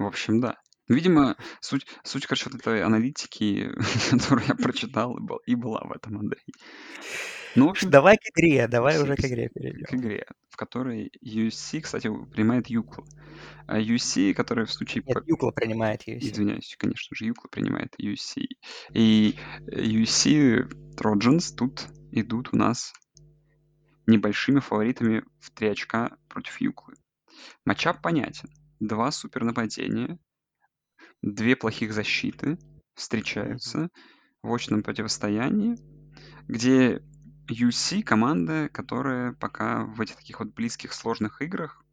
общем, 0.05 0.41
да. 0.41 0.57
Видимо, 0.89 1.37
суть, 1.61 1.85
суть, 2.03 2.25
короче, 2.25 2.49
вот 2.49 2.59
этой 2.59 2.83
аналитики, 2.83 3.69
которую 4.11 4.47
я 4.47 4.55
прочитал, 4.55 5.15
и, 5.17 5.21
был, 5.21 5.37
и 5.45 5.55
была 5.55 5.81
в 5.81 5.91
этом, 5.91 6.17
Андрей. 6.17 6.43
Ну, 7.55 7.67
в 7.67 7.69
общем, 7.69 7.89
давай 7.89 8.17
к 8.17 8.21
игре, 8.31 8.67
давай 8.67 9.01
уже 9.01 9.15
к 9.15 9.19
игре 9.19 9.49
перейдем. 9.49 9.85
К 9.85 9.93
игре, 9.93 10.25
в 10.49 10.57
которой 10.57 11.11
USC, 11.23 11.81
кстати, 11.81 12.09
принимает 12.31 12.67
Юкла. 12.67 13.05
А 13.67 13.79
USC, 13.79 14.33
который 14.33 14.65
в 14.65 14.71
случае... 14.71 15.03
Нет, 15.05 15.23
Юкла 15.25 15.51
принимает 15.51 16.07
USC. 16.07 16.19
Извиняюсь, 16.19 16.75
конечно 16.77 17.15
же, 17.15 17.25
Юкла 17.25 17.47
принимает 17.49 17.93
USC. 17.99 18.45
И 18.93 19.35
USC 19.67 20.69
Trojans 20.95 21.55
тут 21.55 21.87
идут 22.11 22.49
у 22.51 22.57
нас 22.57 22.93
небольшими 24.07 24.59
фаворитами 24.59 25.23
в 25.39 25.51
3 25.51 25.69
очка 25.69 26.17
против 26.27 26.59
Юклы. 26.61 26.95
Матчап 27.65 28.01
понятен. 28.01 28.49
Два 28.79 29.11
супер 29.11 29.43
нападения, 29.43 30.17
две 31.21 31.55
плохих 31.55 31.93
защиты 31.93 32.57
встречаются 32.95 33.89
в 34.41 34.53
очном 34.53 34.83
противостоянии, 34.83 35.77
где 36.47 37.01
UC 37.47 38.03
команда, 38.03 38.69
которая 38.69 39.33
пока 39.33 39.83
в 39.83 40.01
этих 40.01 40.15
таких 40.17 40.39
вот 40.39 40.53
близких 40.53 40.93
сложных 40.93 41.41
играх, 41.41 41.83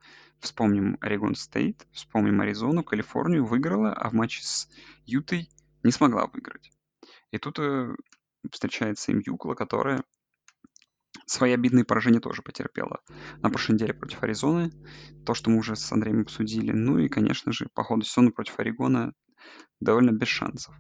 вспомним 0.40 0.98
Орегон 1.00 1.34
Стейт, 1.34 1.86
вспомним 1.92 2.40
Аризону, 2.40 2.84
Калифорнию, 2.84 3.44
выиграла, 3.44 3.92
а 3.92 4.10
в 4.10 4.12
матче 4.12 4.42
с 4.42 4.68
Ютой 5.04 5.48
не 5.82 5.90
смогла 5.90 6.26
выиграть. 6.26 6.70
И 7.30 7.38
тут 7.38 7.58
э, 7.58 7.94
встречается 8.50 9.12
им 9.12 9.22
Юкла, 9.24 9.54
которая 9.54 10.04
свои 11.26 11.52
обидные 11.52 11.84
поражения 11.84 12.20
тоже 12.20 12.42
потерпела. 12.42 13.00
На 13.42 13.50
прошлой 13.50 13.74
неделе 13.74 13.92
против 13.94 14.22
Аризоны, 14.22 14.70
то, 15.24 15.34
что 15.34 15.50
мы 15.50 15.58
уже 15.58 15.76
с 15.76 15.92
Андреем 15.92 16.22
обсудили. 16.22 16.72
Ну 16.72 16.98
и, 16.98 17.08
конечно 17.08 17.52
же, 17.52 17.68
по 17.74 17.82
ходу 17.82 18.04
сезона 18.04 18.30
против 18.30 18.58
Орегона 18.58 19.12
довольно 19.80 20.12
без 20.12 20.28
шансов. 20.28 20.74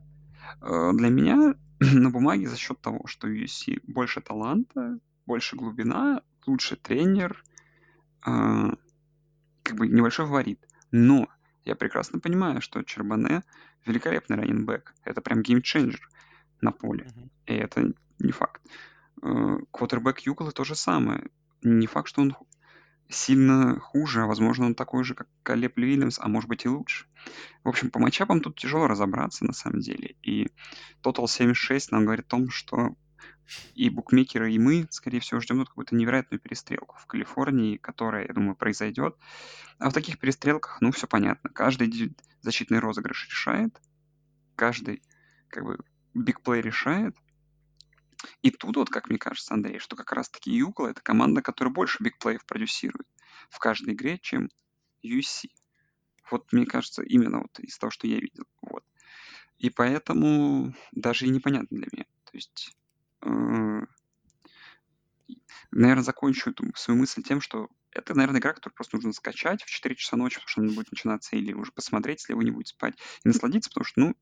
Э, 0.62 0.92
для 0.94 1.08
меня 1.08 1.54
на 1.80 2.10
бумаге 2.10 2.48
за 2.48 2.56
счет 2.56 2.80
того, 2.80 3.06
что 3.06 3.28
у 3.28 3.32
больше 3.86 4.20
таланта, 4.20 4.98
больше 5.26 5.56
глубина, 5.56 6.22
лучше 6.46 6.76
тренер, 6.76 7.42
э, 8.26 8.70
как 9.62 9.76
бы 9.76 9.88
небольшой 9.88 10.26
фаворит. 10.26 10.64
Но 10.92 11.28
я 11.64 11.74
прекрасно 11.74 12.20
понимаю, 12.20 12.60
что 12.60 12.82
Чербане 12.84 13.42
великолепный 13.84 14.36
раненбэк. 14.36 14.94
Это 15.04 15.20
прям 15.20 15.42
геймченджер 15.42 16.08
на 16.60 16.70
поле. 16.70 17.04
Mm-hmm. 17.04 17.30
И 17.46 17.52
это 17.54 17.92
не 18.20 18.32
факт. 18.32 18.62
Э, 19.22 19.58
квотербек 19.70 20.20
Юкола 20.20 20.52
то 20.52 20.64
же 20.64 20.74
самое. 20.74 21.28
Не 21.62 21.86
факт, 21.86 22.08
что 22.08 22.22
он 22.22 22.36
сильно 23.08 23.78
хуже, 23.78 24.22
а 24.22 24.26
возможно 24.26 24.66
он 24.66 24.74
такой 24.74 25.04
же, 25.04 25.14
как 25.14 25.28
Калеб 25.42 25.76
Уильямс, 25.76 26.18
а 26.18 26.28
может 26.28 26.48
быть 26.48 26.64
и 26.64 26.68
лучше. 26.68 27.06
В 27.64 27.68
общем, 27.68 27.90
по 27.90 27.98
матчапам 27.98 28.40
тут 28.40 28.58
тяжело 28.58 28.86
разобраться 28.86 29.44
на 29.44 29.52
самом 29.52 29.80
деле. 29.80 30.16
И 30.22 30.48
Total 31.02 31.26
76 31.26 31.92
нам 31.92 32.04
говорит 32.04 32.26
о 32.26 32.30
том, 32.30 32.50
что 32.50 32.96
и 33.74 33.90
букмекеры, 33.90 34.52
и 34.52 34.58
мы, 34.58 34.88
скорее 34.90 35.20
всего, 35.20 35.40
ждем 35.40 35.58
тут 35.58 35.68
какую-то 35.68 35.94
невероятную 35.94 36.40
перестрелку 36.40 36.96
в 36.98 37.06
Калифорнии, 37.06 37.76
которая, 37.76 38.26
я 38.26 38.34
думаю, 38.34 38.56
произойдет. 38.56 39.16
А 39.78 39.90
в 39.90 39.92
таких 39.92 40.18
перестрелках, 40.18 40.78
ну, 40.80 40.90
все 40.90 41.06
понятно. 41.06 41.50
Каждый 41.50 42.16
защитный 42.40 42.80
розыгрыш 42.80 43.28
решает, 43.28 43.80
каждый, 44.56 45.02
как 45.48 45.64
бы, 45.64 45.78
бигплей 46.14 46.60
решает, 46.60 47.16
и 48.42 48.50
тут 48.50 48.76
вот, 48.76 48.90
как 48.90 49.08
мне 49.08 49.18
кажется, 49.18 49.54
Андрей, 49.54 49.78
что 49.78 49.96
как 49.96 50.12
раз-таки 50.12 50.50
Юкла— 50.50 50.88
это 50.88 51.00
команда, 51.00 51.42
которая 51.42 51.72
больше 51.72 52.02
бигплеев 52.02 52.44
продюсирует 52.44 53.06
в 53.50 53.58
каждой 53.58 53.94
игре, 53.94 54.18
чем 54.18 54.48
USC. 55.02 55.50
Вот 56.30 56.52
мне 56.52 56.66
кажется, 56.66 57.02
именно 57.02 57.40
вот 57.40 57.58
из 57.60 57.78
того, 57.78 57.90
что 57.90 58.06
я 58.06 58.16
видел. 58.16 58.44
Вот. 58.62 58.84
И 59.58 59.70
поэтому 59.70 60.74
даже 60.92 61.26
и 61.26 61.30
непонятно 61.30 61.78
для 61.78 61.88
меня. 61.92 62.04
То 62.24 62.30
есть, 62.34 62.76
э, 63.22 63.80
наверное, 65.70 66.02
закончу 66.02 66.50
эту 66.50 66.74
свою 66.74 67.00
мысль 67.00 67.22
тем, 67.22 67.40
что 67.40 67.68
это, 67.92 68.14
наверное, 68.14 68.40
игра, 68.40 68.52
которую 68.52 68.74
просто 68.74 68.96
нужно 68.96 69.12
скачать 69.12 69.62
в 69.62 69.70
4 69.70 69.94
часа 69.94 70.16
ночи, 70.16 70.36
потому 70.36 70.48
что 70.48 70.60
она 70.60 70.72
будет 70.72 70.90
начинаться, 70.90 71.36
или 71.36 71.52
уже 71.52 71.72
посмотреть, 71.72 72.20
если 72.20 72.34
вы 72.34 72.44
не 72.44 72.50
будете 72.50 72.70
спать, 72.70 72.94
и 73.24 73.28
насладиться, 73.28 73.70
потому 73.70 73.84
что, 73.84 74.00
ну, 74.00 74.16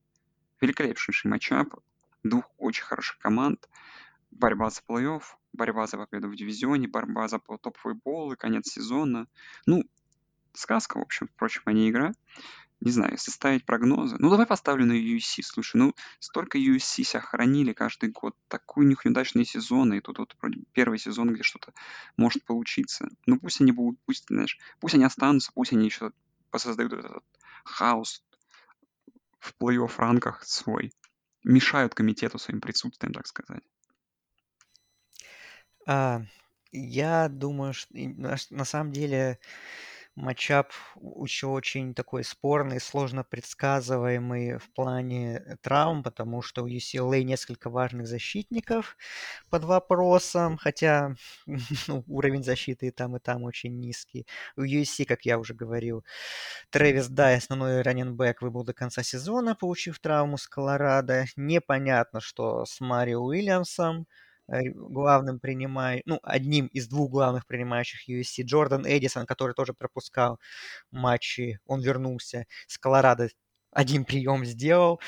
великолепнейший 0.60 1.28
матчап, 1.28 1.74
двух 2.24 2.50
очень 2.58 2.84
хороших 2.84 3.18
команд, 3.18 3.68
борьба 4.30 4.70
за 4.70 4.80
плей-офф, 4.88 5.22
борьба 5.52 5.86
за 5.86 5.96
победу 5.98 6.28
в 6.28 6.36
дивизионе, 6.36 6.88
борьба 6.88 7.28
за 7.28 7.38
топовый 7.38 7.94
бол 8.04 8.32
и 8.32 8.36
конец 8.36 8.68
сезона. 8.68 9.26
Ну, 9.66 9.84
сказка, 10.52 10.98
в 10.98 11.02
общем, 11.02 11.28
впрочем, 11.28 11.62
а 11.66 11.72
не 11.72 11.90
игра. 11.90 12.12
Не 12.80 12.90
знаю, 12.90 13.12
если 13.12 13.30
ставить 13.30 13.64
прогнозы. 13.64 14.16
Ну, 14.18 14.28
давай 14.28 14.46
поставлю 14.46 14.84
на 14.84 14.92
USC. 14.92 15.42
Слушай, 15.42 15.76
ну, 15.76 15.94
столько 16.18 16.58
USC 16.58 17.04
себя 17.04 17.20
хранили 17.20 17.72
каждый 17.72 18.10
год. 18.10 18.36
Такой 18.48 18.84
у 18.84 18.88
них 18.88 19.04
неудачные 19.04 19.46
сезоны. 19.46 19.98
И 19.98 20.00
тут 20.00 20.18
вот 20.18 20.36
вроде 20.40 20.60
первый 20.72 20.98
сезон, 20.98 21.32
где 21.32 21.42
что-то 21.42 21.72
может 22.16 22.44
получиться. 22.44 23.08
Ну, 23.26 23.38
пусть 23.38 23.60
они 23.60 23.72
будут, 23.72 23.98
пусть, 24.04 24.26
знаешь, 24.28 24.58
пусть 24.80 24.96
они 24.96 25.04
останутся, 25.04 25.52
пусть 25.54 25.72
они 25.72 25.86
еще 25.86 26.12
посоздают 26.50 26.92
этот 26.92 27.24
хаос 27.64 28.22
в 29.38 29.54
плей-офф 29.58 29.92
ранках 29.96 30.42
свой 30.44 30.92
мешают 31.44 31.94
комитету 31.94 32.38
своим 32.38 32.60
присутствием, 32.60 33.12
так 33.12 33.26
сказать? 33.26 33.62
А, 35.86 36.22
я 36.72 37.28
думаю, 37.28 37.74
что 37.74 37.88
на, 37.92 38.64
самом 38.64 38.92
деле 38.92 39.38
матчап 40.16 40.72
еще 41.22 41.48
очень 41.48 41.94
такой 41.94 42.24
спорный, 42.24 42.80
сложно 42.80 43.24
предсказываемый 43.24 44.58
в 44.58 44.70
плане 44.72 45.38
э, 45.38 45.56
травм, 45.60 46.02
потому 46.02 46.42
что 46.42 46.62
у 46.64 46.68
UCLA 46.68 47.22
несколько 47.22 47.70
важных 47.70 48.06
защитников 48.06 48.96
под 49.50 49.64
вопросом, 49.64 50.56
хотя 50.56 51.14
ну, 51.88 52.04
уровень 52.06 52.44
защиты 52.44 52.88
и 52.88 52.90
там, 52.90 53.16
и 53.16 53.20
там 53.20 53.42
очень 53.44 53.78
низкий. 53.80 54.26
У 54.56 54.62
USC, 54.62 55.04
как 55.04 55.24
я 55.24 55.38
уже 55.38 55.54
говорил, 55.54 56.04
Трэвис 56.70 57.08
Дай, 57.08 57.36
основной 57.36 57.82
раненбэк, 57.82 58.42
выбыл 58.42 58.64
до 58.64 58.72
конца 58.72 59.02
сезона, 59.02 59.54
получив 59.54 59.98
травму 59.98 60.38
с 60.38 60.46
Колорадо. 60.46 61.26
Непонятно, 61.36 62.20
что 62.20 62.64
с 62.64 62.80
Марио 62.80 63.20
Уильямсом. 63.20 64.06
Э, 64.48 64.60
главным 64.70 65.40
принимающим, 65.40 66.02
ну, 66.06 66.20
одним 66.22 66.66
из 66.66 66.86
двух 66.88 67.10
главных 67.10 67.46
принимающих 67.46 68.08
USC, 68.08 68.42
Джордан 68.44 68.84
Эдисон, 68.86 69.24
который 69.26 69.54
тоже 69.54 69.72
пропускал 69.72 70.38
матчи, 70.90 71.60
он 71.66 71.80
вернулся 71.80 72.46
с 72.66 72.76
Колорадо, 72.78 73.30
один 73.70 74.04
прием 74.04 74.44
сделал, 74.44 75.00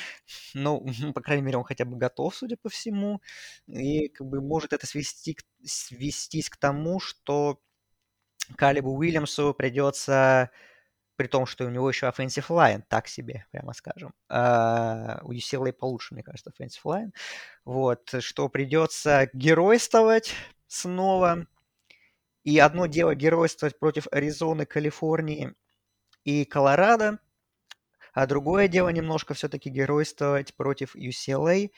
ну, 0.54 0.84
по 1.14 1.20
крайней 1.20 1.42
мере, 1.42 1.58
он 1.58 1.64
хотя 1.64 1.84
бы 1.84 1.96
готов, 1.98 2.34
судя 2.34 2.56
по 2.56 2.68
всему, 2.70 3.20
и 3.68 4.08
как 4.08 4.26
бы 4.26 4.40
может 4.40 4.72
это 4.72 4.86
свести, 4.86 5.36
свестись 5.64 6.48
к 6.50 6.56
тому, 6.56 6.98
что 6.98 7.60
Калибу 8.56 8.92
Уильямсу 8.96 9.54
придется 9.54 10.50
при 11.16 11.26
том, 11.26 11.46
что 11.46 11.64
у 11.64 11.70
него 11.70 11.88
еще 11.88 12.06
offensive 12.06 12.48
line, 12.48 12.82
так 12.88 13.08
себе, 13.08 13.46
прямо 13.50 13.72
скажем. 13.72 14.14
Uh, 14.30 15.22
UCLA 15.24 15.72
получше, 15.72 16.14
мне 16.14 16.22
кажется, 16.22 16.50
offensive 16.50 16.84
line. 16.84 17.12
Вот, 17.64 18.14
что 18.20 18.48
придется 18.48 19.28
геройствовать 19.32 20.34
снова. 20.66 21.46
И 22.44 22.58
одно 22.58 22.86
дело 22.86 23.14
геройствовать 23.14 23.78
против 23.78 24.06
Аризоны, 24.12 24.66
Калифорнии 24.66 25.54
и 26.24 26.44
Колорадо, 26.44 27.18
А 28.12 28.26
другое 28.26 28.68
дело 28.68 28.88
немножко 28.90 29.34
все-таки 29.34 29.68
геройствовать 29.68 30.54
против 30.54 30.94
UCLA, 30.94 31.70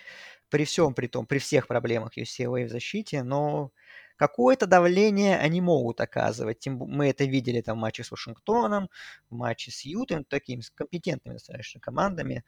при 0.50 0.64
всем 0.64 0.94
при 0.94 1.06
том, 1.06 1.26
при 1.26 1.38
всех 1.38 1.66
проблемах 1.66 2.16
UCLA 2.18 2.66
в 2.66 2.68
защите, 2.68 3.22
но 3.22 3.72
какое-то 4.18 4.66
давление 4.66 5.38
они 5.38 5.60
могут 5.60 6.00
оказывать. 6.00 6.58
Тем, 6.58 6.76
мы 6.76 7.08
это 7.08 7.24
видели 7.24 7.60
там 7.62 7.78
в 7.78 7.80
матче 7.80 8.04
с 8.04 8.10
Вашингтоном, 8.10 8.90
в 9.30 9.34
матче 9.34 9.70
с 9.70 9.82
Ютом, 9.82 10.24
такими 10.24 10.60
с 10.60 10.70
компетентными 10.70 11.36
достаточно 11.36 11.80
командами. 11.80 12.44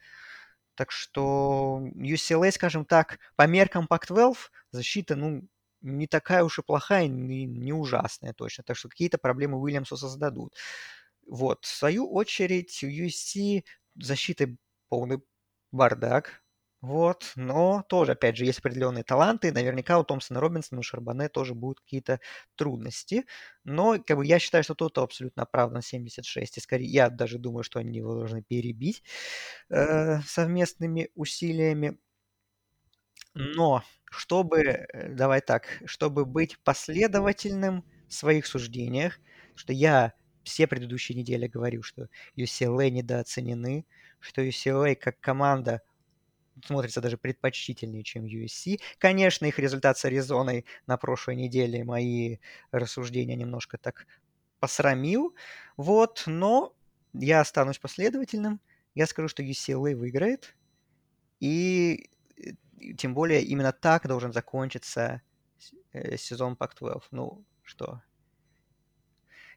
Так 0.74 0.90
что 0.90 1.80
UCLA, 1.94 2.50
скажем 2.50 2.84
так, 2.84 3.18
по 3.36 3.46
меркам 3.46 3.86
Pac-12 3.88 4.34
защита, 4.72 5.16
ну, 5.16 5.42
не 5.80 6.06
такая 6.06 6.44
уж 6.44 6.58
и 6.58 6.62
плохая, 6.62 7.06
не, 7.06 7.46
не 7.46 7.72
ужасная 7.72 8.32
точно. 8.32 8.64
Так 8.64 8.76
что 8.76 8.88
какие-то 8.88 9.18
проблемы 9.18 9.58
Уильямсу 9.58 9.96
создадут. 9.96 10.56
Вот. 11.26 11.64
В 11.64 11.68
свою 11.68 12.10
очередь, 12.12 12.82
у 12.82 12.88
USC 12.88 13.64
защиты 13.94 14.58
полный 14.88 15.22
бардак. 15.72 16.42
Вот, 16.80 17.32
но 17.36 17.84
тоже, 17.88 18.12
опять 18.12 18.36
же, 18.38 18.46
есть 18.46 18.60
определенные 18.60 19.04
таланты. 19.04 19.52
Наверняка 19.52 19.98
у 19.98 20.04
Томпсона 20.04 20.40
Робинсона, 20.40 20.80
у 20.80 20.82
Шарбане 20.82 21.28
тоже 21.28 21.54
будут 21.54 21.80
какие-то 21.80 22.20
трудности. 22.56 23.26
Но 23.64 23.98
как 24.02 24.16
бы, 24.16 24.24
я 24.24 24.38
считаю, 24.38 24.64
что 24.64 24.74
тут 24.74 24.96
абсолютно 24.96 25.42
оправдан 25.42 25.82
76. 25.82 26.56
И 26.56 26.60
скорее, 26.60 26.86
я 26.86 27.10
даже 27.10 27.38
думаю, 27.38 27.64
что 27.64 27.80
они 27.80 27.98
его 27.98 28.14
должны 28.14 28.42
перебить 28.42 29.02
э, 29.68 30.20
совместными 30.22 31.10
усилиями. 31.14 31.98
Но 33.34 33.82
чтобы, 34.10 34.60
э, 34.60 35.08
давай 35.14 35.40
так, 35.42 35.82
чтобы 35.84 36.24
быть 36.24 36.58
последовательным 36.64 37.84
в 38.08 38.14
своих 38.14 38.46
суждениях, 38.46 39.20
что 39.54 39.72
я 39.74 40.14
все 40.44 40.66
предыдущие 40.66 41.16
недели 41.18 41.46
говорю, 41.46 41.82
что 41.82 42.08
UCLA 42.36 42.90
недооценены, 42.90 43.86
что 44.18 44.42
UCLA 44.42 44.94
как 44.96 45.20
команда 45.20 45.82
смотрится 46.64 47.00
даже 47.00 47.18
предпочтительнее, 47.18 48.02
чем 48.02 48.24
USC. 48.24 48.80
Конечно, 48.98 49.46
их 49.46 49.58
результат 49.58 49.98
с 49.98 50.04
Аризоной 50.04 50.64
на 50.86 50.96
прошлой 50.96 51.36
неделе 51.36 51.84
мои 51.84 52.38
рассуждения 52.70 53.36
немножко 53.36 53.78
так 53.78 54.06
посрамил. 54.60 55.34
Вот, 55.76 56.24
но 56.26 56.74
я 57.12 57.40
останусь 57.40 57.78
последовательным. 57.78 58.60
Я 58.94 59.06
скажу, 59.06 59.28
что 59.28 59.42
UCLA 59.42 59.94
выиграет. 59.94 60.54
И 61.40 62.10
тем 62.96 63.14
более 63.14 63.42
именно 63.42 63.72
так 63.72 64.06
должен 64.06 64.32
закончиться 64.32 65.22
э, 65.92 66.16
сезон 66.16 66.54
Pac-12. 66.54 67.02
Ну, 67.10 67.44
что? 67.62 68.02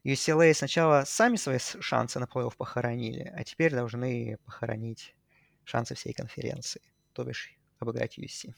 UCLA 0.05 0.53
сначала 0.53 1.03
сами 1.05 1.37
свои 1.37 1.59
шансы 1.59 2.19
на 2.19 2.25
плей-офф 2.25 2.55
похоронили, 2.57 3.31
а 3.35 3.43
теперь 3.43 3.73
должны 3.73 4.37
похоронить 4.45 5.15
шансы 5.63 5.95
всей 5.95 6.13
конференции 6.13 6.81
то 7.13 7.23
бишь 7.23 7.55
обыграть 7.79 8.17
USC. 8.17 8.53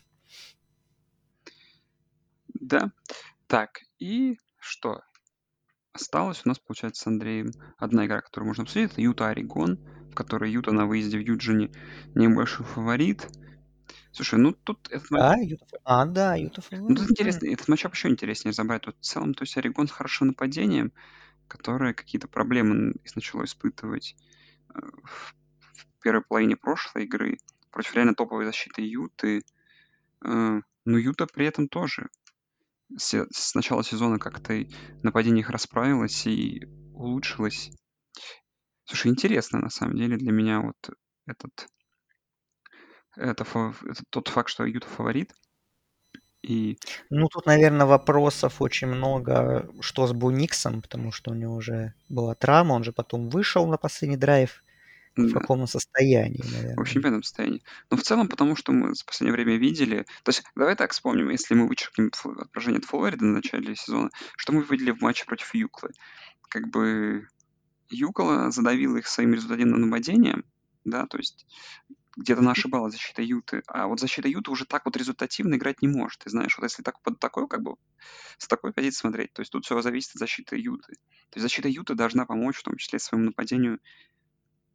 Да. 2.53 2.91
Так, 3.47 3.81
и 3.99 4.37
что? 4.59 5.01
Осталось 5.93 6.41
у 6.45 6.49
нас, 6.49 6.59
получается, 6.59 7.03
с 7.03 7.07
Андреем 7.07 7.51
одна 7.77 8.05
игра, 8.05 8.21
которую 8.21 8.47
можно 8.47 8.63
обсудить. 8.63 8.91
Это 8.91 9.01
Юта-Орегон, 9.01 9.77
в 10.11 10.15
которой 10.15 10.51
Юта 10.51 10.71
на 10.71 10.85
выезде 10.87 11.17
в 11.17 11.21
Юджине 11.21 11.71
небольшой 12.15 12.65
фаворит. 12.65 13.27
Слушай, 14.11 14.39
ну 14.39 14.53
тут 14.53 14.89
этот 14.89 15.11
матч... 15.11 15.21
А, 15.21 15.37
Юта, 15.37 15.65
а, 15.83 16.05
да, 16.05 16.35
Юта 16.35 16.61
фаворит. 16.61 16.89
Ну 16.89 16.95
тут 16.95 17.11
интересно, 17.11 17.47
этот 17.47 17.67
матч 17.67 17.85
еще 17.85 18.09
интереснее 18.09 18.51
разобрать. 18.51 18.83
Тут 18.83 18.97
в 18.97 19.05
целом, 19.05 19.33
то 19.33 19.43
есть 19.43 19.55
Орегон 19.57 19.87
с 19.87 19.91
хорошим 19.91 20.27
нападением, 20.27 20.91
которое 21.47 21.93
какие-то 21.93 22.27
проблемы 22.27 22.95
начало 23.15 23.43
испытывать 23.45 24.15
э, 24.73 24.79
в 25.03 25.35
первой 26.01 26.23
половине 26.23 26.55
прошлой 26.55 27.05
игры 27.05 27.37
против 27.75 27.93
реально 27.93 28.15
топовой 28.15 28.45
защиты 28.45 28.81
Юты. 28.81 29.43
Э, 30.25 30.61
но 30.85 30.97
Юта 30.97 31.27
при 31.27 31.45
этом 31.45 31.67
тоже 31.67 32.07
с 32.97 33.53
начала 33.53 33.83
сезона 33.83 34.17
как-то 34.17 34.65
нападение 35.03 35.41
их 35.41 35.49
расправилось 35.49 36.25
и 36.25 36.65
улучшилось. 36.93 37.71
Слушай, 38.85 39.11
интересно 39.11 39.59
на 39.59 39.69
самом 39.69 39.97
деле 39.97 40.15
для 40.15 40.31
меня 40.31 40.61
вот 40.61 40.77
этот, 41.27 41.67
это, 43.17 43.43
это 43.43 44.03
тот 44.09 44.27
факт, 44.29 44.49
что 44.49 44.65
Юта 44.65 44.87
фаворит. 44.87 45.33
И... 46.43 46.77
Ну, 47.09 47.27
тут, 47.27 47.45
наверное, 47.45 47.87
вопросов 47.87 48.61
очень 48.61 48.87
много, 48.87 49.69
что 49.81 50.07
с 50.07 50.13
Буниксом, 50.13 50.81
потому 50.81 51.11
что 51.11 51.31
у 51.31 51.33
него 51.33 51.55
уже 51.55 51.93
была 52.07 52.35
травма, 52.35 52.73
он 52.73 52.85
же 52.85 52.93
потом 52.93 53.27
вышел 53.27 53.67
на 53.67 53.77
последний 53.77 54.15
драйв 54.15 54.63
в 55.21 55.31
Да. 55.31 55.39
каком 55.39 55.65
состоянии, 55.67 56.43
В 56.77 56.81
наверное. 56.81 56.81
очень 56.81 57.01
бедном 57.01 57.23
состоянии. 57.23 57.63
Но 57.89 57.97
в 57.97 58.03
целом, 58.03 58.27
потому 58.27 58.55
что 58.55 58.71
мы 58.73 58.93
в 58.93 59.05
последнее 59.05 59.33
время 59.33 59.57
видели... 59.57 60.05
То 60.23 60.29
есть, 60.29 60.43
давай 60.55 60.75
так 60.75 60.91
вспомним, 60.91 61.29
если 61.29 61.53
мы 61.55 61.67
вычеркнем 61.67 62.11
отражение 62.37 62.79
от 62.79 62.85
Флориды 62.85 63.25
на 63.25 63.33
начале 63.33 63.75
сезона, 63.75 64.09
что 64.37 64.51
мы 64.53 64.63
видели 64.63 64.91
в 64.91 65.01
матче 65.01 65.25
против 65.25 65.53
Юклы? 65.53 65.91
Как 66.49 66.67
бы 66.69 67.27
Юкла 67.89 68.51
задавила 68.51 68.97
их 68.97 69.07
своим 69.07 69.33
результативным 69.33 69.81
нападением, 69.81 70.45
да, 70.85 71.07
то 71.07 71.17
есть 71.17 71.45
где-то 72.17 72.41
она 72.41 72.51
ошибалась 72.51 72.93
защита 72.93 73.21
Юты, 73.21 73.61
а 73.67 73.87
вот 73.87 73.99
защита 73.99 74.27
Юты 74.29 74.51
уже 74.51 74.65
так 74.65 74.85
вот 74.85 74.97
результативно 74.97 75.55
играть 75.55 75.81
не 75.81 75.87
может. 75.89 76.19
Ты 76.21 76.29
знаешь, 76.29 76.57
вот 76.57 76.63
если 76.65 76.83
так 76.83 77.01
под 77.01 77.19
такой, 77.19 77.47
как 77.47 77.61
бы, 77.61 77.75
с 78.37 78.47
такой 78.47 78.73
позиции 78.73 78.99
смотреть, 79.01 79.33
то 79.33 79.41
есть 79.41 79.51
тут 79.51 79.65
все 79.65 79.81
зависит 79.81 80.15
от 80.15 80.19
защиты 80.19 80.57
Юты. 80.57 80.93
То 81.31 81.37
есть 81.39 81.43
защита 81.43 81.67
Юты 81.69 81.95
должна 81.95 82.25
помочь, 82.25 82.57
в 82.57 82.63
том 82.63 82.77
числе 82.77 82.99
своему 82.99 83.27
нападению, 83.27 83.79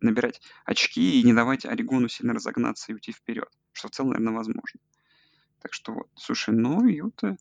набирать 0.01 0.41
очки 0.65 1.21
и 1.21 1.23
не 1.25 1.33
давать 1.33 1.65
Орегону 1.65 2.09
сильно 2.09 2.35
разогнаться 2.35 2.91
и 2.91 2.95
уйти 2.95 3.13
вперед, 3.13 3.49
что 3.73 3.89
в 3.89 3.91
целом, 3.93 4.11
наверное, 4.11 4.35
возможно. 4.35 4.81
Так 5.61 5.75
что 5.75 5.93
вот, 5.93 6.09
слушай, 6.15 6.55
ну, 6.55 6.87
Юта... 6.87 7.37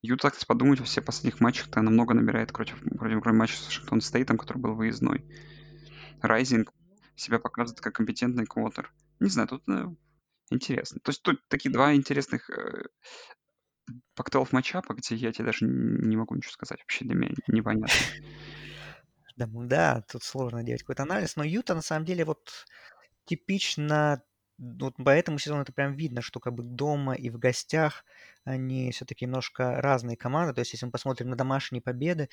Юта, 0.00 0.30
кстати, 0.30 0.46
подумать, 0.46 0.80
во 0.80 0.84
всех 0.84 1.04
последних 1.04 1.40
матчах-то 1.40 1.78
она 1.78 1.90
много 1.90 2.14
набирает 2.14 2.52
против, 2.52 2.80
против 2.98 3.22
кроме 3.22 3.38
матча 3.38 3.56
с 3.56 3.66
Вашингтон 3.66 4.00
Стейтом, 4.00 4.36
который 4.36 4.58
был 4.58 4.74
выездной. 4.74 5.24
Райзинг 6.20 6.72
себя 7.14 7.38
показывает 7.38 7.80
как 7.80 7.94
компетентный 7.94 8.46
квотер. 8.46 8.92
Не 9.20 9.28
знаю, 9.28 9.48
тут 9.48 9.62
э, 9.68 9.86
интересно. 10.50 11.00
То 11.04 11.10
есть 11.10 11.22
тут 11.22 11.46
такие 11.48 11.72
два 11.72 11.94
интересных 11.94 12.50
э, 12.50 12.86
Pac-12 14.16 14.48
матчапа, 14.52 14.94
где 14.94 15.14
я 15.14 15.32
тебе 15.32 15.46
даже 15.46 15.66
не 15.66 16.16
могу 16.16 16.34
ничего 16.34 16.52
сказать. 16.52 16.80
Вообще 16.80 17.04
для 17.04 17.14
меня 17.14 17.34
непонятно. 17.46 17.94
Да, 19.36 19.46
да, 19.52 20.02
тут 20.10 20.22
сложно 20.22 20.62
делать 20.62 20.82
какой-то 20.82 21.04
анализ, 21.04 21.36
но 21.36 21.44
Юта 21.44 21.74
на 21.74 21.82
самом 21.82 22.04
деле 22.04 22.24
вот 22.24 22.66
типично, 23.24 24.22
вот 24.58 24.96
по 24.96 25.10
этому 25.10 25.38
сезону 25.38 25.62
это 25.62 25.72
прям 25.72 25.94
видно, 25.94 26.22
что 26.22 26.40
как 26.40 26.54
бы 26.54 26.62
дома 26.62 27.14
и 27.14 27.30
в 27.30 27.38
гостях 27.38 28.04
они 28.44 28.90
все-таки 28.92 29.24
немножко 29.24 29.80
разные 29.80 30.16
команды. 30.16 30.54
То 30.54 30.60
есть, 30.60 30.72
если 30.74 30.86
мы 30.86 30.92
посмотрим 30.92 31.30
на 31.30 31.36
домашние 31.36 31.82
победы, 31.82 32.28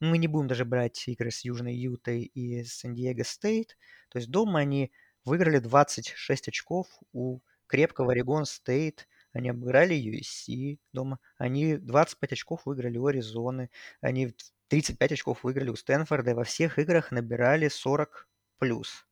мы 0.00 0.18
не 0.18 0.28
будем 0.28 0.48
даже 0.48 0.64
брать 0.64 1.08
игры 1.08 1.30
с 1.30 1.44
Южной 1.44 1.74
Ютой 1.74 2.22
и 2.22 2.64
Сан-Диего 2.64 3.24
Стейт. 3.24 3.76
То 4.10 4.18
есть 4.18 4.30
дома 4.30 4.60
они 4.60 4.92
выиграли 5.24 5.58
26 5.58 6.48
очков 6.48 6.86
у 7.12 7.40
крепкого 7.66 8.12
Орегон 8.12 8.44
Стейт. 8.46 9.08
Они 9.32 9.48
обыграли 9.50 9.96
USC 9.96 10.78
дома. 10.92 11.18
Они 11.38 11.76
25 11.76 12.32
очков 12.32 12.62
выиграли 12.66 12.98
у 12.98 13.06
Аризоны. 13.06 13.70
Они 14.00 14.34
35 14.68 15.12
очков 15.12 15.44
выиграли 15.44 15.70
у 15.70 15.76
Стэнфорда. 15.76 16.34
Во 16.34 16.44
всех 16.44 16.78
играх 16.78 17.10
набирали 17.10 17.68
40 17.68 18.28
плюс. 18.58 19.06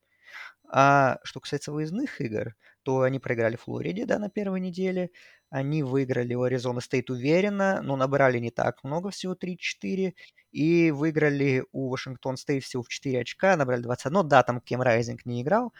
А 0.69 1.19
что 1.23 1.39
касается 1.39 1.71
выездных 1.71 2.19
игр, 2.19 2.55
то 2.83 3.01
они 3.01 3.19
проиграли 3.19 3.55
Флориде, 3.55 4.05
да, 4.05 4.17
на 4.17 4.29
первой 4.29 4.59
неделе. 4.59 5.11
Они 5.49 5.83
выиграли 5.83 6.33
у 6.33 6.41
Аризоны 6.41 6.81
Стейт 6.81 7.11
уверенно, 7.11 7.81
но 7.83 7.95
набрали 7.95 8.39
не 8.39 8.49
так 8.49 8.83
много, 8.83 9.11
всего 9.11 9.35
34. 9.35 10.15
И 10.51 10.91
выиграли 10.91 11.63
у 11.71 11.89
Вашингтон 11.89 12.37
Стейт 12.37 12.63
всего 12.63 12.81
в 12.83 12.89
4 12.89 13.19
очка, 13.21 13.55
набрали 13.55 13.83
21. 13.83 14.27
Да, 14.27 14.41
там 14.43 14.59
Кэм 14.61 14.81
Райзинг 14.81 15.25
не 15.25 15.43
играл, 15.43 15.73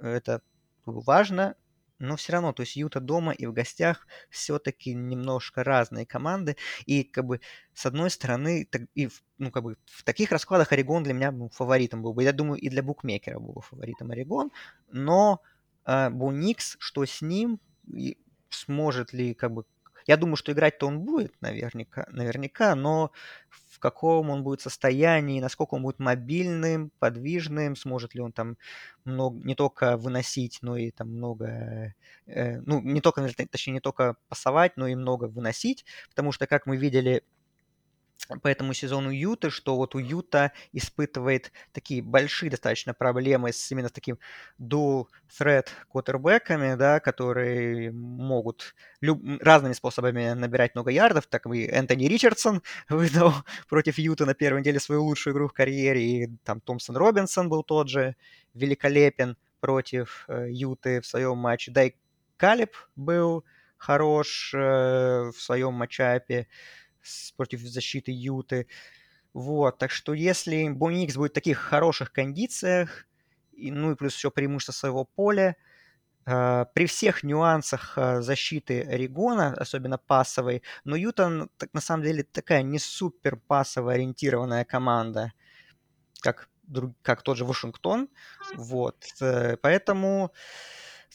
это 0.00 0.42
важно, 0.84 1.56
но 1.98 2.16
все 2.16 2.32
равно, 2.32 2.52
то 2.52 2.62
есть 2.62 2.76
Юта 2.76 3.00
дома 3.00 3.32
и 3.32 3.46
в 3.46 3.52
гостях 3.52 4.06
все-таки 4.30 4.94
немножко 4.94 5.64
разные 5.64 6.06
команды. 6.06 6.56
И 6.84 7.04
как 7.04 7.24
бы 7.24 7.40
с 7.74 7.86
одной 7.86 8.10
стороны, 8.10 8.66
так, 8.70 8.82
и 8.94 9.06
в, 9.06 9.22
ну 9.38 9.50
как 9.50 9.62
бы 9.62 9.76
в 9.86 10.04
таких 10.04 10.32
раскладах 10.32 10.72
Орегон 10.72 11.02
для 11.02 11.14
меня 11.14 11.32
ну, 11.32 11.48
фаворитом 11.48 12.02
был 12.02 12.12
бы. 12.12 12.22
Я 12.22 12.32
думаю, 12.32 12.60
и 12.60 12.68
для 12.68 12.82
букмекера 12.82 13.38
был 13.38 13.54
бы 13.54 13.62
фаворитом 13.62 14.10
Орегон. 14.10 14.50
Но 14.90 15.40
э, 15.86 16.10
Буникс, 16.10 16.76
что 16.78 17.04
с 17.04 17.22
ним, 17.22 17.60
и 17.92 18.18
сможет 18.50 19.12
ли 19.12 19.34
как 19.34 19.52
бы... 19.52 19.64
Я 20.06 20.16
думаю, 20.16 20.36
что 20.36 20.52
играть-то 20.52 20.86
он 20.86 21.00
будет 21.00 21.34
наверняка, 21.40 22.06
наверняка, 22.10 22.74
но 22.74 23.12
в 23.50 23.78
каком 23.78 24.30
он 24.30 24.42
будет 24.42 24.60
состоянии, 24.60 25.40
насколько 25.40 25.74
он 25.74 25.82
будет 25.82 25.98
мобильным, 25.98 26.90
подвижным, 26.98 27.76
сможет 27.76 28.14
ли 28.14 28.20
он 28.20 28.32
там 28.32 28.56
много, 29.04 29.38
не 29.44 29.54
только 29.54 29.96
выносить, 29.96 30.58
но 30.62 30.76
и 30.76 30.90
там 30.90 31.08
много, 31.10 31.94
э, 32.26 32.60
ну, 32.60 32.80
не 32.80 33.00
только, 33.00 33.26
точнее, 33.50 33.74
не 33.74 33.80
только 33.80 34.16
пасовать, 34.28 34.76
но 34.76 34.86
и 34.86 34.94
много 34.94 35.24
выносить, 35.26 35.84
потому 36.10 36.32
что, 36.32 36.46
как 36.46 36.66
мы 36.66 36.76
видели 36.76 37.22
по 38.42 38.48
этому 38.48 38.72
сезону 38.72 39.10
Юты, 39.10 39.50
что 39.50 39.76
вот 39.76 39.94
у 39.94 39.98
Юта 39.98 40.52
испытывает 40.72 41.52
такие 41.72 42.02
большие 42.02 42.50
достаточно 42.50 42.94
проблемы 42.94 43.52
с 43.52 43.70
именно 43.70 43.88
с 43.88 43.92
таким 43.92 44.18
dual 44.60 45.06
threat 45.28 45.68
квотербеками, 45.90 46.74
да, 46.74 47.00
которые 47.00 47.92
могут 47.92 48.74
люб- 49.00 49.22
разными 49.40 49.72
способами 49.72 50.32
набирать 50.32 50.74
много 50.74 50.90
ярдов, 50.90 51.26
так 51.26 51.46
и 51.46 51.66
Энтони 51.66 52.06
Ричардсон 52.06 52.62
выдал 52.88 53.32
против 53.68 53.98
Юта 53.98 54.26
на 54.26 54.34
первой 54.34 54.60
неделе 54.60 54.80
свою 54.80 55.04
лучшую 55.04 55.34
игру 55.34 55.48
в 55.48 55.52
карьере, 55.52 56.02
и 56.02 56.30
там 56.44 56.60
Томпсон 56.60 56.96
Робинсон 56.96 57.48
был 57.48 57.62
тот 57.62 57.88
же 57.88 58.16
великолепен 58.54 59.36
против 59.60 60.24
э, 60.28 60.48
Юты 60.50 61.00
в 61.00 61.06
своем 61.06 61.38
матче, 61.38 61.70
да 61.70 61.84
и 61.84 61.92
Калиб 62.36 62.70
был 62.96 63.44
хорош 63.78 64.52
э, 64.54 65.30
в 65.30 65.40
своем 65.40 65.74
матчапе 65.74 66.48
против 67.36 67.60
защиты 67.60 68.12
Юты. 68.12 68.66
Вот, 69.32 69.78
так 69.78 69.90
что 69.90 70.14
если 70.14 70.68
Боникс 70.68 71.16
будет 71.16 71.32
в 71.32 71.34
таких 71.34 71.58
хороших 71.58 72.12
кондициях, 72.12 73.06
и, 73.52 73.70
ну 73.70 73.92
и 73.92 73.94
плюс 73.94 74.14
еще 74.14 74.30
преимущество 74.30 74.72
своего 74.72 75.04
поля, 75.04 75.56
э, 76.26 76.64
при 76.74 76.86
всех 76.86 77.22
нюансах 77.22 77.98
э, 77.98 78.20
защиты 78.22 78.82
Орегона, 78.82 79.54
особенно 79.54 79.98
пасовой, 79.98 80.62
но 80.84 80.96
Юта 80.96 81.48
так, 81.58 81.72
на 81.74 81.80
самом 81.80 82.04
деле 82.04 82.22
такая 82.22 82.62
не 82.62 82.78
супер 82.78 83.36
пасово 83.36 83.92
ориентированная 83.92 84.64
команда, 84.64 85.32
как, 86.20 86.48
как 87.02 87.22
тот 87.22 87.36
же 87.36 87.44
Вашингтон. 87.44 88.08
Вот, 88.54 88.96
э, 89.20 89.56
поэтому 89.58 90.32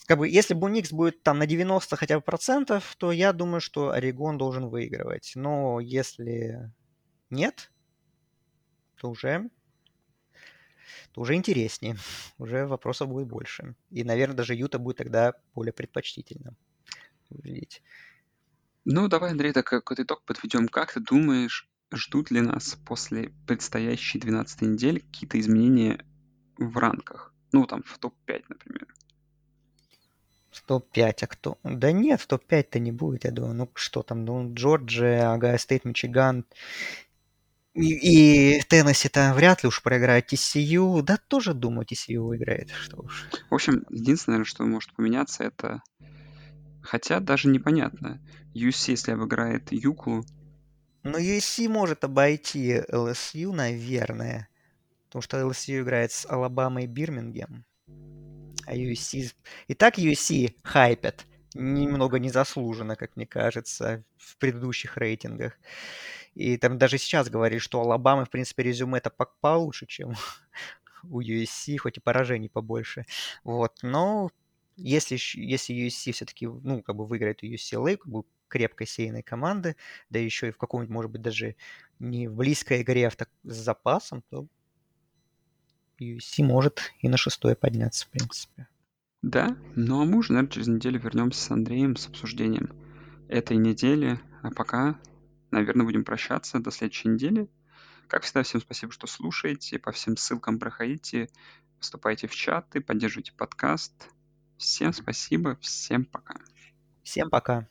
как 0.08 0.18
бы, 0.18 0.28
если 0.28 0.54
бы 0.54 0.66
Уникс 0.66 0.92
будет 0.92 1.24
там 1.24 1.40
на 1.40 1.46
90 1.46 1.96
хотя 1.96 2.18
бы 2.18 2.22
процентов, 2.22 2.96
то 2.98 3.12
я 3.12 3.34
думаю, 3.34 3.62
что 3.62 3.92
Орегон 3.92 4.38
должен 4.38 4.68
выигрывать. 4.68 5.34
Но 5.36 5.80
если 5.80 6.72
нет, 7.30 7.72
то 8.98 9.10
уже, 9.10 9.50
то 11.14 11.22
уже 11.22 11.36
интереснее. 11.36 11.98
Уже 12.38 12.66
вопросов 12.68 13.10
будет 13.10 13.28
больше. 13.28 13.76
И, 13.90 14.04
наверное, 14.04 14.36
даже 14.36 14.56
Юта 14.56 14.80
будет 14.80 14.98
тогда 14.98 15.34
более 15.54 15.74
предпочтительно 15.74 16.56
выглядеть. 17.30 17.82
Ну, 18.86 19.08
давай, 19.08 19.32
Андрей, 19.32 19.54
так 19.54 19.66
какой-то 19.66 20.04
итог 20.04 20.24
подведем. 20.24 20.68
Как 20.68 20.94
ты 20.94 21.00
думаешь, 21.00 21.70
ждут 21.94 22.32
ли 22.32 22.42
нас 22.42 22.78
после 22.86 23.32
предстоящей 23.48 24.20
12 24.20 24.62
недели 24.62 25.00
какие-то 25.00 25.40
изменения 25.40 26.06
в 26.58 26.78
ранках? 26.78 27.34
Ну, 27.52 27.66
там, 27.66 27.84
в 27.84 27.98
топ-5, 28.00 28.46
например. 28.50 28.88
В 30.52 30.62
топ-5, 30.64 31.16
а 31.22 31.28
кто? 31.28 31.58
Да 31.64 31.92
нет, 31.92 32.20
в 32.20 32.28
топ-5-то 32.28 32.80
не 32.80 32.92
будет, 32.92 33.24
я 33.24 33.32
думаю. 33.32 33.54
Ну 33.54 33.70
что 33.74 34.04
там, 34.04 34.26
ну 34.26 34.54
Джорджия, 34.54 35.32
Огайо 35.32 35.58
Стейт, 35.58 35.86
Мичиган. 35.86 36.46
И, 37.74 38.58
и 38.58 38.62
Теннесси-то 38.64 39.34
вряд 39.34 39.64
ли 39.64 39.68
уж 39.68 39.82
проиграет 39.82 40.34
TCU. 40.34 41.02
Да 41.02 41.18
тоже, 41.28 41.54
думаю, 41.54 41.86
TCU 41.86 42.20
выиграет. 42.20 42.70
Что 42.72 43.02
уж. 43.02 43.30
В 43.50 43.54
общем, 43.54 43.86
единственное, 43.90 44.44
что 44.44 44.64
может 44.64 44.94
поменяться, 44.94 45.46
это... 45.46 45.82
Хотя 46.82 47.20
даже 47.22 47.48
непонятно. 47.48 48.20
UC, 48.54 48.92
если 48.92 49.12
обыграет 49.12 49.72
Юклу... 49.72 50.26
Ну, 51.04 51.18
USC 51.18 51.68
может 51.68 52.04
обойти 52.04 52.74
LSU, 52.90 53.52
наверное. 53.54 54.50
Потому 55.06 55.22
что 55.24 55.38
LSU 55.38 55.82
играет 55.82 56.12
с 56.12 56.28
Алабамой 56.30 56.84
и 56.84 56.88
Бирмингем. 56.88 57.66
А 58.66 58.76
USC... 58.76 59.34
И 59.68 59.74
так 59.74 59.98
USC 59.98 60.56
хайпят. 60.64 61.26
Немного 61.54 62.18
незаслуженно, 62.20 62.96
как 62.96 63.16
мне 63.16 63.28
кажется, 63.28 64.04
в 64.18 64.38
предыдущих 64.38 64.98
рейтингах. 64.98 65.54
И 66.34 66.58
там 66.58 66.78
даже 66.78 66.98
сейчас 66.98 67.30
говорили, 67.30 67.60
что 67.60 67.82
Алабама, 67.82 68.26
в 68.26 68.30
принципе, 68.30 68.64
резюме 68.64 69.00
это 69.00 69.10
получше, 69.10 69.86
чем 69.86 70.14
у 71.04 71.22
USC, 71.22 71.78
хоть 71.78 71.98
и 71.98 72.02
поражений 72.02 72.50
побольше. 72.50 73.06
Вот, 73.44 73.80
но 73.82 74.30
если, 74.78 75.18
если 75.40 75.76
USC 75.76 76.14
все-таки, 76.14 76.48
ну, 76.48 76.82
как 76.82 76.96
бы 76.96 77.06
выиграет 77.06 77.44
UCLA, 77.44 77.98
как 77.98 78.08
бы 78.08 78.24
крепкой 78.48 78.88
сейной 78.88 79.24
команды, 79.24 79.76
да 80.10 80.20
еще 80.20 80.50
и 80.50 80.52
в 80.52 80.58
каком-нибудь, 80.58 80.94
может 80.94 81.12
быть, 81.12 81.22
даже 81.22 81.56
не 82.00 82.28
в 82.28 82.36
близкой 82.36 82.82
игре, 82.82 83.08
а 83.08 83.12
так 83.12 83.30
с 83.44 83.56
запасом, 83.56 84.24
то 84.30 84.48
USC 86.02 86.44
может 86.44 86.92
и 87.00 87.10
на 87.10 87.18
шестое 87.18 87.56
подняться, 87.56 88.06
в 88.06 88.10
принципе. 88.10 88.68
Да, 89.22 89.56
ну 89.76 90.02
а 90.02 90.06
мы 90.06 90.18
уже, 90.18 90.34
наверное, 90.34 90.52
через 90.52 90.68
неделю 90.68 91.00
вернемся 91.00 91.42
с 91.42 91.52
Андреем 91.52 91.96
с 91.96 92.08
обсуждением 92.08 92.72
этой 93.30 93.58
недели. 93.58 94.20
А 94.42 94.52
пока, 94.52 95.00
наверное, 95.52 95.86
будем 95.86 96.04
прощаться 96.04 96.60
до 96.60 96.72
следующей 96.72 97.10
недели. 97.10 97.48
Как 98.08 98.24
всегда, 98.24 98.44
всем 98.44 98.62
спасибо, 98.62 98.92
что 98.92 99.08
слушаете. 99.08 99.80
По 99.80 99.92
всем 99.92 100.18
ссылкам 100.18 100.60
проходите, 100.60 101.30
вступайте 101.80 102.28
в 102.28 102.36
чаты, 102.36 102.82
поддерживайте 102.82 103.34
подкаст. 103.34 104.10
Всем 104.58 104.94
спасибо, 104.94 105.58
всем 105.62 106.06
пока. 106.06 106.40
Всем 107.04 107.30
пока. 107.30 107.68